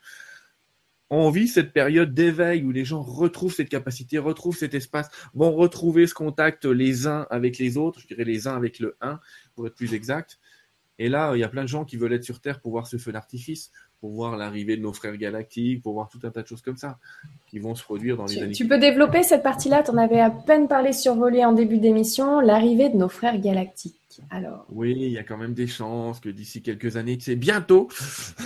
on 1.11 1.31
vit 1.31 1.49
cette 1.49 1.73
période 1.73 2.13
d'éveil 2.13 2.65
où 2.65 2.71
les 2.71 2.85
gens 2.85 3.03
retrouvent 3.03 3.55
cette 3.55 3.69
capacité, 3.69 4.19
retrouvent 4.19 4.57
cet 4.57 4.75
espace, 4.75 5.09
vont 5.35 5.53
retrouver 5.53 6.07
ce 6.07 6.15
contact 6.15 6.65
les 6.65 7.07
uns 7.07 7.27
avec 7.31 7.59
les 7.59 7.77
autres, 7.77 8.01
je 8.01 8.07
dirais 8.07 8.25
les 8.25 8.47
uns 8.47 8.57
avec 8.57 8.79
le 8.79 8.97
un, 9.01 9.19
pour 9.55 9.67
être 9.67 9.75
plus 9.75 9.95
exact. 9.95 10.39
Et 10.99 11.09
là, 11.09 11.33
il 11.35 11.39
y 11.39 11.45
a 11.45 11.49
plein 11.49 11.63
de 11.63 11.69
gens 11.69 11.85
qui 11.85 11.97
veulent 11.97 12.13
être 12.13 12.25
sur 12.25 12.41
Terre 12.41 12.61
pour 12.61 12.73
voir 12.73 12.89
ce 12.89 12.97
feu 12.97 13.13
d'artifice, 13.13 13.71
pour 14.01 14.11
voir 14.11 14.37
l'arrivée 14.37 14.77
de 14.77 14.83
nos 14.83 14.93
frères 14.93 15.17
galactiques, 15.17 15.83
pour 15.83 15.95
voir 15.95 16.09
tout 16.09 16.19
un 16.25 16.31
tas 16.31 16.43
de 16.43 16.47
choses 16.49 16.61
comme 16.61 16.77
ça, 16.77 16.99
qui 17.47 17.61
vont 17.61 17.75
se 17.75 17.85
produire 17.85 18.17
dans 18.17 18.27
les 18.27 18.35
tu, 18.35 18.43
années. 18.43 18.53
Tu 18.53 18.67
peux 18.67 18.79
développer 18.79 19.23
cette 19.23 19.43
partie-là, 19.43 19.83
tu 19.85 19.93
en 19.93 19.97
avais 19.97 20.21
à 20.21 20.31
peine 20.31 20.67
parlé 20.67 20.93
survolé 20.93 21.45
en 21.45 21.53
début 21.53 21.79
d'émission, 21.79 22.41
l'arrivée 22.41 22.91
de 22.91 22.97
nos 22.97 23.09
frères 23.09 23.39
galactiques. 23.41 23.95
Alors. 24.31 24.67
Oui, 24.71 24.97
il 24.99 25.13
y 25.13 25.19
a 25.19 25.23
quand 25.23 25.37
même 25.37 25.55
des 25.55 25.69
chances 25.69 26.19
que 26.19 26.29
d'ici 26.29 26.63
quelques 26.63 26.97
années, 26.97 27.19
c'est 27.21 27.37
bientôt, 27.37 27.89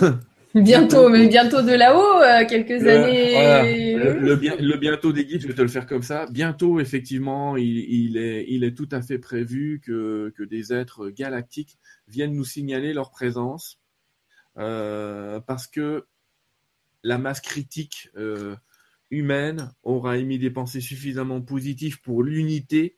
Bientôt, 0.55 1.09
mais 1.09 1.27
bientôt 1.27 1.63
de 1.63 1.71
là-haut, 1.71 2.21
euh, 2.21 2.45
quelques 2.47 2.85
années. 2.85 3.95
Le, 3.95 4.77
bientôt 4.77 5.11
des 5.11 5.25
guides, 5.25 5.41
je 5.41 5.47
vais 5.47 5.55
te 5.55 5.61
le 5.61 5.67
faire 5.67 5.87
comme 5.87 6.03
ça. 6.03 6.27
Bientôt, 6.29 6.79
effectivement, 6.79 7.57
il, 7.57 8.17
est, 8.17 8.45
il 8.47 8.63
est 8.63 8.75
tout 8.75 8.89
à 8.91 9.01
fait 9.01 9.17
prévu 9.17 9.81
que, 9.83 10.31
que 10.37 10.43
des 10.43 10.71
êtres 10.71 11.09
galactiques 11.09 11.79
viennent 12.07 12.33
nous 12.33 12.45
signaler 12.45 12.93
leur 12.93 13.09
présence, 13.09 13.79
euh, 14.57 15.39
parce 15.39 15.65
que 15.65 16.05
la 17.01 17.17
masse 17.17 17.41
critique 17.41 18.09
euh, 18.15 18.55
humaine 19.09 19.71
aura 19.81 20.17
émis 20.17 20.37
des 20.37 20.51
pensées 20.51 20.81
suffisamment 20.81 21.41
positives 21.41 21.99
pour 22.01 22.21
l'unité, 22.21 22.97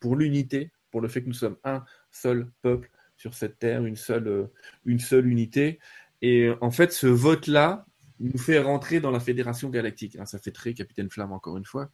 pour 0.00 0.16
l'unité, 0.16 0.72
pour 0.90 1.02
le 1.02 1.08
fait 1.08 1.22
que 1.22 1.28
nous 1.28 1.34
sommes 1.34 1.58
un 1.62 1.84
seul 2.10 2.50
peuple 2.62 2.90
sur 3.16 3.34
cette 3.34 3.58
terre, 3.58 3.84
une 3.84 3.96
seule, 3.96 4.48
une 4.86 4.98
seule 4.98 5.28
unité. 5.28 5.78
Et 6.22 6.50
en 6.60 6.70
fait, 6.70 6.92
ce 6.92 7.06
vote-là 7.06 7.86
nous 8.20 8.38
fait 8.38 8.58
rentrer 8.58 9.00
dans 9.00 9.10
la 9.10 9.20
Fédération 9.20 9.70
Galactique. 9.70 10.16
ça 10.26 10.38
fait 10.38 10.50
très 10.50 10.74
Capitaine 10.74 11.10
Flamme 11.10 11.32
encore 11.32 11.56
une 11.56 11.64
fois. 11.64 11.90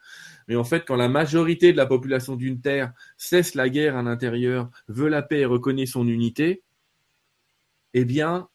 Mais 0.49 0.57
en 0.57 0.65
fait, 0.65 0.85
quand 0.85 0.97
la 0.97 1.09
majorité 1.09 1.73
de 1.73 1.77
la 1.77 1.87
population 1.87 2.35
d'une 2.35 2.61
Terre 2.61 2.93
cesse 3.17 3.55
la 3.55 3.69
guerre 3.69 3.97
à 3.97 4.03
l'intérieur, 4.03 4.69
veut 4.89 5.09
la 5.09 5.23
paix 5.23 5.41
et 5.41 5.45
reconnaît 5.45 5.87
son 5.87 6.07
unité, 6.09 6.65
eh 7.95 8.05
bien, 8.05 8.49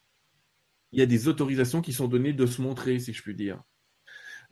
il 0.92 1.00
y 1.00 1.02
a 1.02 1.06
des 1.06 1.30
autorisations 1.30 1.82
qui 1.82 1.94
sont 1.94 2.10
données 2.10 2.34
de 2.34 2.46
se 2.46 2.62
montrer, 2.62 3.00
si 3.00 3.14
je 3.14 3.22
puis 3.24 3.36
dire. 3.36 3.64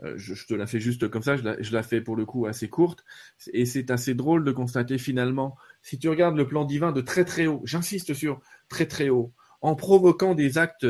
Euh, 0.01 0.13
je, 0.15 0.45
te 0.45 0.53
la 0.53 0.65
fais 0.65 0.80
juste 0.80 1.09
comme 1.09 1.24
ça, 1.24 1.36
je 1.36 1.43
la, 1.43 1.61
je 1.61 1.74
la 1.74 1.84
fais 1.84 1.99
pour 1.99 2.15
le 2.15 2.26
coup 2.26 2.45
assez 2.45 2.70
courte. 2.70 3.03
Et 3.51 3.65
c'est 3.65 3.91
assez 3.91 4.13
drôle 4.13 4.45
de 4.45 4.51
constater 4.53 4.97
finalement, 4.97 5.57
si 5.82 5.99
tu 5.99 6.07
regardes 6.07 6.38
le 6.38 6.47
plan 6.47 6.63
divin 6.63 6.93
de 6.93 7.01
très 7.01 7.26
très 7.26 7.47
haut, 7.47 7.61
j'insiste 7.65 8.13
sur 8.13 8.39
très 8.70 8.86
très 8.86 9.09
haut, 9.09 9.34
en 9.59 9.76
provoquant 9.76 10.36
des 10.36 10.57
actes 10.57 10.88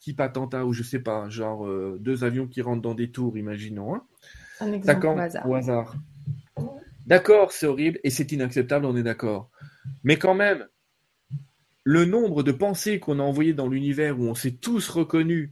type 0.00 0.20
attentat 0.20 0.64
ou 0.64 0.72
je 0.72 0.82
sais 0.82 1.00
pas, 1.00 1.28
genre 1.28 1.66
euh, 1.66 1.98
deux 2.00 2.24
avions 2.24 2.46
qui 2.46 2.62
rentrent 2.62 2.82
dans 2.82 2.94
des 2.94 3.10
tours, 3.10 3.36
imaginons. 3.36 3.94
Hein. 3.94 4.02
Un 4.60 4.72
exemple 4.72 5.06
au 5.06 5.18
hasard. 5.18 5.48
Au 5.48 5.54
hasard. 5.54 5.96
D'accord, 7.06 7.52
c'est 7.52 7.66
horrible 7.66 7.98
et 8.04 8.10
c'est 8.10 8.30
inacceptable, 8.32 8.86
on 8.86 8.96
est 8.96 9.02
d'accord. 9.02 9.50
Mais 10.04 10.16
quand 10.16 10.34
même, 10.34 10.66
le 11.84 12.04
nombre 12.04 12.42
de 12.42 12.52
pensées 12.52 13.00
qu'on 13.00 13.18
a 13.18 13.22
envoyées 13.22 13.54
dans 13.54 13.68
l'univers 13.68 14.20
où 14.20 14.24
on 14.24 14.34
s'est 14.34 14.52
tous 14.52 14.88
reconnus 14.90 15.50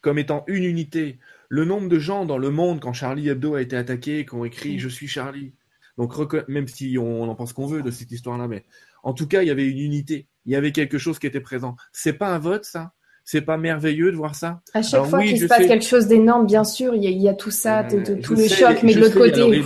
comme 0.00 0.18
étant 0.18 0.44
une 0.48 0.64
unité, 0.64 1.18
le 1.48 1.64
nombre 1.64 1.88
de 1.88 1.98
gens 1.98 2.26
dans 2.26 2.38
le 2.38 2.50
monde 2.50 2.80
quand 2.80 2.92
Charlie 2.92 3.28
Hebdo 3.28 3.54
a 3.54 3.62
été 3.62 3.76
attaqué, 3.76 4.26
qui 4.26 4.34
ont 4.34 4.44
écrit 4.44 4.78
Je 4.78 4.88
suis 4.88 5.08
Charlie. 5.08 5.54
Donc, 5.96 6.12
même 6.48 6.66
si 6.66 6.98
on 6.98 7.22
en 7.22 7.34
pense 7.34 7.52
qu'on 7.52 7.66
veut 7.66 7.82
de 7.82 7.90
cette 7.90 8.10
histoire-là, 8.10 8.48
mais 8.48 8.64
en 9.02 9.14
tout 9.14 9.28
cas, 9.28 9.42
il 9.42 9.48
y 9.48 9.50
avait 9.50 9.68
une 9.68 9.78
unité 9.78 10.26
il 10.46 10.52
y 10.52 10.56
avait 10.56 10.72
quelque 10.72 10.98
chose 10.98 11.18
qui 11.18 11.26
était 11.26 11.40
présent. 11.40 11.76
C'est 11.92 12.12
pas 12.12 12.28
un 12.28 12.38
vote, 12.38 12.64
ça? 12.64 12.92
C'est 13.24 13.40
pas 13.40 13.56
merveilleux 13.56 14.12
de 14.12 14.16
voir 14.16 14.34
ça? 14.34 14.60
À 14.74 14.82
chaque 14.82 15.06
fois 15.06 15.22
qu'il 15.22 15.40
se 15.40 15.46
passe 15.46 15.66
quelque 15.66 15.84
chose 15.84 16.06
d'énorme, 16.06 16.46
bien 16.46 16.64
sûr, 16.64 16.94
il 16.94 17.02
y, 17.04 17.28
a, 17.28 17.34
tout 17.34 17.50
ça, 17.50 17.84
tout 17.84 18.34
le 18.34 18.48
choc, 18.48 18.82
mais 18.82 18.94
de 18.94 19.00
l'autre 19.00 19.18
côté. 19.18 19.62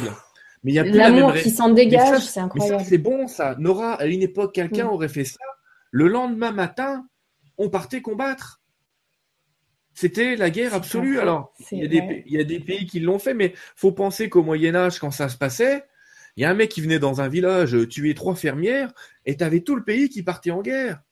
Mais 0.64 0.72
il 0.72 0.74
y 0.74 0.79
a 0.79 0.85
l'amour 0.85 1.35
qui 1.35 1.51
s'en 1.51 1.70
dégage, 1.70 2.20
c'est 2.20 2.41
incroyable. 2.41 2.85
C'est 2.87 2.99
bon, 2.99 3.26
ça. 3.26 3.57
Nora, 3.59 3.95
à 3.95 4.07
une 4.07 4.22
époque, 4.22 4.55
quelqu'un 4.55 4.87
mm. 4.87 4.91
aurait 4.91 5.09
fait 5.09 5.24
ça. 5.24 5.39
Le 5.91 6.09
lendemain 6.09 6.53
matin, 6.53 7.07
on 7.57 7.68
partait 7.68 8.03
combattre. 8.03 8.61
C'était 9.95 10.37
la 10.37 10.51
guerre 10.51 10.74
absolue. 10.74 11.18
Alors, 11.18 11.53
il 11.72 11.79
y, 11.79 11.85
a 11.85 11.89
des, 11.89 12.22
il 12.26 12.33
y, 12.33 12.41
a 12.41 12.45
des, 12.45 12.61
pays 12.61 12.87
qui 12.87 13.01
l'ont 13.01 13.18
fait, 13.18 13.35
mais 13.35 13.53
faut 13.74 13.91
penser 13.91 14.29
qu'au 14.29 14.45
Moyen 14.45 14.76
Âge, 14.76 15.01
quand 15.01 15.11
ça 15.11 15.29
se 15.29 15.37
passait, 15.37 15.85
il 16.37 16.43
y 16.43 16.45
a 16.45 16.51
un 16.51 16.55
mec 16.55 16.70
qui 16.70 16.81
venait 16.81 17.01
dans 17.01 17.20
un 17.20 17.29
village 17.29 17.76
tuer 17.89 18.14
trois 18.14 18.37
fermières 18.37 18.93
et 19.29 19.37
tu 19.37 19.45
avais 19.45 19.61
tout 19.61 19.76
le 19.76 19.85
pays 19.85 20.09
qui 20.09 20.22
partait 20.22 20.51
en 20.51 20.62
guerre. 20.62 21.03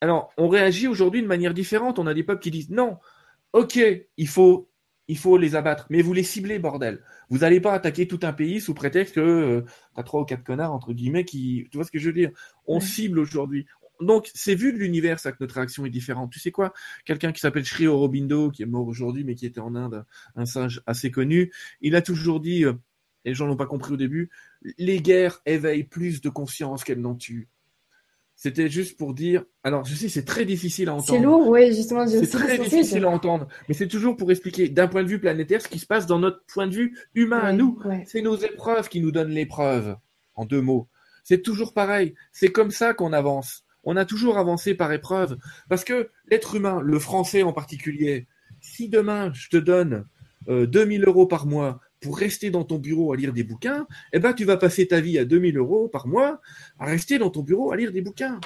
Alors, 0.00 0.32
on 0.36 0.48
réagit 0.48 0.88
aujourd'hui 0.88 1.22
de 1.22 1.28
manière 1.28 1.54
différente. 1.54 2.00
On 2.00 2.08
a 2.08 2.12
des 2.12 2.24
peuples 2.24 2.42
qui 2.42 2.50
disent 2.50 2.70
non, 2.70 2.98
ok, 3.52 3.78
il 4.16 4.28
faut, 4.28 4.68
il 5.06 5.16
faut 5.16 5.38
les 5.38 5.54
abattre, 5.54 5.86
mais 5.90 6.02
vous 6.02 6.12
les 6.12 6.24
ciblez, 6.24 6.58
bordel. 6.58 7.04
Vous 7.30 7.38
n'allez 7.38 7.60
pas 7.60 7.72
attaquer 7.72 8.08
tout 8.08 8.18
un 8.24 8.32
pays 8.32 8.60
sous 8.60 8.74
prétexte 8.74 9.14
que 9.14 9.20
euh, 9.20 9.60
tu 9.94 10.00
as 10.00 10.02
trois 10.02 10.22
ou 10.22 10.24
quatre 10.24 10.42
connards, 10.42 10.72
entre 10.72 10.92
guillemets, 10.92 11.24
qui. 11.24 11.68
Tu 11.70 11.78
vois 11.78 11.84
ce 11.84 11.92
que 11.92 12.00
je 12.00 12.06
veux 12.08 12.14
dire? 12.14 12.32
On 12.66 12.80
cible 12.80 13.20
aujourd'hui. 13.20 13.64
Donc, 14.00 14.28
c'est 14.34 14.56
vu 14.56 14.72
de 14.72 14.78
l'univers, 14.78 15.20
ça, 15.20 15.30
que 15.30 15.36
notre 15.38 15.54
réaction 15.54 15.86
est 15.86 15.90
différente. 15.90 16.32
Tu 16.32 16.40
sais 16.40 16.50
quoi? 16.50 16.72
Quelqu'un 17.04 17.30
qui 17.30 17.38
s'appelle 17.38 17.64
Sri 17.64 17.86
Aurobindo, 17.86 18.50
qui 18.50 18.64
est 18.64 18.66
mort 18.66 18.88
aujourd'hui, 18.88 19.22
mais 19.22 19.36
qui 19.36 19.46
était 19.46 19.60
en 19.60 19.76
Inde, 19.76 20.04
un 20.34 20.46
singe 20.46 20.82
assez 20.86 21.12
connu, 21.12 21.52
il 21.80 21.94
a 21.94 22.02
toujours 22.02 22.40
dit. 22.40 22.64
Euh, 22.64 22.72
les 23.24 23.34
gens 23.34 23.46
n'ont 23.46 23.56
pas 23.56 23.66
compris 23.66 23.92
au 23.92 23.96
début, 23.96 24.30
les 24.78 25.00
guerres 25.00 25.40
éveillent 25.46 25.84
plus 25.84 26.20
de 26.20 26.28
conscience 26.28 26.84
qu'elles 26.84 27.00
n'en 27.00 27.14
tuent. 27.14 27.48
C'était 28.34 28.68
juste 28.68 28.96
pour 28.98 29.14
dire. 29.14 29.44
Alors, 29.62 29.84
je 29.84 29.94
sais, 29.94 30.08
c'est 30.08 30.24
très 30.24 30.44
difficile 30.44 30.88
à 30.88 30.94
entendre. 30.94 31.18
C'est 31.18 31.24
lourd, 31.24 31.48
oui, 31.48 31.72
justement. 31.72 32.06
C'est 32.08 32.26
très 32.26 32.58
difficile 32.58 33.04
à 33.04 33.08
entendre. 33.08 33.46
Mais 33.68 33.74
c'est 33.74 33.86
toujours 33.86 34.16
pour 34.16 34.32
expliquer, 34.32 34.68
d'un 34.68 34.88
point 34.88 35.04
de 35.04 35.08
vue 35.08 35.20
planétaire, 35.20 35.62
ce 35.62 35.68
qui 35.68 35.78
se 35.78 35.86
passe 35.86 36.06
dans 36.06 36.18
notre 36.18 36.42
point 36.52 36.66
de 36.66 36.74
vue 36.74 36.98
humain 37.14 37.38
à 37.38 37.52
nous. 37.52 37.78
C'est 38.06 38.22
nos 38.22 38.36
épreuves 38.36 38.88
qui 38.88 39.00
nous 39.00 39.12
donnent 39.12 39.30
l'épreuve, 39.30 39.96
en 40.34 40.44
deux 40.44 40.60
mots. 40.60 40.88
C'est 41.22 41.42
toujours 41.42 41.72
pareil. 41.72 42.14
C'est 42.32 42.50
comme 42.50 42.72
ça 42.72 42.94
qu'on 42.94 43.12
avance. 43.12 43.64
On 43.84 43.96
a 43.96 44.04
toujours 44.04 44.38
avancé 44.38 44.74
par 44.74 44.92
épreuve. 44.92 45.36
Parce 45.68 45.84
que 45.84 46.10
l'être 46.26 46.56
humain, 46.56 46.80
le 46.82 46.98
français 46.98 47.42
en 47.44 47.52
particulier, 47.52 48.26
si 48.60 48.88
demain 48.88 49.30
je 49.34 49.48
te 49.50 49.56
donne 49.56 50.06
euh, 50.48 50.66
2000 50.66 51.04
euros 51.04 51.26
par 51.26 51.46
mois 51.46 51.80
pour 52.02 52.18
rester 52.18 52.50
dans 52.50 52.64
ton 52.64 52.78
bureau 52.78 53.12
à 53.12 53.16
lire 53.16 53.32
des 53.32 53.44
bouquins, 53.44 53.86
eh 54.12 54.18
ben, 54.18 54.34
tu 54.34 54.44
vas 54.44 54.56
passer 54.56 54.88
ta 54.88 55.00
vie 55.00 55.18
à 55.18 55.24
2000 55.24 55.56
euros 55.56 55.88
par 55.88 56.06
mois 56.06 56.40
à 56.78 56.86
rester 56.86 57.18
dans 57.18 57.30
ton 57.30 57.42
bureau 57.42 57.72
à 57.72 57.76
lire 57.76 57.92
des 57.92 58.02
bouquins. 58.02 58.40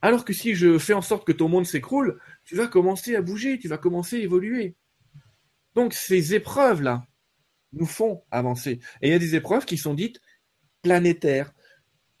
Alors 0.00 0.24
que 0.24 0.32
si 0.32 0.54
je 0.54 0.78
fais 0.78 0.94
en 0.94 1.02
sorte 1.02 1.26
que 1.26 1.32
ton 1.32 1.48
monde 1.48 1.66
s'écroule, 1.66 2.18
tu 2.44 2.54
vas 2.54 2.68
commencer 2.68 3.16
à 3.16 3.22
bouger, 3.22 3.58
tu 3.58 3.68
vas 3.68 3.76
commencer 3.76 4.16
à 4.16 4.20
évoluer. 4.20 4.76
Donc 5.74 5.92
ces 5.92 6.34
épreuves-là 6.34 7.04
nous 7.72 7.86
font 7.86 8.22
avancer. 8.30 8.80
Et 9.02 9.08
il 9.08 9.10
y 9.10 9.14
a 9.14 9.18
des 9.18 9.34
épreuves 9.34 9.66
qui 9.66 9.76
sont 9.76 9.94
dites 9.94 10.20
planétaires. 10.82 11.52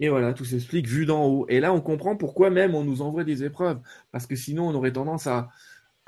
Et 0.00 0.08
voilà, 0.08 0.32
tout 0.32 0.44
s'explique 0.44 0.86
vu 0.86 1.06
d'en 1.06 1.26
haut. 1.26 1.46
Et 1.48 1.60
là, 1.60 1.72
on 1.72 1.80
comprend 1.80 2.16
pourquoi 2.16 2.48
même 2.50 2.74
on 2.74 2.84
nous 2.84 3.02
envoie 3.02 3.24
des 3.24 3.44
épreuves. 3.44 3.80
Parce 4.12 4.26
que 4.26 4.34
sinon, 4.34 4.68
on 4.68 4.74
aurait 4.74 4.92
tendance 4.92 5.26
à, 5.26 5.50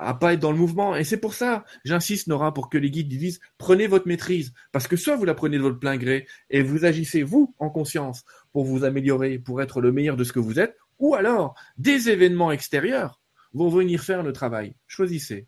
à 0.03 0.13
pas 0.13 0.33
être 0.33 0.39
dans 0.39 0.51
le 0.51 0.57
mouvement. 0.57 0.95
Et 0.95 1.03
c'est 1.03 1.17
pour 1.17 1.33
ça, 1.33 1.63
j'insiste, 1.85 2.27
Nora, 2.27 2.53
pour 2.53 2.69
que 2.69 2.77
les 2.77 2.91
guides 2.91 3.07
disent 3.07 3.39
prenez 3.57 3.87
votre 3.87 4.07
maîtrise. 4.07 4.53
Parce 4.71 4.87
que 4.87 4.95
soit 4.95 5.15
vous 5.15 5.25
la 5.25 5.33
prenez 5.33 5.57
de 5.57 5.63
votre 5.63 5.79
plein 5.79 5.97
gré 5.97 6.27
et 6.49 6.61
vous 6.61 6.85
agissez, 6.85 7.23
vous, 7.23 7.53
en 7.59 7.69
conscience, 7.69 8.23
pour 8.51 8.65
vous 8.65 8.83
améliorer, 8.83 9.39
pour 9.39 9.61
être 9.61 9.81
le 9.81 9.91
meilleur 9.91 10.17
de 10.17 10.23
ce 10.23 10.33
que 10.33 10.39
vous 10.39 10.59
êtes, 10.59 10.77
ou 10.99 11.15
alors 11.15 11.55
des 11.77 12.09
événements 12.09 12.51
extérieurs 12.51 13.19
vont 13.53 13.69
venir 13.69 14.01
faire 14.01 14.23
le 14.23 14.33
travail. 14.33 14.75
Choisissez. 14.87 15.47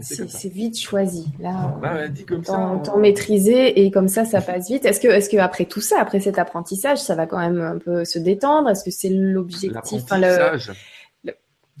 c'est 0.00 0.52
vite 0.52 0.78
choisi. 0.78 1.26
Là, 1.40 1.78
bah, 1.80 2.08
dit 2.08 2.24
comme 2.24 2.44
ça, 2.44 2.80
maîtriser 2.98 3.84
et 3.84 3.90
comme 3.90 4.08
ça, 4.08 4.24
ça 4.24 4.40
passe 4.40 4.70
vite. 4.70 4.84
Est-ce 4.84 5.00
que, 5.00 5.08
est-ce 5.08 5.28
que 5.28 5.36
après 5.36 5.64
tout 5.64 5.80
ça, 5.80 6.00
après 6.00 6.20
cet 6.20 6.38
apprentissage, 6.38 6.98
ça 6.98 7.14
va 7.14 7.26
quand 7.26 7.38
même 7.38 7.60
un 7.60 7.78
peu 7.78 8.04
se 8.04 8.18
détendre? 8.18 8.68
Est-ce 8.70 8.84
que 8.84 8.90
c'est 8.90 9.10
l'objectif? 9.10 10.04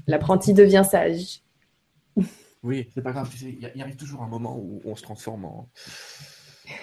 L'apprenti 0.08 0.54
devient 0.54 0.84
sage. 0.90 1.42
Oui, 2.62 2.90
c'est 2.92 3.02
pas 3.02 3.12
grave. 3.12 3.30
Il 3.40 3.70
y, 3.76 3.82
arrive 3.82 3.96
toujours 3.96 4.22
un 4.22 4.26
moment 4.26 4.58
où 4.58 4.80
on 4.84 4.96
se 4.96 5.02
transforme 5.02 5.44
en 5.44 5.70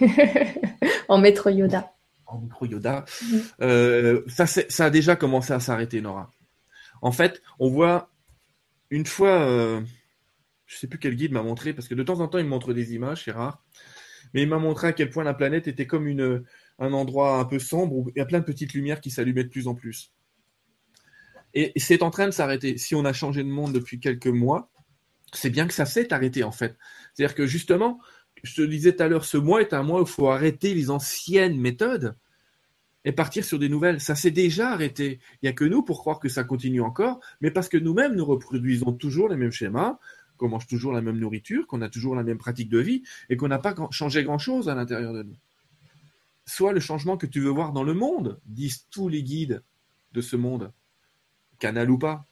en 1.08 1.18
maître 1.18 1.50
Yoda. 1.50 1.92
En 2.26 2.38
micro 2.38 2.64
Yoda. 2.66 3.04
Mhm. 3.22 3.42
Euh, 3.60 4.22
ça, 4.26 4.46
ça 4.46 4.86
a 4.86 4.90
déjà 4.90 5.16
commencé 5.16 5.52
à 5.52 5.60
s'arrêter, 5.60 6.00
Nora. 6.00 6.30
En 7.02 7.12
fait, 7.12 7.42
on 7.58 7.68
voit 7.68 8.10
une 8.90 9.06
fois, 9.06 9.42
euh, 9.42 9.80
je 10.66 10.76
sais 10.76 10.86
plus 10.86 10.98
quel 10.98 11.14
guide 11.14 11.32
m'a 11.32 11.42
montré, 11.42 11.74
parce 11.74 11.88
que 11.88 11.94
de 11.94 12.02
temps 12.02 12.20
en 12.20 12.28
temps, 12.28 12.38
il 12.38 12.44
me 12.44 12.50
montre 12.50 12.72
des 12.72 12.94
images, 12.94 13.24
c'est 13.24 13.32
rare, 13.32 13.64
mais 14.32 14.42
il 14.42 14.48
m'a 14.48 14.58
montré 14.58 14.88
à 14.88 14.92
quel 14.92 15.10
point 15.10 15.24
la 15.24 15.34
planète 15.34 15.68
était 15.68 15.86
comme 15.86 16.06
une, 16.06 16.44
un 16.78 16.92
endroit 16.92 17.38
un 17.38 17.44
peu 17.44 17.58
sombre 17.58 17.94
où 17.94 18.10
il 18.14 18.18
y 18.18 18.22
a 18.22 18.26
plein 18.26 18.40
de 18.40 18.44
petites 18.44 18.72
lumières 18.74 19.00
qui 19.00 19.10
s'allumaient 19.10 19.44
de 19.44 19.48
plus 19.48 19.68
en 19.68 19.74
plus. 19.74 20.12
Et 21.58 21.72
c'est 21.76 22.02
en 22.02 22.10
train 22.10 22.26
de 22.26 22.32
s'arrêter. 22.32 22.76
Si 22.76 22.94
on 22.94 23.06
a 23.06 23.14
changé 23.14 23.42
de 23.42 23.48
monde 23.48 23.72
depuis 23.72 23.98
quelques 23.98 24.26
mois, 24.26 24.70
c'est 25.32 25.48
bien 25.48 25.66
que 25.66 25.72
ça 25.72 25.86
s'est 25.86 26.12
arrêté 26.12 26.44
en 26.44 26.52
fait. 26.52 26.76
C'est-à-dire 27.14 27.34
que 27.34 27.46
justement, 27.46 27.98
je 28.42 28.54
te 28.54 28.60
disais 28.60 28.94
tout 28.94 29.02
à 29.02 29.08
l'heure, 29.08 29.24
ce 29.24 29.38
mois 29.38 29.62
est 29.62 29.72
un 29.72 29.82
mois 29.82 30.00
où 30.00 30.04
il 30.04 30.08
faut 30.08 30.28
arrêter 30.28 30.74
les 30.74 30.90
anciennes 30.90 31.58
méthodes 31.58 32.14
et 33.06 33.12
partir 33.12 33.42
sur 33.42 33.58
des 33.58 33.70
nouvelles. 33.70 34.02
Ça 34.02 34.14
s'est 34.14 34.30
déjà 34.30 34.70
arrêté. 34.70 35.18
Il 35.36 35.46
n'y 35.46 35.48
a 35.48 35.54
que 35.54 35.64
nous 35.64 35.82
pour 35.82 36.00
croire 36.00 36.20
que 36.20 36.28
ça 36.28 36.44
continue 36.44 36.82
encore, 36.82 37.20
mais 37.40 37.50
parce 37.50 37.70
que 37.70 37.78
nous-mêmes, 37.78 38.14
nous 38.16 38.26
reproduisons 38.26 38.92
toujours 38.92 39.30
les 39.30 39.36
mêmes 39.36 39.50
schémas, 39.50 39.98
qu'on 40.36 40.50
mange 40.50 40.66
toujours 40.66 40.92
la 40.92 41.00
même 41.00 41.18
nourriture, 41.18 41.66
qu'on 41.66 41.80
a 41.80 41.88
toujours 41.88 42.14
la 42.14 42.22
même 42.22 42.36
pratique 42.36 42.68
de 42.68 42.80
vie 42.80 43.02
et 43.30 43.38
qu'on 43.38 43.48
n'a 43.48 43.58
pas 43.58 43.74
changé 43.92 44.24
grand-chose 44.24 44.68
à 44.68 44.74
l'intérieur 44.74 45.14
de 45.14 45.22
nous. 45.22 45.36
Soit 46.44 46.74
le 46.74 46.80
changement 46.80 47.16
que 47.16 47.26
tu 47.26 47.40
veux 47.40 47.48
voir 47.48 47.72
dans 47.72 47.82
le 47.82 47.94
monde, 47.94 48.38
disent 48.44 48.86
tous 48.90 49.08
les 49.08 49.22
guides 49.22 49.62
de 50.12 50.20
ce 50.20 50.36
monde, 50.36 50.70
canal 51.58 51.90
ou 51.90 51.98
pas. 51.98 52.24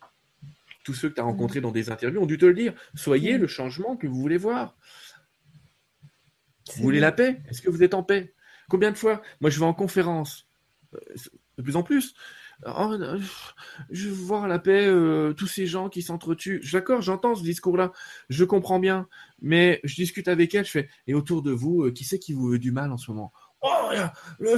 Tous 0.85 0.95
ceux 0.95 1.09
que 1.09 1.14
tu 1.14 1.20
as 1.20 1.25
rencontrés 1.25 1.61
dans 1.61 1.72
des 1.72 1.91
interviews 1.91 2.20
ont 2.20 2.27
dû 2.27 2.39
te 2.39 2.45
le 2.45 2.55
dire. 2.55 2.75
Soyez 2.95 3.39
le 3.39 3.47
changement 3.47 3.97
que 3.97 4.07
vous 4.07 4.20
voulez 4.20 4.37
voir. 4.37 4.77
Vous 6.77 6.83
voulez 6.83 7.01
la 7.01 7.12
paix? 7.12 7.43
Est-ce 7.49 7.62
que 7.62 7.70
vous 7.70 7.83
êtes 7.83 7.95
en 7.95 8.03
paix? 8.03 8.35
Combien 8.68 8.91
de 8.91 8.97
fois? 8.97 9.22
Moi, 9.41 9.51
je 9.51 9.59
vais 9.59 9.66
en 9.66 9.75
conférence, 9.75 10.49
euh, 10.95 10.99
de 11.59 11.62
plus 11.62 11.77
en 11.77 11.83
plus. 11.83 12.14
Oh, 12.64 12.93
euh, 12.93 13.20
je 13.91 14.09
veux 14.09 14.14
voir 14.14 14.49
la 14.49 14.59
paix, 14.59 14.87
euh, 14.87 15.33
tous 15.35 15.47
ces 15.47 15.66
gens 15.66 15.89
qui 15.89 16.03
s'entretuent. 16.03 16.62
D'accord, 16.72 17.03
j'entends 17.03 17.35
ce 17.35 17.43
discours-là, 17.43 17.93
je 18.31 18.45
comprends 18.45 18.79
bien, 18.79 19.09
mais 19.43 19.81
je 19.85 19.95
discute 19.97 20.29
avec 20.29 20.55
elle, 20.55 20.64
je 20.64 20.70
fais, 20.70 20.89
et 21.07 21.14
autour 21.14 21.43
de 21.43 21.51
vous, 21.51 21.91
qui 21.93 22.05
c'est 22.05 22.18
qui 22.18 22.33
vous 22.33 22.49
veut 22.49 22.59
du 22.59 22.72
mal 22.72 22.93
en 22.93 22.97
ce 22.97 23.11
moment? 23.11 23.33
Oh, 23.67 23.91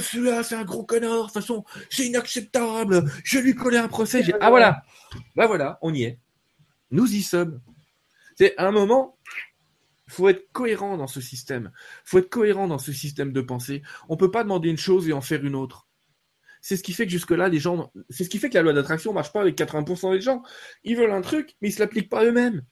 celui-là, 0.00 0.42
c'est 0.42 0.56
un 0.56 0.64
gros 0.64 0.84
connard, 0.84 1.12
de 1.12 1.22
toute 1.22 1.32
façon, 1.32 1.64
c'est 1.90 2.06
inacceptable, 2.06 3.08
je 3.22 3.38
lui 3.38 3.54
connais 3.54 3.76
un 3.76 3.86
procès. 3.86 4.24
Ah 4.40 4.50
voilà, 4.50 4.82
bah 5.36 5.46
voilà, 5.46 5.78
on 5.80 5.94
y 5.94 6.02
est. 6.02 6.18
Nous 6.90 7.14
y 7.14 7.22
sommes. 7.22 7.60
C'est 8.34 8.58
un 8.58 8.72
moment, 8.72 9.16
il 10.08 10.12
faut 10.12 10.28
être 10.28 10.50
cohérent 10.50 10.96
dans 10.96 11.06
ce 11.06 11.20
système. 11.20 11.70
Il 12.04 12.10
faut 12.10 12.18
être 12.18 12.30
cohérent 12.30 12.66
dans 12.66 12.78
ce 12.78 12.92
système 12.92 13.32
de 13.32 13.40
pensée. 13.40 13.82
On 14.08 14.14
ne 14.14 14.18
peut 14.18 14.32
pas 14.32 14.42
demander 14.42 14.70
une 14.70 14.76
chose 14.76 15.08
et 15.08 15.12
en 15.12 15.20
faire 15.20 15.44
une 15.44 15.54
autre. 15.54 15.86
C'est 16.60 16.76
ce 16.76 16.82
qui 16.82 16.92
fait 16.92 17.04
que 17.06 17.12
jusque-là, 17.12 17.48
les 17.48 17.60
gens, 17.60 17.92
c'est 18.10 18.24
ce 18.24 18.28
qui 18.28 18.38
fait 18.38 18.48
que 18.50 18.54
la 18.54 18.62
loi 18.62 18.72
d'attraction 18.72 19.12
marche 19.12 19.32
pas 19.32 19.40
avec 19.40 19.56
80% 19.56 20.14
des 20.14 20.20
gens. 20.20 20.42
Ils 20.82 20.96
veulent 20.96 21.12
un 21.12 21.20
truc, 21.20 21.54
mais 21.60 21.68
ils 21.68 21.72
se 21.72 21.78
l'appliquent 21.78 22.10
pas 22.10 22.24
eux-mêmes. 22.24 22.62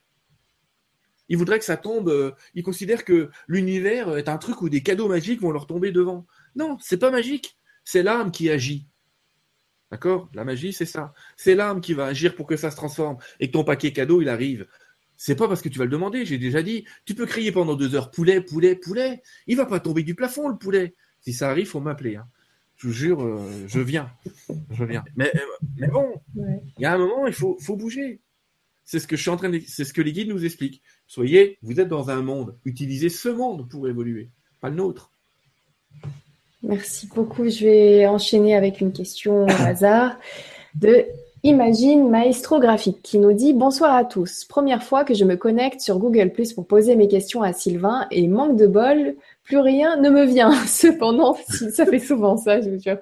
Ils 1.29 1.39
voudraient 1.39 1.59
que 1.59 1.65
ça 1.65 1.77
tombe. 1.77 2.09
Euh, 2.09 2.33
ils 2.55 2.63
considèrent 2.63 3.05
que 3.05 3.31
l'univers 3.49 4.17
est 4.17 4.29
un 4.29 4.39
truc 4.39 4.63
où 4.63 4.69
des 4.69 4.83
cadeaux 4.83 5.09
magiques 5.09 5.41
vont 5.41 5.53
leur 5.53 5.67
tomber 5.67 5.93
devant. 5.93 6.27
Non, 6.57 6.77
c'est 6.81 6.99
pas 6.99 7.11
magique. 7.11 7.59
C'est 7.85 8.03
l'âme 8.03 8.31
qui 8.31 8.51
agit. 8.51 8.87
D'accord? 9.91 10.29
La 10.35 10.45
magie, 10.45 10.73
c'est 10.73 10.87
ça. 10.87 11.13
C'est 11.37 11.55
l'âme 11.55 11.81
qui 11.81 11.95
va 11.95 12.07
agir 12.07 12.35
pour 12.35 12.47
que 12.47 12.57
ça 12.57 12.71
se 12.71 12.77
transforme 12.77 13.19
et 13.39 13.49
que 13.49 13.53
ton 13.53 13.65
paquet 13.65 13.93
cadeau, 13.93 14.23
il 14.23 14.29
arrive. 14.29 14.67
C'est 15.17 15.37
pas 15.37 15.47
parce 15.47 15.63
que 15.63 15.69
tu 15.69 15.79
vas 15.79 15.85
le 15.85 15.91
demander, 15.91 16.25
j'ai 16.25 16.39
déjà 16.39 16.63
dit. 16.63 16.85
Tu 17.05 17.15
peux 17.15 17.27
crier 17.27 17.53
pendant 17.53 17.75
deux 17.75 17.95
heures 17.95 18.11
poulet, 18.11 18.41
poulet, 18.41 18.75
poulet. 18.75 19.23
Il 19.47 19.57
va 19.57 19.67
pas 19.67 19.81
tomber 19.81 20.03
du 20.03 20.15
plafond, 20.15 20.49
le 20.49 20.57
poulet. 20.57 20.95
Si 21.21 21.33
ça 21.33 21.51
arrive, 21.51 21.69
faut 21.69 21.81
m'appeler. 21.81 22.17
Hein. 22.17 22.27
Je 22.77 22.89
vous 22.89 22.93
jure, 22.93 23.23
euh, 23.23 23.65
je 23.69 23.81
viens. 23.81 24.11
Je 24.71 24.85
viens. 24.85 25.05
Mais, 25.17 25.31
euh, 25.35 25.67
mais 25.77 25.87
bon, 25.87 26.21
il 26.35 26.83
y 26.83 26.85
a 26.85 26.95
un 26.95 26.99
moment, 26.99 27.27
il 27.27 27.33
faut, 27.33 27.57
faut 27.61 27.77
bouger. 27.77 28.21
C'est 28.85 28.99
ce 28.99 29.93
que 29.93 30.03
les 30.03 30.13
guides 30.13 30.29
nous 30.29 30.45
expliquent. 30.45 30.83
Soyez, 31.07 31.59
vous 31.63 31.81
êtes 31.81 31.89
dans 31.89 32.11
un 32.11 32.23
monde. 32.23 32.57
Utilisez 32.65 33.09
ce 33.09 33.29
monde 33.29 33.69
pour 33.69 33.89
évoluer, 33.89 34.31
pas 34.61 34.71
le 34.71 34.77
nôtre. 34.77 35.11
Merci 36.63 37.09
beaucoup. 37.15 37.49
Je 37.49 37.65
vais 37.65 38.07
enchaîner 38.07 38.55
avec 38.57 38.81
une 38.81 38.93
question 38.93 39.45
au 39.45 39.51
hasard 39.51 40.17
de 40.75 41.05
Imagine 41.43 42.09
Maestro 42.09 42.59
Graphique 42.59 43.03
qui 43.03 43.19
nous 43.19 43.35
dit 43.35 43.53
Bonsoir 43.53 43.95
à 43.95 44.07
tous. 44.07 44.47
Première 44.47 44.83
fois 44.83 45.05
que 45.05 45.13
je 45.13 45.27
me 45.27 45.37
connecte 45.37 45.81
sur 45.81 45.99
Google 45.99 46.33
Plus 46.33 46.55
pour 46.55 46.67
poser 46.67 46.97
mes 46.97 47.07
questions 47.07 47.43
à 47.43 47.53
Sylvain 47.53 48.07
et 48.11 48.27
manque 48.29 48.57
de 48.57 48.67
bol, 48.67 49.15
plus 49.45 49.59
rien 49.59 49.97
ne 49.97 50.11
me 50.11 50.25
vient. 50.25 50.53
Cependant, 50.67 51.37
ça 51.49 51.87
fait 51.87 51.99
souvent 51.99 52.37
ça, 52.37 52.61
je 52.61 52.71
vous 52.71 52.81
jure. 52.81 52.99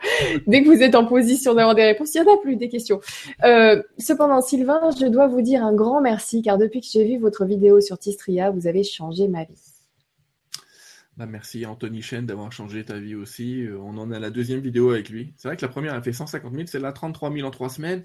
Dès 0.47 0.63
que 0.63 0.69
vous 0.69 0.83
êtes 0.83 0.95
en 0.95 1.07
position 1.07 1.55
d'avoir 1.55 1.75
des 1.75 1.85
réponses, 1.85 2.15
il 2.15 2.23
n'y 2.23 2.29
en 2.29 2.35
a 2.35 2.37
plus 2.39 2.57
des 2.57 2.69
questions. 2.69 3.01
Euh, 3.45 3.83
cependant, 3.99 4.41
Sylvain, 4.41 4.91
je 4.99 5.07
dois 5.07 5.29
vous 5.29 5.43
dire 5.43 5.65
un 5.65 5.75
grand 5.75 6.01
merci 6.01 6.43
car 6.43 6.59
depuis 6.59 6.81
que 6.81 6.87
j'ai 6.91 7.05
vu 7.05 7.19
votre 7.19 7.45
vidéo 7.45 7.81
sur 7.81 7.99
Tistria, 7.99 8.51
vous 8.51 8.67
avez 8.67 8.83
changé 8.83 9.29
ma 9.29 9.45
vie. 9.45 9.73
Bah, 11.19 11.27
merci 11.27 11.67
Anthony 11.67 12.01
Chen 12.01 12.25
d'avoir 12.25 12.51
changé 12.53 12.85
ta 12.85 12.99
vie 12.99 13.15
aussi. 13.15 13.65
Euh, 13.65 13.79
on 13.79 13.99
en 13.99 14.11
a 14.11 14.19
la 14.19 14.31
deuxième 14.31 14.61
vidéo 14.61 14.91
avec 14.91 15.11
lui. 15.11 15.35
C'est 15.37 15.49
vrai 15.49 15.57
que 15.57 15.63
la 15.63 15.69
première 15.69 15.95
a 15.95 16.03
fait 16.03 16.13
150 16.13 16.55
000, 16.55 16.67
c'est 16.67 16.79
là 16.79 16.91
33 16.91 17.33
000 17.33 17.47
en 17.47 17.51
trois 17.51 17.69
semaines. 17.69 18.05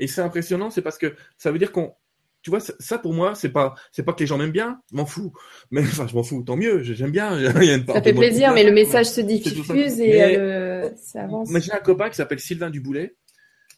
Et 0.00 0.08
c'est 0.08 0.22
impressionnant, 0.22 0.70
c'est 0.70 0.82
parce 0.82 0.98
que 0.98 1.14
ça 1.36 1.52
veut 1.52 1.58
dire 1.58 1.70
qu'on, 1.70 1.94
tu 2.42 2.50
vois, 2.50 2.60
ça 2.60 2.98
pour 2.98 3.14
moi, 3.14 3.34
c'est 3.34 3.48
pas, 3.48 3.74
c'est 3.92 4.02
pas 4.02 4.12
que 4.12 4.20
les 4.20 4.26
gens 4.26 4.38
m'aiment 4.38 4.52
bien, 4.52 4.80
m'en 4.92 5.06
fous. 5.06 5.32
Mais 5.70 5.82
enfin, 5.82 6.06
je 6.06 6.14
m'en 6.14 6.22
fous, 6.22 6.42
tant 6.42 6.56
mieux, 6.56 6.82
j'aime 6.82 7.10
bien. 7.10 7.38
ça 7.86 8.02
fait 8.02 8.12
plaisir, 8.12 8.52
mais 8.54 8.64
le 8.64 8.72
message 8.72 9.06
se 9.06 9.20
diffuse 9.20 10.00
et 10.00 10.36
euh, 10.36 10.88
ça 10.96 11.24
avance. 11.24 11.50
J'ai 11.60 11.72
un 11.72 11.78
copain 11.78 12.08
qui 12.08 12.16
s'appelle 12.16 12.40
Sylvain 12.40 12.70
Duboulet. 12.70 13.16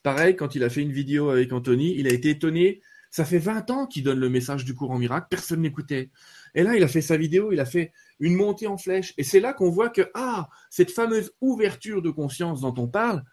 Pareil, 0.03 0.35
quand 0.35 0.55
il 0.55 0.63
a 0.63 0.69
fait 0.69 0.81
une 0.81 0.91
vidéo 0.91 1.29
avec 1.29 1.51
Anthony, 1.53 1.95
il 1.97 2.07
a 2.07 2.11
été 2.11 2.29
étonné. 2.29 2.81
Ça 3.11 3.25
fait 3.25 3.39
20 3.39 3.69
ans 3.71 3.87
qu'il 3.87 4.03
donne 4.03 4.19
le 4.19 4.29
message 4.29 4.63
du 4.63 4.73
courant 4.73 4.97
miracle, 4.97 5.27
personne 5.29 5.61
n'écoutait. 5.61 6.11
Et 6.55 6.63
là, 6.63 6.75
il 6.75 6.83
a 6.83 6.87
fait 6.87 7.01
sa 7.01 7.17
vidéo, 7.17 7.51
il 7.51 7.59
a 7.59 7.65
fait 7.65 7.91
une 8.19 8.35
montée 8.35 8.67
en 8.67 8.77
flèche. 8.77 9.13
Et 9.17 9.23
c'est 9.23 9.41
là 9.41 9.53
qu'on 9.53 9.69
voit 9.69 9.89
que, 9.89 10.09
ah, 10.13 10.47
cette 10.69 10.91
fameuse 10.91 11.33
ouverture 11.41 12.01
de 12.01 12.09
conscience 12.09 12.61
dont 12.61 12.73
on 12.77 12.87
parle, 12.87 13.23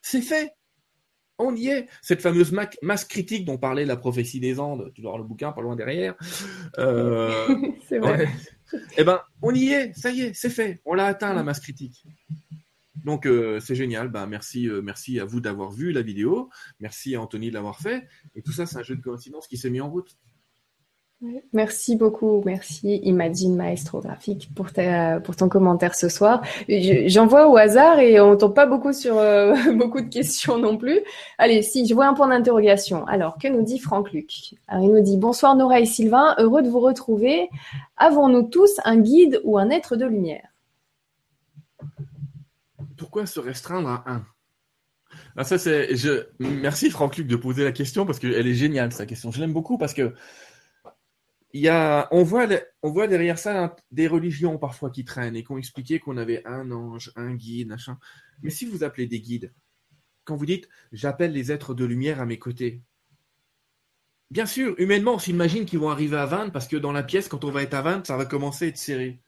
c'est 0.00 0.22
fait. 0.22 0.54
On 1.38 1.54
y 1.54 1.68
est. 1.68 1.88
Cette 2.02 2.20
fameuse 2.20 2.52
masse 2.82 3.04
critique 3.04 3.44
dont 3.44 3.58
parlait 3.58 3.84
la 3.84 3.96
prophétie 3.96 4.40
des 4.40 4.58
Andes, 4.58 4.90
tu 4.94 5.02
dois 5.02 5.10
avoir 5.10 5.22
le 5.22 5.28
bouquin 5.28 5.52
pas 5.52 5.62
loin 5.62 5.76
derrière. 5.76 6.14
Euh, 6.78 7.46
c'est 7.88 7.98
vrai. 7.98 8.28
Eh 8.96 9.04
ben, 9.04 9.20
on 9.40 9.54
y 9.54 9.68
est, 9.68 9.92
ça 9.96 10.10
y 10.10 10.22
est, 10.22 10.34
c'est 10.34 10.50
fait. 10.50 10.82
On 10.84 10.94
l'a 10.94 11.06
atteint, 11.06 11.32
la 11.34 11.44
masse 11.44 11.60
critique. 11.60 12.04
Donc 13.04 13.26
euh, 13.26 13.60
c'est 13.60 13.74
génial. 13.74 14.08
Ben, 14.08 14.26
merci, 14.26 14.68
euh, 14.68 14.82
merci 14.82 15.20
à 15.20 15.24
vous 15.24 15.40
d'avoir 15.40 15.70
vu 15.70 15.92
la 15.92 16.02
vidéo. 16.02 16.50
Merci 16.80 17.14
à 17.14 17.20
Anthony 17.22 17.48
de 17.48 17.54
l'avoir 17.54 17.78
fait. 17.78 18.08
Et 18.34 18.42
tout 18.42 18.52
ça, 18.52 18.66
c'est 18.66 18.76
un 18.76 18.82
jeu 18.82 18.96
de 18.96 19.00
coïncidence 19.00 19.46
qui 19.46 19.56
s'est 19.56 19.70
mis 19.70 19.80
en 19.80 19.88
route. 19.88 20.16
Merci 21.52 21.96
beaucoup, 21.96 22.42
merci 22.46 23.00
Imagine 23.02 23.56
Maestro 23.56 24.00
Graphique 24.00 24.50
pour, 24.54 24.70
ton 24.72 25.48
commentaire 25.48 25.96
ce 25.96 26.08
soir. 26.08 26.42
J'en 26.68 27.26
vois 27.26 27.48
au 27.48 27.56
hasard 27.56 27.98
et 27.98 28.20
on 28.20 28.36
tombe 28.36 28.54
pas 28.54 28.66
beaucoup 28.66 28.92
sur 28.92 29.18
euh, 29.18 29.56
beaucoup 29.74 30.00
de 30.00 30.08
questions 30.08 30.58
non 30.58 30.76
plus. 30.76 31.00
Allez, 31.36 31.62
si, 31.62 31.86
je 31.86 31.94
vois 31.94 32.06
un 32.06 32.14
point 32.14 32.28
d'interrogation. 32.28 33.04
Alors, 33.06 33.36
que 33.36 33.48
nous 33.48 33.62
dit 33.62 33.80
Franck 33.80 34.12
Luc? 34.12 34.54
Alors, 34.68 34.84
il 34.84 34.92
nous 34.92 35.00
dit 35.00 35.16
Bonsoir 35.16 35.56
Nora 35.56 35.80
et 35.80 35.86
Sylvain, 35.86 36.36
heureux 36.38 36.62
de 36.62 36.68
vous 36.68 36.80
retrouver. 36.80 37.48
Avons-nous 37.96 38.42
tous 38.42 38.78
un 38.84 38.98
guide 38.98 39.40
ou 39.42 39.58
un 39.58 39.70
être 39.70 39.96
de 39.96 40.06
lumière? 40.06 40.46
Pourquoi 42.96 43.26
se 43.26 43.40
restreindre 43.40 43.88
à 43.88 44.04
un? 44.06 44.24
Ah, 45.36 45.42
ça, 45.42 45.56
je, 45.56 46.26
merci 46.38 46.90
Franck 46.90 47.16
Luc 47.16 47.26
de 47.26 47.36
poser 47.36 47.64
la 47.64 47.72
question 47.72 48.06
parce 48.06 48.20
qu'elle 48.20 48.46
est 48.46 48.54
géniale, 48.54 48.92
sa 48.92 49.06
question. 49.06 49.32
Je 49.32 49.40
l'aime 49.40 49.52
beaucoup 49.52 49.78
parce 49.78 49.94
que 49.94 50.14
il 51.52 51.62
y 51.62 51.68
a, 51.68 52.08
on 52.10 52.22
voit, 52.22 52.46
derrière 53.06 53.38
ça 53.38 53.74
des 53.90 54.06
religions 54.06 54.58
parfois 54.58 54.90
qui 54.90 55.04
traînent 55.04 55.36
et 55.36 55.42
qui 55.42 55.52
ont 55.52 55.58
expliqué 55.58 55.98
qu'on 55.98 56.16
avait 56.16 56.46
un 56.46 56.70
ange, 56.70 57.12
un 57.16 57.34
guide, 57.34 57.68
machin. 57.68 57.98
Mais 58.42 58.50
si 58.50 58.66
vous 58.66 58.84
appelez 58.84 59.06
des 59.06 59.20
guides, 59.20 59.52
quand 60.24 60.36
vous 60.36 60.46
dites 60.46 60.68
j'appelle 60.92 61.32
les 61.32 61.50
êtres 61.50 61.74
de 61.74 61.84
lumière 61.84 62.20
à 62.20 62.26
mes 62.26 62.38
côtés, 62.38 62.82
bien 64.30 64.46
sûr, 64.46 64.74
humainement, 64.78 65.14
on 65.14 65.18
s'imagine 65.18 65.64
qu'ils 65.64 65.78
vont 65.78 65.90
arriver 65.90 66.18
à 66.18 66.26
20 66.26 66.50
parce 66.50 66.68
que 66.68 66.76
dans 66.76 66.92
la 66.92 67.02
pièce, 67.02 67.28
quand 67.28 67.44
on 67.44 67.50
va 67.50 67.62
être 67.62 67.74
à 67.74 67.82
20, 67.82 68.06
ça 68.06 68.16
va 68.16 68.26
commencer 68.26 68.66
à 68.66 68.68
être 68.68 68.76
serré. 68.76 69.22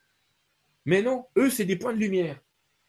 Mais 0.85 1.03
non, 1.03 1.27
eux, 1.37 1.51
c'est 1.51 1.64
des 1.64 1.77
points 1.77 1.95
de 1.95 1.99
lumière. 1.99 2.41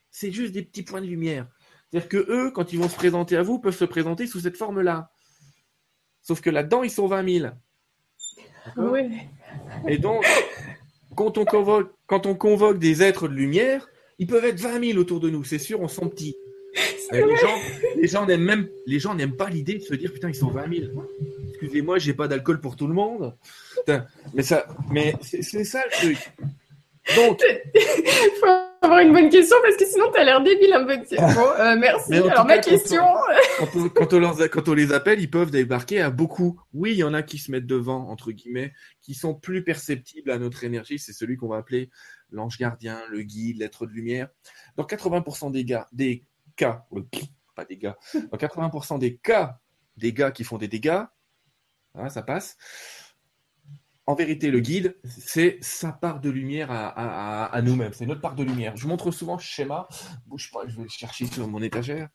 C'est 0.10 0.32
juste 0.32 0.52
des 0.54 0.64
petits 0.64 0.84
points 0.84 1.02
de 1.02 1.08
lumière. 1.08 1.48
C'est-à-dire 1.90 2.10
que 2.10 2.26
eux, 2.30 2.52
quand 2.52 2.74
ils 2.74 2.80
vont 2.80 2.90
se 2.90 2.96
présenter 2.96 3.38
à 3.38 3.44
vous, 3.44 3.60
peuvent 3.60 3.76
se 3.76 3.86
présenter 3.86 4.28
sous 4.28 4.42
cette 4.42 4.58
forme-là. 4.58 5.12
Sauf 6.22 6.42
que 6.42 6.50
là-dedans, 6.50 6.84
ils 6.84 6.92
sont 6.92 7.08
20 7.08 7.40
000. 7.40 7.54
Oui. 8.78 9.02
Et 9.88 9.98
donc, 9.98 10.26
quand 11.16 11.38
on, 11.38 11.46
convoque, 11.46 11.92
quand 12.08 12.26
on 12.26 12.36
convoque 12.36 12.80
des 12.80 13.04
êtres 13.04 13.28
de 13.28 13.34
lumière, 13.34 13.88
ils 14.20 14.28
peuvent 14.28 14.46
être 14.46 14.60
20 14.60 14.84
000 14.92 15.00
autour 15.00 15.20
de 15.20 15.30
nous, 15.30 15.44
c'est 15.44 15.60
sûr, 15.60 15.82
on 15.82 15.88
sent 15.88 16.08
petit. 16.10 16.36
Euh, 17.14 17.26
les 17.26 17.36
gens, 17.36 17.58
les 17.98 18.08
gens 18.08 18.26
n'aiment 18.26 18.44
même, 18.44 18.70
les 18.86 19.00
gens 19.00 19.14
n'aiment 19.14 19.36
pas 19.36 19.50
l'idée 19.50 19.74
de 19.74 19.84
se 19.84 19.94
dire 19.96 20.14
putain 20.14 20.30
ils 20.30 20.36
sont 20.36 20.50
20 20.50 20.74
000. 20.74 20.92
Excusez-moi, 21.50 22.00
j'ai 22.00 22.14
pas 22.14 22.30
d'alcool 22.30 22.62
pour 22.62 22.78
tout 22.78 22.88
le 22.88 22.94
monde. 22.94 23.36
Putain, 23.76 24.06
mais 24.34 24.44
ça, 24.44 24.66
mais 24.90 25.16
c'est 25.22 25.42
c'est 25.42 25.66
ça 25.66 25.84
le 25.86 25.92
truc. 25.92 26.32
Donc, 27.16 27.42
Faut 28.40 28.48
avoir 28.84 29.00
une 29.00 29.14
bonne 29.14 29.30
question 29.30 29.56
parce 29.64 29.76
que 29.76 29.86
sinon 29.86 30.06
t'as 30.14 30.24
l'air 30.24 30.42
débile 30.42 30.74
un 30.74 30.86
peu. 30.86 30.98
Bon, 30.98 31.50
euh, 31.60 31.76
merci. 31.78 32.14
Alors 32.14 32.46
ma 32.46 32.58
cas, 32.58 32.70
question. 32.72 33.04
quand 33.58 33.68
on, 33.76 33.90
quand 33.90 34.14
on 34.14 34.20
leur- 34.20 34.50
quand 34.50 34.68
on 34.70 34.74
les 34.74 34.92
appelle, 34.94 35.20
ils 35.20 35.30
peuvent 35.30 35.52
débarquer 35.52 36.02
à 36.02 36.10
beaucoup. 36.10 36.60
Oui, 36.74 36.92
il 36.92 36.98
y 36.98 37.04
en 37.04 37.14
a 37.14 37.22
qui 37.24 37.38
se 37.38 37.52
mettent 37.52 37.66
devant, 37.68 38.10
entre 38.10 38.32
guillemets, 38.32 38.74
qui 39.02 39.14
sont 39.14 39.34
plus 39.36 39.64
perceptibles 39.64 40.32
à 40.32 40.38
notre 40.38 40.64
énergie. 40.64 41.00
C'est 41.00 41.14
celui 41.14 41.38
qu'on 41.38 41.48
va 41.48 41.58
appeler 41.58 41.90
l'ange 42.32 42.58
gardien, 42.58 43.02
le 43.10 43.22
guide, 43.24 43.58
l'être 43.60 43.86
de 43.86 43.92
lumière. 43.92 44.30
Dans 44.78 44.84
80% 44.86 45.52
des 45.52 45.66
gars, 45.66 45.88
des 45.92 46.26
cas, 46.56 46.86
euh, 46.94 47.02
pas 47.56 47.66
des 47.66 47.78
gars, 47.78 47.98
dans 48.32 48.38
80% 48.38 49.00
des 49.00 49.18
cas, 49.18 49.60
des 49.98 50.14
gars 50.14 50.32
qui 50.32 50.44
font 50.44 50.58
des 50.58 50.68
dégâts, 50.68 51.04
hein, 51.96 52.10
ça 52.10 52.22
passe. 52.22 52.58
En 54.08 54.16
vérité, 54.16 54.50
le 54.50 54.60
guide, 54.60 54.98
c'est 55.04 55.60
sa 55.62 55.92
part 55.92 56.22
de 56.22 56.30
lumière 56.30 56.70
à, 56.72 57.62
nous-mêmes. 57.62 57.94
C'est 57.94 58.08
notre 58.08 58.22
part 58.22 58.36
de 58.36 58.44
lumière. 58.44 58.76
Je 58.76 58.88
montre 58.88 59.12
souvent 59.12 59.38
ce 59.38 59.46
schéma. 59.46 59.88
Bouge 60.26 60.50
pas, 60.52 60.62
je 60.68 60.76
vais 60.76 60.84
le 60.84 60.90
chercher 60.90 61.28
sur 61.28 61.48
mon 61.48 61.62
étagère 61.62 62.10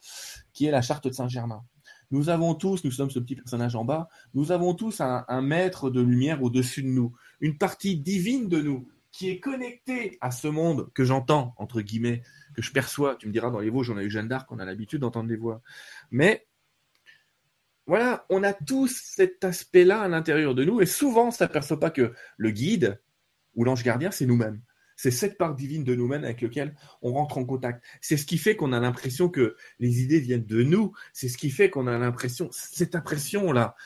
qui 0.53 0.67
est 0.67 0.71
la 0.71 0.83
charte 0.83 1.07
de 1.07 1.13
Saint-Germain. 1.13 1.63
Nous 2.11 2.29
avons 2.29 2.55
tous, 2.55 2.85
nous 2.85 2.91
sommes 2.91 3.11
ce 3.11 3.19
petit 3.19 3.35
personnage 3.35 3.75
en 3.75 3.85
bas, 3.85 4.09
nous 4.35 4.53
avons 4.53 4.75
tous 4.75 5.01
un, 5.01 5.25
un 5.27 5.43
maître 5.43 5.91
de 5.91 6.01
lumière 6.01 6.41
au-dessus 6.43 6.83
de 6.83 6.89
nous, 6.89 7.13
une 7.41 7.59
partie 7.59 7.97
divine 7.97 8.49
de 8.49 8.61
nous 8.61 8.89
qui 9.17 9.31
est 9.31 9.41
connectée 9.41 10.19
à 10.21 10.31
ce 10.31 10.47
monde 10.47 10.91
que 10.93 11.03
j'entends, 11.03 11.55
entre 11.57 11.81
guillemets, 11.81 12.23
que 12.55 12.63
je 12.63 12.71
perçois. 12.71 13.17
Tu 13.17 13.27
me 13.27 13.33
diras, 13.33 13.51
dans 13.51 13.61
les 13.61 13.71
Vosges, 13.71 13.91
on 13.91 13.97
a 13.97 14.03
eu 14.03 14.11
Jeanne 14.11 14.29
d'Arc, 14.29 14.53
on 14.53 14.59
a 14.59 14.65
l'habitude 14.67 15.01
d'entendre 15.01 15.29
des 15.29 15.37
voix. 15.37 15.63
Mais 16.11 16.47
voilà, 17.87 18.27
on 18.31 18.43
a 18.43 18.53
tous 18.53 19.01
cet 19.17 19.45
aspect-là 19.45 20.01
à 20.01 20.09
l'intérieur 20.09 20.55
de 20.55 20.65
nous 20.65 20.81
et 20.81 20.87
souvent 20.87 21.25
on 21.25 21.29
ne 21.29 21.33
s'aperçoit 21.33 21.79
pas 21.79 21.91
que 21.91 22.13
le 22.37 22.51
guide 22.51 23.01
ou 23.55 23.65
l'ange 23.65 23.85
gardien, 23.85 24.11
c'est 24.11 24.27
nous-mêmes. 24.27 24.61
C'est 24.97 25.11
cette 25.11 25.37
part 25.37 25.55
divine 25.55 25.85
de 25.85 25.95
nous-mêmes 25.95 26.25
avec 26.25 26.41
laquelle 26.41 26.75
on 27.03 27.13
rentre 27.13 27.37
en 27.37 27.45
contact. 27.45 27.85
C'est 28.01 28.17
ce 28.17 28.25
qui 28.25 28.39
fait 28.39 28.57
qu'on 28.57 28.73
a 28.73 28.81
l'impression 28.81 29.29
que 29.29 29.55
les 29.79 30.01
idées 30.01 30.21
viennent 30.21 30.47
de 30.47 30.63
nous. 30.63 30.93
C'est 31.13 31.29
ce 31.29 31.37
qui 31.37 31.51
fait 31.51 31.69
qu'on 31.69 31.87
a 31.87 31.99
l'impression, 31.99 32.49
cette 32.51 32.95
impression-là, 32.95 33.77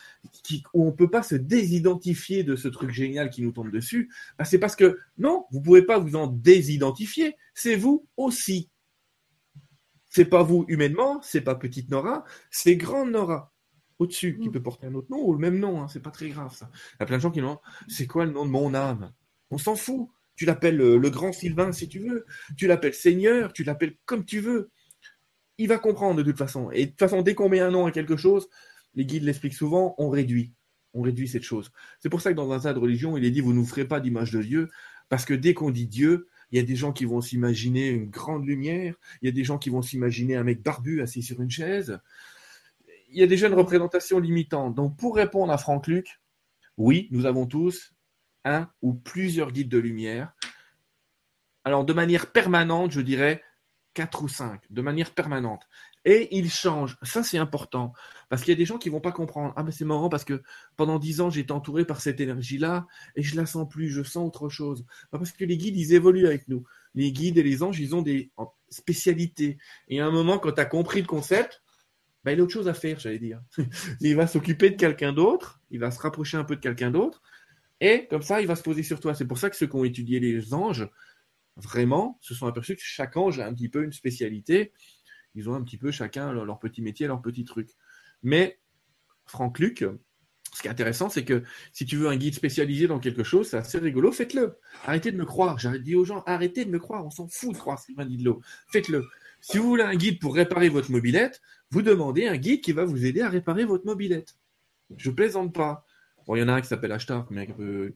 où 0.72 0.86
on 0.86 0.92
peut 0.92 1.10
pas 1.10 1.24
se 1.24 1.34
désidentifier 1.34 2.44
de 2.44 2.54
ce 2.54 2.68
truc 2.68 2.90
génial 2.90 3.30
qui 3.30 3.42
nous 3.42 3.50
tombe 3.50 3.72
dessus, 3.72 4.08
bah, 4.38 4.44
c'est 4.44 4.60
parce 4.60 4.76
que 4.76 4.98
non, 5.18 5.46
vous 5.50 5.60
pouvez 5.60 5.82
pas 5.82 5.98
vous 5.98 6.14
en 6.14 6.28
désidentifier. 6.28 7.36
C'est 7.54 7.76
vous 7.76 8.06
aussi. 8.16 8.70
C'est 10.08 10.24
pas 10.24 10.44
vous 10.44 10.64
humainement, 10.68 11.20
c'est 11.22 11.40
pas 11.40 11.56
petite 11.56 11.90
Nora, 11.90 12.24
c'est 12.50 12.76
grande 12.76 13.10
Nora 13.10 13.52
au-dessus 14.00 14.38
qui 14.40 14.48
Mm. 14.48 14.52
peut 14.52 14.62
porter 14.62 14.86
un 14.88 14.94
autre 14.94 15.08
nom 15.10 15.22
ou 15.24 15.32
le 15.32 15.38
même 15.38 15.58
nom. 15.60 15.80
Hein, 15.80 15.86
c'est 15.88 16.02
pas 16.02 16.10
très 16.10 16.28
grave 16.30 16.52
ça. 16.54 16.68
Il 16.94 16.96
y 17.00 17.02
a 17.04 17.06
plein 17.06 17.18
de 17.18 17.22
gens 17.22 17.30
qui 17.30 17.38
demandent 17.40 17.60
c'est 17.86 18.08
quoi 18.08 18.24
le 18.24 18.32
nom 18.32 18.44
de 18.44 18.50
mon 18.50 18.74
âme? 18.74 19.12
On 19.50 19.58
s'en 19.58 19.76
fout. 19.76 20.08
Tu 20.36 20.46
l'appelles 20.46 20.80
euh, 20.80 20.96
le 20.96 21.10
grand 21.10 21.32
Sylvain 21.32 21.70
si 21.70 21.86
tu 21.88 21.98
veux. 22.00 22.24
Tu 22.56 22.66
l'appelles 22.66 22.94
Seigneur. 22.94 23.52
Tu 23.52 23.62
l'appelles 23.62 23.94
comme 24.06 24.24
tu 24.24 24.40
veux. 24.40 24.70
Il 25.58 25.68
va 25.68 25.78
comprendre 25.78 26.16
de 26.16 26.22
toute 26.22 26.38
façon. 26.38 26.70
Et 26.72 26.86
de 26.86 26.90
toute 26.90 26.98
façon, 26.98 27.20
dès 27.22 27.34
qu'on 27.34 27.50
met 27.50 27.60
un 27.60 27.70
nom 27.70 27.84
à 27.84 27.90
quelque 27.92 28.16
chose, 28.16 28.48
les 28.94 29.04
guides 29.04 29.24
l'expliquent 29.24 29.54
souvent, 29.54 29.94
on 29.98 30.08
réduit. 30.08 30.54
On 30.94 31.02
réduit 31.02 31.28
cette 31.28 31.42
chose. 31.42 31.70
C'est 32.00 32.08
pour 32.08 32.22
ça 32.22 32.30
que 32.30 32.36
dans 32.36 32.50
un 32.52 32.58
tas 32.58 32.72
de 32.72 32.78
religions, 32.78 33.16
il 33.18 33.24
est 33.24 33.30
dit 33.30 33.40
vous 33.42 33.52
ne 33.52 33.62
ferez 33.62 33.86
pas 33.86 34.00
d'image 34.00 34.30
de 34.32 34.42
Dieu. 34.42 34.70
Parce 35.10 35.26
que 35.26 35.34
dès 35.34 35.52
qu'on 35.52 35.70
dit 35.70 35.86
Dieu, 35.86 36.28
il 36.50 36.56
y 36.56 36.60
a 36.60 36.64
des 36.64 36.74
gens 36.74 36.92
qui 36.92 37.04
vont 37.04 37.20
s'imaginer 37.20 37.90
une 37.90 38.08
grande 38.08 38.46
lumière. 38.46 38.94
Il 39.20 39.26
y 39.26 39.28
a 39.28 39.32
des 39.32 39.44
gens 39.44 39.58
qui 39.58 39.68
vont 39.68 39.82
s'imaginer 39.82 40.36
un 40.36 40.42
mec 40.44 40.62
barbu 40.62 41.02
assis 41.02 41.22
sur 41.22 41.40
une 41.42 41.50
chaise. 41.50 42.00
Il 43.12 43.18
y 43.18 43.22
a 43.22 43.26
déjà 43.26 43.48
une 43.48 43.54
représentation 43.54 44.18
limitante. 44.18 44.74
Donc, 44.74 44.96
pour 44.96 45.16
répondre 45.16 45.52
à 45.52 45.58
Franck 45.58 45.86
Luc, 45.86 46.20
oui, 46.76 47.08
nous 47.10 47.26
avons 47.26 47.46
tous 47.46 47.92
un 48.44 48.70
ou 48.82 48.94
plusieurs 48.94 49.52
guides 49.52 49.68
de 49.68 49.78
lumière. 49.78 50.32
Alors, 51.64 51.84
de 51.84 51.92
manière 51.92 52.32
permanente, 52.32 52.92
je 52.92 53.00
dirais 53.00 53.42
quatre 53.94 54.22
ou 54.22 54.28
cinq, 54.28 54.62
de 54.70 54.82
manière 54.82 55.12
permanente. 55.12 55.62
Et 56.04 56.34
ils 56.36 56.50
changent. 56.50 56.96
Ça, 57.02 57.22
c'est 57.22 57.36
important. 57.36 57.92
Parce 58.28 58.42
qu'il 58.42 58.52
y 58.52 58.54
a 58.54 58.56
des 58.56 58.64
gens 58.64 58.78
qui 58.78 58.88
vont 58.88 59.00
pas 59.00 59.12
comprendre. 59.12 59.52
Ah, 59.56 59.62
mais 59.62 59.72
c'est 59.72 59.84
marrant 59.84 60.08
parce 60.08 60.24
que 60.24 60.42
pendant 60.76 60.98
dix 60.98 61.20
ans, 61.20 61.28
j'ai 61.28 61.40
été 61.40 61.52
entouré 61.52 61.84
par 61.84 62.00
cette 62.00 62.20
énergie-là 62.20 62.86
et 63.16 63.22
je 63.22 63.36
la 63.36 63.44
sens 63.44 63.68
plus, 63.68 63.90
je 63.90 64.02
sens 64.02 64.26
autre 64.26 64.48
chose. 64.48 64.86
Parce 65.10 65.32
que 65.32 65.44
les 65.44 65.58
guides, 65.58 65.76
ils 65.76 65.92
évoluent 65.92 66.26
avec 66.26 66.48
nous. 66.48 66.64
Les 66.94 67.12
guides 67.12 67.36
et 67.36 67.42
les 67.42 67.62
anges, 67.62 67.78
ils 67.80 67.94
ont 67.94 68.02
des 68.02 68.30
spécialités. 68.70 69.58
Et 69.88 70.00
à 70.00 70.06
un 70.06 70.10
moment, 70.10 70.38
quand 70.38 70.52
tu 70.52 70.60
as 70.60 70.64
compris 70.64 71.02
le 71.02 71.06
concept, 71.06 71.62
bah, 72.24 72.32
il 72.32 72.40
a 72.40 72.42
autre 72.42 72.52
chose 72.52 72.68
à 72.68 72.74
faire, 72.74 72.98
j'allais 72.98 73.18
dire. 73.18 73.40
il 74.00 74.16
va 74.16 74.26
s'occuper 74.26 74.70
de 74.70 74.76
quelqu'un 74.76 75.12
d'autre, 75.12 75.60
il 75.70 75.80
va 75.80 75.90
se 75.90 76.00
rapprocher 76.00 76.36
un 76.36 76.44
peu 76.44 76.56
de 76.56 76.60
quelqu'un 76.60 76.90
d'autre, 76.90 77.22
et 77.80 78.06
comme 78.08 78.22
ça, 78.22 78.40
il 78.40 78.46
va 78.46 78.56
se 78.56 78.62
poser 78.62 78.82
sur 78.82 79.00
toi. 79.00 79.14
C'est 79.14 79.26
pour 79.26 79.38
ça 79.38 79.48
que 79.48 79.56
ceux 79.56 79.66
qui 79.66 79.76
ont 79.76 79.84
étudié 79.84 80.20
les 80.20 80.52
anges, 80.52 80.88
vraiment, 81.56 82.18
se 82.20 82.34
sont 82.34 82.46
aperçus 82.46 82.76
que 82.76 82.82
chaque 82.82 83.16
ange 83.16 83.40
a 83.40 83.46
un 83.46 83.54
petit 83.54 83.68
peu 83.68 83.82
une 83.82 83.92
spécialité. 83.92 84.72
Ils 85.34 85.48
ont 85.48 85.54
un 85.54 85.62
petit 85.62 85.78
peu 85.78 85.90
chacun 85.90 86.32
leur, 86.32 86.58
petit 86.58 86.82
métier, 86.82 87.06
leur 87.06 87.22
petit 87.22 87.44
truc. 87.44 87.70
Mais 88.22 88.60
Franck 89.24 89.58
Luc, 89.58 89.84
ce 90.52 90.62
qui 90.62 90.68
est 90.68 90.70
intéressant, 90.70 91.08
c'est 91.08 91.24
que 91.24 91.42
si 91.72 91.86
tu 91.86 91.96
veux 91.96 92.08
un 92.08 92.16
guide 92.16 92.34
spécialisé 92.34 92.86
dans 92.86 92.98
quelque 92.98 93.22
chose, 93.22 93.48
c'est 93.48 93.56
assez 93.56 93.78
rigolo, 93.78 94.12
faites-le. 94.12 94.58
Arrêtez 94.84 95.12
de 95.12 95.16
me 95.16 95.24
croire. 95.24 95.58
J'ai 95.58 95.78
dit 95.78 95.94
aux 95.94 96.04
gens, 96.04 96.22
arrêtez 96.26 96.64
de 96.64 96.70
me 96.70 96.78
croire. 96.78 97.06
On 97.06 97.10
s'en 97.10 97.28
fout 97.28 97.52
de 97.52 97.58
croire 97.58 97.78
Sylvain 97.78 98.04
Didlot. 98.04 98.42
Faites-le. 98.72 99.06
Si 99.40 99.58
vous 99.58 99.68
voulez 99.68 99.82
un 99.82 99.94
guide 99.94 100.18
pour 100.20 100.34
réparer 100.34 100.68
votre 100.68 100.90
mobilette, 100.90 101.40
vous 101.70 101.82
demandez 101.82 102.26
un 102.26 102.36
guide 102.36 102.60
qui 102.60 102.72
va 102.72 102.84
vous 102.84 103.04
aider 103.06 103.22
à 103.22 103.28
réparer 103.28 103.64
votre 103.64 103.86
mobilette. 103.86 104.36
Je 104.96 105.10
plaisante 105.10 105.54
pas. 105.54 105.84
Bon, 106.26 106.36
il 106.36 106.40
y 106.40 106.42
en 106.42 106.48
a 106.48 106.52
un 106.52 106.60
qui 106.60 106.68
s'appelle 106.68 106.92
Ashtar, 106.92 107.26
mais 107.30 107.46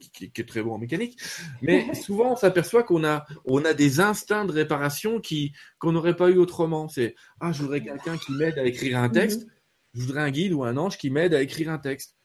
qui, 0.01 0.11
qui- 0.11 0.31
qui 0.33 0.41
est 0.41 0.45
très 0.49 0.63
bon 0.63 0.73
en 0.75 0.79
mécanique. 0.79 1.21
Mais 1.61 1.93
souvent, 1.95 2.33
on 2.33 2.37
s'aperçoit 2.37 2.83
qu'on 2.83 3.05
a, 3.05 3.27
on 3.45 3.65
a 3.65 3.75
des 3.75 4.01
instincts 4.01 4.45
de 4.47 4.53
réparation 4.53 5.21
qui, 5.21 5.53
qu'on 5.79 5.93
n'aurait 5.93 6.17
pas 6.17 6.31
eu 6.31 6.37
autrement. 6.37 6.89
C'est, 6.89 7.15
ah, 7.41 7.53
je 7.53 7.63
voudrais 7.63 7.83
quelqu'un 7.83 8.17
qui 8.17 8.33
m'aide 8.33 8.59
à 8.59 8.65
écrire 8.65 8.99
un 8.99 9.09
texte. 9.11 9.47
Je 9.93 10.01
voudrais 10.01 10.23
un 10.23 10.31
guide 10.31 10.53
ou 10.53 10.65
un 10.65 10.77
ange 10.77 10.97
qui 10.99 11.11
m'aide 11.11 11.35
à 11.35 11.43
écrire 11.43 11.71
un 11.71 11.79
texte. 11.79 12.17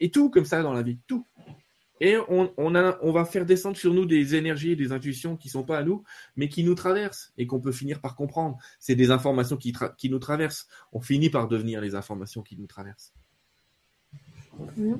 Et 0.00 0.10
tout 0.10 0.30
comme 0.30 0.44
ça 0.46 0.62
dans 0.62 0.72
la 0.72 0.82
vie, 0.82 0.98
tout. 1.06 1.26
Et 2.00 2.16
on, 2.28 2.52
on, 2.56 2.74
a, 2.74 2.98
on 3.02 3.12
va 3.12 3.24
faire 3.24 3.46
descendre 3.46 3.76
sur 3.76 3.94
nous 3.94 4.04
des 4.04 4.34
énergies 4.34 4.72
et 4.72 4.76
des 4.76 4.92
intuitions 4.92 5.36
qui 5.36 5.48
sont 5.48 5.62
pas 5.62 5.78
à 5.78 5.82
nous, 5.82 6.02
mais 6.36 6.48
qui 6.48 6.64
nous 6.64 6.74
traversent 6.74 7.32
et 7.38 7.46
qu'on 7.46 7.60
peut 7.60 7.72
finir 7.72 8.00
par 8.00 8.16
comprendre. 8.16 8.58
C'est 8.80 8.96
des 8.96 9.10
informations 9.10 9.56
qui, 9.56 9.72
qui 9.96 10.10
nous 10.10 10.18
traversent. 10.18 10.66
On 10.92 11.00
finit 11.00 11.30
par 11.30 11.48
devenir 11.48 11.80
les 11.80 11.94
informations 11.94 12.42
qui 12.42 12.56
nous 12.56 12.66
traversent. 12.66 13.12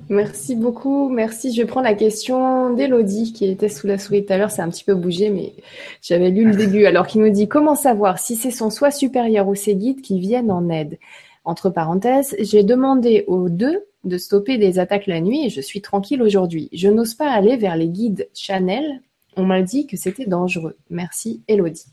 Merci 0.09 0.57
beaucoup. 0.57 1.09
Merci. 1.09 1.53
Je 1.55 1.63
prendre 1.63 1.87
la 1.87 1.95
question 1.95 2.75
d'Elodie 2.75 3.33
qui 3.33 3.47
était 3.47 3.69
sous 3.69 3.87
la 3.87 3.99
souris 3.99 4.25
tout 4.25 4.33
à 4.33 4.39
l'heure. 4.39 4.51
C'est 4.51 4.63
un 4.63 4.69
petit 4.69 4.85
peu 4.85 4.95
bougé, 4.95 5.31
mais 5.31 5.55
j'avais 6.03 6.31
lu 6.31 6.45
le 6.45 6.57
début. 6.57 6.87
Alors, 6.87 7.07
qui 7.07 7.19
nous 7.19 7.31
dit 7.31 7.49
comment 7.49 7.75
savoir 7.75 8.19
si 8.19 8.37
c'est 8.37 8.51
son 8.51 8.71
soi 8.71 8.91
supérieur 8.91 9.49
ou 9.49 9.55
ses 9.55 9.77
guides 9.77 10.01
qui 10.01 10.19
viennent 10.19 10.51
en 10.51 10.69
aide? 10.71 10.99
Entre 11.45 11.71
parenthèses, 11.71 12.35
j'ai 12.39 12.63
demandé 12.63 13.25
aux 13.27 13.49
deux 13.49 13.85
de 14.05 14.19
stopper 14.19 14.59
des 14.59 14.79
attaques 14.79 15.07
la 15.07 15.21
nuit 15.21 15.47
et 15.47 15.51
je 15.51 15.61
suis 15.61 15.81
tranquille 15.81 16.23
aujourd'hui. 16.23 16.69
Je 16.73 16.89
n'ose 16.89 17.15
pas 17.15 17.31
aller 17.31 17.57
vers 17.57 17.77
les 17.77 17.89
guides 17.89 18.29
Chanel. 18.35 19.01
On 19.37 19.45
m'a 19.45 19.63
dit 19.63 19.87
que 19.87 19.97
c'était 19.97 20.27
dangereux. 20.27 20.77
Merci, 20.91 21.43
Elodie. 21.49 21.87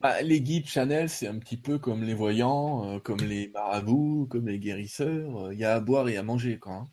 Bah, 0.00 0.22
les 0.22 0.40
guides 0.40 0.66
Chanel, 0.66 1.08
c'est 1.08 1.26
un 1.26 1.38
petit 1.38 1.56
peu 1.58 1.78
comme 1.78 2.04
les 2.04 2.14
voyants, 2.14 2.84
euh, 2.94 2.98
comme 3.00 3.20
les 3.20 3.48
marabouts, 3.48 4.26
comme 4.30 4.48
les 4.48 4.58
guérisseurs. 4.58 5.52
Il 5.52 5.58
y 5.58 5.64
a 5.64 5.74
à 5.74 5.80
boire 5.80 6.08
et 6.08 6.16
à 6.16 6.22
manger, 6.22 6.58
quoi. 6.58 6.72
hein. 6.72 6.88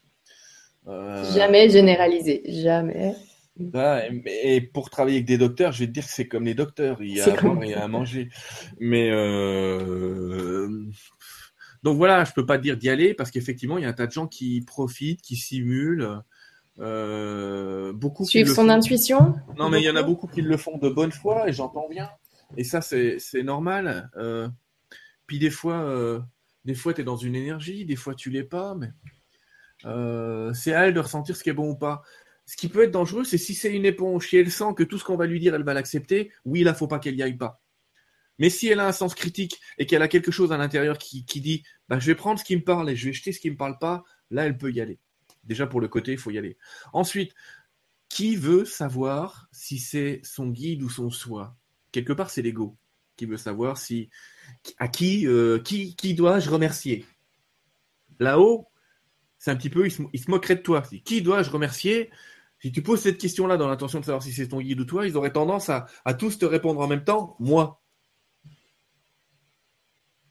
Euh, 0.87 1.33
Jamais 1.33 1.69
généralisé. 1.69 2.41
Jamais. 2.47 3.13
Et, 3.59 4.55
et 4.55 4.61
pour 4.61 4.89
travailler 4.89 5.17
avec 5.17 5.27
des 5.27 5.37
docteurs, 5.37 5.71
je 5.71 5.79
vais 5.79 5.87
te 5.87 5.91
dire 5.91 6.05
que 6.05 6.11
c'est 6.11 6.27
comme 6.27 6.43
les 6.45 6.53
docteurs, 6.53 7.01
il 7.01 7.15
y 7.17 7.21
a 7.21 7.25
à 7.25 7.31
comme- 7.35 7.55
boire 7.55 7.63
et 7.63 7.73
à 7.73 7.87
manger. 7.87 8.29
Mais 8.79 9.09
euh, 9.09 10.69
donc 11.83 11.97
voilà, 11.97 12.23
je 12.23 12.33
peux 12.33 12.45
pas 12.45 12.57
te 12.57 12.63
dire 12.63 12.77
d'y 12.77 12.89
aller 12.89 13.13
parce 13.13 13.31
qu'effectivement, 13.31 13.77
il 13.77 13.83
y 13.83 13.85
a 13.85 13.89
un 13.89 13.93
tas 13.93 14.07
de 14.07 14.11
gens 14.11 14.27
qui 14.27 14.61
profitent, 14.61 15.21
qui 15.21 15.35
simulent. 15.35 16.21
Euh, 16.79 17.91
beaucoup 17.93 18.23
le 18.33 18.45
son 18.45 18.53
font- 18.63 18.69
intuition. 18.69 19.35
Non, 19.57 19.69
mais 19.69 19.81
il 19.81 19.85
y 19.85 19.89
en 19.89 19.95
a 19.95 20.03
beaucoup 20.03 20.27
qui 20.27 20.41
le 20.41 20.57
font 20.57 20.77
de 20.77 20.89
bonne 20.89 21.11
foi 21.11 21.49
et 21.49 21.53
j'entends 21.53 21.87
bien. 21.89 22.09
Et 22.55 22.63
ça, 22.63 22.81
c'est 22.81 23.17
normal. 23.43 24.09
Euh, 24.17 24.47
puis 25.25 25.39
des 25.39 25.49
fois, 25.49 25.79
euh, 25.81 26.19
des 26.65 26.75
fois, 26.75 26.93
tu 26.93 27.01
es 27.01 27.03
dans 27.03 27.17
une 27.17 27.35
énergie, 27.35 27.83
des 27.85 27.95
fois, 27.95 28.13
tu 28.15 28.29
l'es 28.29 28.43
pas, 28.43 28.75
mais 28.75 28.89
c'est 30.53 30.73
à 30.73 30.87
elle 30.87 30.93
de 30.93 30.99
ressentir 30.99 31.35
ce 31.35 31.43
qui 31.43 31.49
est 31.49 31.53
bon 31.53 31.71
ou 31.71 31.75
pas. 31.75 32.01
Ce 32.45 32.55
qui 32.55 32.69
peut 32.69 32.83
être 32.83 32.91
dangereux, 32.91 33.25
c'est 33.25 33.37
si 33.37 33.53
c'est 33.53 33.75
une 33.75 33.85
éponge, 33.85 34.29
si 34.29 34.37
elle 34.37 34.49
sent 34.51 34.73
que 34.75 34.83
tout 34.83 34.97
ce 34.97 35.03
qu'on 35.03 35.17
va 35.17 35.25
lui 35.25 35.39
dire, 35.39 35.53
elle 35.53 35.63
va 35.63 35.73
l'accepter, 35.73 36.31
oui, 36.45 36.63
là, 36.63 36.73
faut 36.73 36.87
pas 36.87 36.99
qu'elle 36.99 37.15
y 37.15 37.23
aille 37.23 37.35
pas. 37.37 37.61
Mais 38.39 38.49
si 38.49 38.67
elle 38.67 38.79
a 38.79 38.87
un 38.87 38.91
sens 38.91 39.15
critique 39.15 39.59
et 39.77 39.85
qu'elle 39.85 40.01
a 40.01 40.07
quelque 40.07 40.31
chose 40.31 40.51
à 40.51 40.57
l'intérieur 40.57 40.97
qui, 40.97 41.23
dit 41.23 41.63
bah, 41.89 41.99
je 41.99 42.05
vais 42.05 42.15
prendre 42.15 42.39
ce 42.39 42.43
qui 42.43 42.55
me 42.55 42.63
parle 42.63 42.89
et 42.89 42.95
je 42.95 43.07
vais 43.07 43.13
jeter 43.13 43.31
ce 43.31 43.39
qui 43.39 43.49
me 43.49 43.57
parle 43.57 43.79
pas, 43.79 44.03
là, 44.29 44.45
elle 44.45 44.57
peut 44.57 44.71
y 44.71 44.81
aller. 44.81 44.99
Déjà 45.43 45.65
pour 45.65 45.81
le 45.81 45.87
côté, 45.87 46.11
il 46.11 46.17
faut 46.17 46.31
y 46.31 46.37
aller. 46.37 46.57
Ensuite, 46.93 47.33
qui 48.09 48.35
veut 48.35 48.65
savoir 48.65 49.47
si 49.51 49.79
c'est 49.79 50.21
son 50.23 50.49
guide 50.49 50.83
ou 50.83 50.89
son 50.89 51.09
soi? 51.09 51.55
Quelque 51.91 52.13
part, 52.13 52.29
c'est 52.29 52.41
l'ego 52.41 52.77
qui 53.15 53.25
veut 53.25 53.37
savoir 53.37 53.77
si 53.77 54.09
à 54.77 54.87
qui 54.87 55.27
euh, 55.27 55.59
qui, 55.59 55.95
qui 55.95 56.13
dois-je 56.13 56.49
remercier? 56.49 57.05
Là-haut, 58.19 58.67
c'est 59.37 59.51
un 59.51 59.55
petit 59.55 59.69
peu, 59.69 59.85
il 59.85 59.91
se, 59.91 60.31
moquerait 60.31 60.55
de 60.55 60.61
toi. 60.61 60.81
Qui 61.03 61.21
dois-je 61.21 61.49
remercier? 61.49 62.09
Si 62.59 62.71
tu 62.71 62.81
poses 62.81 63.01
cette 63.01 63.19
question-là 63.19 63.57
dans 63.57 63.67
l'intention 63.67 63.99
de 63.99 64.05
savoir 64.05 64.23
si 64.23 64.31
c'est 64.33 64.47
ton 64.47 64.61
guide 64.61 64.79
ou 64.79 64.85
toi, 64.85 65.05
ils 65.05 65.15
auraient 65.15 65.33
tendance 65.33 65.69
à, 65.69 65.87
tous 66.17 66.39
te 66.39 66.45
répondre 66.45 66.81
en 66.81 66.87
même 66.87 67.03
temps, 67.03 67.35
moi. 67.39 67.83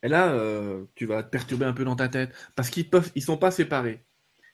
Et 0.07 0.09
là, 0.09 0.29
euh, 0.29 0.85
tu 0.95 1.05
vas 1.05 1.25
te 1.25 1.31
perturber 1.31 1.65
un 1.65 1.73
peu 1.73 1.85
dans 1.85 1.97
ta 1.97 2.09
tête 2.09 2.33
parce 2.55 2.71
qu'ils 2.71 2.89
peuvent, 2.89 3.11
ils 3.17 3.23
sont 3.23 3.39
pas 3.39 3.51
séparés. 3.51 4.05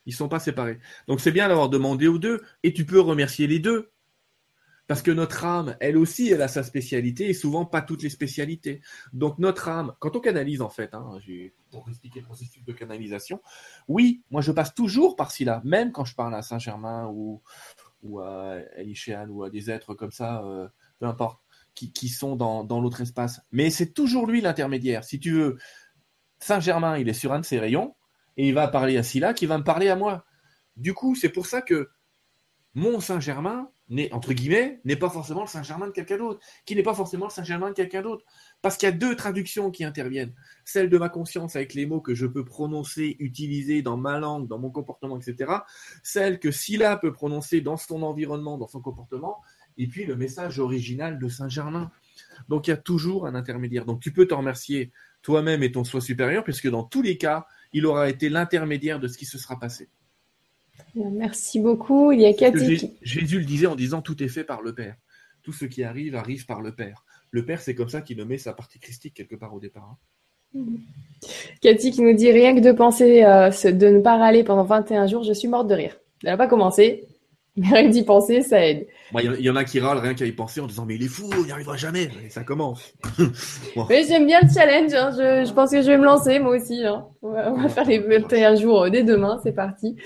Ils 0.07 0.15
sont 0.15 0.31
pas 0.31 0.41
séparés. 0.41 0.79
Donc 1.09 1.21
c'est 1.21 1.31
bien 1.31 1.47
d'avoir 1.47 1.69
demandé 1.69 2.09
aux 2.09 2.17
deux 2.17 2.41
et 2.63 2.73
tu 2.73 2.87
peux 2.87 2.99
remercier 2.99 3.47
les 3.47 3.59
deux. 3.59 3.91
Parce 4.87 5.03
que 5.03 5.11
notre 5.11 5.45
âme, 5.45 5.77
elle 5.81 5.99
aussi, 5.99 6.31
elle 6.31 6.41
a 6.41 6.49
sa 6.49 6.63
spécialité 6.63 7.29
et 7.29 7.35
souvent 7.35 7.67
pas 7.67 7.83
toutes 7.83 8.03
les 8.03 8.09
spécialités. 8.09 8.81
Donc 9.13 9.39
notre 9.39 9.69
âme, 9.69 9.93
quand 9.99 10.17
on 10.17 10.21
canalise 10.21 10.63
en 10.63 10.71
fait, 10.71 10.95
hein, 10.95 11.19
pour 11.71 11.87
expliquer 11.87 12.21
le 12.21 12.27
processus 12.27 12.65
de 12.65 12.73
canalisation, 12.73 13.43
oui, 13.89 14.23
moi 14.31 14.41
je 14.41 14.53
passe 14.53 14.75
toujours 14.75 15.17
par 15.17 15.33
ci 15.33 15.45
là, 15.45 15.61
même 15.65 15.93
quand 15.93 16.07
je 16.07 16.15
parle 16.15 16.35
à 16.35 16.41
Saint-Germain 16.41 17.13
ou, 17.13 17.43
à 18.21 18.57
Elichéan 18.79 19.29
ou 19.29 19.45
à 19.45 19.51
des 19.51 19.71
êtres 19.71 19.93
comme 19.93 20.13
ça, 20.13 20.43
euh, 20.45 20.67
peu 20.99 21.05
importe, 21.05 21.42
qui, 21.75 22.09
sont 22.09 22.37
dans, 22.37 22.65
dans 22.65 22.81
l'autre 22.81 23.01
espace. 23.01 23.41
Mais 23.51 23.71
c'est 23.71 23.93
toujours 23.93 24.27
lui 24.27 24.41
l'intermédiaire. 24.41 25.05
Si 25.05 25.19
tu 25.19 25.33
veux, 25.33 25.59
Saint-Germain, 26.39 26.99
il 26.99 27.09
est 27.09 27.15
sur 27.15 27.33
un 27.33 27.41
de 27.41 27.45
ses 27.45 27.59
rayons 27.59 27.95
et 28.37 28.49
il 28.49 28.55
va 28.55 28.69
parler 28.69 28.97
à 28.97 29.03
Scylla 29.03 29.35
qui 29.35 29.47
va 29.47 29.59
me 29.59 29.65
parler 29.65 29.89
à 29.89 29.97
moi. 29.97 30.25
Du 30.77 30.95
coup, 30.95 31.15
c'est 31.15 31.29
pour 31.29 31.47
ça 31.47 31.63
que 31.63 31.91
mon 32.75 33.01
Saint-Germain, 33.01 33.71
entre 34.13 34.33
guillemets, 34.33 34.81
n'est 34.85 34.97
pas 34.97 35.11
forcément 35.11 35.43
le 35.43 35.47
Saint-Germain 35.47 35.87
de 35.87 35.93
quelqu'un 35.93 36.17
d'autre, 36.17 36.41
qui 36.65 36.75
n'est 36.75 36.83
pas 36.83 36.95
forcément 36.95 37.27
le 37.27 37.31
Saint-Germain 37.31 37.69
de 37.69 37.75
quelqu'un 37.75 38.01
d'autre. 38.01 38.25
Parce 38.63 38.79
qu'il 38.79 38.89
y 38.89 38.93
a 38.93 38.97
deux 38.97 39.15
traductions 39.15 39.71
qui 39.71 39.85
interviennent. 39.85 40.35
Celle 40.65 40.89
de 40.89 40.97
ma 40.97 41.11
conscience 41.11 41.55
avec 41.55 41.75
les 41.75 41.85
mots 41.85 42.01
que 42.01 42.15
je 42.15 42.27
peux 42.27 42.45
prononcer, 42.45 43.17
utiliser 43.19 43.83
dans 43.83 43.99
ma 43.99 44.19
langue, 44.19 44.49
dans 44.49 44.59
mon 44.59 44.71
comportement, 44.71 45.19
etc. 45.19 45.53
Celle 46.03 46.39
que 46.39 46.51
Scylla 46.51 46.97
peut 46.97 47.13
prononcer 47.13 47.61
dans 47.61 47.77
son 47.77 48.03
environnement, 48.03 48.57
dans 48.57 48.69
son 48.69 48.81
comportement. 48.81 49.43
Et 49.79 49.87
puis 49.87 50.05
le 50.05 50.17
message 50.17 50.59
original 50.59 51.19
de 51.19 51.29
Saint-Germain. 51.29 51.91
Donc 52.49 52.67
il 52.67 52.71
y 52.71 52.75
a 52.75 52.77
toujours 52.77 53.27
un 53.27 53.35
intermédiaire. 53.35 53.85
Donc 53.85 54.01
tu 54.01 54.13
peux 54.13 54.27
te 54.27 54.35
remercier 54.35 54.93
toi-même 55.23 55.63
et 55.63 55.73
ton 55.73 55.85
soi 55.85 56.01
supérieur, 56.01 56.45
puisque 56.45 56.69
dans 56.69 56.83
tous 56.83 57.03
les 57.03 57.17
cas, 57.17 57.47
il 57.73 57.87
aura 57.87 58.09
été 58.09 58.29
l'intermédiaire 58.29 59.01
de 59.01 59.09
ce 59.09 59.17
qui 59.17 59.25
se 59.25 59.39
sera 59.39 59.59
passé. 59.59 59.89
Merci 60.95 61.61
beaucoup. 61.61 62.13
Il 62.13 62.21
y 62.21 62.27
a 62.27 62.35
Cathy. 62.35 62.93
Jésus 63.03 63.39
le 63.39 63.45
disait 63.45 63.67
en 63.67 63.77
disant 63.77 64.03
tout 64.03 64.23
est 64.23 64.29
fait 64.29 64.45
par 64.45 64.63
le 64.63 64.75
Père. 64.75 64.97
Tout 65.43 65.53
ce 65.53 65.65
qui 65.65 65.83
arrive 65.83 66.15
arrive 66.15 66.47
par 66.47 66.61
le 66.61 66.75
Père. 66.75 67.05
Le 67.31 67.45
Père, 67.45 67.61
c'est 67.61 67.75
comme 67.75 67.89
ça 67.89 68.03
qu'il 68.03 68.23
met 68.25 68.39
sa 68.39 68.53
partie 68.53 68.79
christique 68.79 69.15
quelque 69.15 69.37
part 69.37 69.55
au 69.55 69.61
départ. 69.61 69.85
Hein. 69.91 69.99
Cathy 71.63 71.93
qui 71.93 72.03
nous 72.03 72.13
dit 72.13 72.31
rien 72.31 72.55
que 72.55 72.61
de 72.61 72.73
penser 72.73 73.25
euh, 73.25 73.49
de 73.49 73.89
ne 73.89 74.01
pas 74.01 74.19
râler 74.19 74.45
pendant 74.45 74.65
21 74.65 75.07
jours, 75.07 75.23
je 75.23 75.33
suis 75.33 75.49
morte 75.49 75.67
de 75.67 75.75
rire. 75.75 75.97
Elle 76.23 76.31
n'a 76.31 76.37
pas 76.37 76.47
commencé, 76.47 77.05
mais 77.57 77.69
rien 77.69 77.89
d'y 77.89 78.03
penser, 78.03 78.43
ça 78.43 78.65
aide. 78.65 78.87
Il 79.21 79.41
y, 79.41 79.51
en 79.51 79.57
a 79.57 79.65
qui 79.65 79.79
râlent 79.79 79.99
rien 79.99 80.15
qu'à 80.15 80.25
y 80.25 80.33
penser 80.33 80.61
en 80.61 80.67
disant 80.67 80.87
mais 80.87 80.95
il 80.95 81.03
est 81.03 81.09
fou, 81.09 81.29
il 81.39 81.45
n'y 81.45 81.53
arrivera 81.53 81.77
jamais. 81.77 82.09
Et 82.25 82.31
ça 82.31 82.45
commence. 82.45 82.95
Mais 83.91 84.05
j'aime 84.05 84.27
bien 84.27 84.41
le 84.41 84.49
challenge. 84.49 84.95
Hein. 84.95 85.11
Je, 85.13 85.53
pense 85.53 85.71
que 85.71 85.83
je 85.83 85.87
vais 85.89 85.99
me 85.99 86.05
lancer 86.05 86.39
moi 86.39 86.57
aussi. 86.57 86.83
Hein. 86.83 87.05
On, 87.21 87.31
va, 87.31 87.53
on, 87.53 87.61
va, 87.61 87.69
faire 87.69 87.85
les 87.85 87.99
21 87.99 88.57
jours 88.57 88.91
dès 88.91 89.03
demain. 89.03 89.39
C'est 89.43 89.53
parti. 89.53 89.97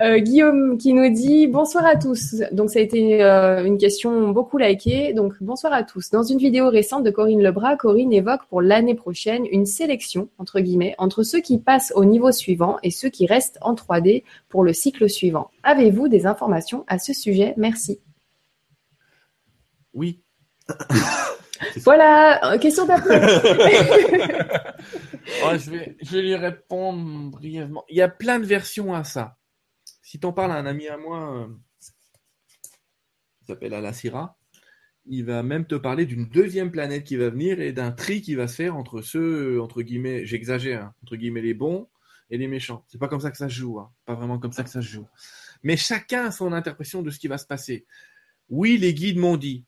Euh, 0.00 0.20
Guillaume 0.20 0.78
qui 0.78 0.92
nous 0.92 1.10
dit 1.10 1.48
bonsoir 1.48 1.84
à 1.84 1.96
tous. 1.96 2.36
Donc 2.52 2.70
ça 2.70 2.78
a 2.78 2.82
été 2.82 3.20
euh, 3.20 3.64
une 3.64 3.78
question 3.78 4.28
beaucoup 4.28 4.56
likée. 4.56 5.12
Donc 5.12 5.34
bonsoir 5.40 5.72
à 5.72 5.82
tous. 5.82 6.10
Dans 6.10 6.22
une 6.22 6.38
vidéo 6.38 6.68
récente 6.68 7.02
de 7.02 7.10
Corinne 7.10 7.42
Lebras, 7.42 7.76
Corinne 7.76 8.12
évoque 8.12 8.46
pour 8.48 8.62
l'année 8.62 8.94
prochaine 8.94 9.44
une 9.50 9.66
sélection 9.66 10.28
entre 10.38 10.60
guillemets 10.60 10.94
entre 10.98 11.24
ceux 11.24 11.40
qui 11.40 11.58
passent 11.58 11.92
au 11.96 12.04
niveau 12.04 12.30
suivant 12.30 12.76
et 12.84 12.92
ceux 12.92 13.08
qui 13.08 13.26
restent 13.26 13.58
en 13.60 13.74
3D 13.74 14.22
pour 14.48 14.62
le 14.62 14.72
cycle 14.72 15.10
suivant. 15.10 15.50
Avez-vous 15.64 16.06
des 16.06 16.26
informations 16.26 16.84
à 16.86 17.00
ce 17.00 17.12
sujet? 17.12 17.54
Merci. 17.56 17.98
Oui. 19.94 20.20
voilà, 21.78 22.52
euh, 22.52 22.58
question 22.58 22.86
d'après. 22.86 23.20
je, 25.58 25.70
vais, 25.70 25.96
je 26.00 26.12
vais 26.12 26.22
lui 26.22 26.36
répondre 26.36 27.32
brièvement. 27.32 27.82
Il 27.88 27.96
y 27.96 28.02
a 28.02 28.08
plein 28.08 28.38
de 28.38 28.44
versions 28.44 28.94
à 28.94 29.02
ça. 29.02 29.37
Si 30.08 30.18
t'en 30.18 30.32
parles 30.32 30.52
à 30.52 30.56
un 30.56 30.64
ami 30.64 30.88
à 30.88 30.96
moi, 30.96 31.36
euh, 31.36 31.48
s'appelle 33.46 33.74
Alasira, 33.74 34.38
il 35.04 35.26
va 35.26 35.42
même 35.42 35.66
te 35.66 35.74
parler 35.74 36.06
d'une 36.06 36.30
deuxième 36.30 36.70
planète 36.70 37.04
qui 37.04 37.16
va 37.16 37.28
venir 37.28 37.60
et 37.60 37.74
d'un 37.74 37.92
tri 37.92 38.22
qui 38.22 38.34
va 38.34 38.48
se 38.48 38.54
faire 38.54 38.74
entre 38.74 39.02
ceux, 39.02 39.60
entre 39.60 39.82
guillemets, 39.82 40.24
j'exagère, 40.24 40.84
hein, 40.84 40.94
entre 41.02 41.16
guillemets 41.16 41.42
les 41.42 41.52
bons 41.52 41.90
et 42.30 42.38
les 42.38 42.48
méchants. 42.48 42.86
C'est 42.88 42.96
pas 42.96 43.08
comme 43.08 43.20
ça 43.20 43.30
que 43.30 43.36
ça 43.36 43.50
se 43.50 43.54
joue, 43.54 43.80
hein. 43.80 43.92
pas 44.06 44.14
vraiment 44.14 44.38
comme 44.38 44.52
ça 44.52 44.64
que 44.64 44.70
ça 44.70 44.80
se 44.80 44.86
joue. 44.86 45.06
Mais 45.62 45.76
chacun 45.76 46.24
a 46.24 46.30
son 46.30 46.54
interprétation 46.54 47.02
de 47.02 47.10
ce 47.10 47.18
qui 47.18 47.28
va 47.28 47.36
se 47.36 47.46
passer. 47.46 47.84
Oui, 48.48 48.78
les 48.78 48.94
guides 48.94 49.18
m'ont 49.18 49.36
dit 49.36 49.66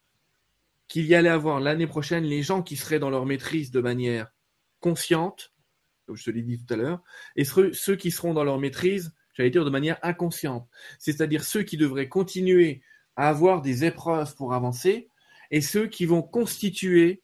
qu'il 0.88 1.04
y 1.04 1.14
allait 1.14 1.28
avoir 1.28 1.60
l'année 1.60 1.86
prochaine 1.86 2.24
les 2.24 2.42
gens 2.42 2.62
qui 2.62 2.76
seraient 2.76 2.98
dans 2.98 3.10
leur 3.10 3.26
maîtrise 3.26 3.72
de 3.72 3.82
manière 3.82 4.32
consciente, 4.78 5.52
comme 6.06 6.16
je 6.16 6.24
te 6.24 6.30
l'ai 6.30 6.40
dit 6.40 6.64
tout 6.64 6.72
à 6.72 6.78
l'heure, 6.78 7.02
et 7.36 7.44
ceux 7.44 7.96
qui 7.96 8.10
seront 8.10 8.32
dans 8.32 8.44
leur 8.44 8.58
maîtrise 8.58 9.12
j'allais 9.34 9.50
dire 9.50 9.64
de 9.64 9.70
manière 9.70 9.98
inconsciente. 10.02 10.68
C'est-à-dire 10.98 11.44
ceux 11.44 11.62
qui 11.62 11.76
devraient 11.76 12.08
continuer 12.08 12.82
à 13.16 13.28
avoir 13.28 13.62
des 13.62 13.84
épreuves 13.84 14.34
pour 14.36 14.54
avancer 14.54 15.08
et 15.50 15.60
ceux 15.60 15.86
qui 15.86 16.06
vont 16.06 16.22
constituer 16.22 17.22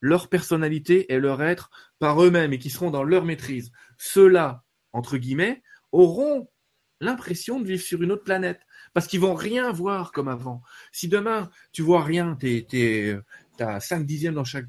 leur 0.00 0.28
personnalité 0.28 1.12
et 1.12 1.18
leur 1.18 1.42
être 1.42 1.70
par 1.98 2.22
eux-mêmes 2.22 2.52
et 2.52 2.58
qui 2.58 2.70
seront 2.70 2.90
dans 2.90 3.02
leur 3.02 3.24
maîtrise. 3.24 3.72
Ceux-là, 3.96 4.64
entre 4.92 5.16
guillemets, 5.16 5.62
auront 5.92 6.48
l'impression 7.00 7.60
de 7.60 7.66
vivre 7.66 7.82
sur 7.82 8.02
une 8.02 8.12
autre 8.12 8.24
planète 8.24 8.60
parce 8.92 9.06
qu'ils 9.06 9.20
vont 9.20 9.34
rien 9.34 9.70
voir 9.72 10.12
comme 10.12 10.28
avant. 10.28 10.62
Si 10.92 11.08
demain 11.08 11.50
tu 11.72 11.82
vois 11.82 12.02
rien, 12.02 12.36
tu 12.36 13.14
as 13.60 13.80
5 13.80 14.06
dixièmes 14.06 14.34
dans 14.34 14.44
chaque 14.44 14.66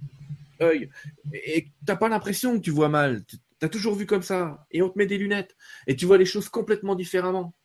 œil 0.62 0.90
et 1.34 1.72
t'as 1.86 1.96
pas 1.96 2.10
l'impression 2.10 2.58
que 2.58 2.64
tu 2.64 2.72
vois 2.72 2.90
mal, 2.90 3.24
T'as 3.60 3.70
toujours 3.70 3.96
vu 3.96 4.06
comme 4.06 4.22
ça, 4.22 4.66
et 4.72 4.82
on 4.82 4.90
te 4.90 4.98
met 4.98 5.06
des 5.06 5.18
lunettes, 5.18 5.56
et 5.88 5.96
tu 5.96 6.06
vois 6.06 6.18
les 6.18 6.26
choses 6.26 6.50
complètement 6.50 6.96
différemment. 6.96 7.56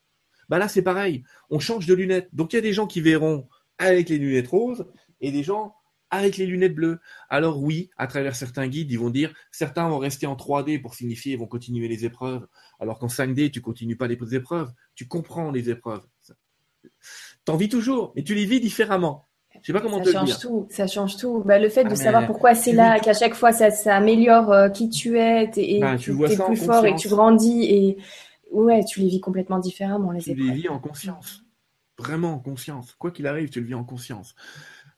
Bah 0.49 0.59
là, 0.59 0.69
c'est 0.69 0.83
pareil, 0.83 1.25
on 1.51 1.59
change 1.59 1.87
de 1.87 1.95
lunettes. 1.95 2.29
Donc 2.33 2.53
il 2.53 2.57
y 2.57 2.59
a 2.59 2.63
des 2.63 2.73
gens 2.73 2.87
qui 2.87 3.01
verront 3.01 3.49
avec 3.79 4.09
les 4.09 4.19
lunettes 4.19 4.49
roses, 4.49 4.87
et 5.21 5.33
des 5.33 5.43
gens 5.43 5.75
avec 6.11 6.37
les 6.37 6.47
lunettes 6.47 6.75
bleues. 6.75 7.01
Alors 7.29 7.61
oui, 7.63 7.91
à 7.97 8.07
travers 8.07 8.37
certains 8.37 8.69
guides, 8.69 8.91
ils 8.91 8.99
vont 8.99 9.11
dire, 9.11 9.35
certains 9.51 9.89
vont 9.89 9.99
rester 9.99 10.27
en 10.27 10.37
3D 10.37 10.81
pour 10.81 10.95
signifier, 10.95 11.33
ils 11.33 11.39
vont 11.39 11.47
continuer 11.47 11.89
les 11.89 12.05
épreuves, 12.05 12.47
alors 12.79 12.99
qu'en 12.99 13.09
5D, 13.09 13.51
tu 13.51 13.61
continues 13.61 13.97
pas 13.97 14.07
les 14.07 14.35
épreuves, 14.35 14.73
tu 14.95 15.09
comprends 15.09 15.51
les 15.51 15.71
épreuves. 15.71 16.07
T'en 17.45 17.57
vis 17.57 17.69
toujours, 17.69 18.13
mais 18.15 18.23
tu 18.23 18.35
les 18.35 18.45
vis 18.45 18.61
différemment. 18.61 19.29
Je 19.63 19.67
sais 19.69 19.73
pas 19.73 19.81
comment 19.81 20.03
ça 20.03 20.13
change 20.13 20.39
tout. 20.39 20.67
Ça 20.71 20.87
change 20.87 21.17
tout. 21.17 21.43
Bah, 21.45 21.59
le 21.59 21.69
fait 21.69 21.85
de 21.85 21.93
ah, 21.93 21.97
savoir 21.97 22.27
pourquoi 22.27 22.55
c'est 22.55 22.73
là, 22.73 22.99
qu'à 23.01 23.15
chaque 23.15 23.35
fois 23.35 23.53
ça, 23.53 23.71
ça 23.71 23.97
améliore 23.97 24.53
euh, 24.53 24.69
qui 24.69 24.91
tu 24.91 25.19
es, 25.19 25.51
et 25.57 25.81
bah, 25.81 25.97
tu 25.97 26.13
es 26.13 26.37
plus 26.37 26.57
fort 26.57 26.85
et 26.85 26.95
tu 26.97 27.09
grandis 27.09 27.65
et 27.65 27.97
ouais, 28.53 28.85
tu 28.85 29.01
les 29.01 29.09
vis 29.09 29.21
complètement 29.21 29.59
différemment 29.59 30.13
les 30.13 30.21
Tu 30.21 30.35
les 30.35 30.53
vis 30.53 30.69
en 30.69 30.79
conscience, 30.79 31.45
vraiment 31.99 32.35
en 32.35 32.39
conscience. 32.39 32.95
Quoi 32.99 33.11
qu'il 33.11 33.27
arrive, 33.27 33.51
tu 33.51 33.61
le 33.61 33.67
vis 33.67 33.75
en 33.75 33.85
conscience. 33.85 34.35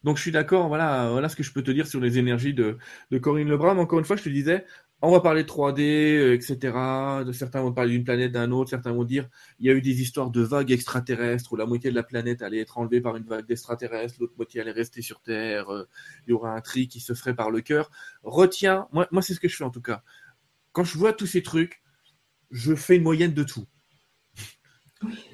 Donc 0.05 0.17
je 0.17 0.23
suis 0.23 0.33
d'accord. 0.33 0.69
Voilà, 0.69 1.11
voilà 1.11 1.29
ce 1.29 1.37
que 1.37 1.43
je 1.43 1.53
peux 1.53 1.63
te 1.63 1.71
dire 1.71 1.87
sur 1.87 2.01
les 2.01 2.19
énergies 2.19 2.55
de, 2.55 2.79
de 3.11 3.19
Corinne 3.19 3.49
Lebrun. 3.49 3.77
encore 3.79 3.99
une 3.99 4.05
fois, 4.05 4.17
je 4.17 4.23
te 4.23 4.29
disais, 4.29 4.65
on 5.03 5.11
va 5.11 5.21
parler 5.21 5.43
de 5.43 5.49
3D, 5.49 6.33
etc. 6.33 6.57
De, 7.25 7.33
certains 7.33 7.61
vont 7.61 7.73
parler 7.73 7.93
d'une 7.93 8.05
planète, 8.05 8.33
d'un 8.33 8.51
autre. 8.51 8.71
Certains 8.71 8.93
vont 8.93 9.05
dire 9.05 9.29
il 9.59 9.67
y 9.67 9.71
a 9.71 9.75
eu 9.75 9.83
des 9.83 10.01
histoires 10.01 10.31
de 10.31 10.41
vagues 10.41 10.73
extraterrestres 10.73 11.53
où 11.53 11.57
la 11.57 11.67
moitié 11.67 11.91
de 11.91 11.95
la 11.95 12.03
planète 12.03 12.43
allait 12.43 12.61
être 12.61 12.79
enlevée 12.79 13.01
par 13.01 13.17
une 13.17 13.25
vague 13.25 13.47
d'extraterrestres, 13.47 14.17
l'autre 14.21 14.35
moitié 14.37 14.63
allait 14.63 14.73
rester 14.73 15.03
sur 15.03 15.21
Terre. 15.21 15.71
Euh, 15.71 15.85
il 16.27 16.31
y 16.31 16.33
aura 16.33 16.53
un 16.53 16.61
tri 16.61 16.89
qui 16.89 17.01
se 17.01 17.13
ferait 17.13 17.35
par 17.35 17.51
le 17.51 17.61
cœur. 17.61 17.91
Retiens, 18.23 18.89
moi, 18.93 19.07
moi 19.11 19.21
c'est 19.21 19.35
ce 19.35 19.41
que 19.41 19.49
je 19.49 19.57
fais 19.57 19.65
en 19.65 19.71
tout 19.71 19.83
cas. 19.83 20.03
Quand 20.73 20.85
je 20.85 20.97
vois 20.97 21.13
tous 21.13 21.27
ces 21.27 21.43
trucs, 21.43 21.83
je 22.51 22.75
fais 22.75 22.97
une 22.97 23.03
moyenne 23.03 23.35
de 23.35 23.43
tout. 23.43 23.67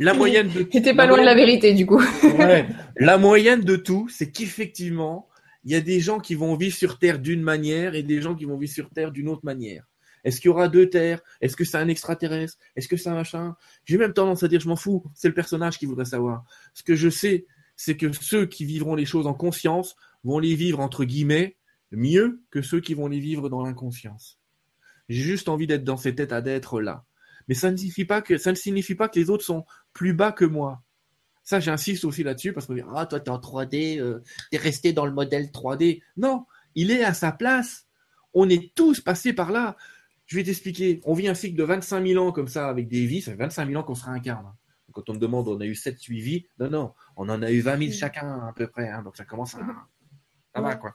La 0.01 0.13
moyenne 0.13 0.49
de. 0.49 0.63
T'étais 0.71 0.95
pas 0.95 1.07
loin 1.07 1.19
de 1.19 1.25
la 1.25 1.37
vérité 1.37 1.73
du 1.73 1.87
coup. 1.87 2.03
ouais. 2.25 2.67
La 2.97 3.17
moyenne 3.17 3.61
de 3.61 3.77
tout, 3.77 4.09
c'est 4.09 4.33
qu'effectivement 4.33 5.29
il 5.65 5.71
y 5.71 5.75
a 5.75 5.81
des 5.81 6.01
gens 6.01 6.19
qui 6.19 6.35
vont 6.35 6.57
vivre 6.57 6.77
sur 6.77 6.99
Terre 6.99 7.19
d'une 7.19 7.43
manière 7.43 7.95
et 7.95 8.03
des 8.03 8.21
gens 8.21 8.35
qui 8.35 8.45
vont 8.45 8.59
vivre 8.59 8.73
sur 8.73 8.91
Terre 8.91 9.13
d'une 9.13 9.29
autre 9.29 9.45
manière. 9.45 9.87
Est-ce 10.25 10.41
qu'il 10.41 10.49
y 10.49 10.51
aura 10.51 10.69
deux 10.69 10.89
terres? 10.89 11.21
Est-ce 11.41 11.57
que 11.57 11.65
c'est 11.65 11.79
un 11.79 11.89
extraterrestre? 11.89 12.57
Est-ce 12.77 12.89
que 12.89 12.97
c'est 12.97 13.09
un 13.09 13.15
machin? 13.15 13.57
J'ai 13.85 13.99
même 13.99 14.13
tendance 14.13 14.43
à 14.43 14.49
dire 14.49 14.61
je 14.61 14.69
m'en 14.69 14.77
fous, 14.77 15.05
c'est 15.15 15.29
le 15.29 15.35
personnage 15.35 15.79
qui 15.79 15.87
voudrait 15.87 16.05
savoir. 16.05 16.45
Ce 16.75 16.83
que 16.83 16.95
je 16.95 17.09
sais, 17.09 17.47
c'est 17.77 17.97
que 17.97 18.13
ceux 18.13 18.47
qui 18.47 18.65
vivront 18.65 18.95
les 18.95 19.07
choses 19.07 19.27
en 19.27 19.35
conscience 19.35 19.97
vont 20.25 20.39
les 20.39 20.55
vivre 20.55 20.81
entre 20.81 21.05
guillemets 21.05 21.57
mieux 21.91 22.41
que 22.51 22.63
ceux 22.63 22.81
qui 22.81 22.95
vont 22.95 23.09
les 23.09 23.19
vivre 23.19 23.49
dans 23.49 23.63
l'inconscience. 23.63 24.39
J'ai 25.09 25.23
juste 25.23 25.49
envie 25.49 25.67
d'être 25.67 25.85
dans 25.85 25.97
cet 25.97 26.21
état 26.21 26.41
d'être 26.41 26.81
là. 26.81 27.05
mais 27.49 27.55
ça 27.55 27.71
ne 27.71 27.77
signifie 27.77 28.05
pas 28.05 28.23
que 28.23 28.39
ça 28.39 28.51
ne 28.51 28.57
signifie 28.57 28.95
pas 28.95 29.09
que 29.09 29.19
les 29.19 29.29
autres 29.29 29.45
sont 29.45 29.65
plus 29.93 30.15
bas 30.15 30.33
que 30.33 30.45
moi. 30.45 30.83
Ça, 31.45 31.61
j'insiste 31.61 32.05
aussi 32.05 32.23
là-dessus 32.23 32.53
parce 32.53 32.67
qu'on 32.67 32.75
dit 32.75 32.83
ah 32.95 33.07
toi 33.07 33.21
t'es 33.21 33.31
en 33.31 33.39
3D, 33.39 33.99
euh, 33.99 34.23
t'es 34.51 34.59
resté 34.59 34.93
dans 34.93 35.07
le 35.07 35.13
modèle 35.13 35.47
3D. 35.47 36.03
Non, 36.17 36.47
il 36.75 36.91
est 36.91 37.05
à 37.05 37.15
sa 37.15 37.33
place. 37.33 37.87
On 38.35 38.49
est 38.49 38.75
tous 38.75 39.01
passés 39.01 39.33
par 39.33 39.53
là. 39.53 39.77
Je 40.27 40.37
vais 40.37 40.45
t'expliquer. 40.45 41.01
On 41.05 41.15
vit 41.15 41.29
un 41.29 41.35
cycle 41.35 41.57
de 41.57 41.65
25 41.65 42.07
000 42.07 42.25
ans 42.25 42.33
comme 42.33 42.49
ça 42.49 42.69
avec 42.69 42.89
des 42.89 43.07
vies. 43.07 43.21
Ça 43.21 43.33
fait 43.33 43.39
25 43.39 43.69
000 43.69 43.81
ans 43.81 43.85
qu'on 43.85 43.95
se 43.95 44.05
réincarne. 44.05 44.55
Quand 44.93 45.09
on 45.09 45.15
me 45.15 45.19
demande, 45.19 45.49
on 45.49 45.59
a 45.61 45.65
eu 45.65 45.75
7 45.75 45.99
suivis. 45.99 46.47
Non, 46.59 46.71
non, 46.71 46.95
on 47.17 47.29
en 47.29 47.43
a 47.43 47.51
eu 47.51 47.61
20 47.61 47.79
000 47.79 47.93
chacun 47.93 48.47
à 48.47 48.53
peu 48.55 48.67
près. 48.67 48.89
Hein. 48.89 49.03
donc 49.03 49.17
ça 49.17 49.25
commence 49.25 49.55
à. 49.55 49.61
Ça 50.55 50.61
va, 50.61 50.77
quoi. 50.77 50.95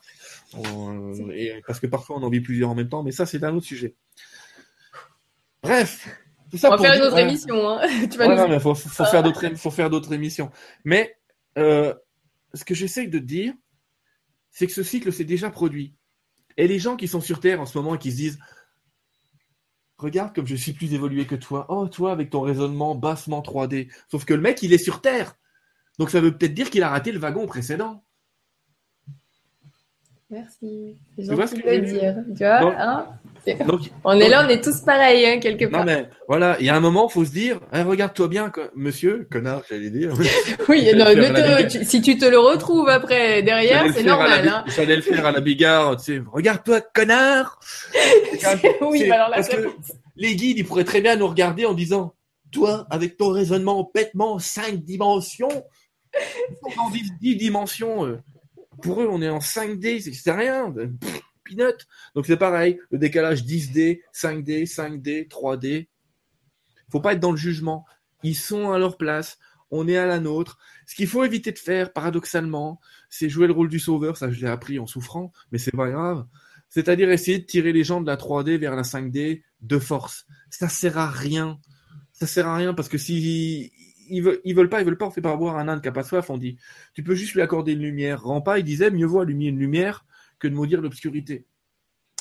parce 1.66 1.80
que 1.80 1.88
parfois 1.88 2.18
on 2.18 2.24
en 2.24 2.30
vit 2.30 2.42
plusieurs 2.42 2.70
en 2.70 2.76
même 2.76 2.90
temps, 2.90 3.02
mais 3.02 3.12
ça, 3.12 3.26
c'est 3.26 3.44
un 3.44 3.56
autre 3.56 3.66
sujet. 3.66 3.96
Bref. 5.64 6.08
Tout 6.50 6.58
ça 6.58 6.70
on 6.70 6.76
va 6.76 6.78
faire 6.78 6.96
une 6.96 7.08
autre 7.08 7.18
émission. 7.18 7.70
Hein. 7.70 7.82
tu 8.12 8.18
vas 8.18 8.36
non, 8.36 8.48
mais 8.48 8.60
faut, 8.60 8.76
faut, 8.76 9.06
faire 9.06 9.24
d'autres, 9.24 9.56
faut 9.56 9.72
faire 9.72 9.90
d'autres 9.90 10.14
émissions. 10.14 10.50
Mais 10.86 11.18
euh, 11.58 11.94
ce 12.54 12.64
que 12.64 12.74
j'essaye 12.74 13.10
de 13.10 13.20
dire, 13.20 13.54
c'est 14.50 14.68
que 14.68 14.74
ce 14.74 14.84
cycle 14.84 15.12
s'est 15.12 15.26
déjà 15.26 15.50
produit. 15.50 15.94
Et 16.56 16.68
les 16.68 16.80
gens 16.80 16.96
qui 16.96 17.08
sont 17.08 17.22
sur 17.22 17.40
Terre 17.40 17.62
en 17.62 17.66
ce 17.66 17.78
moment 17.78 17.96
et 17.96 18.00
qui 18.00 18.12
se 18.12 18.18
disent 18.18 18.40
Regarde 19.98 20.34
comme 20.36 20.46
je 20.46 20.56
suis 20.56 20.74
plus 20.74 20.94
évolué 20.94 21.26
que 21.26 21.36
toi. 21.36 21.66
Oh, 21.70 21.88
toi, 21.88 22.12
avec 22.12 22.30
ton 22.30 22.42
raisonnement 22.42 22.94
bassement 22.94 23.42
3D. 23.42 23.92
Sauf 24.12 24.26
que 24.26 24.34
le 24.36 24.42
mec, 24.42 24.62
il 24.62 24.72
est 24.72 24.78
sur 24.78 25.02
Terre. 25.02 25.36
Donc 25.98 26.12
ça 26.12 26.22
veut 26.22 26.38
peut-être 26.38 26.54
dire 26.54 26.70
qu'il 26.70 26.84
a 26.84 26.90
raté 26.90 27.12
le 27.12 27.20
wagon 27.20 27.48
précédent. 27.48 28.04
Merci. 30.30 30.98
C'est 31.16 31.26
gentil 31.26 31.56
de 31.56 31.70
le 31.70 31.82
dire. 31.82 32.24
Tu 32.36 32.44
vois, 32.44 32.76
hein 32.80 33.20
on 34.04 34.20
est 34.20 34.30
là, 34.30 34.46
on 34.46 34.50
est 34.50 34.64
tous 34.64 34.82
pareils, 34.82 35.26
hein, 35.26 35.40
quelque 35.40 35.66
part. 35.66 35.82
Non, 35.82 35.86
mais 35.86 36.10
voilà, 36.28 36.58
il 36.60 36.66
y 36.66 36.70
a 36.70 36.76
un 36.76 36.80
moment, 36.80 37.08
il 37.10 37.14
faut 37.14 37.26
se 37.26 37.32
dire, 37.32 37.60
hein, 37.72 37.84
regarde-toi 37.84 38.28
bien, 38.28 38.52
monsieur, 38.76 39.28
connard, 39.32 39.62
j'allais 39.70 39.90
dire. 39.90 40.14
oui, 40.70 40.90
non, 40.96 41.06
si 41.84 42.02
tu 42.02 42.18
te 42.18 42.26
le 42.26 42.40
retrouves 42.40 42.90
après, 42.90 43.42
derrière, 43.44 43.86
c'est 43.94 44.04
normal. 44.04 44.48
Hein. 44.48 44.64
J'allais 44.76 44.96
le 44.96 45.02
faire 45.02 45.26
à 45.26 45.32
la 45.32 45.42
bigarre, 45.42 45.98
tu 45.98 46.16
sais, 46.16 46.22
regarde-toi, 46.32 46.82
connard. 46.82 47.60
oui, 48.82 49.10
alors 49.10 49.30
là, 49.30 49.38
parce 49.38 49.50
que 49.50 49.68
les 50.16 50.36
guides, 50.36 50.58
ils 50.58 50.66
pourraient 50.66 50.84
très 50.84 51.02
bien 51.02 51.16
nous 51.16 51.28
regarder 51.28 51.66
en 51.66 51.74
disant, 51.74 52.14
toi, 52.52 52.88
avec 52.90 53.18
ton 53.18 53.30
raisonnement 53.30 53.90
bêtement 53.94 54.40
5 54.40 54.84
dimensions, 54.84 55.66
en 56.78 56.90
10 57.22 57.36
dimensions, 57.36 58.06
euh, 58.06 58.18
pour 58.82 59.02
eux, 59.02 59.08
on 59.10 59.22
est 59.22 59.30
en 59.30 59.40
5D, 59.40 60.14
c'est 60.14 60.32
rien. 60.32 60.72
Pff, 60.72 61.22
Donc 62.16 62.26
c'est 62.26 62.38
pareil, 62.38 62.80
le 62.92 62.98
décalage 62.98 63.44
10D, 63.44 64.02
5D, 64.14 64.68
5D, 64.68 65.28
3D. 65.28 65.88
Faut 66.92 67.02
pas 67.02 67.14
être 67.14 67.20
dans 67.20 67.32
le 67.32 67.38
jugement. 67.38 67.86
Ils 68.24 68.36
sont 68.36 68.72
à 68.72 68.80
leur 68.80 68.98
place, 68.98 69.38
on 69.72 69.88
est 69.88 69.98
à 69.98 70.06
la 70.06 70.20
nôtre. 70.20 70.58
Ce 70.86 70.96
qu'il 70.96 71.08
faut 71.08 71.24
éviter 71.24 71.52
de 71.52 71.60
faire, 71.60 71.94
paradoxalement, 71.94 72.80
c'est 73.10 73.30
jouer 73.30 73.48
le 73.48 73.54
rôle 73.54 73.70
du 73.70 73.80
sauveur. 73.80 74.18
Ça, 74.18 74.32
je 74.32 74.40
l'ai 74.40 74.48
appris 74.48 74.80
en 74.80 74.88
souffrant, 74.88 75.32
mais 75.52 75.58
c'est 75.58 75.76
pas 75.76 75.90
grave. 75.90 76.26
C'est-à-dire 76.70 77.10
essayer 77.10 77.40
de 77.40 77.46
tirer 77.46 77.74
les 77.74 77.84
gens 77.84 78.02
de 78.02 78.08
la 78.08 78.18
3D 78.18 78.58
vers 78.58 78.76
la 78.76 78.84
5D 78.84 79.44
de 79.62 79.80
force. 79.80 80.26
Ça 80.50 80.70
sert 80.70 80.98
à 80.98 81.10
rien. 81.10 81.60
Ça 82.12 82.28
sert 82.28 82.48
à 82.48 82.56
rien 82.56 82.74
parce 82.74 82.90
que 82.90 82.98
si 82.98 83.72
ils 84.10 84.22
veulent, 84.22 84.70
pas, 84.70 84.82
ils 84.82 84.86
veulent 84.86 84.98
pas, 84.98 85.08
on 85.08 85.12
fait 85.12 85.22
pas 85.22 85.32
avoir 85.32 85.58
un 85.58 85.68
âne 85.68 85.82
qui 85.82 85.88
a 85.88 85.92
pas 85.92 86.04
soif, 86.04 86.30
on 86.30 86.38
dit, 86.38 86.58
tu 86.94 87.04
peux 87.04 87.16
juste 87.16 87.34
lui 87.34 87.42
accorder 87.42 87.74
une 87.74 87.82
lumière. 87.82 88.24
Rampa, 88.24 88.58
il 88.60 88.64
disait, 88.64 88.90
mieux 88.90 89.06
vaut 89.06 89.20
allumer 89.20 89.48
une 89.48 89.60
lumière 89.60 90.06
que 90.40 90.48
de 90.48 90.54
maudire 90.54 90.82
l'obscurité. 90.82 91.48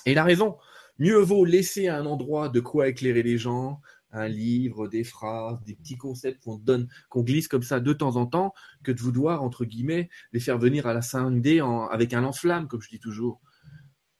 Et 0.04 0.12
il 0.12 0.18
a 0.18 0.24
raison. 0.24 0.56
Mieux 0.98 1.18
vaut 1.18 1.44
laisser 1.44 1.88
un 1.88 2.06
endroit 2.06 2.48
de 2.48 2.60
quoi 2.60 2.88
éclairer 2.88 3.22
les 3.22 3.36
gens, 3.36 3.80
un 4.12 4.28
livre, 4.28 4.88
des 4.88 5.04
phrases, 5.04 5.62
des 5.64 5.74
petits 5.74 5.96
concepts 5.96 6.42
qu'on 6.42 6.56
donne, 6.56 6.88
qu'on 7.10 7.22
glisse 7.22 7.48
comme 7.48 7.62
ça 7.62 7.80
de 7.80 7.92
temps 7.92 8.16
en 8.16 8.26
temps, 8.26 8.54
que 8.82 8.92
de 8.92 9.00
vouloir, 9.00 9.42
entre 9.42 9.64
guillemets, 9.64 10.08
les 10.32 10.40
faire 10.40 10.58
venir 10.58 10.86
à 10.86 10.94
la 10.94 11.00
5D 11.00 11.60
avec 11.90 12.14
un 12.14 12.22
lance-flamme, 12.22 12.68
comme 12.68 12.80
je 12.80 12.88
dis 12.88 13.00
toujours. 13.00 13.40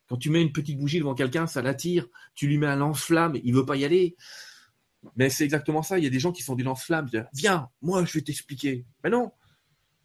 Quand 0.09 0.17
tu 0.17 0.31
mets 0.31 0.43
une 0.43 0.53
petite 0.53 0.79
bougie 0.79 0.99
devant 0.99 1.15
quelqu'un, 1.15 1.47
ça 1.47 1.63
l'attire. 1.63 2.07
Tu 2.35 2.47
lui 2.47 2.59
mets 2.59 2.67
un 2.67 2.77
lance-flamme, 2.77 3.37
il 3.43 3.55
veut 3.55 3.67
pas 3.67 3.77
y 3.77 3.85
aller. 3.85 4.17
Mais 5.17 5.31
c'est 5.31 5.45
exactement 5.45 5.83
ça. 5.83 5.99
Il 5.99 6.05
y 6.05 6.07
a 6.07 6.11
des 6.11 6.21
gens 6.21 6.33
qui 6.33 6.43
sont 6.43 6.55
des 6.55 6.65
lance-flammes. 6.65 7.09
Viens, 7.33 7.69
moi, 7.81 8.05
je 8.05 8.13
vais 8.13 8.23
t'expliquer. 8.23 8.85
Mais 9.03 9.11
non. 9.11 9.33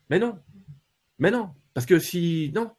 Mais 0.09 0.19
non. 0.19 0.39
Mais 1.19 1.31
non. 1.31 1.49
Parce 1.73 1.85
que 1.85 1.99
si. 1.99 2.51
Non. 2.55 2.71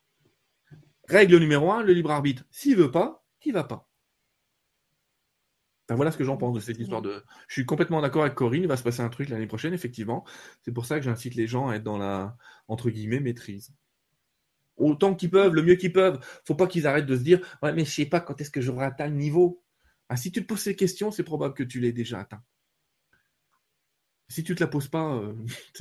Règle 1.09 1.39
numéro 1.39 1.71
un, 1.73 1.83
le 1.83 1.93
libre 1.93 2.11
arbitre. 2.11 2.45
S'il 2.51 2.77
veut 2.77 2.91
pas, 2.91 3.25
il 3.45 3.53
va 3.53 3.65
pas. 3.65 3.89
voilà 5.91 6.11
ce 6.11 6.17
que 6.17 6.25
j'en 6.25 6.37
pense 6.37 6.55
de 6.55 6.61
cette 6.61 6.79
histoire 6.79 7.03
de. 7.03 7.25
Je 7.49 7.55
suis 7.55 7.67
complètement 7.67 8.01
d'accord 8.01 8.23
avec 8.23 8.35
Corinne. 8.35 8.63
Il 8.63 8.69
va 8.69 8.77
se 8.77 8.83
passer 8.83 9.03
un 9.03 9.09
truc 9.09 9.29
l'année 9.29 9.47
prochaine, 9.47 9.75
effectivement. 9.75 10.25
C'est 10.63 10.73
pour 10.73 10.87
ça 10.87 10.99
que 10.99 11.05
j'incite 11.05 11.35
les 11.35 11.47
gens 11.47 11.69
à 11.69 11.77
être 11.77 11.83
dans 11.83 11.99
la 11.99 12.37
entre 12.69 12.91
guillemets 12.91 13.21
maîtrise. 13.21 13.75
Autant 14.77 15.15
qu'ils 15.15 15.31
peuvent, 15.31 15.55
le 15.55 15.63
mieux 15.63 15.75
qu'ils 15.75 15.93
peuvent. 15.93 16.19
Faut 16.45 16.55
pas 16.55 16.67
qu'ils 16.67 16.87
arrêtent 16.87 17.07
de 17.07 17.17
se 17.17 17.23
dire 17.23 17.41
ouais 17.63 17.73
mais 17.73 17.85
je 17.85 17.91
sais 17.91 18.07
pas 18.07 18.21
quand 18.21 18.41
est-ce 18.41 18.51
que 18.51 18.61
j'aurai 18.61 18.87
atteint 18.87 19.09
le 19.09 19.17
niveau. 19.17 19.63
Ah, 20.09 20.17
si 20.17 20.31
tu 20.33 20.43
te 20.43 20.47
poses 20.47 20.61
ces 20.61 20.77
questions, 20.77 21.11
c'est 21.11 21.25
probable 21.25 21.55
que 21.55 21.63
tu 21.63 21.81
l'aies 21.81 21.93
déjà 21.93 22.21
atteint. 22.21 22.43
Si 24.29 24.43
tu 24.45 24.53
ne 24.53 24.57
te 24.57 24.63
la 24.63 24.67
poses 24.69 24.89
pas, 24.89 25.15
euh, 25.15 25.35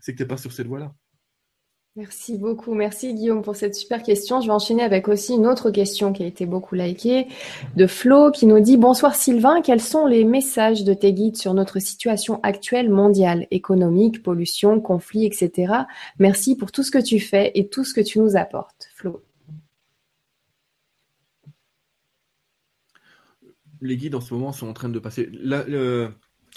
c'est 0.00 0.12
que 0.12 0.16
tu 0.16 0.22
n'es 0.22 0.26
pas 0.28 0.36
sur 0.36 0.52
cette 0.52 0.66
voie-là. 0.66 0.94
Merci 1.98 2.38
beaucoup. 2.38 2.74
Merci 2.74 3.12
Guillaume 3.12 3.42
pour 3.42 3.56
cette 3.56 3.74
super 3.74 4.04
question. 4.04 4.40
Je 4.40 4.46
vais 4.46 4.52
enchaîner 4.52 4.84
avec 4.84 5.08
aussi 5.08 5.34
une 5.34 5.48
autre 5.48 5.72
question 5.72 6.12
qui 6.12 6.22
a 6.22 6.26
été 6.26 6.46
beaucoup 6.46 6.76
likée 6.76 7.26
de 7.74 7.88
Flo 7.88 8.30
qui 8.30 8.46
nous 8.46 8.60
dit 8.60 8.76
Bonsoir 8.76 9.16
Sylvain, 9.16 9.62
quels 9.62 9.80
sont 9.80 10.06
les 10.06 10.22
messages 10.22 10.84
de 10.84 10.94
tes 10.94 11.12
guides 11.12 11.36
sur 11.36 11.54
notre 11.54 11.80
situation 11.80 12.38
actuelle 12.44 12.88
mondiale, 12.88 13.48
économique, 13.50 14.22
pollution, 14.22 14.80
conflit, 14.80 15.26
etc. 15.26 15.72
Merci 16.20 16.56
pour 16.56 16.70
tout 16.70 16.84
ce 16.84 16.92
que 16.92 17.02
tu 17.02 17.18
fais 17.18 17.50
et 17.56 17.68
tout 17.68 17.82
ce 17.82 17.94
que 17.94 18.00
tu 18.00 18.20
nous 18.20 18.36
apportes. 18.36 18.90
Flo. 18.94 19.24
les 23.80 23.96
guides 23.96 24.14
en 24.14 24.20
ce 24.20 24.34
moment 24.34 24.52
sont 24.52 24.68
en 24.68 24.72
train 24.72 24.88
de 24.88 24.98
passer. 25.00 25.28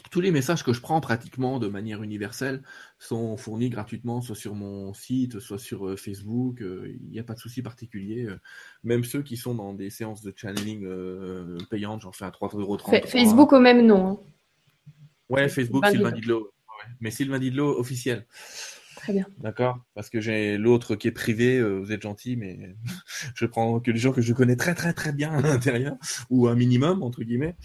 Tous 0.09 0.21
les 0.21 0.31
messages 0.31 0.63
que 0.63 0.73
je 0.73 0.81
prends 0.81 0.99
pratiquement 1.01 1.59
de 1.59 1.67
manière 1.67 2.01
universelle 2.01 2.63
sont 2.97 3.37
fournis 3.37 3.69
gratuitement, 3.69 4.21
soit 4.21 4.35
sur 4.35 4.55
mon 4.55 4.93
site, 4.93 5.39
soit 5.39 5.59
sur 5.59 5.87
euh, 5.87 5.95
Facebook. 5.95 6.61
Euh, 6.61 6.95
il 7.01 7.09
n'y 7.09 7.19
a 7.19 7.23
pas 7.23 7.33
de 7.33 7.39
souci 7.39 7.61
particulier. 7.61 8.25
Euh, 8.25 8.39
même 8.83 9.03
ceux 9.03 9.21
qui 9.21 9.37
sont 9.37 9.55
dans 9.55 9.73
des 9.73 9.89
séances 9.89 10.21
de 10.21 10.33
channeling 10.35 10.87
payantes, 11.69 12.01
j'en 12.01 12.11
fais 12.11 12.25
à 12.25 12.29
3,30€. 12.29 13.07
Facebook 13.07 13.53
au 13.53 13.59
même 13.59 13.85
nom. 13.85 14.07
Hein. 14.07 14.19
Ouais, 15.29 15.47
Facebook, 15.49 15.85
Sylvain 15.87 16.11
Didlo. 16.11 16.51
Mais 16.99 17.11
Sylvain 17.11 17.39
Didlo 17.39 17.77
officiel. 17.79 18.25
Très 19.01 19.13
bien. 19.13 19.25
D'accord 19.39 19.79
Parce 19.95 20.11
que 20.11 20.21
j'ai 20.21 20.59
l'autre 20.59 20.95
qui 20.95 21.07
est 21.07 21.11
privé, 21.11 21.57
euh, 21.57 21.79
vous 21.79 21.91
êtes 21.91 22.03
gentil, 22.03 22.35
mais 22.35 22.75
je 23.35 23.47
prends 23.47 23.79
que 23.79 23.89
les 23.89 23.97
gens 23.97 24.11
que 24.11 24.21
je 24.21 24.31
connais 24.31 24.55
très 24.55 24.75
très 24.75 24.93
très 24.93 25.11
bien 25.11 25.31
à 25.31 25.41
l'intérieur, 25.41 25.97
ou 26.29 26.47
un 26.47 26.53
minimum, 26.53 27.01
entre 27.01 27.23
guillemets. 27.23 27.55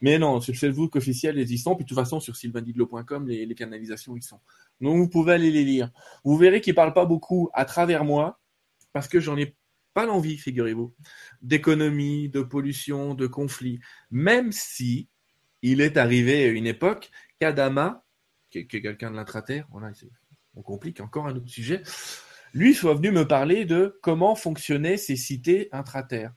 Mais 0.00 0.18
non, 0.18 0.40
sur 0.40 0.52
le 0.52 0.58
Facebook 0.58 0.96
officiel, 0.96 1.36
sont. 1.58 1.76
Puis 1.76 1.84
de 1.84 1.88
toute 1.88 1.98
façon, 1.98 2.18
sur 2.18 2.34
sylvaindidlo.com, 2.34 3.28
les, 3.28 3.46
les 3.46 3.54
canalisations, 3.54 4.16
ils 4.16 4.22
sont. 4.22 4.40
Donc 4.80 4.96
vous 4.96 5.08
pouvez 5.08 5.34
aller 5.34 5.52
les 5.52 5.62
lire. 5.62 5.90
Vous 6.24 6.36
verrez 6.36 6.60
qu'ils 6.60 6.72
ne 6.72 6.76
parlent 6.76 6.94
pas 6.94 7.06
beaucoup 7.06 7.50
à 7.54 7.64
travers 7.64 8.04
moi, 8.04 8.40
parce 8.92 9.06
que 9.06 9.20
j'en 9.20 9.36
ai 9.36 9.54
pas 9.94 10.06
l'envie, 10.06 10.38
figurez-vous, 10.38 10.92
d'économie, 11.40 12.28
de 12.28 12.42
pollution, 12.42 13.14
de 13.14 13.28
conflit. 13.28 13.78
Même 14.10 14.50
si 14.50 15.08
il 15.62 15.80
est 15.80 15.96
arrivé 15.96 16.44
à 16.44 16.48
une 16.48 16.66
époque 16.66 17.10
qu'Adama, 17.38 18.04
qui 18.50 18.58
est, 18.58 18.66
quelqu'un 18.66 19.12
de 19.12 19.16
l'intraterre, 19.16 19.68
voilà, 19.70 19.92
on 20.54 20.62
complique 20.62 21.00
encore 21.00 21.26
un 21.26 21.36
autre 21.36 21.48
sujet, 21.48 21.82
lui 22.52 22.74
soit 22.74 22.94
venu 22.94 23.10
me 23.10 23.26
parler 23.26 23.64
de 23.64 23.98
comment 24.02 24.34
fonctionnaient 24.34 24.96
ces 24.96 25.16
cités 25.16 25.68
intraterres 25.72 26.32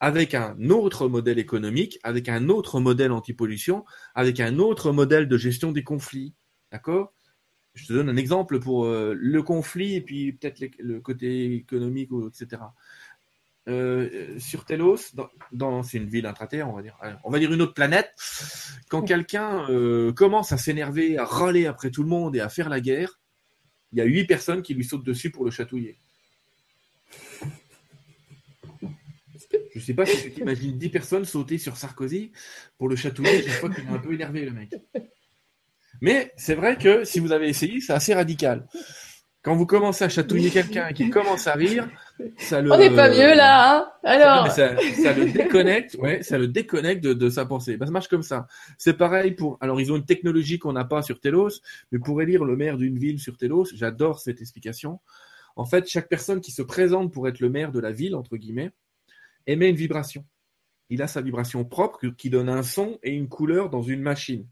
avec 0.00 0.34
un 0.34 0.56
autre 0.70 1.08
modèle 1.08 1.38
économique, 1.38 1.98
avec 2.02 2.28
un 2.28 2.48
autre 2.48 2.80
modèle 2.80 3.12
anti-pollution, 3.12 3.84
avec 4.14 4.40
un 4.40 4.58
autre 4.58 4.92
modèle 4.92 5.26
de 5.26 5.38
gestion 5.38 5.72
des 5.72 5.84
conflits. 5.84 6.34
D'accord? 6.70 7.14
Je 7.74 7.86
te 7.86 7.92
donne 7.92 8.08
un 8.08 8.16
exemple 8.16 8.58
pour 8.58 8.86
euh, 8.86 9.14
le 9.16 9.42
conflit 9.42 9.94
et 9.94 10.00
puis 10.00 10.32
peut-être 10.32 10.62
le 10.78 11.00
côté 11.00 11.54
économique, 11.54 12.10
etc. 12.28 12.62
Euh, 13.68 14.38
sur 14.38 14.64
Telos, 14.64 15.14
dans, 15.52 15.82
c'est 15.82 15.98
une 15.98 16.08
ville 16.08 16.26
intraterre, 16.26 16.70
on 16.70 16.72
va 16.74 16.82
dire, 16.82 16.96
on 17.24 17.30
va 17.30 17.38
dire 17.38 17.52
une 17.52 17.60
autre 17.60 17.74
planète. 17.74 18.12
Quand 18.88 19.02
quelqu'un 19.02 19.68
euh, 19.70 20.12
commence 20.12 20.52
à 20.52 20.58
s'énerver, 20.58 21.18
à 21.18 21.24
râler 21.24 21.66
après 21.66 21.90
tout 21.90 22.02
le 22.02 22.08
monde 22.08 22.36
et 22.36 22.40
à 22.40 22.48
faire 22.48 22.68
la 22.68 22.80
guerre, 22.80 23.18
il 23.92 23.98
y 23.98 24.00
a 24.00 24.04
huit 24.04 24.24
personnes 24.26 24.62
qui 24.62 24.74
lui 24.74 24.84
sautent 24.84 25.04
dessus 25.04 25.30
pour 25.30 25.44
le 25.44 25.50
chatouiller. 25.50 25.98
Je 29.72 29.78
ne 29.78 29.84
sais 29.84 29.94
pas 29.94 30.06
si 30.06 30.32
tu 30.32 30.40
imagines 30.40 30.78
10 30.78 30.88
personnes 30.88 31.24
sauter 31.26 31.58
sur 31.58 31.76
Sarkozy 31.76 32.32
pour 32.78 32.88
le 32.88 32.96
chatouiller 32.96 33.42
chaque 33.42 33.60
fois 33.60 33.70
qu'il 33.70 33.84
est 33.84 33.88
un 33.88 33.98
peu 33.98 34.14
énervé, 34.14 34.44
le 34.46 34.52
mec. 34.52 34.74
Mais 36.00 36.32
c'est 36.36 36.54
vrai 36.54 36.76
que 36.76 37.04
si 37.04 37.20
vous 37.20 37.32
avez 37.32 37.48
essayé, 37.48 37.80
c'est 37.80 37.92
assez 37.92 38.14
radical. 38.14 38.66
Quand 39.42 39.54
vous 39.54 39.66
commencez 39.66 40.04
à 40.04 40.08
chatouiller 40.08 40.50
quelqu'un 40.50 40.88
et 40.88 40.94
qu'il 40.94 41.10
commence 41.10 41.46
à 41.46 41.54
rire, 41.54 41.88
ça 42.38 42.60
le. 42.60 42.72
On 42.72 42.78
n'est 42.78 42.94
pas 42.94 43.10
mieux 43.10 43.34
là, 43.34 43.76
hein 43.76 43.92
Alors. 44.04 44.50
Ça, 44.50 44.76
ça, 44.76 45.12
le 45.12 45.30
déconnecte, 45.32 45.96
ouais, 46.00 46.22
ça 46.22 46.38
le 46.38 46.48
déconnecte 46.48 47.02
de, 47.02 47.12
de 47.12 47.28
sa 47.28 47.46
pensée. 47.46 47.76
Bah, 47.76 47.86
ça 47.86 47.92
marche 47.92 48.08
comme 48.08 48.22
ça. 48.22 48.46
C'est 48.78 48.96
pareil 48.96 49.32
pour. 49.32 49.58
Alors 49.60 49.80
ils 49.80 49.92
ont 49.92 49.96
une 49.96 50.04
technologie 50.04 50.58
qu'on 50.58 50.72
n'a 50.72 50.84
pas 50.84 51.02
sur 51.02 51.20
Telos, 51.20 51.60
mais 51.92 51.98
pour 51.98 52.20
élire 52.22 52.44
le 52.44 52.56
maire 52.56 52.76
d'une 52.76 52.98
ville 52.98 53.20
sur 53.20 53.36
Telos, 53.36 53.66
j'adore 53.74 54.20
cette 54.20 54.40
explication. 54.40 55.00
En 55.56 55.64
fait, 55.64 55.88
chaque 55.88 56.08
personne 56.08 56.40
qui 56.40 56.52
se 56.52 56.62
présente 56.62 57.12
pour 57.12 57.28
être 57.28 57.40
le 57.40 57.48
maire 57.48 57.72
de 57.72 57.80
la 57.80 57.92
ville 57.92 58.14
entre 58.14 58.36
guillemets 58.36 58.72
émet 59.46 59.70
une 59.70 59.76
vibration. 59.76 60.24
Il 60.90 61.02
a 61.02 61.08
sa 61.08 61.20
vibration 61.20 61.64
propre 61.64 62.06
qui 62.08 62.30
donne 62.30 62.48
un 62.48 62.62
son 62.62 62.98
et 63.02 63.12
une 63.12 63.28
couleur 63.28 63.70
dans 63.70 63.82
une 63.82 64.02
machine. 64.02 64.46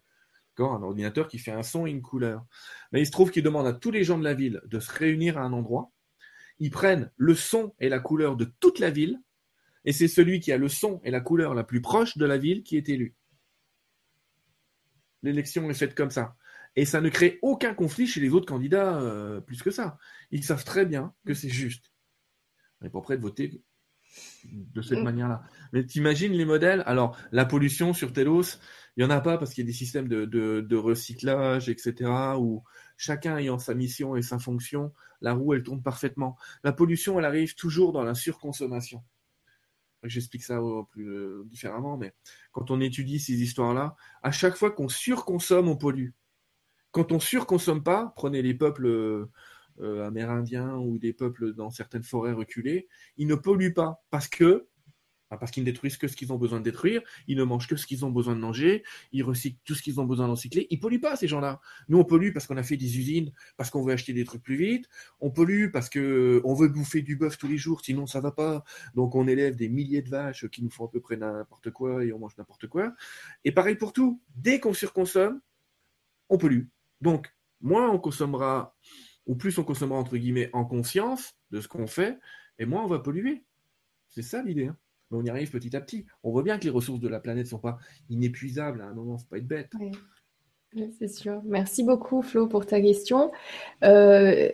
Un 0.59 0.83
ordinateur 0.83 1.27
qui 1.27 1.39
fait 1.39 1.51
un 1.51 1.63
son 1.63 1.87
et 1.87 1.91
une 1.91 2.03
couleur. 2.03 2.45
Mais 2.93 3.01
il 3.01 3.07
se 3.07 3.11
trouve 3.11 3.31
qu'il 3.31 3.43
demande 3.43 3.67
à 3.67 3.73
tous 3.73 3.91
les 3.91 4.05
gens 4.05 4.19
de 4.19 4.25
la 4.25 4.35
ville 4.35 4.61
de 4.67 4.79
se 4.79 4.93
réunir 4.93 5.37
à 5.37 5.43
un 5.43 5.53
endroit 5.53 5.91
ils 6.59 6.71
prennent 6.71 7.11
le 7.17 7.35
son 7.35 7.75
et 7.79 7.89
la 7.89 8.01
couleur 8.01 8.37
de 8.37 8.45
toute 8.61 8.79
la 8.79 8.91
ville, 8.91 9.21
et 9.85 9.93
c'est 9.93 10.09
celui 10.09 10.41
qui 10.41 10.53
a 10.53 10.59
le 10.59 10.69
son 10.69 11.01
et 11.05 11.11
la 11.11 11.21
couleur 11.21 11.55
la 11.55 11.65
plus 11.65 11.83
proche 11.83 12.17
de 12.17 12.25
la 12.25 12.39
ville 12.39 12.63
qui 12.63 12.77
est 12.77 12.89
élu. 12.89 13.15
L'élection 15.23 15.69
est 15.71 15.75
faite 15.75 15.95
comme 15.95 16.11
ça. 16.11 16.37
Et 16.77 16.85
ça 16.85 17.01
ne 17.01 17.09
crée 17.09 17.39
aucun 17.43 17.73
conflit 17.75 18.07
chez 18.07 18.21
les 18.21 18.31
autres 18.31 18.47
candidats 18.47 19.01
euh, 19.01 19.41
plus 19.41 19.63
que 19.63 19.71
ça. 19.71 19.99
Ils 20.31 20.43
savent 20.43 20.65
très 20.65 20.85
bien 20.87 21.15
que 21.25 21.35
c'est 21.35 21.49
juste. 21.49 21.93
On 22.81 22.85
n'est 22.85 22.91
pas 22.91 23.01
prêt 23.01 23.17
de 23.17 23.23
voter 23.23 23.63
de 24.45 24.83
cette 24.83 24.99
mm. 24.99 25.05
manière-là. 25.05 25.43
Mais 25.73 25.85
t'imagines 25.85 26.33
les 26.33 26.45
modèles? 26.45 26.83
Alors, 26.87 27.17
la 27.33 27.45
pollution 27.45 27.93
sur 27.93 28.13
Telos, 28.13 28.59
il 28.97 29.05
n'y 29.05 29.11
en 29.11 29.15
a 29.15 29.21
pas 29.21 29.39
parce 29.39 29.53
qu'il 29.53 29.65
y 29.65 29.67
a 29.67 29.71
des 29.71 29.77
systèmes 29.77 30.09
de, 30.09 30.25
de, 30.25 30.77
recyclage, 30.77 31.69
etc., 31.69 32.11
où 32.39 32.63
chacun 32.97 33.37
ayant 33.39 33.59
sa 33.59 33.75
mission 33.75 34.17
et 34.17 34.23
sa 34.23 34.39
fonction, 34.39 34.93
la 35.21 35.33
roue, 35.33 35.55
elle 35.55 35.63
tourne 35.63 35.83
parfaitement. 35.83 36.37
La 36.63 36.73
pollution, 36.73 37.19
elle 37.19 37.25
arrive 37.25 37.55
toujours 37.55 37.93
dans 37.93 38.05
la 38.05 38.15
surconsommation. 38.15 39.03
J'explique 40.05 40.45
ça 40.45 40.61
plus 40.91 41.09
euh, 41.09 41.45
différemment, 41.47 41.97
mais 41.97 42.13
quand 42.53 42.71
on 42.71 42.81
étudie 42.81 43.19
ces 43.19 43.43
histoires-là, 43.43 43.97
à 44.23 44.31
chaque 44.31 44.55
fois 44.55 44.71
qu'on 44.71 44.89
surconsomme, 44.89 45.69
on 45.69 45.77
pollue. 45.77 46.11
Quand 46.91 47.11
on 47.11 47.19
surconsomme 47.19 47.83
pas, 47.83 48.13
prenez 48.15 48.43
les 48.43 48.55
peuples 48.55 48.87
euh, 48.87 49.31
euh, 49.81 50.07
amérindiens 50.07 50.77
ou 50.77 50.99
des 50.99 51.13
peuples 51.13 51.55
dans 51.55 51.71
certaines 51.71 52.05
forêts 52.05 52.33
reculées, 52.33 52.89
ils 53.17 53.27
ne 53.27 53.35
polluent 53.35 53.75
pas 53.75 54.05
parce 54.11 54.29
que 54.29 54.69
parce 55.37 55.51
qu'ils 55.51 55.63
ne 55.63 55.71
détruisent 55.71 55.97
que 55.97 56.09
ce 56.09 56.17
qu'ils 56.17 56.33
ont 56.33 56.39
besoin 56.39 56.59
de 56.59 56.65
détruire, 56.65 57.03
ils 57.27 57.37
ne 57.37 57.45
mangent 57.45 57.69
que 57.69 57.77
ce 57.77 57.87
qu'ils 57.87 58.05
ont 58.05 58.11
besoin 58.11 58.35
de 58.35 58.41
manger, 58.41 58.85
ils 59.13 59.23
recyclent 59.23 59.59
tout 59.65 59.75
ce 59.75 59.83
qu'ils 59.83 60.01
ont 60.01 60.05
besoin 60.05 60.27
de 60.27 60.33
recycler. 60.33 60.67
Ils 60.71 60.79
polluent 60.79 61.01
pas 61.01 61.17
ces 61.17 61.29
gens-là. 61.29 61.61
Nous 61.89 61.99
on 61.99 62.05
pollue 62.05 62.33
parce 62.33 62.47
qu'on 62.47 62.57
a 62.57 62.63
fait 62.63 62.77
des 62.77 62.99
usines, 62.99 63.33
parce 63.57 63.71
qu'on 63.71 63.83
veut 63.83 63.93
acheter 63.93 64.13
des 64.13 64.25
trucs 64.25 64.43
plus 64.43 64.57
vite. 64.57 64.89
On 65.21 65.31
pollue 65.31 65.71
parce 65.73 65.89
que 65.89 66.41
on 66.45 66.55
veut 66.55 66.69
bouffer 66.69 67.03
du 67.03 67.17
bœuf 67.17 67.39
tous 67.39 67.49
les 67.49 67.59
jours, 67.59 67.81
sinon 67.81 68.07
ça 68.07 68.21
va 68.21 68.33
pas. 68.33 68.65
Donc 68.95 69.15
on 69.15 69.27
élève 69.27 69.57
des 69.57 69.69
milliers 69.69 70.03
de 70.03 70.11
vaches 70.11 70.49
qui 70.49 70.63
nous 70.63 70.71
font 70.71 70.87
à 70.87 70.89
peu 70.89 71.01
près 71.01 71.17
n'importe 71.17 71.71
quoi 71.71 72.05
et 72.05 72.13
on 72.13 72.19
mange 72.19 72.37
n'importe 72.37 72.67
quoi. 72.67 72.95
Et 73.45 73.53
pareil 73.53 73.77
pour 73.77 73.93
tout. 73.93 74.21
Dès 74.37 74.61
qu'on 74.61 74.75
surconsomme, 74.75 75.41
on 76.29 76.39
pollue. 76.39 76.67
Donc 77.01 77.35
moins 77.61 77.91
on 77.91 77.99
consommera 77.99 78.77
ou 79.27 79.35
plus 79.37 79.57
on 79.59 79.65
consommera 79.65 79.99
entre 79.99 80.17
guillemets 80.17 80.51
en 80.53 80.65
conscience 80.65 81.35
de 81.51 81.61
ce 81.61 81.69
qu'on 81.69 81.87
fait, 81.87 82.19
et 82.59 82.67
moins 82.67 82.85
on 82.85 82.89
va 82.89 82.99
polluer. 82.99 83.45
C'est 84.09 84.23
ça 84.23 84.43
l'idée. 84.43 84.67
Hein. 84.67 84.77
Mais 85.11 85.19
on 85.19 85.25
y 85.25 85.31
arrive 85.31 85.51
petit 85.51 85.75
à 85.77 85.81
petit. 85.81 86.07
On 86.23 86.31
voit 86.31 86.43
bien 86.43 86.59
que 86.59 86.65
les 86.65 86.71
ressources 86.71 87.01
de 87.01 87.09
la 87.09 87.21
planète 87.21 87.45
ne 87.45 87.51
sont 87.51 87.59
pas 87.59 87.79
inépuisables 88.09 88.81
à 88.81 88.87
un 88.87 88.95
moment, 88.95 89.19
faut 89.19 89.27
pas 89.27 89.39
être 89.39 89.47
bête. 89.47 89.73
C'est 90.99 91.09
sûr. 91.09 91.41
Merci 91.45 91.85
beaucoup 91.85 92.23
Flo 92.23 92.47
pour 92.47 92.67
ta 92.67 92.81
question. 92.81 93.31
Euh, 93.85 94.49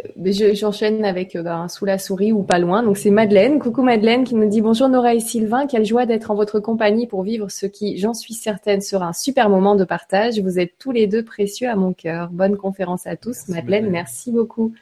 j'enchaîne 0.53 1.05
avec 1.05 1.35
euh, 1.35 1.43
ben, 1.43 1.69
sous 1.69 1.85
la 1.85 1.99
souris 1.99 2.33
ou 2.33 2.43
pas 2.43 2.59
loin. 2.59 2.83
Donc 2.83 2.99
c'est 2.99 3.11
Madeleine. 3.11 3.59
Coucou 3.59 3.83
Madeleine 3.83 4.25
qui 4.25 4.35
nous 4.35 4.49
dit 4.49 4.61
bonjour 4.61 4.89
Nora 4.89 5.15
et 5.15 5.21
Sylvain. 5.21 5.67
Quelle 5.67 5.87
joie 5.87 6.07
d'être 6.07 6.31
en 6.31 6.35
votre 6.35 6.61
compagnie 6.61 7.07
pour 7.07 7.23
vivre 7.23 7.51
ce 7.51 7.67
qui, 7.67 7.97
j'en 7.97 8.15
suis 8.15 8.35
certaine, 8.35 8.81
sera 8.81 9.07
un 9.07 9.13
super 9.13 9.49
moment 9.49 9.77
de 9.77 9.85
partage. 9.85 10.39
Vous 10.41 10.59
êtes 10.59 10.75
tous 10.79 10.93
les 10.93 11.07
deux 11.07 11.25
précieux 11.25 11.69
à 11.69 11.77
mon 11.77 11.93
cœur. 11.93 12.29
Bonne 12.31 12.57
conférence 12.57 13.07
à 13.07 13.17
tous. 13.17 13.49
Madeleine, 13.49 13.89
merci 13.89 14.31
beaucoup. 14.31 14.73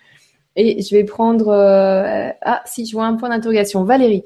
Et 0.57 0.83
je 0.83 0.97
vais 0.97 1.05
prendre... 1.05 1.49
Euh, 1.49 2.31
ah 2.43 2.63
si, 2.65 2.85
je 2.85 2.93
vois 2.93 3.07
un 3.07 3.15
point 3.15 3.29
d'interrogation. 3.29 3.85
Valérie 3.85 4.25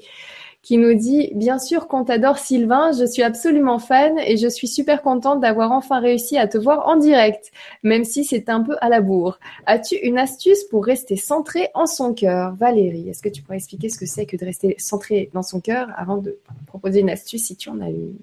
qui 0.63 0.79
nous 0.79 0.95
dit 0.95 1.33
Bien 1.35 1.59
sûr 1.59 1.89
qu'on 1.89 2.05
t'adore 2.05 2.39
Sylvain, 2.39 2.93
je 2.93 3.05
suis 3.05 3.23
absolument 3.23 3.79
fan 3.79 4.19
et 4.21 4.37
je 4.37 4.49
suis 4.49 4.69
super 4.69 5.03
contente 5.03 5.41
d'avoir 5.41 5.73
enfin 5.73 6.01
réussi 6.01 6.39
à 6.39 6.47
te 6.47 6.57
voir 6.57 6.89
en 6.89 6.97
direct, 6.97 7.51
même 7.83 8.05
si 8.05 8.25
c'est 8.25 8.49
un 8.49 8.63
peu 8.63 8.77
à 8.81 8.89
la 8.89 9.01
bourre. 9.01 9.39
As-tu 9.67 9.97
une 9.97 10.19
astuce 10.19 10.65
pour 10.65 10.85
rester 10.85 11.17
centré 11.17 11.69
en 11.75 11.87
son 11.87 12.15
cœur? 12.15 12.55
Valérie, 12.55 13.09
est-ce 13.09 13.23
que 13.23 13.29
tu 13.29 13.43
pourrais 13.43 13.57
expliquer 13.57 13.89
ce 13.89 13.99
que 13.99 14.07
c'est 14.07 14.27
que 14.27 14.37
de 14.37 14.45
rester 14.45 14.77
centré 14.79 15.31
dans 15.35 15.43
son 15.43 15.61
cœur 15.61 15.89
avant 15.97 16.19
de 16.19 16.39
proposer 16.67 17.01
une 17.01 17.11
astuce 17.11 17.45
si 17.45 17.57
tu 17.57 17.69
en 17.69 17.81
as 17.81 17.91
une? 17.91 18.17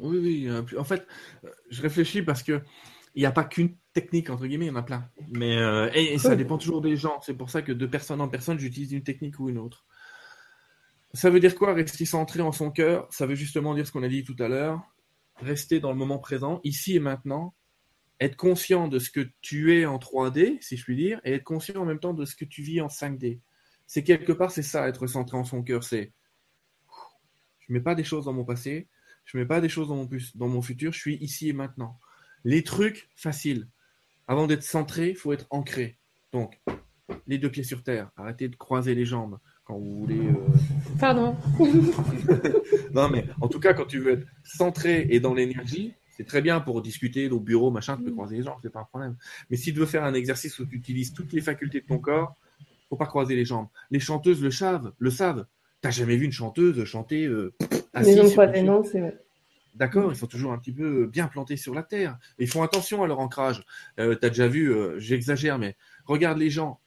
Oui, 0.00 0.18
oui. 0.18 0.76
En 0.78 0.84
fait, 0.84 1.06
euh, 1.44 1.50
je 1.68 1.82
réfléchis 1.82 2.22
parce 2.22 2.42
que 2.42 2.62
il 3.14 3.20
n'y 3.20 3.26
a 3.26 3.32
pas 3.32 3.44
qu'une 3.44 3.76
technique, 3.92 4.30
entre 4.30 4.46
guillemets, 4.46 4.66
il 4.66 4.68
y 4.68 4.72
en 4.72 4.76
a 4.76 4.82
plein. 4.82 5.08
Mais, 5.32 5.56
euh, 5.56 5.90
et, 5.94 6.18
ça 6.18 6.36
dépend 6.36 6.58
toujours 6.58 6.80
des 6.80 6.96
gens. 6.96 7.20
C'est 7.22 7.34
pour 7.34 7.50
ça 7.50 7.62
que 7.62 7.72
de 7.72 7.86
personne 7.86 8.20
en 8.20 8.28
personne, 8.28 8.58
j'utilise 8.58 8.92
une 8.92 9.02
technique 9.02 9.38
ou 9.40 9.48
une 9.48 9.58
autre. 9.58 9.84
Ça 11.12 11.28
veut 11.28 11.40
dire 11.40 11.56
quoi, 11.56 11.74
rester 11.74 12.04
centré 12.04 12.40
en 12.40 12.52
son 12.52 12.70
cœur? 12.70 13.08
Ça 13.10 13.26
veut 13.26 13.34
justement 13.34 13.74
dire 13.74 13.86
ce 13.86 13.92
qu'on 13.92 14.04
a 14.04 14.08
dit 14.08 14.22
tout 14.22 14.36
à 14.38 14.48
l'heure. 14.48 14.80
Rester 15.36 15.80
dans 15.80 15.90
le 15.90 15.96
moment 15.96 16.18
présent, 16.18 16.60
ici 16.62 16.96
et 16.96 17.00
maintenant. 17.00 17.54
Être 18.20 18.36
conscient 18.36 18.86
de 18.86 18.98
ce 18.98 19.10
que 19.10 19.28
tu 19.40 19.76
es 19.76 19.86
en 19.86 19.96
3D, 19.96 20.58
si 20.60 20.76
je 20.76 20.84
puis 20.84 20.94
dire, 20.94 21.20
et 21.24 21.32
être 21.32 21.44
conscient 21.44 21.80
en 21.80 21.86
même 21.86 21.98
temps 21.98 22.14
de 22.14 22.24
ce 22.26 22.36
que 22.36 22.44
tu 22.44 22.62
vis 22.62 22.80
en 22.80 22.88
5D. 22.88 23.40
C'est 23.86 24.04
quelque 24.04 24.32
part, 24.32 24.50
c'est 24.50 24.62
ça, 24.62 24.86
être 24.86 25.06
centré 25.06 25.36
en 25.36 25.44
son 25.44 25.62
cœur. 25.62 25.82
C'est 25.82 26.12
je 27.60 27.72
mets 27.72 27.80
pas 27.80 27.94
des 27.94 28.04
choses 28.04 28.26
dans 28.26 28.32
mon 28.32 28.44
passé, 28.44 28.88
je 29.24 29.38
mets 29.38 29.46
pas 29.46 29.60
des 29.60 29.68
choses 29.68 29.88
dans 29.88 29.96
mon, 29.96 30.08
dans 30.34 30.48
mon 30.48 30.60
futur, 30.60 30.92
je 30.92 30.98
suis 30.98 31.16
ici 31.16 31.48
et 31.48 31.52
maintenant. 31.52 31.98
Les 32.44 32.62
trucs 32.62 33.08
faciles. 33.16 33.68
Avant 34.28 34.46
d'être 34.46 34.62
centré, 34.62 35.10
il 35.10 35.16
faut 35.16 35.32
être 35.32 35.46
ancré. 35.50 35.98
Donc, 36.32 36.60
les 37.26 37.38
deux 37.38 37.50
pieds 37.50 37.64
sur 37.64 37.82
terre. 37.82 38.10
Arrêtez 38.16 38.48
de 38.48 38.56
croiser 38.56 38.94
les 38.94 39.04
jambes 39.04 39.38
quand 39.64 39.78
vous 39.78 40.00
voulez. 40.00 40.18
Euh, 40.18 40.34
Pardon. 40.98 41.36
non, 42.94 43.08
mais 43.08 43.26
en 43.40 43.48
tout 43.48 43.60
cas, 43.60 43.74
quand 43.74 43.86
tu 43.86 43.98
veux 43.98 44.12
être 44.12 44.26
centré 44.44 45.06
et 45.10 45.20
dans 45.20 45.34
l'énergie, 45.34 45.94
c'est 46.16 46.26
très 46.26 46.42
bien 46.42 46.60
pour 46.60 46.82
discuter 46.82 47.28
au 47.30 47.40
bureau, 47.40 47.70
machin, 47.70 47.96
tu 47.96 48.04
peux 48.04 48.12
croiser 48.12 48.36
les 48.36 48.42
jambes, 48.42 48.58
c'est 48.62 48.72
pas 48.72 48.80
un 48.80 48.84
problème. 48.84 49.16
Mais 49.48 49.56
si 49.56 49.72
tu 49.72 49.78
veux 49.78 49.86
faire 49.86 50.04
un 50.04 50.14
exercice 50.14 50.58
où 50.58 50.66
tu 50.66 50.76
utilises 50.76 51.12
toutes 51.12 51.32
les 51.32 51.40
facultés 51.40 51.80
de 51.80 51.86
ton 51.86 51.98
corps, 51.98 52.34
faut 52.88 52.96
pas 52.96 53.06
croiser 53.06 53.36
les 53.36 53.44
jambes. 53.44 53.68
Les 53.90 54.00
chanteuses 54.00 54.42
le 54.42 54.50
savent, 54.50 54.92
le 54.98 55.10
savent. 55.10 55.46
T'as 55.80 55.90
jamais 55.90 56.16
vu 56.16 56.26
une 56.26 56.32
chanteuse 56.32 56.84
chanter 56.84 57.24
euh, 57.24 57.54
assise 57.94 58.16
Les 58.16 58.28
jambes 58.28 58.56
non, 58.64 58.82
c'est 58.84 59.00
vrai. 59.00 59.16
D'accord, 59.74 60.12
ils 60.12 60.16
sont 60.16 60.26
toujours 60.26 60.52
un 60.52 60.58
petit 60.58 60.72
peu 60.72 61.06
bien 61.06 61.28
plantés 61.28 61.56
sur 61.56 61.74
la 61.74 61.82
terre. 61.82 62.18
Ils 62.38 62.48
font 62.48 62.62
attention 62.62 63.02
à 63.02 63.06
leur 63.06 63.20
ancrage. 63.20 63.64
Euh, 63.98 64.16
tu 64.18 64.26
as 64.26 64.30
déjà 64.30 64.48
vu, 64.48 64.72
euh, 64.72 64.98
j'exagère, 64.98 65.58
mais 65.58 65.76
regarde 66.04 66.38
les 66.38 66.50
gens. 66.50 66.80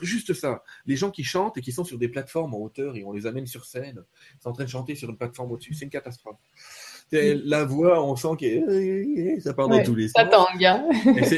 Juste 0.00 0.32
ça. 0.32 0.62
Les 0.86 0.96
gens 0.96 1.10
qui 1.10 1.24
chantent 1.24 1.58
et 1.58 1.60
qui 1.60 1.72
sont 1.72 1.84
sur 1.84 1.98
des 1.98 2.08
plateformes 2.08 2.54
en 2.54 2.58
hauteur 2.58 2.96
et 2.96 3.04
on 3.04 3.12
les 3.12 3.26
amène 3.26 3.46
sur 3.46 3.66
scène. 3.66 4.04
Ils 4.34 4.42
sont 4.42 4.48
en 4.48 4.52
train 4.52 4.64
de 4.64 4.70
chanter 4.70 4.94
sur 4.94 5.10
une 5.10 5.18
plateforme 5.18 5.52
au-dessus. 5.52 5.74
C'est 5.74 5.84
une 5.84 5.90
catastrophe. 5.90 6.38
La 7.10 7.64
voix, 7.64 8.02
on 8.02 8.16
sent 8.16 8.36
que 8.40 9.40
ça 9.40 9.52
part 9.52 9.68
dans 9.68 9.82
tous 9.82 9.94
les 9.94 10.08
sens. 10.08 10.14
Ça 10.16 10.24
tangue. 10.24 10.64
Hein. 10.64 10.88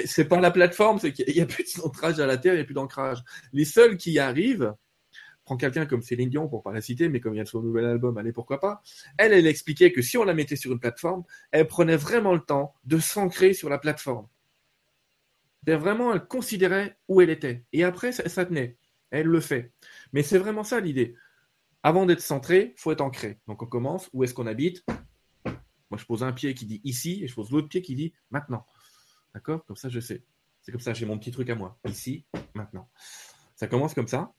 c'est 0.06 0.27
pas 0.27 0.39
la 0.39 0.52
plateforme, 0.52 1.01
c'est 1.01 1.12
qu'il 1.12 1.35
n'y 1.35 1.40
a 1.40 1.47
plus 1.47 1.65
de 1.65 1.69
centrage 1.69 2.20
à 2.20 2.27
la 2.27 2.36
terre, 2.36 2.52
il 2.52 2.59
n'y 2.59 2.62
a 2.62 2.65
plus 2.65 2.74
d'ancrage. 2.74 3.24
Les 3.52 3.65
seuls 3.65 3.97
qui 3.97 4.12
y 4.12 4.20
arrivent, 4.20 4.73
prends 5.45 5.57
quelqu'un 5.57 5.87
comme 5.87 6.03
Céline 6.03 6.31
Dion 6.31 6.49
pour 6.49 6.62
pas 6.62 6.73
la 6.73 6.81
citer, 6.81 7.09
mais 7.09 7.21
comme 7.21 7.35
il 7.35 7.39
y 7.39 7.41
a 7.41 7.47
son 7.47 7.62
nouvel 7.62 7.85
album, 7.85 8.16
allez 8.19 8.33
pourquoi 8.33 8.61
pas. 8.61 8.83
Elle, 9.19 9.33
elle 9.33 9.47
expliquait 9.47 9.93
que 9.93 10.03
si 10.03 10.16
on 10.16 10.25
la 10.25 10.35
mettait 10.35 10.57
sur 10.57 10.73
une 10.73 10.81
plateforme, 10.81 11.25
elle 11.51 11.66
prenait 11.66 11.97
vraiment 11.97 12.35
le 12.35 12.41
temps 12.41 12.75
de 12.85 12.99
s'ancrer 12.99 13.53
sur 13.53 13.69
la 13.69 13.79
plateforme. 13.79 14.29
vraiment, 15.66 16.12
elle 16.12 16.27
considérait 16.27 16.99
où 17.09 17.21
elle 17.21 17.31
était. 17.31 17.65
Et 17.73 17.85
après, 17.85 18.12
ça, 18.12 18.45
tenait. 18.45 18.79
Elle 19.11 19.27
le 19.27 19.41
fait. 19.41 19.73
Mais 20.12 20.23
c'est 20.23 20.39
vraiment 20.39 20.65
ça 20.65 20.81
l'idée. 20.81 21.15
Avant 21.83 22.07
d'être 22.07 22.23
centré, 22.23 22.75
faut 22.77 22.93
être 22.93 23.03
ancré. 23.03 23.39
Donc 23.47 23.62
on 23.62 23.66
commence. 23.66 24.09
Où 24.12 24.25
est-ce 24.25 24.35
qu'on 24.35 24.47
habite? 24.47 24.85
Moi, 25.91 25.99
je 25.99 26.07
pose 26.07 26.25
un 26.25 26.33
pied 26.33 26.55
qui 26.55 26.66
dit 26.66 26.81
ici 26.83 27.23
et 27.23 27.29
je 27.29 27.35
pose 27.35 27.51
l'autre 27.51 27.69
pied 27.69 27.83
qui 27.83 27.95
dit 27.95 28.15
maintenant. 28.31 28.66
D'accord? 29.35 29.65
Comme 29.66 29.77
ça, 29.77 29.89
je 29.89 30.01
sais. 30.01 30.25
C'est 30.62 30.73
comme 30.73 30.81
ça, 30.81 30.95
j'ai 30.95 31.05
mon 31.05 31.19
petit 31.19 31.31
truc 31.31 31.51
à 31.51 31.55
moi. 31.55 31.79
Ici, 31.87 32.25
maintenant. 32.55 32.89
Ça 33.55 33.69
commence 33.69 33.93
comme 33.93 34.09
ça. 34.09 34.33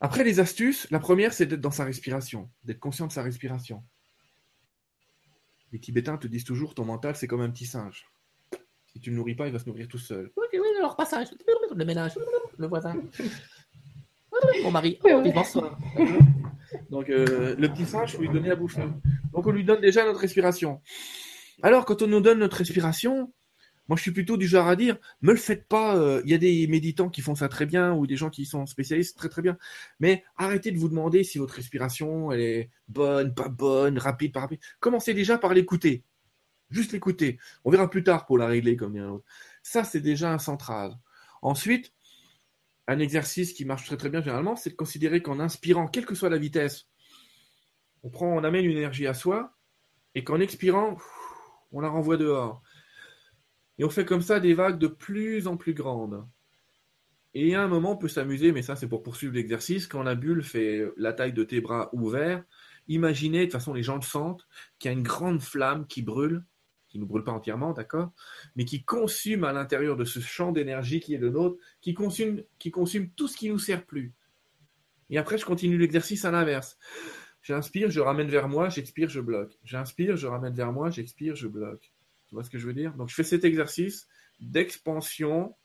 Après, 0.00 0.24
les 0.24 0.40
astuces, 0.40 0.90
la 0.90 0.98
première, 0.98 1.32
c'est 1.32 1.46
d'être 1.46 1.60
dans 1.60 1.70
sa 1.70 1.84
respiration, 1.84 2.50
d'être 2.64 2.80
conscient 2.80 3.06
de 3.06 3.12
sa 3.12 3.22
respiration. 3.22 3.84
Les 5.72 5.78
Tibétains 5.78 6.16
te 6.16 6.26
disent 6.26 6.44
toujours, 6.44 6.74
ton 6.74 6.84
mental, 6.84 7.16
c'est 7.16 7.26
comme 7.26 7.42
un 7.42 7.50
petit 7.50 7.66
singe. 7.66 8.10
Si 8.86 8.98
tu 8.98 9.10
ne 9.10 9.14
le 9.14 9.18
nourris 9.18 9.34
pas, 9.34 9.46
il 9.46 9.52
va 9.52 9.58
se 9.58 9.66
nourrir 9.66 9.86
tout 9.88 9.98
seul. 9.98 10.32
Oui, 10.36 10.46
oui, 10.52 10.66
alors 10.78 10.96
passage, 10.96 11.28
le 11.76 11.84
ménage, 11.84 12.18
le 12.58 12.66
voisin. 12.66 12.96
Mon 14.62 14.70
mari, 14.70 14.98
oui, 15.04 15.32
bonsoir. 15.32 15.78
Donc, 16.90 17.10
euh, 17.10 17.54
le 17.56 17.68
petit 17.68 17.84
singe, 17.84 18.12
il 18.12 18.16
faut 18.16 18.22
lui 18.22 18.30
donner 18.30 18.50
à 18.50 18.56
bouffer. 18.56 18.88
Donc, 19.32 19.46
on 19.46 19.50
lui 19.50 19.64
donne 19.64 19.80
déjà 19.80 20.04
notre 20.04 20.20
respiration. 20.20 20.80
Alors, 21.62 21.84
quand 21.84 22.02
on 22.02 22.06
nous 22.06 22.20
donne 22.20 22.38
notre 22.38 22.56
respiration, 22.56 23.32
Moi, 23.90 23.96
je 23.96 24.02
suis 24.02 24.12
plutôt 24.12 24.36
du 24.36 24.46
genre 24.46 24.68
à 24.68 24.76
dire, 24.76 24.96
me 25.20 25.32
le 25.32 25.36
faites 25.36 25.66
pas. 25.66 25.96
euh, 25.96 26.22
Il 26.24 26.30
y 26.30 26.34
a 26.34 26.38
des 26.38 26.68
méditants 26.68 27.08
qui 27.10 27.22
font 27.22 27.34
ça 27.34 27.48
très 27.48 27.66
bien 27.66 27.92
ou 27.92 28.06
des 28.06 28.14
gens 28.14 28.30
qui 28.30 28.44
sont 28.46 28.64
spécialistes 28.64 29.18
très 29.18 29.28
très 29.28 29.42
bien. 29.42 29.58
Mais 29.98 30.22
arrêtez 30.36 30.70
de 30.70 30.78
vous 30.78 30.88
demander 30.88 31.24
si 31.24 31.38
votre 31.38 31.54
respiration 31.54 32.30
est 32.30 32.70
bonne, 32.86 33.34
pas 33.34 33.48
bonne, 33.48 33.98
rapide, 33.98 34.32
pas 34.32 34.42
rapide. 34.42 34.60
Commencez 34.78 35.12
déjà 35.12 35.38
par 35.38 35.54
l'écouter. 35.54 36.04
Juste 36.70 36.92
l'écouter. 36.92 37.40
On 37.64 37.70
verra 37.72 37.90
plus 37.90 38.04
tard 38.04 38.26
pour 38.26 38.38
la 38.38 38.46
régler 38.46 38.76
comme 38.76 38.94
il 38.94 39.02
y. 39.02 39.20
Ça, 39.64 39.82
c'est 39.82 40.00
déjà 40.00 40.32
un 40.32 40.38
centrage. 40.38 40.92
Ensuite, 41.42 41.92
un 42.86 43.00
exercice 43.00 43.52
qui 43.52 43.64
marche 43.64 43.86
très 43.86 43.96
très 43.96 44.08
bien 44.08 44.22
généralement, 44.22 44.54
c'est 44.54 44.70
de 44.70 44.76
considérer 44.76 45.20
qu'en 45.20 45.40
inspirant, 45.40 45.88
quelle 45.88 46.06
que 46.06 46.14
soit 46.14 46.30
la 46.30 46.38
vitesse, 46.38 46.86
on 48.04 48.10
prend, 48.10 48.28
on 48.28 48.44
amène 48.44 48.66
une 48.66 48.76
énergie 48.76 49.08
à 49.08 49.14
soi, 49.14 49.56
et 50.14 50.22
qu'en 50.22 50.38
expirant, 50.38 50.96
on 51.72 51.80
la 51.80 51.88
renvoie 51.88 52.16
dehors. 52.16 52.62
Et 53.80 53.84
on 53.84 53.88
fait 53.88 54.04
comme 54.04 54.20
ça 54.20 54.40
des 54.40 54.52
vagues 54.52 54.78
de 54.78 54.88
plus 54.88 55.46
en 55.46 55.56
plus 55.56 55.72
grandes. 55.72 56.22
Et 57.32 57.54
à 57.54 57.62
un 57.62 57.66
moment, 57.66 57.92
on 57.92 57.96
peut 57.96 58.08
s'amuser, 58.08 58.52
mais 58.52 58.60
ça 58.60 58.76
c'est 58.76 58.86
pour 58.86 59.02
poursuivre 59.02 59.32
l'exercice, 59.32 59.86
quand 59.86 60.02
la 60.02 60.14
bulle 60.14 60.42
fait 60.42 60.84
la 60.98 61.14
taille 61.14 61.32
de 61.32 61.44
tes 61.44 61.62
bras 61.62 61.88
ouverts, 61.94 62.44
imaginez, 62.88 63.38
de 63.38 63.44
toute 63.44 63.52
façon 63.52 63.72
les 63.72 63.82
gens 63.82 63.96
le 63.96 64.02
sentent, 64.02 64.46
qu'il 64.78 64.90
y 64.90 64.94
a 64.94 64.98
une 64.98 65.02
grande 65.02 65.40
flamme 65.40 65.86
qui 65.86 66.02
brûle, 66.02 66.44
qui 66.90 66.98
ne 66.98 67.06
brûle 67.06 67.24
pas 67.24 67.32
entièrement, 67.32 67.72
d'accord, 67.72 68.12
mais 68.54 68.66
qui 68.66 68.84
consume 68.84 69.44
à 69.44 69.54
l'intérieur 69.54 69.96
de 69.96 70.04
ce 70.04 70.20
champ 70.20 70.52
d'énergie 70.52 71.00
qui 71.00 71.14
est 71.14 71.18
le 71.18 71.30
nôtre, 71.30 71.56
qui 71.80 71.94
consume, 71.94 72.42
tout 73.16 73.28
ce 73.28 73.36
qui 73.38 73.48
nous 73.48 73.58
sert 73.58 73.86
plus. 73.86 74.12
Et 75.08 75.16
après, 75.16 75.38
je 75.38 75.46
continue 75.46 75.78
l'exercice 75.78 76.26
à 76.26 76.30
l'inverse. 76.30 76.76
J'inspire, 77.40 77.90
je 77.90 78.00
ramène 78.00 78.28
vers 78.28 78.46
moi, 78.46 78.68
j'expire, 78.68 79.08
je 79.08 79.22
bloque. 79.22 79.58
J'inspire, 79.64 80.18
je 80.18 80.26
ramène 80.26 80.52
vers 80.52 80.70
moi, 80.70 80.90
j'expire, 80.90 81.34
je 81.34 81.48
bloque. 81.48 81.90
Tu 82.30 82.36
vois 82.36 82.44
ce 82.44 82.50
que 82.50 82.58
je 82.58 82.66
veux 82.66 82.72
dire? 82.72 82.94
Donc 82.94 83.08
je 83.08 83.14
fais 83.14 83.24
cet 83.24 83.44
exercice 83.44 84.06
d'expansion, 84.38 85.56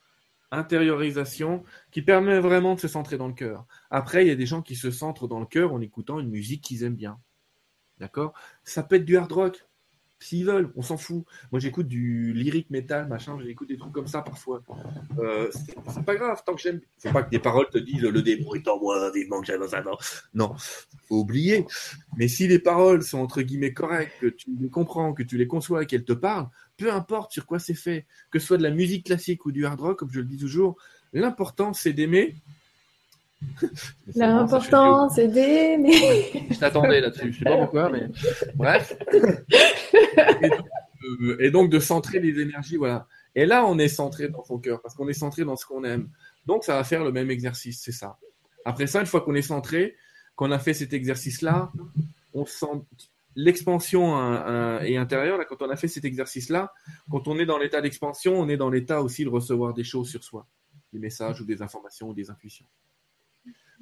intériorisation, 0.49 1.63
qui 1.91 2.01
permet 2.01 2.39
vraiment 2.39 2.73
de 2.73 2.79
se 2.79 2.87
centrer 2.87 3.17
dans 3.17 3.27
le 3.27 3.35
cœur. 3.35 3.67
Après, 3.91 4.25
il 4.25 4.27
y 4.27 4.31
a 4.31 4.35
des 4.35 4.47
gens 4.47 4.63
qui 4.63 4.75
se 4.75 4.89
centrent 4.89 5.27
dans 5.27 5.39
le 5.39 5.45
cœur 5.45 5.73
en 5.73 5.81
écoutant 5.81 6.19
une 6.19 6.31
musique 6.31 6.63
qu'ils 6.63 6.81
aiment 6.81 6.95
bien. 6.95 7.19
D'accord? 7.99 8.33
Ça 8.63 8.81
peut 8.81 8.95
être 8.95 9.05
du 9.05 9.15
hard 9.15 9.31
rock. 9.31 9.65
S'ils 10.19 10.45
veulent, 10.45 10.71
on 10.75 10.81
s'en 10.81 10.97
fout. 10.97 11.25
Moi, 11.51 11.59
j'écoute 11.59 11.87
du 11.87 12.33
lyric 12.33 12.69
metal, 12.69 13.07
machin, 13.07 13.37
j'écoute 13.43 13.67
des 13.67 13.77
trucs 13.77 13.91
comme 13.91 14.07
ça 14.07 14.21
parfois. 14.21 14.61
Euh, 15.19 15.49
c'est 15.93 16.05
pas 16.05 16.15
grave, 16.15 16.41
tant 16.45 16.55
que 16.55 16.61
j'aime. 16.61 16.79
Faut 16.99 17.11
pas 17.11 17.23
que 17.23 17.29
des 17.29 17.39
paroles 17.39 17.69
te 17.69 17.77
disent 17.77 18.01
le 18.01 18.21
démon 18.21 18.55
est 18.55 18.67
en 18.67 18.79
moi, 18.79 19.11
vivement 19.11 19.41
que 19.41 19.47
j'aime 19.47 19.61
un 19.61 19.85
an. 19.87 19.97
Non, 20.33 20.55
faut 21.07 21.19
oublier. 21.19 21.65
Mais 22.17 22.27
si 22.27 22.47
les 22.47 22.59
paroles 22.59 23.03
sont 23.03 23.19
entre 23.19 23.41
guillemets 23.41 23.73
correctes, 23.73 24.13
que 24.21 24.27
tu 24.27 24.49
les 24.59 24.69
comprends, 24.69 25.13
que 25.13 25.23
tu 25.23 25.37
les 25.37 25.47
conçois 25.47 25.83
et 25.83 25.85
qu'elles 25.85 26.05
te 26.05 26.13
parlent, 26.13 26.47
peu 26.77 26.91
importe 26.91 27.33
sur 27.33 27.45
quoi 27.45 27.59
c'est 27.59 27.73
fait, 27.73 28.05
que 28.31 28.39
ce 28.39 28.47
soit 28.47 28.57
de 28.57 28.63
la 28.63 28.71
musique 28.71 29.05
classique 29.05 29.45
ou 29.45 29.51
du 29.51 29.65
hard 29.65 29.79
rock, 29.79 29.99
comme 29.99 30.11
je 30.11 30.19
le 30.19 30.25
dis 30.25 30.37
toujours, 30.37 30.77
l'important 31.13 31.73
c'est 31.73 31.93
d'aimer. 31.93 32.35
L'important, 34.15 35.09
c'est 35.09 35.27
d'aimer. 35.27 36.47
Je 36.49 36.57
t'attendais 36.57 37.01
là-dessus, 37.01 37.33
je 37.33 37.39
sais 37.39 37.45
pas 37.45 37.57
pourquoi, 37.57 37.89
mais 37.89 38.07
bref. 38.55 38.95
Et 40.41 40.49
donc, 40.49 40.65
euh, 41.21 41.37
et 41.39 41.51
donc 41.51 41.69
de 41.69 41.79
centrer 41.79 42.19
les 42.19 42.39
énergies, 42.39 42.77
voilà. 42.77 43.07
Et 43.35 43.45
là, 43.45 43.65
on 43.65 43.77
est 43.77 43.87
centré 43.87 44.29
dans 44.29 44.43
son 44.43 44.59
cœur, 44.59 44.81
parce 44.81 44.95
qu'on 44.95 45.07
est 45.07 45.13
centré 45.13 45.43
dans 45.43 45.55
ce 45.55 45.65
qu'on 45.65 45.83
aime. 45.83 46.09
Donc, 46.45 46.63
ça 46.63 46.75
va 46.75 46.83
faire 46.83 47.03
le 47.03 47.11
même 47.11 47.29
exercice, 47.29 47.81
c'est 47.83 47.91
ça. 47.91 48.17
Après 48.63 48.87
ça, 48.87 49.01
une 49.01 49.05
fois 49.05 49.21
qu'on 49.21 49.35
est 49.35 49.41
centré, 49.41 49.95
qu'on 50.35 50.51
a 50.51 50.59
fait 50.59 50.73
cet 50.73 50.93
exercice-là, 50.93 51.71
on 52.33 52.45
sent 52.45 52.81
l'expansion 53.35 54.15
hein, 54.15 54.43
hein, 54.45 54.79
et 54.83 54.97
intérieure. 54.97 55.39
Quand 55.47 55.61
on 55.61 55.69
a 55.69 55.75
fait 55.75 55.87
cet 55.87 56.05
exercice-là, 56.05 56.73
quand 57.11 57.27
on 57.27 57.37
est 57.37 57.45
dans 57.45 57.57
l'état 57.57 57.81
d'expansion, 57.81 58.39
on 58.39 58.49
est 58.49 58.57
dans 58.57 58.69
l'état 58.69 59.01
aussi 59.01 59.23
de 59.23 59.29
recevoir 59.29 59.73
des 59.73 59.83
choses 59.83 60.09
sur 60.09 60.23
soi, 60.23 60.47
des 60.93 60.99
messages 60.99 61.41
ou 61.41 61.45
des 61.45 61.61
informations 61.61 62.09
ou 62.09 62.13
des 62.13 62.29
intuitions. 62.29 62.65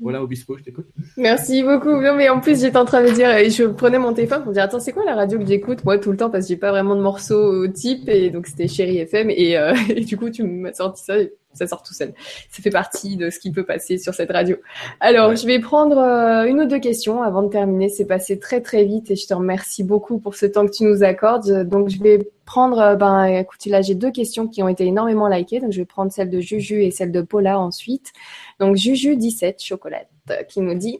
Voilà, 0.02 0.24
Obispo, 0.24 0.58
je 0.58 0.64
t'écoute. 0.64 0.88
Merci 1.18 1.64
beaucoup. 1.64 2.02
Non, 2.02 2.16
mais 2.16 2.30
en 2.30 2.40
plus, 2.40 2.60
j'étais 2.62 2.78
en 2.78 2.86
train 2.86 3.04
de 3.04 3.12
dire, 3.12 3.30
je 3.50 3.66
prenais 3.66 4.00
mon 4.00 4.14
téléphone 4.14 4.44
pour 4.44 4.52
dire, 4.52 4.64
attends, 4.64 4.80
c'est 4.80 4.92
quoi 4.92 5.06
la 5.06 5.16
radio 5.16 5.40
que 5.40 5.46
j'écoute? 5.46 5.84
Moi 5.86 5.98
tout 5.98 6.12
le 6.12 6.18
temps 6.18 6.30
parce 6.30 6.46
que 6.46 6.50
j'ai 6.50 6.58
pas 6.58 6.72
vraiment 6.72 6.96
de 6.96 7.02
morceaux 7.02 7.68
type 7.68 8.10
et 8.10 8.30
donc 8.30 8.48
c'était 8.48 8.68
Chéri 8.68 8.98
FM 8.98 9.30
et, 9.30 9.58
euh, 9.58 9.74
et 9.90 10.02
du 10.02 10.18
coup 10.18 10.30
tu 10.30 10.44
m'as 10.44 10.74
sorti 10.74 11.04
ça, 11.04 11.16
ça 11.54 11.68
sort 11.68 11.84
tout 11.84 11.94
seul. 11.94 12.14
Ça 12.50 12.62
fait 12.62 12.70
partie 12.70 13.18
de 13.18 13.30
ce 13.30 13.40
qui 13.40 13.52
peut 13.52 13.66
passer 13.66 13.98
sur 13.98 14.14
cette 14.14 14.32
radio. 14.32 14.58
Alors, 15.00 15.30
Ouais. 15.30 15.36
je 15.36 15.46
vais 15.46 15.60
prendre 15.60 15.98
euh, 15.98 16.46
une 16.46 16.62
ou 16.62 16.66
deux 16.66 16.80
questions 16.80 17.22
avant 17.24 17.44
de 17.44 17.50
terminer. 17.50 17.90
C'est 17.90 18.06
passé 18.06 18.40
très 18.40 18.62
très 18.62 18.84
vite 18.86 19.12
et 19.12 19.16
je 19.16 19.28
te 19.28 19.34
remercie 19.34 19.84
beaucoup 19.84 20.20
pour 20.20 20.36
ce 20.36 20.46
temps 20.46 20.66
que 20.66 20.72
tu 20.72 20.84
nous 20.84 21.04
accordes. 21.04 21.64
Donc, 21.68 21.90
je 21.90 22.02
vais 22.02 22.20
prendre, 22.46 22.80
euh, 22.80 22.96
ben, 22.96 23.26
écoute, 23.26 23.66
là 23.68 23.82
j'ai 23.82 23.96
deux 23.96 24.12
questions 24.12 24.48
qui 24.48 24.62
ont 24.64 24.68
été 24.68 24.86
énormément 24.86 25.28
likées. 25.28 25.60
Donc, 25.60 25.72
je 25.72 25.80
vais 25.80 25.86
prendre 25.86 26.12
celle 26.12 26.30
de 26.30 26.40
Juju 26.40 26.84
et 26.84 26.92
celle 26.92 27.12
de 27.12 27.22
Paula 27.22 27.60
ensuite. 27.60 28.12
Donc, 28.60 28.76
Juju 28.76 29.16
17 29.16 29.62
chocolat 29.64 30.04
euh, 30.32 30.44
qui 30.44 30.62
nous 30.62 30.76
dit. 30.76 31.00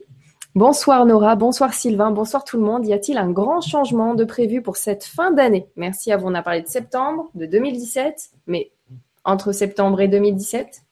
Bonsoir 0.56 1.04
Nora, 1.04 1.34
bonsoir 1.34 1.74
Sylvain, 1.74 2.12
bonsoir 2.12 2.44
tout 2.44 2.56
le 2.58 2.62
monde. 2.62 2.86
Y 2.86 2.92
a-t-il 2.92 3.18
un 3.18 3.28
grand 3.32 3.60
changement 3.60 4.14
de 4.14 4.22
prévu 4.24 4.62
pour 4.62 4.76
cette 4.76 5.02
fin 5.02 5.32
d'année? 5.32 5.66
Merci 5.74 6.12
à 6.12 6.16
vous. 6.16 6.28
On 6.28 6.34
a 6.34 6.42
parlé 6.42 6.62
de 6.62 6.68
septembre, 6.68 7.28
de 7.34 7.44
2017, 7.46 8.30
mais 8.46 8.70
entre 9.24 9.52
septembre 9.52 10.00
et 10.00 10.08
2017 10.08 10.84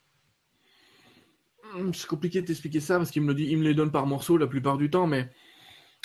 Hum, 1.74 1.94
C'est 1.94 2.06
compliqué 2.06 2.40
de 2.42 2.46
t'expliquer 2.46 2.80
ça 2.80 2.98
parce 2.98 3.10
qu'il 3.10 3.22
me 3.22 3.34
dit, 3.34 3.54
me 3.56 3.64
les 3.64 3.74
donne 3.74 3.90
par 3.90 4.06
morceaux 4.06 4.36
la 4.36 4.46
plupart 4.46 4.76
du 4.76 4.90
temps, 4.90 5.06
mais 5.06 5.30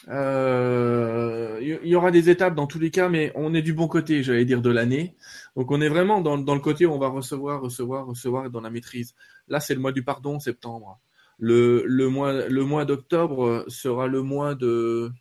euh, 0.07 1.59
il 1.61 1.89
y, 1.89 1.95
aura 1.95 2.11
des 2.11 2.29
étapes 2.29 2.55
dans 2.55 2.67
tous 2.67 2.79
les 2.79 2.91
cas, 2.91 3.09
mais 3.09 3.31
on 3.35 3.53
est 3.53 3.61
du 3.61 3.73
bon 3.73 3.87
côté, 3.87 4.23
j'allais 4.23 4.45
dire, 4.45 4.61
de 4.61 4.69
l'année. 4.69 5.15
Donc 5.55 5.71
on 5.71 5.81
est 5.81 5.89
vraiment 5.89 6.21
dans, 6.21 6.37
le 6.37 6.61
côté 6.61 6.85
où 6.85 6.93
on 6.93 6.99
va 6.99 7.09
recevoir, 7.09 7.61
recevoir, 7.61 8.05
recevoir 8.05 8.45
et 8.45 8.49
dans 8.49 8.61
la 8.61 8.69
maîtrise. 8.69 9.15
Là, 9.47 9.59
c'est 9.59 9.73
le 9.73 9.81
mois 9.81 9.91
du 9.91 10.03
pardon, 10.03 10.39
septembre. 10.39 10.99
Le 11.39 12.07
mois 12.07 12.85
d'octobre 12.85 13.65
sera 13.67 14.07
le 14.07 14.21
mois 14.21 14.55
de, 14.55 15.11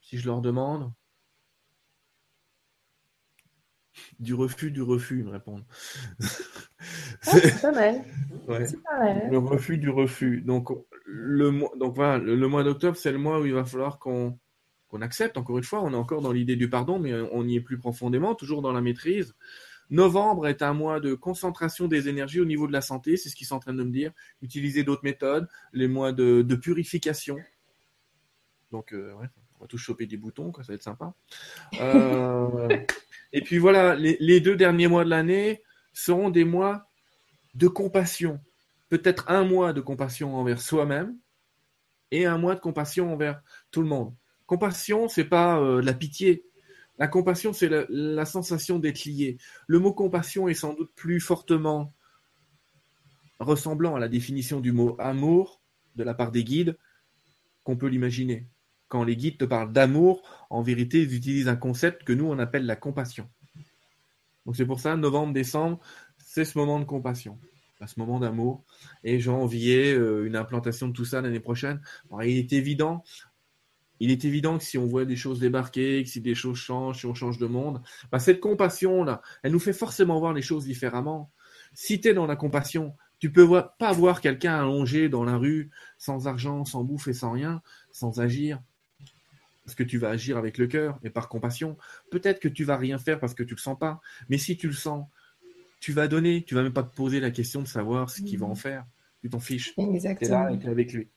si 0.00 0.18
je 0.18 0.26
leur 0.26 0.40
demande, 0.40 0.90
du 4.22 4.34
refus, 4.34 4.70
du 4.70 4.82
refus, 4.82 5.18
ils 5.20 5.24
me 5.24 5.30
répondent. 5.30 5.64
Ah, 6.20 6.24
c'est 7.24 7.60
pas 7.60 7.72
mal. 7.72 8.04
Ouais. 8.48 8.66
C'est 8.66 8.82
pas 8.82 8.98
mal. 8.98 9.28
Le 9.30 9.38
refus 9.38 9.78
du 9.78 9.88
refus. 9.90 10.40
Donc, 10.40 10.70
le 11.06 11.50
mois, 11.50 11.70
donc 11.78 11.94
voilà, 11.94 12.18
le, 12.18 12.34
le 12.34 12.48
mois 12.48 12.64
d'octobre, 12.64 12.96
c'est 12.96 13.12
le 13.12 13.18
mois 13.18 13.40
où 13.40 13.46
il 13.46 13.54
va 13.54 13.64
falloir 13.64 13.98
qu'on 13.98 14.38
qu'on 14.88 15.00
accepte. 15.00 15.38
Encore 15.38 15.56
une 15.58 15.64
fois, 15.64 15.82
on 15.82 15.92
est 15.92 15.96
encore 15.96 16.20
dans 16.20 16.32
l'idée 16.32 16.56
du 16.56 16.68
pardon, 16.68 16.98
mais 16.98 17.14
on 17.32 17.46
y 17.48 17.56
est 17.56 17.60
plus 17.60 17.78
profondément, 17.78 18.34
toujours 18.34 18.60
dans 18.60 18.72
la 18.72 18.80
maîtrise. 18.80 19.34
Novembre 19.90 20.46
est 20.46 20.62
un 20.62 20.74
mois 20.74 21.00
de 21.00 21.14
concentration 21.14 21.86
des 21.86 22.08
énergies 22.08 22.40
au 22.40 22.44
niveau 22.44 22.66
de 22.66 22.72
la 22.72 22.80
santé, 22.80 23.16
c'est 23.16 23.28
ce 23.28 23.36
qu'ils 23.36 23.46
sont 23.46 23.56
en 23.56 23.60
train 23.60 23.74
de 23.74 23.82
me 23.82 23.90
dire. 23.90 24.12
Utiliser 24.40 24.84
d'autres 24.84 25.04
méthodes, 25.04 25.48
les 25.72 25.88
mois 25.88 26.12
de, 26.12 26.42
de 26.42 26.54
purification. 26.54 27.38
Donc, 28.70 28.92
euh, 28.92 29.12
ouais, 29.14 29.26
on 29.58 29.64
va 29.64 29.66
tous 29.66 29.78
choper 29.78 30.06
des 30.06 30.16
boutons, 30.16 30.50
quoi, 30.50 30.64
ça 30.64 30.72
va 30.72 30.76
être 30.76 30.82
sympa. 30.82 31.14
Euh, 31.80 32.68
et 33.32 33.40
puis 33.40 33.58
voilà, 33.58 33.94
les, 33.94 34.40
deux 34.40 34.56
derniers 34.56 34.88
mois 34.88 35.04
de 35.04 35.10
l'année 35.10 35.62
seront 35.92 36.30
des 36.30 36.44
mois 36.44 36.88
de 37.54 37.68
compassion 37.68 38.40
peut-être 38.92 39.30
un 39.30 39.42
mois 39.42 39.72
de 39.72 39.80
compassion 39.80 40.36
envers 40.36 40.60
soi-même 40.60 41.16
et 42.10 42.26
un 42.26 42.36
mois 42.36 42.54
de 42.54 42.60
compassion 42.60 43.10
envers 43.10 43.40
tout 43.70 43.80
le 43.80 43.88
monde. 43.88 44.14
Compassion, 44.44 45.08
c'est 45.08 45.24
pas 45.24 45.58
euh, 45.58 45.80
la 45.80 45.94
pitié. 45.94 46.44
La 46.98 47.08
compassion, 47.08 47.54
c'est 47.54 47.70
la 47.88 48.26
sensation 48.26 48.78
d'être 48.78 49.06
lié. 49.06 49.38
Le 49.66 49.78
mot 49.78 49.94
compassion 49.94 50.46
est 50.46 50.52
sans 50.52 50.74
doute 50.74 50.92
plus 50.94 51.20
fortement 51.20 51.94
ressemblant 53.38 53.96
à 53.96 53.98
la 53.98 54.08
définition 54.08 54.60
du 54.60 54.72
mot 54.72 54.94
amour 54.98 55.62
de 55.96 56.04
la 56.04 56.12
part 56.12 56.30
des 56.30 56.44
guides 56.44 56.76
qu'on 57.64 57.78
peut 57.78 57.88
l'imaginer. 57.88 58.46
Quand 58.92 59.04
les 59.04 59.16
guides 59.16 59.38
te 59.38 59.46
parlent 59.46 59.72
d'amour, 59.72 60.20
en 60.50 60.60
vérité, 60.60 61.00
ils 61.00 61.14
utilisent 61.14 61.48
un 61.48 61.56
concept 61.56 62.04
que 62.04 62.12
nous, 62.12 62.26
on 62.26 62.38
appelle 62.38 62.66
la 62.66 62.76
compassion. 62.76 63.26
Donc 64.44 64.54
c'est 64.54 64.66
pour 64.66 64.80
ça, 64.80 64.96
novembre, 64.96 65.32
décembre, 65.32 65.80
c'est 66.18 66.44
ce 66.44 66.58
moment 66.58 66.78
de 66.78 66.84
compassion 66.84 67.38
à 67.80 67.86
ce 67.86 67.98
moment 67.98 68.20
d'amour. 68.20 68.64
Et 69.02 69.18
janvier, 69.18 69.94
euh, 69.94 70.26
une 70.26 70.36
implantation 70.36 70.88
de 70.88 70.92
tout 70.92 71.06
ça 71.06 71.22
l'année 71.22 71.40
prochaine. 71.40 71.80
Il 72.22 72.36
est 72.36 72.52
évident, 72.52 73.02
il 73.98 74.10
est 74.10 74.26
évident 74.26 74.58
que 74.58 74.64
si 74.64 74.76
on 74.76 74.84
voit 74.84 75.06
des 75.06 75.16
choses 75.16 75.40
débarquer, 75.40 76.04
que 76.04 76.10
si 76.10 76.20
des 76.20 76.34
choses 76.34 76.58
changent, 76.58 76.98
si 76.98 77.06
on 77.06 77.14
change 77.14 77.38
de 77.38 77.46
monde, 77.46 77.80
bah, 78.10 78.18
cette 78.18 78.40
compassion-là, 78.40 79.22
elle 79.42 79.52
nous 79.52 79.58
fait 79.58 79.72
forcément 79.72 80.20
voir 80.20 80.34
les 80.34 80.42
choses 80.42 80.66
différemment. 80.66 81.30
Si 81.72 81.98
tu 81.98 82.08
es 82.08 82.12
dans 82.12 82.26
la 82.26 82.36
compassion, 82.36 82.94
tu 83.18 83.32
peux 83.32 83.40
voir, 83.40 83.74
pas 83.78 83.92
voir 83.92 84.20
quelqu'un 84.20 84.54
allongé 84.54 85.08
dans 85.08 85.24
la 85.24 85.38
rue, 85.38 85.70
sans 85.96 86.26
argent, 86.26 86.66
sans 86.66 86.84
bouffe 86.84 87.08
et 87.08 87.14
sans 87.14 87.30
rien, 87.30 87.62
sans 87.90 88.20
agir. 88.20 88.60
Parce 89.64 89.74
que 89.74 89.82
tu 89.82 89.98
vas 89.98 90.10
agir 90.10 90.36
avec 90.36 90.58
le 90.58 90.66
cœur 90.66 90.98
et 91.04 91.10
par 91.10 91.28
compassion. 91.28 91.76
Peut-être 92.10 92.40
que 92.40 92.48
tu 92.48 92.64
vas 92.64 92.76
rien 92.76 92.98
faire 92.98 93.20
parce 93.20 93.34
que 93.34 93.42
tu 93.42 93.54
le 93.54 93.60
sens 93.60 93.78
pas. 93.78 94.00
Mais 94.28 94.38
si 94.38 94.56
tu 94.56 94.66
le 94.66 94.72
sens, 94.72 95.06
tu 95.80 95.92
vas 95.92 96.08
donner, 96.08 96.44
tu 96.44 96.54
vas 96.54 96.62
même 96.62 96.72
pas 96.72 96.82
te 96.82 96.94
poser 96.94 97.20
la 97.20 97.30
question 97.30 97.62
de 97.62 97.66
savoir 97.68 98.10
ce 98.10 98.22
qu'il 98.22 98.38
va 98.38 98.46
en 98.46 98.54
faire. 98.54 98.84
Tu 99.20 99.30
t'en 99.30 99.40
fiches. 99.40 99.74
T'es 99.74 99.82
là 99.82 99.94
Exactement. 99.94 100.56
t'es 100.56 100.68
avec 100.68 100.92
lui. 100.92 101.08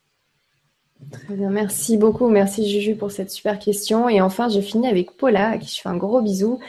Très 1.11 1.35
bien, 1.35 1.49
merci 1.49 1.97
beaucoup. 1.97 2.27
Merci 2.30 2.69
Juju 2.69 2.95
pour 2.95 3.11
cette 3.11 3.30
super 3.30 3.59
question. 3.59 4.09
Et 4.09 4.22
enfin, 4.22 4.49
je 4.49 4.59
finis 4.61 4.88
avec 4.88 5.11
Paula, 5.17 5.49
à 5.49 5.57
qui 5.57 5.73
je 5.76 5.81
fais 5.81 5.89
un 5.89 5.97
gros 5.97 6.22
bisou. 6.22 6.59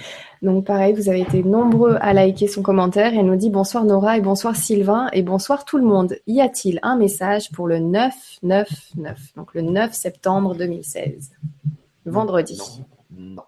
Donc 0.42 0.66
pareil, 0.66 0.92
vous 0.94 1.08
avez 1.08 1.20
été 1.22 1.42
nombreux 1.42 1.96
à 2.00 2.12
liker 2.12 2.46
son 2.46 2.62
commentaire. 2.62 3.12
Elle 3.14 3.26
nous 3.26 3.36
dit 3.36 3.50
bonsoir 3.50 3.84
Nora 3.84 4.18
et 4.18 4.20
bonsoir 4.20 4.54
Sylvain 4.54 5.08
et 5.12 5.22
bonsoir 5.22 5.64
tout 5.64 5.78
le 5.78 5.84
monde. 5.84 6.16
Y 6.26 6.40
a-t-il 6.40 6.78
un 6.82 6.96
message 6.96 7.50
pour 7.52 7.66
le 7.66 7.76
9-9-9, 7.76 8.66
donc 9.36 9.54
le 9.54 9.62
9 9.62 9.92
septembre 9.94 10.54
2016, 10.54 11.30
vendredi 12.04 12.60
Non. 13.16 13.42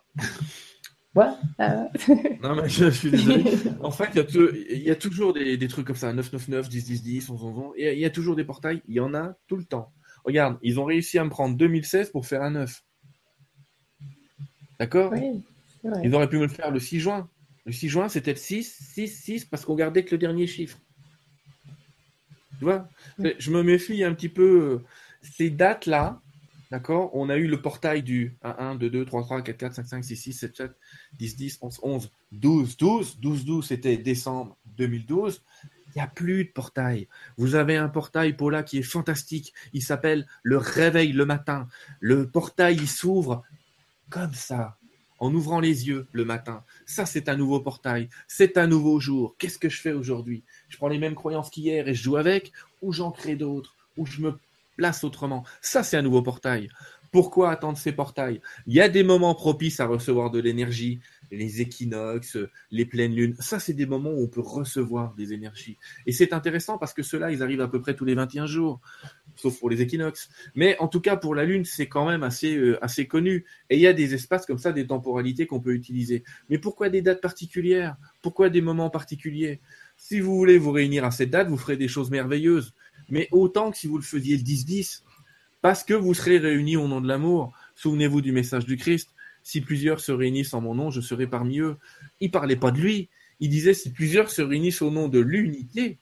Ouais. 1.15 1.27
euh, 1.61 1.85
Non, 2.43 2.55
mais 2.55 2.69
je, 2.69 2.87
je 2.87 2.91
suis 2.91 3.11
désolé. 3.11 3.45
En 3.83 3.91
fait, 3.91 4.09
il 4.15 4.83
y 4.83 4.91
a, 4.91 4.93
y 4.95 4.99
toujours 4.99 5.33
des, 5.35 5.57
des 5.57 5.69
trucs 5.69 5.87
comme 5.87 5.97
ça 5.97 6.13
999, 6.13 6.69
10, 6.69 6.85
10, 6.85 7.03
10, 7.03 7.31
11, 7.31 7.43
11, 7.45 7.59
11. 7.59 7.73
Et 7.77 7.93
il 7.93 7.99
y 7.99 8.05
a 8.05 8.11
toujours 8.11 8.37
des 8.37 8.45
portails. 8.45 8.81
Il 8.89 8.95
y 8.95 9.01
en 9.01 9.15
a 9.15 9.35
tout 9.47 9.57
le 9.57 9.65
temps. 9.65 9.93
Regarde, 10.29 10.59
ils 10.63 10.79
ont 10.79 10.85
réussi 10.85 11.19
à 11.19 11.25
me 11.25 11.31
prendre 11.31 11.57
2016 11.57 12.11
pour 12.11 12.27
faire 12.27 12.43
un 12.43 12.51
9. 12.51 12.85
D'accord 14.79 15.11
oui. 15.13 15.43
Ils 16.05 16.15
auraient 16.15 16.29
pu 16.29 16.37
me 16.37 16.43
le 16.43 16.49
faire 16.49 16.71
le 16.71 16.81
6 16.81 17.01
juin. 17.01 17.31
Le 17.65 17.73
6 17.73 17.89
juin, 17.89 18.09
c'était 18.11 18.33
le 18.33 18.37
6, 18.39 18.77
6, 18.93 19.09
6, 19.09 19.45
parce 19.47 19.65
qu'on 19.65 19.75
gardait 19.75 20.05
que 20.05 20.11
le 20.11 20.19
dernier 20.19 20.47
chiffre. 20.47 20.79
Tu 22.59 22.65
vois? 22.65 22.89
Je 23.39 23.51
me 23.51 23.63
méfie 23.63 24.05
un 24.05 24.13
petit 24.13 24.29
peu. 24.29 24.83
euh, 24.83 24.85
Ces 25.23 25.49
dates-là, 25.49 26.21
d'accord? 26.71 27.11
On 27.15 27.31
a 27.31 27.37
eu 27.39 27.47
le 27.47 27.63
portail 27.63 28.03
du 28.03 28.37
1, 28.43 28.51
1, 28.59 28.75
2, 28.75 28.91
2, 28.91 29.05
3, 29.07 29.23
3, 29.23 29.41
4, 29.41 29.57
4, 29.57 29.75
5, 29.77 29.87
5, 29.87 30.05
6, 30.05 30.17
6, 30.17 30.33
7, 30.35 30.57
7, 30.57 30.73
10, 31.19 31.37
10, 31.37 31.59
11, 31.63 31.81
11, 31.83 32.11
12, 32.33 32.77
12. 32.77 33.19
12, 33.21 33.45
12, 33.47 33.67
c'était 33.67 33.97
décembre 33.97 34.59
2012. 34.77 35.43
A 36.01 36.07
plus 36.07 36.45
de 36.45 36.51
portail. 36.51 37.09
Vous 37.39 37.57
avez 37.57 37.77
un 37.77 37.89
portail, 37.89 38.33
Paula, 38.33 38.63
qui 38.63 38.79
est 38.79 38.83
fantastique. 38.83 39.53
Il 39.73 39.83
s'appelle 39.83 40.29
le 40.45 40.57
réveil 40.57 41.13
le 41.13 41.27
matin. 41.27 41.67
Le 41.99 42.29
portail, 42.29 42.77
il 42.77 42.89
s'ouvre 42.89 43.43
comme 44.09 44.33
ça, 44.33 44.77
en 45.19 45.35
ouvrant 45.35 45.59
les 45.59 45.89
yeux 45.89 46.07
le 46.13 46.25
matin. 46.25 46.63
Ça, 46.87 47.05
c'est 47.05 47.29
un 47.29 47.37
nouveau 47.37 47.59
portail. 47.59 48.09
C'est 48.29 48.59
un 48.59 48.69
nouveau 48.69 49.01
jour. 49.01 49.35
Qu'est-ce 49.39 49.59
que 49.59 49.69
je 49.69 49.81
fais 49.81 49.93
aujourd'hui? 49.93 50.45
Je 50.69 50.77
prends 50.77 50.89
les 50.89 50.99
mêmes 50.99 51.17
croyances 51.17 51.51
qu'hier 51.51 51.89
et 51.89 51.95
je 51.95 52.03
joue 52.05 52.17
avec, 52.17 52.53
ou 52.81 52.93
j'en 52.93 53.11
crée 53.11 53.35
d'autres, 53.35 53.75
ou 53.97 54.07
je 54.07 54.21
me 54.21 54.39
place 54.77 55.03
autrement. 55.03 55.45
Ça, 55.61 55.83
c'est 55.83 55.97
un 55.97 56.03
nouveau 56.03 56.23
portail. 56.23 56.69
Pourquoi 57.11 57.51
attendre 57.51 57.79
ces 57.79 57.93
portails? 57.93 58.41
Il 58.67 58.75
y 58.75 58.81
a 58.81 58.89
des 58.89 59.03
moments 59.03 59.35
propices 59.35 59.81
à 59.81 59.87
recevoir 59.87 60.31
de 60.31 60.39
l'énergie, 60.39 61.01
les 61.31 61.61
équinoxes, 61.61 62.39
les 62.71 62.85
pleines 62.85 63.15
lunes. 63.15 63.37
Ça, 63.39 63.59
c'est 63.59 63.73
des 63.73 63.87
moments 63.87 64.11
où 64.11 64.23
on 64.23 64.29
peut 64.29 64.41
recevoir 64.41 65.15
des 65.15 65.33
énergies. 65.33 65.77
Et 66.07 66.13
c'est 66.13 66.33
intéressant 66.33 66.79
parce 66.79 66.95
que 66.95 67.03
ceux-là, 67.03 67.31
ils 67.31 67.43
arrivent 67.43 67.61
à 67.61 67.69
peu 67.69 67.81
près 67.81 67.95
tous 67.95 68.05
les 68.05 68.15
21 68.15 68.47
jours, 68.47 68.81
sauf 69.37 69.59
pour 69.59 69.71
les 69.71 69.81
équinoxes. 69.81 70.29
Mais 70.55 70.77
en 70.79 70.89
tout 70.89 71.01
cas, 71.01 71.17
pour 71.17 71.35
la 71.35 71.45
Lune, 71.45 71.65
c'est 71.65 71.89
quand 71.89 72.07
même 72.07 72.23
assez, 72.23 72.57
euh, 72.57 72.83
assez 72.85 73.07
connu. 73.07 73.45
Et 73.71 73.77
il 73.77 73.81
y 73.81 73.87
a 73.87 73.93
des 73.93 74.15
espaces 74.15 74.47
comme 74.47 74.59
ça, 74.59 74.73
des 74.73 74.87
temporalités 74.87 75.47
qu'on 75.47 75.61
peut 75.61 75.75
utiliser. 75.75 76.25
Mais 76.49 76.59
pourquoi 76.59 76.89
des 76.89 77.03
dates 77.03 77.21
particulières? 77.21 77.97
Pourquoi 78.23 78.51
des 78.51 78.61
moments 78.61 78.91
particuliers? 78.91 79.61
Si 79.97 80.21
vous 80.21 80.37
voulez 80.37 80.59
vous 80.59 80.73
réunir 80.73 81.05
à 81.05 81.11
cette 81.11 81.31
date, 81.31 81.49
vous 81.49 81.59
ferez 81.59 81.77
des 81.77 81.89
choses 81.89 82.11
merveilleuses. 82.11 82.75
Mais 83.11 83.29
autant 83.33 83.71
que 83.71 83.77
si 83.77 83.87
vous 83.87 83.97
le 83.97 84.05
faisiez 84.05 84.37
le 84.37 84.43
10-10, 84.43 85.03
parce 85.61 85.83
que 85.83 85.95
vous 85.95 86.15
serez 86.15 86.39
réunis 86.39 86.77
au 86.77 86.87
nom 86.87 87.01
de 87.01 87.09
l'amour. 87.09 87.53
Souvenez-vous 87.75 88.21
du 88.21 88.33
message 88.33 88.65
du 88.65 88.77
Christ. 88.77 89.11
Si 89.49 89.63
plusieurs 89.63 90.01
se 90.01 90.13
réunissent 90.13 90.53
en 90.53 90.61
mon 90.61 90.75
nom, 90.75 90.91
je 90.91 91.01
serai 91.01 91.27
parmi 91.27 91.59
eux. 91.61 91.79
Il 92.21 92.31
parlait 92.31 92.55
pas 92.55 92.71
de 92.71 92.79
lui. 92.79 93.09
Il 93.41 93.49
disait 93.49 93.73
si 93.73 93.91
plusieurs 93.91 94.29
se 94.29 94.43
réunissent 94.43 94.83
au 94.83 94.91
nom 94.91 95.09
de 95.09 95.21
l'unité, 95.21 95.97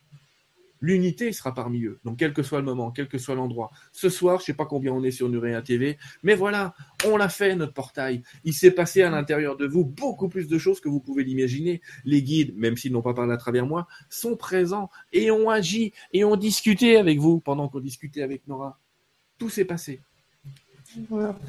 l'unité 0.81 1.31
sera 1.31 1.55
parmi 1.55 1.85
eux. 1.85 2.01
Donc 2.05 2.18
quel 2.18 2.32
que 2.32 2.43
soit 2.43 2.59
le 2.59 2.64
moment, 2.64 2.90
quel 2.90 3.06
que 3.06 3.18
soit 3.18 3.36
l'endroit. 3.36 3.70
Ce 3.93 4.09
soir, 4.09 4.40
je 4.40 4.47
sais 4.47 4.55
pas 4.55 4.66
combien 4.66 4.93
on 4.93 5.05
est 5.05 5.12
sur 5.12 5.28
Nuréa 5.28 5.62
TV, 5.62 5.97
mais 6.24 6.35
voilà, 6.35 6.74
on 7.05 7.16
l'a 7.16 7.28
fait 7.28 7.55
notre 7.55 7.73
portail. 7.73 8.24
Il 8.43 8.52
s'est 8.52 8.73
passé 8.73 9.02
à 9.02 9.10
l'intérieur 9.10 9.56
de 9.56 9.64
vous 9.64 9.85
beaucoup 9.85 10.28
plus 10.28 10.48
de 10.48 10.59
choses 10.59 10.81
que 10.81 10.89
vous 10.89 10.98
pouvez 10.98 11.23
l'imaginer. 11.23 11.82
Les 12.05 12.24
guides, 12.24 12.52
même 12.56 12.77
s'ils 12.77 12.90
n'ont 12.90 13.01
pas 13.01 13.14
parlé 13.14 13.32
à 13.32 13.36
travers 13.36 13.64
moi, 13.64 13.86
sont 14.10 14.35
présents 14.35 14.90
et 15.12 15.31
ont 15.31 15.51
agi 15.51 15.93
et 16.12 16.24
ont 16.24 16.35
discuté 16.35 16.97
avec 16.97 17.20
vous 17.20 17.39
pendant 17.39 17.68
qu'on 17.68 17.78
discutait 17.78 18.23
avec 18.23 18.48
Nora. 18.48 18.81
Tout 19.39 19.51
s'est 19.51 19.64
passé. 19.64 20.01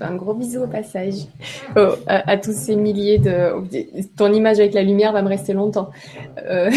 Un 0.01 0.15
gros 0.15 0.33
bisou 0.33 0.63
au 0.63 0.67
passage. 0.67 1.15
Oh, 1.75 1.93
à, 2.07 2.31
à 2.31 2.37
tous 2.37 2.53
ces 2.53 2.75
milliers 2.75 3.17
de. 3.17 3.53
Ton 4.15 4.33
image 4.33 4.59
avec 4.59 4.73
la 4.73 4.83
lumière 4.83 5.13
va 5.13 5.21
me 5.21 5.27
rester 5.27 5.53
longtemps. 5.53 5.89
Euh, 6.45 6.69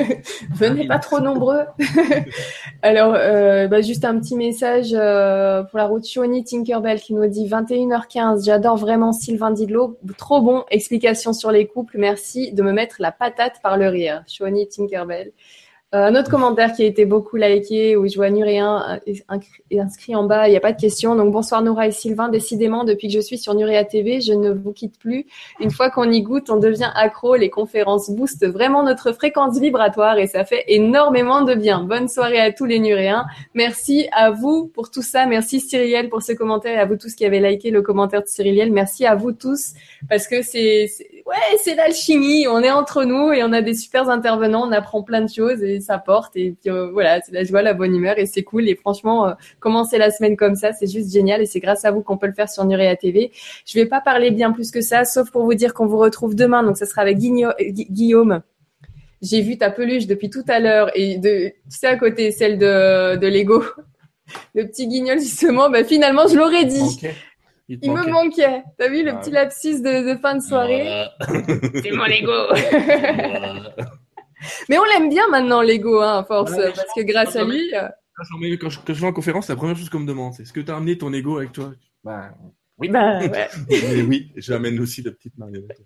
Venez 0.54 0.86
pas 0.86 0.98
trop 0.98 1.20
nombreux. 1.20 1.62
Alors, 2.82 3.14
euh, 3.16 3.68
bah, 3.68 3.80
juste 3.80 4.04
un 4.04 4.18
petit 4.18 4.34
message 4.34 4.88
euh, 4.92 5.62
pour 5.64 5.78
la 5.78 5.86
route 5.86 6.06
Shoni 6.06 6.44
Tinkerbell 6.44 7.00
qui 7.00 7.14
nous 7.14 7.26
dit 7.26 7.48
21h15. 7.48 8.44
J'adore 8.44 8.76
vraiment 8.76 9.12
Sylvain 9.12 9.50
Didlot. 9.50 9.98
Trop 10.18 10.40
bon. 10.40 10.64
Explication 10.70 11.32
sur 11.32 11.50
les 11.52 11.66
couples. 11.66 11.96
Merci 11.98 12.52
de 12.52 12.62
me 12.62 12.72
mettre 12.72 12.96
la 12.98 13.12
patate 13.12 13.60
par 13.62 13.76
le 13.76 13.88
rire. 13.88 14.24
Shoni 14.26 14.68
Tinkerbell. 14.68 15.32
Euh, 15.94 15.98
un 16.06 16.16
autre 16.16 16.28
commentaire 16.28 16.72
qui 16.72 16.82
a 16.82 16.84
été 16.86 17.04
beaucoup 17.04 17.36
liké, 17.36 17.94
où 17.96 18.08
je 18.08 18.16
vois 18.16 18.28
Nuréen 18.28 18.98
ins- 19.28 19.38
inscrit 19.78 20.16
en 20.16 20.24
bas, 20.24 20.48
il 20.48 20.50
n'y 20.50 20.56
a 20.56 20.60
pas 20.60 20.72
de 20.72 20.80
question. 20.80 21.14
Donc 21.14 21.32
bonsoir 21.32 21.62
Nora 21.62 21.86
et 21.86 21.92
Sylvain. 21.92 22.28
Décidément, 22.28 22.82
depuis 22.82 23.06
que 23.06 23.14
je 23.14 23.20
suis 23.20 23.38
sur 23.38 23.54
Nuréa 23.54 23.84
TV, 23.84 24.20
je 24.20 24.32
ne 24.32 24.50
vous 24.50 24.72
quitte 24.72 24.98
plus. 24.98 25.26
Une 25.60 25.70
fois 25.70 25.88
qu'on 25.90 26.10
y 26.10 26.22
goûte, 26.22 26.50
on 26.50 26.56
devient 26.56 26.90
accro. 26.96 27.36
Les 27.36 27.50
conférences 27.50 28.10
boostent 28.10 28.46
vraiment 28.46 28.82
notre 28.82 29.12
fréquence 29.12 29.60
vibratoire 29.60 30.18
et 30.18 30.26
ça 30.26 30.44
fait 30.44 30.64
énormément 30.66 31.42
de 31.42 31.54
bien. 31.54 31.84
Bonne 31.84 32.08
soirée 32.08 32.40
à 32.40 32.50
tous 32.52 32.64
les 32.64 32.80
Nuréens. 32.80 33.24
Merci 33.54 34.08
à 34.10 34.32
vous 34.32 34.66
pour 34.66 34.90
tout 34.90 35.02
ça. 35.02 35.24
Merci 35.26 35.60
Cyrielle 35.60 36.08
pour 36.08 36.20
ce 36.20 36.32
commentaire 36.32 36.76
et 36.76 36.80
à 36.80 36.84
vous 36.84 36.96
tous 36.96 37.14
qui 37.14 37.24
avez 37.24 37.38
liké 37.38 37.70
le 37.70 37.80
commentaire 37.82 38.22
de 38.22 38.28
Cyrielle. 38.28 38.72
Merci 38.72 39.06
à 39.06 39.14
vous 39.14 39.30
tous 39.30 39.74
parce 40.08 40.26
que 40.26 40.42
c'est- 40.42 40.88
ouais, 41.26 41.58
c'est 41.62 41.74
l'alchimie. 41.74 42.46
On 42.48 42.60
est 42.62 42.70
entre 42.70 43.04
nous 43.04 43.32
et 43.32 43.42
on 43.42 43.52
a 43.52 43.60
des 43.62 43.74
super 43.74 44.08
intervenants. 44.08 44.66
On 44.66 44.72
apprend 44.72 45.02
plein 45.02 45.20
de 45.22 45.28
choses 45.30 45.62
et 45.62 45.80
ça 45.80 45.98
porte. 45.98 46.36
Et 46.36 46.52
puis 46.60 46.70
euh, 46.70 46.90
voilà, 46.90 47.20
c'est 47.20 47.32
la 47.32 47.44
joie, 47.44 47.62
la 47.62 47.74
bonne 47.74 47.94
humeur 47.94 48.18
et 48.18 48.26
c'est 48.26 48.42
cool. 48.42 48.68
Et 48.68 48.76
franchement, 48.76 49.28
euh, 49.28 49.32
commencer 49.60 49.98
la 49.98 50.10
semaine 50.10 50.36
comme 50.36 50.54
ça, 50.54 50.72
c'est 50.72 50.86
juste 50.90 51.12
génial 51.12 51.42
et 51.42 51.46
c'est 51.46 51.60
grâce 51.60 51.84
à 51.84 51.90
vous 51.90 52.02
qu'on 52.02 52.16
peut 52.16 52.26
le 52.26 52.32
faire 52.34 52.48
sur 52.48 52.64
Nurea 52.64 52.96
TV. 52.96 53.32
Je 53.64 53.78
vais 53.78 53.86
pas 53.86 54.00
parler 54.00 54.30
bien 54.30 54.52
plus 54.52 54.70
que 54.70 54.80
ça, 54.80 55.04
sauf 55.04 55.30
pour 55.30 55.44
vous 55.44 55.54
dire 55.54 55.74
qu'on 55.74 55.86
vous 55.86 55.98
retrouve 55.98 56.34
demain. 56.34 56.62
Donc, 56.62 56.76
ce 56.78 56.84
sera 56.86 57.02
avec 57.02 57.18
Gui- 57.18 57.44
Guillaume. 57.90 58.42
J'ai 59.22 59.40
vu 59.40 59.56
ta 59.58 59.70
peluche 59.70 60.06
depuis 60.06 60.28
tout 60.30 60.44
à 60.46 60.60
l'heure 60.60 60.90
et 60.94 61.16
de, 61.18 61.48
tu 61.48 61.54
sais, 61.70 61.86
à 61.86 61.96
côté, 61.96 62.30
celle 62.30 62.58
de, 62.58 63.16
de 63.16 63.26
Lego. 63.26 63.64
Le 64.54 64.66
petit 64.66 64.86
guignol, 64.88 65.18
justement, 65.20 65.70
bah, 65.70 65.84
finalement, 65.84 66.26
je 66.28 66.36
l'aurais 66.36 66.64
dit. 66.64 67.00
Il, 67.68 67.78
Il 67.82 67.90
me 67.90 67.96
manquait. 67.96 68.10
manquait. 68.12 68.62
T'as 68.78 68.88
vu 68.88 69.02
le 69.04 69.10
Ah 69.10 69.16
petit 69.16 69.30
lapsus 69.30 69.80
de, 69.82 70.12
de 70.14 70.18
fin 70.20 70.36
de 70.36 70.40
soirée? 70.42 71.06
C'est 71.82 71.90
mon 71.90 72.04
Lego. 72.04 72.54
Mais 74.68 74.78
on 74.78 74.84
l'aime 74.84 75.08
bien 75.08 75.26
maintenant, 75.30 75.62
Lego, 75.62 76.00
hein, 76.00 76.18
à 76.18 76.24
force, 76.24 76.52
Ouais, 76.52 76.72
parce 76.74 76.92
que 76.94 77.02
grâce 77.02 77.34
à 77.36 77.44
lui, 77.44 77.74
euh, 77.74 77.88
Quand 78.16 78.24
je, 78.24 78.54
quand 78.56 78.68
je- 78.70 78.78
quand 78.86 78.94
je 78.94 79.00
vais 79.00 79.06
en 79.06 79.12
conférence, 79.12 79.48
la 79.48 79.56
première 79.56 79.76
chose 79.76 79.90
qu'on 79.90 80.00
me 80.00 80.06
demande, 80.06 80.34
c'est 80.34 80.42
est-ce 80.44 80.52
que 80.52 80.60
tu 80.60 80.70
as 80.70 80.76
amené 80.76 80.96
ton 80.98 81.12
ego 81.12 81.38
avec 81.38 81.52
toi? 81.52 81.72
Bah, 82.04 82.30
oui. 82.78 82.88
bah, 82.88 83.18
ouais. 83.20 83.48
Mais 83.68 84.02
oui, 84.02 84.30
j'amène 84.36 84.78
aussi 84.78 85.02
la 85.02 85.10
petite 85.10 85.36
marionnette. 85.38 85.80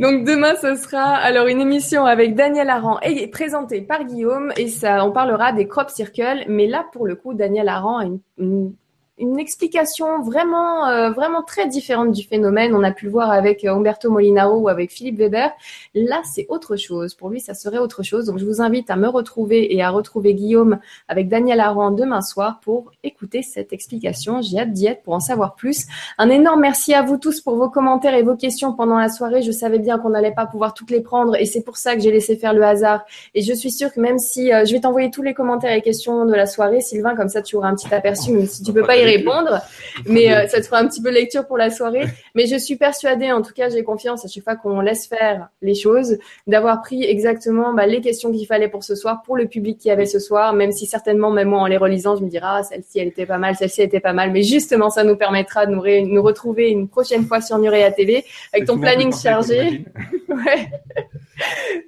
Donc 0.00 0.24
demain, 0.24 0.54
ce 0.56 0.74
sera 0.76 1.02
alors 1.16 1.48
une 1.48 1.60
émission 1.60 2.06
avec 2.06 2.34
Daniel 2.34 2.70
Aran 2.70 2.98
et 3.00 3.26
présentée 3.28 3.82
par 3.82 4.04
Guillaume 4.04 4.52
et 4.56 4.68
ça, 4.68 5.04
on 5.04 5.12
parlera 5.12 5.52
des 5.52 5.66
crop 5.68 5.90
circles. 5.90 6.44
Mais 6.48 6.66
là, 6.66 6.86
pour 6.92 7.06
le 7.06 7.16
coup, 7.16 7.34
Daniel 7.34 7.68
Aran 7.68 7.98
a 7.98 8.04
une, 8.04 8.20
une, 8.38 8.74
une 9.18 9.38
explication 9.38 10.20
vraiment, 10.22 10.88
euh, 10.88 11.10
vraiment 11.10 11.42
très 11.42 11.68
différente 11.68 12.10
du 12.10 12.24
phénomène. 12.24 12.74
On 12.74 12.82
a 12.82 12.90
pu 12.90 13.04
le 13.04 13.12
voir 13.12 13.30
avec 13.30 13.64
euh, 13.64 13.72
Umberto 13.72 14.10
Molinaro 14.10 14.58
ou 14.58 14.68
avec 14.68 14.90
Philippe 14.90 15.18
Weber. 15.18 15.52
Là, 15.94 16.20
c'est 16.24 16.46
autre 16.48 16.76
chose. 16.76 17.14
Pour 17.14 17.30
lui, 17.30 17.38
ça 17.38 17.54
serait 17.54 17.78
autre 17.78 18.02
chose. 18.02 18.26
Donc, 18.26 18.38
je 18.38 18.44
vous 18.44 18.60
invite 18.60 18.90
à 18.90 18.96
me 18.96 19.08
retrouver 19.08 19.72
et 19.74 19.82
à 19.82 19.90
retrouver 19.90 20.34
Guillaume 20.34 20.78
avec 21.06 21.28
Daniel 21.28 21.60
Aran 21.60 21.92
demain 21.92 22.22
soir 22.22 22.58
pour 22.60 22.90
écouter 23.04 23.42
cette 23.42 23.72
explication. 23.72 24.42
J'ai 24.42 24.58
hâte 24.58 24.72
d'y 24.72 24.86
être 24.86 25.02
pour 25.02 25.14
en 25.14 25.20
savoir 25.20 25.54
plus. 25.54 25.86
Un 26.18 26.28
énorme 26.28 26.60
merci 26.60 26.92
à 26.92 27.02
vous 27.02 27.16
tous 27.16 27.40
pour 27.40 27.56
vos 27.56 27.70
commentaires 27.70 28.14
et 28.14 28.22
vos 28.22 28.36
questions 28.36 28.72
pendant 28.72 28.98
la 28.98 29.08
soirée. 29.08 29.42
Je 29.42 29.52
savais 29.52 29.78
bien 29.78 29.98
qu'on 29.98 30.10
n'allait 30.10 30.34
pas 30.34 30.46
pouvoir 30.46 30.74
toutes 30.74 30.90
les 30.90 31.00
prendre 31.00 31.36
et 31.36 31.44
c'est 31.44 31.62
pour 31.62 31.76
ça 31.76 31.94
que 31.94 32.00
j'ai 32.00 32.10
laissé 32.10 32.36
faire 32.36 32.52
le 32.52 32.64
hasard. 32.64 33.04
Et 33.34 33.42
je 33.42 33.52
suis 33.52 33.70
sûre 33.70 33.92
que 33.92 34.00
même 34.00 34.18
si 34.18 34.52
euh, 34.52 34.64
je 34.64 34.72
vais 34.72 34.80
t'envoyer 34.80 35.10
tous 35.12 35.22
les 35.22 35.34
commentaires 35.34 35.72
et 35.72 35.82
questions 35.82 36.26
de 36.26 36.34
la 36.34 36.46
soirée, 36.46 36.80
Sylvain, 36.80 37.14
comme 37.14 37.28
ça 37.28 37.42
tu 37.42 37.54
auras 37.54 37.68
un 37.68 37.76
petit 37.76 37.92
aperçu, 37.94 38.32
même 38.32 38.46
si 38.46 38.62
tu 38.62 38.72
peux 38.72 38.82
pas 38.82 38.96
répondre, 39.04 39.60
mais 40.06 40.32
euh, 40.34 40.46
ça 40.48 40.60
te 40.60 40.66
fera 40.66 40.78
un 40.78 40.88
petit 40.88 41.02
peu 41.02 41.10
de 41.10 41.14
lecture 41.14 41.46
pour 41.46 41.56
la 41.56 41.70
soirée. 41.70 42.06
Mais 42.34 42.46
je 42.46 42.56
suis 42.56 42.76
persuadée, 42.76 43.32
en 43.32 43.42
tout 43.42 43.52
cas, 43.52 43.68
j'ai 43.68 43.84
confiance 43.84 44.24
à 44.24 44.28
chaque 44.28 44.44
fois 44.44 44.56
qu'on 44.56 44.80
laisse 44.80 45.06
faire 45.06 45.48
les 45.62 45.74
choses, 45.74 46.18
d'avoir 46.46 46.82
pris 46.82 47.04
exactement 47.04 47.74
bah, 47.74 47.86
les 47.86 48.00
questions 48.00 48.32
qu'il 48.32 48.46
fallait 48.46 48.68
pour 48.68 48.84
ce 48.84 48.94
soir, 48.94 49.22
pour 49.24 49.36
le 49.36 49.46
public 49.46 49.78
qui 49.78 49.88
y 49.88 49.90
avait 49.90 50.06
ce 50.06 50.18
soir, 50.18 50.52
même 50.54 50.72
si 50.72 50.86
certainement, 50.86 51.30
même 51.30 51.48
moi 51.48 51.60
en 51.60 51.66
les 51.66 51.76
relisant, 51.76 52.16
je 52.16 52.24
me 52.24 52.28
dirais, 52.28 52.46
ah, 52.48 52.62
celle-ci, 52.62 52.98
elle 52.98 53.08
était 53.08 53.26
pas 53.26 53.38
mal, 53.38 53.54
celle-ci, 53.56 53.80
elle 53.82 53.86
était 53.88 54.00
pas 54.00 54.12
mal. 54.12 54.32
Mais 54.32 54.42
justement, 54.42 54.90
ça 54.90 55.04
nous 55.04 55.16
permettra 55.16 55.66
de 55.66 55.72
nous, 55.72 55.80
ré- 55.80 56.02
nous 56.02 56.22
retrouver 56.22 56.70
une 56.70 56.88
prochaine 56.88 57.26
fois 57.26 57.40
sur 57.40 57.58
Nurea 57.58 57.90
TV 57.90 58.24
avec 58.52 58.66
ton 58.66 58.78
planning 58.78 59.12
chargé. 59.14 59.84
Ouais. 60.34 60.68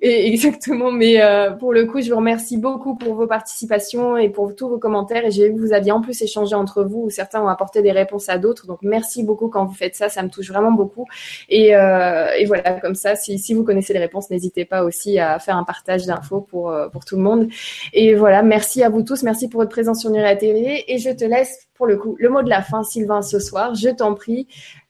Et 0.02 0.28
exactement, 0.28 0.90
mais 0.90 1.22
euh, 1.22 1.50
pour 1.52 1.72
le 1.72 1.86
coup, 1.86 2.00
je 2.00 2.10
vous 2.10 2.16
remercie 2.16 2.58
beaucoup 2.58 2.96
pour 2.96 3.14
vos 3.14 3.26
participations 3.26 4.16
et 4.16 4.28
pour 4.28 4.54
tous 4.54 4.68
vos 4.68 4.78
commentaires. 4.78 5.24
Et 5.24 5.30
j'ai 5.30 5.48
vu 5.48 5.54
que 5.54 5.60
vous 5.60 5.72
aviez 5.72 5.92
en 5.92 6.00
plus 6.00 6.20
échangé 6.22 6.54
entre 6.54 6.84
vous, 6.84 7.05
où 7.06 7.10
certains 7.10 7.40
ont 7.40 7.48
apporté 7.48 7.82
des 7.82 7.92
réponses 7.92 8.28
à 8.28 8.38
d'autres. 8.38 8.66
Donc 8.66 8.80
merci 8.82 9.22
beaucoup 9.22 9.48
quand 9.48 9.64
vous 9.64 9.74
faites 9.74 9.94
ça, 9.94 10.08
ça 10.08 10.22
me 10.22 10.28
touche 10.28 10.48
vraiment 10.48 10.72
beaucoup. 10.72 11.06
Et, 11.48 11.74
euh, 11.74 12.26
voilà, 12.46 12.80
comme 12.80 12.94
ça, 12.94 13.16
si, 13.16 13.38
si 13.38 13.54
vous 13.54 13.64
connaissez 13.64 13.92
les 13.92 13.98
réponses, 13.98 14.30
n'hésitez 14.30 14.64
pas 14.64 14.84
aussi 14.84 15.18
à 15.18 15.38
faire 15.38 15.56
un 15.56 15.64
partage 15.64 16.06
d'infos 16.06 16.40
pour 16.40 16.70
euh, 16.70 16.88
pour 16.88 17.04
tout 17.04 17.16
le 17.16 17.22
monde. 17.22 17.48
Et 17.92 18.14
voilà, 18.14 18.42
merci 18.42 18.82
à 18.82 18.88
vous 18.88 19.02
tous, 19.02 19.22
merci 19.22 19.48
pour 19.48 19.60
votre 19.60 19.70
présence 19.70 20.00
sur 20.00 20.10
Nuria 20.10 20.36
TV. 20.36 20.84
Et 20.92 20.98
je 20.98 21.10
te 21.10 21.24
laisse 21.24 21.68
pour 21.74 21.86
le 21.86 21.96
coup 21.96 22.16
le 22.18 22.28
mot 22.28 22.42
de 22.42 22.50
la 22.50 22.62
fin, 22.62 22.82
Sylvain, 22.82 23.22
ce 23.22 23.38
soir. 23.38 23.74
Je 23.74 23.88
t'en 23.88 24.14
prie. 24.14 24.46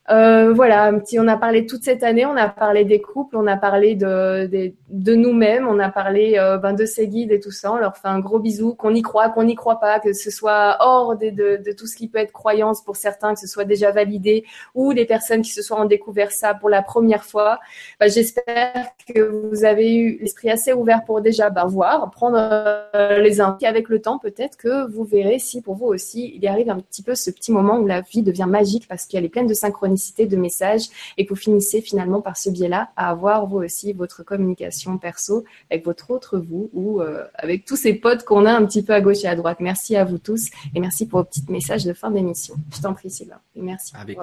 Euh, 0.08 0.52
voilà, 0.52 0.92
on 1.18 1.28
a 1.28 1.36
parlé 1.36 1.66
toute 1.66 1.82
cette 1.82 2.02
année, 2.04 2.24
on 2.24 2.36
a 2.36 2.48
parlé 2.48 2.84
des 2.84 3.00
couples, 3.00 3.36
on 3.36 3.46
a 3.46 3.56
parlé 3.56 3.96
de, 3.96 4.46
de, 4.46 4.72
de 4.88 5.14
nous-mêmes, 5.14 5.66
on 5.66 5.80
a 5.80 5.88
parlé 5.90 6.36
euh, 6.38 6.58
ben, 6.58 6.74
de 6.74 6.86
ces 6.86 7.08
guides 7.08 7.32
et 7.32 7.40
tout 7.40 7.50
ça. 7.50 7.72
On 7.72 7.76
leur 7.76 7.96
fait 7.96 8.08
un 8.08 8.20
gros 8.20 8.38
bisou, 8.38 8.74
qu'on 8.74 8.94
y 8.94 9.02
croit, 9.02 9.30
qu'on 9.30 9.44
n'y 9.44 9.56
croit 9.56 9.80
pas, 9.80 9.98
que 9.98 10.12
ce 10.12 10.30
soit 10.30 10.76
hors 10.80 11.16
de, 11.16 11.30
de, 11.30 11.62
de, 11.64 11.72
tout 11.72 11.86
ce 11.86 11.96
qui 11.96 12.08
peut 12.08 12.18
être 12.18 12.32
croyance 12.32 12.82
pour 12.84 12.96
certains, 12.96 13.34
que 13.34 13.40
ce 13.40 13.48
soit 13.48 13.64
déjà 13.64 13.90
validé, 13.90 14.44
ou 14.74 14.94
des 14.94 15.06
personnes 15.06 15.42
qui 15.42 15.50
se 15.50 15.62
soient 15.62 15.78
en 15.78 15.86
découvert 15.86 16.30
ça 16.30 16.54
pour 16.54 16.68
la 16.68 16.82
première 16.82 17.24
fois. 17.24 17.58
Ben, 17.98 18.08
J'espère 18.08 18.86
que 19.12 19.20
vous 19.20 19.64
avez 19.64 19.94
eu 19.94 20.18
l'esprit 20.20 20.50
assez 20.50 20.72
ouvert 20.72 21.04
pour 21.04 21.20
déjà 21.20 21.50
ben, 21.50 21.66
voir, 21.66 22.10
prendre 22.10 22.38
euh, 22.38 23.18
les 23.18 23.40
infos. 23.40 23.56
Avec 23.62 23.88
le 23.88 24.02
temps, 24.02 24.18
peut-être 24.18 24.56
que 24.56 24.86
vous 24.90 25.04
verrez 25.04 25.38
si 25.38 25.62
pour 25.62 25.76
vous 25.76 25.86
aussi, 25.86 26.32
il 26.34 26.42
y 26.42 26.46
arrive 26.46 26.68
un 26.68 26.78
petit 26.78 27.02
peu 27.02 27.14
ce 27.14 27.30
petit 27.30 27.52
moment 27.52 27.78
où 27.78 27.86
la 27.86 28.02
vie 28.02 28.22
devient 28.22 28.46
magique 28.48 28.86
parce 28.86 29.06
qu'elle 29.06 29.24
est 29.24 29.30
pleine 29.30 29.46
de 29.46 29.54
synchronicité 29.96 30.26
de 30.26 30.36
messages 30.36 30.88
et 31.16 31.24
que 31.24 31.30
vous 31.30 31.40
finissez 31.40 31.80
finalement 31.80 32.20
par 32.20 32.36
ce 32.36 32.50
biais-là 32.50 32.90
à 32.96 33.10
avoir 33.10 33.46
vous 33.46 33.58
aussi 33.58 33.92
votre 33.92 34.22
communication 34.22 34.98
perso 34.98 35.44
avec 35.70 35.84
votre 35.84 36.10
autre 36.10 36.38
vous 36.38 36.70
ou 36.72 37.00
euh, 37.00 37.24
avec 37.34 37.64
tous 37.64 37.76
ces 37.76 37.94
potes 37.94 38.24
qu'on 38.24 38.46
a 38.46 38.52
un 38.52 38.64
petit 38.66 38.82
peu 38.82 38.92
à 38.92 39.00
gauche 39.00 39.24
et 39.24 39.28
à 39.28 39.34
droite. 39.34 39.58
Merci 39.60 39.96
à 39.96 40.04
vous 40.04 40.18
tous 40.18 40.50
et 40.74 40.80
merci 40.80 41.06
pour 41.06 41.20
vos 41.20 41.24
petits 41.24 41.44
messages 41.48 41.84
de 41.84 41.92
fin 41.92 42.10
d'émission. 42.10 42.56
Je 42.74 42.80
t'en 42.80 42.94
prie 42.94 43.10
Sylvain 43.10 43.40
et 43.54 43.62
merci. 43.62 43.92
Avec, 43.96 44.18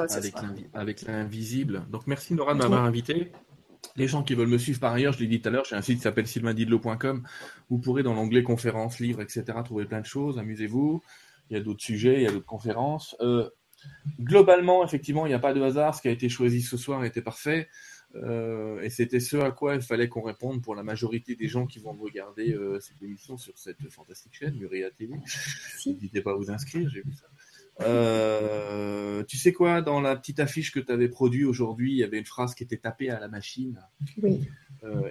avec 0.74 1.02
l'invisible. 1.04 1.84
Donc 1.92 2.08
merci 2.08 2.34
Nora 2.34 2.54
de 2.54 2.60
m'avoir 2.60 2.84
invité. 2.84 3.32
Les 3.96 4.08
gens 4.08 4.24
qui 4.24 4.34
veulent 4.34 4.48
me 4.48 4.58
suivre 4.58 4.80
par 4.80 4.94
ailleurs, 4.94 5.14
je 5.14 5.20
l'ai 5.20 5.28
dit 5.28 5.42
tout 5.42 5.50
à 5.50 5.52
l'heure, 5.52 5.66
j'ai 5.66 5.76
un 5.76 5.82
site 5.82 5.98
qui 5.98 6.04
s'appelle 6.04 6.26
sylvaindidlo.com. 6.26 7.24
Vous 7.70 7.78
pourrez 7.78 8.02
dans 8.02 8.14
l'onglet 8.14 8.42
conférences, 8.42 9.00
livres, 9.00 9.22
etc. 9.22 9.44
trouver 9.64 9.86
plein 9.86 10.00
de 10.00 10.06
choses. 10.06 10.40
Amusez-vous. 10.40 11.02
Il 11.50 11.58
y 11.58 11.60
a 11.60 11.64
d'autres 11.64 11.84
sujets, 11.84 12.16
il 12.16 12.22
y 12.24 12.28
a 12.28 12.32
d'autres 12.32 12.46
conférences. 12.46 13.16
Euh, 13.22 13.50
Globalement, 14.20 14.84
effectivement, 14.86 15.26
il 15.26 15.30
n'y 15.30 15.36
a 15.36 15.40
pas 15.40 15.54
de 15.54 15.62
hasard. 15.62 15.96
Ce 15.96 16.02
qui 16.02 16.08
a 16.08 16.12
été 16.12 16.30
choisi 16.30 16.62
ce 16.62 16.78
soir 16.78 17.04
était 17.04 17.22
parfait. 17.22 17.68
Euh, 18.16 18.82
et 18.82 18.90
c'était 18.90 19.20
ce 19.20 19.38
à 19.38 19.52
quoi 19.52 19.76
il 19.76 19.82
fallait 19.82 20.08
qu'on 20.08 20.22
réponde 20.22 20.62
pour 20.62 20.76
la 20.76 20.84
majorité 20.84 21.36
des 21.36 21.48
gens 21.48 21.66
qui 21.66 21.80
vont 21.80 21.94
regarder 21.94 22.54
euh, 22.54 22.80
cette 22.80 23.02
émission 23.02 23.38
sur 23.38 23.58
cette 23.58 23.90
fantastique 23.90 24.36
chaîne, 24.36 24.56
Muria 24.56 24.92
TV. 24.92 25.16
N'hésitez 25.86 26.22
pas 26.22 26.32
à 26.32 26.36
vous 26.36 26.52
inscrire, 26.52 26.90
j'ai 26.90 27.02
vu 27.02 27.14
ça. 27.14 27.26
Euh, 27.82 29.24
tu 29.24 29.38
sais 29.38 29.52
quoi, 29.52 29.82
dans 29.82 30.00
la 30.00 30.16
petite 30.16 30.40
affiche 30.40 30.72
que 30.72 30.80
tu 30.80 30.92
avais 30.92 31.10
produite 31.10 31.46
aujourd'hui, 31.46 31.94
il 31.94 31.98
y 31.98 32.04
avait 32.04 32.20
une 32.20 32.26
phrase 32.26 32.54
qui 32.54 32.64
était 32.64 32.78
tapée 32.78 33.10
à 33.10 33.20
la 33.20 33.28
machine. 33.28 33.80
Oui. 34.22 34.42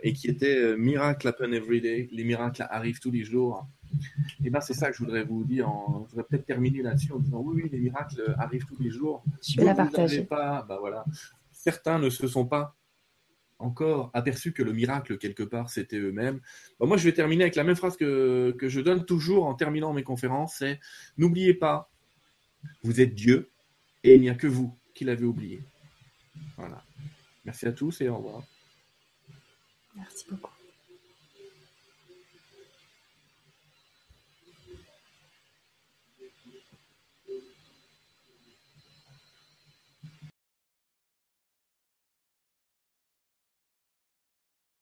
et 0.03 0.13
qui 0.13 0.29
était 0.29 0.77
Miracle 0.77 1.27
happen 1.27 1.53
every 1.53 1.81
day. 1.81 2.09
Les 2.13 2.25
miracles 2.25 2.67
arrivent 2.71 3.01
tous 3.01 3.11
les 3.11 3.25
jours. 3.25 3.67
Et 3.93 4.47
eh 4.47 4.51
ben 4.51 4.61
c'est 4.61 4.75
ça 4.75 4.91
que 4.91 4.97
je 4.97 5.03
voudrais 5.03 5.25
vous 5.25 5.45
dire. 5.45 5.69
En... 5.69 6.05
Je 6.07 6.11
voudrais 6.11 6.25
peut-être 6.25 6.47
terminer 6.47 6.83
là-dessus 6.83 7.13
en 7.13 7.19
disant 7.19 7.41
oui, 7.41 7.63
oui, 7.63 7.69
les 7.71 7.79
miracles 7.79 8.35
arrivent 8.39 8.67
tous 8.67 8.81
les 8.83 8.91
jours. 8.91 9.23
Vais 9.57 9.65
la 9.65 9.75
partager. 9.75 10.25
Pas, 10.25 10.65
bah 10.69 10.79
voilà. 10.81 11.05
Certains 11.53 11.99
ne 11.99 12.11
se 12.11 12.27
sont 12.27 12.47
pas 12.47 12.77
encore 13.63 14.11
aperçus 14.13 14.53
que 14.53 14.63
le 14.63 14.73
miracle 14.73 15.19
quelque 15.19 15.43
part 15.43 15.71
c'était 15.71 15.99
eux-mêmes. 15.99 16.41
Bah, 16.79 16.87
moi 16.87 16.97
je 16.97 17.05
vais 17.05 17.13
terminer 17.13 17.45
avec 17.45 17.55
la 17.55 17.65
même 17.65 17.77
phrase 17.77 17.97
que, 17.97 18.55
que 18.59 18.69
je 18.69 18.81
donne 18.81 19.05
toujours 19.05 19.47
en 19.47 19.55
terminant 19.55 19.93
mes 19.93 20.03
conférences, 20.03 20.57
c'est 20.59 20.81
n'oubliez 21.17 21.55
pas, 21.55 21.91
vous 22.83 23.01
êtes 23.01 23.15
Dieu 23.15 23.51
et 24.05 24.17
il 24.17 24.21
n'y 24.21 24.31
a 24.31 24.35
que 24.35 24.47
vous 24.47 24.77
qui 24.95 25.05
l'avez 25.05 25.25
oublié. 25.25 25.63
Voilà. 26.57 26.83
Merci 27.45 27.67
à 27.67 27.73
tous 27.73 28.01
et 28.01 28.09
au 28.09 28.17
revoir. 28.17 28.43
Merci 29.97 30.27
beaucoup. 30.31 30.62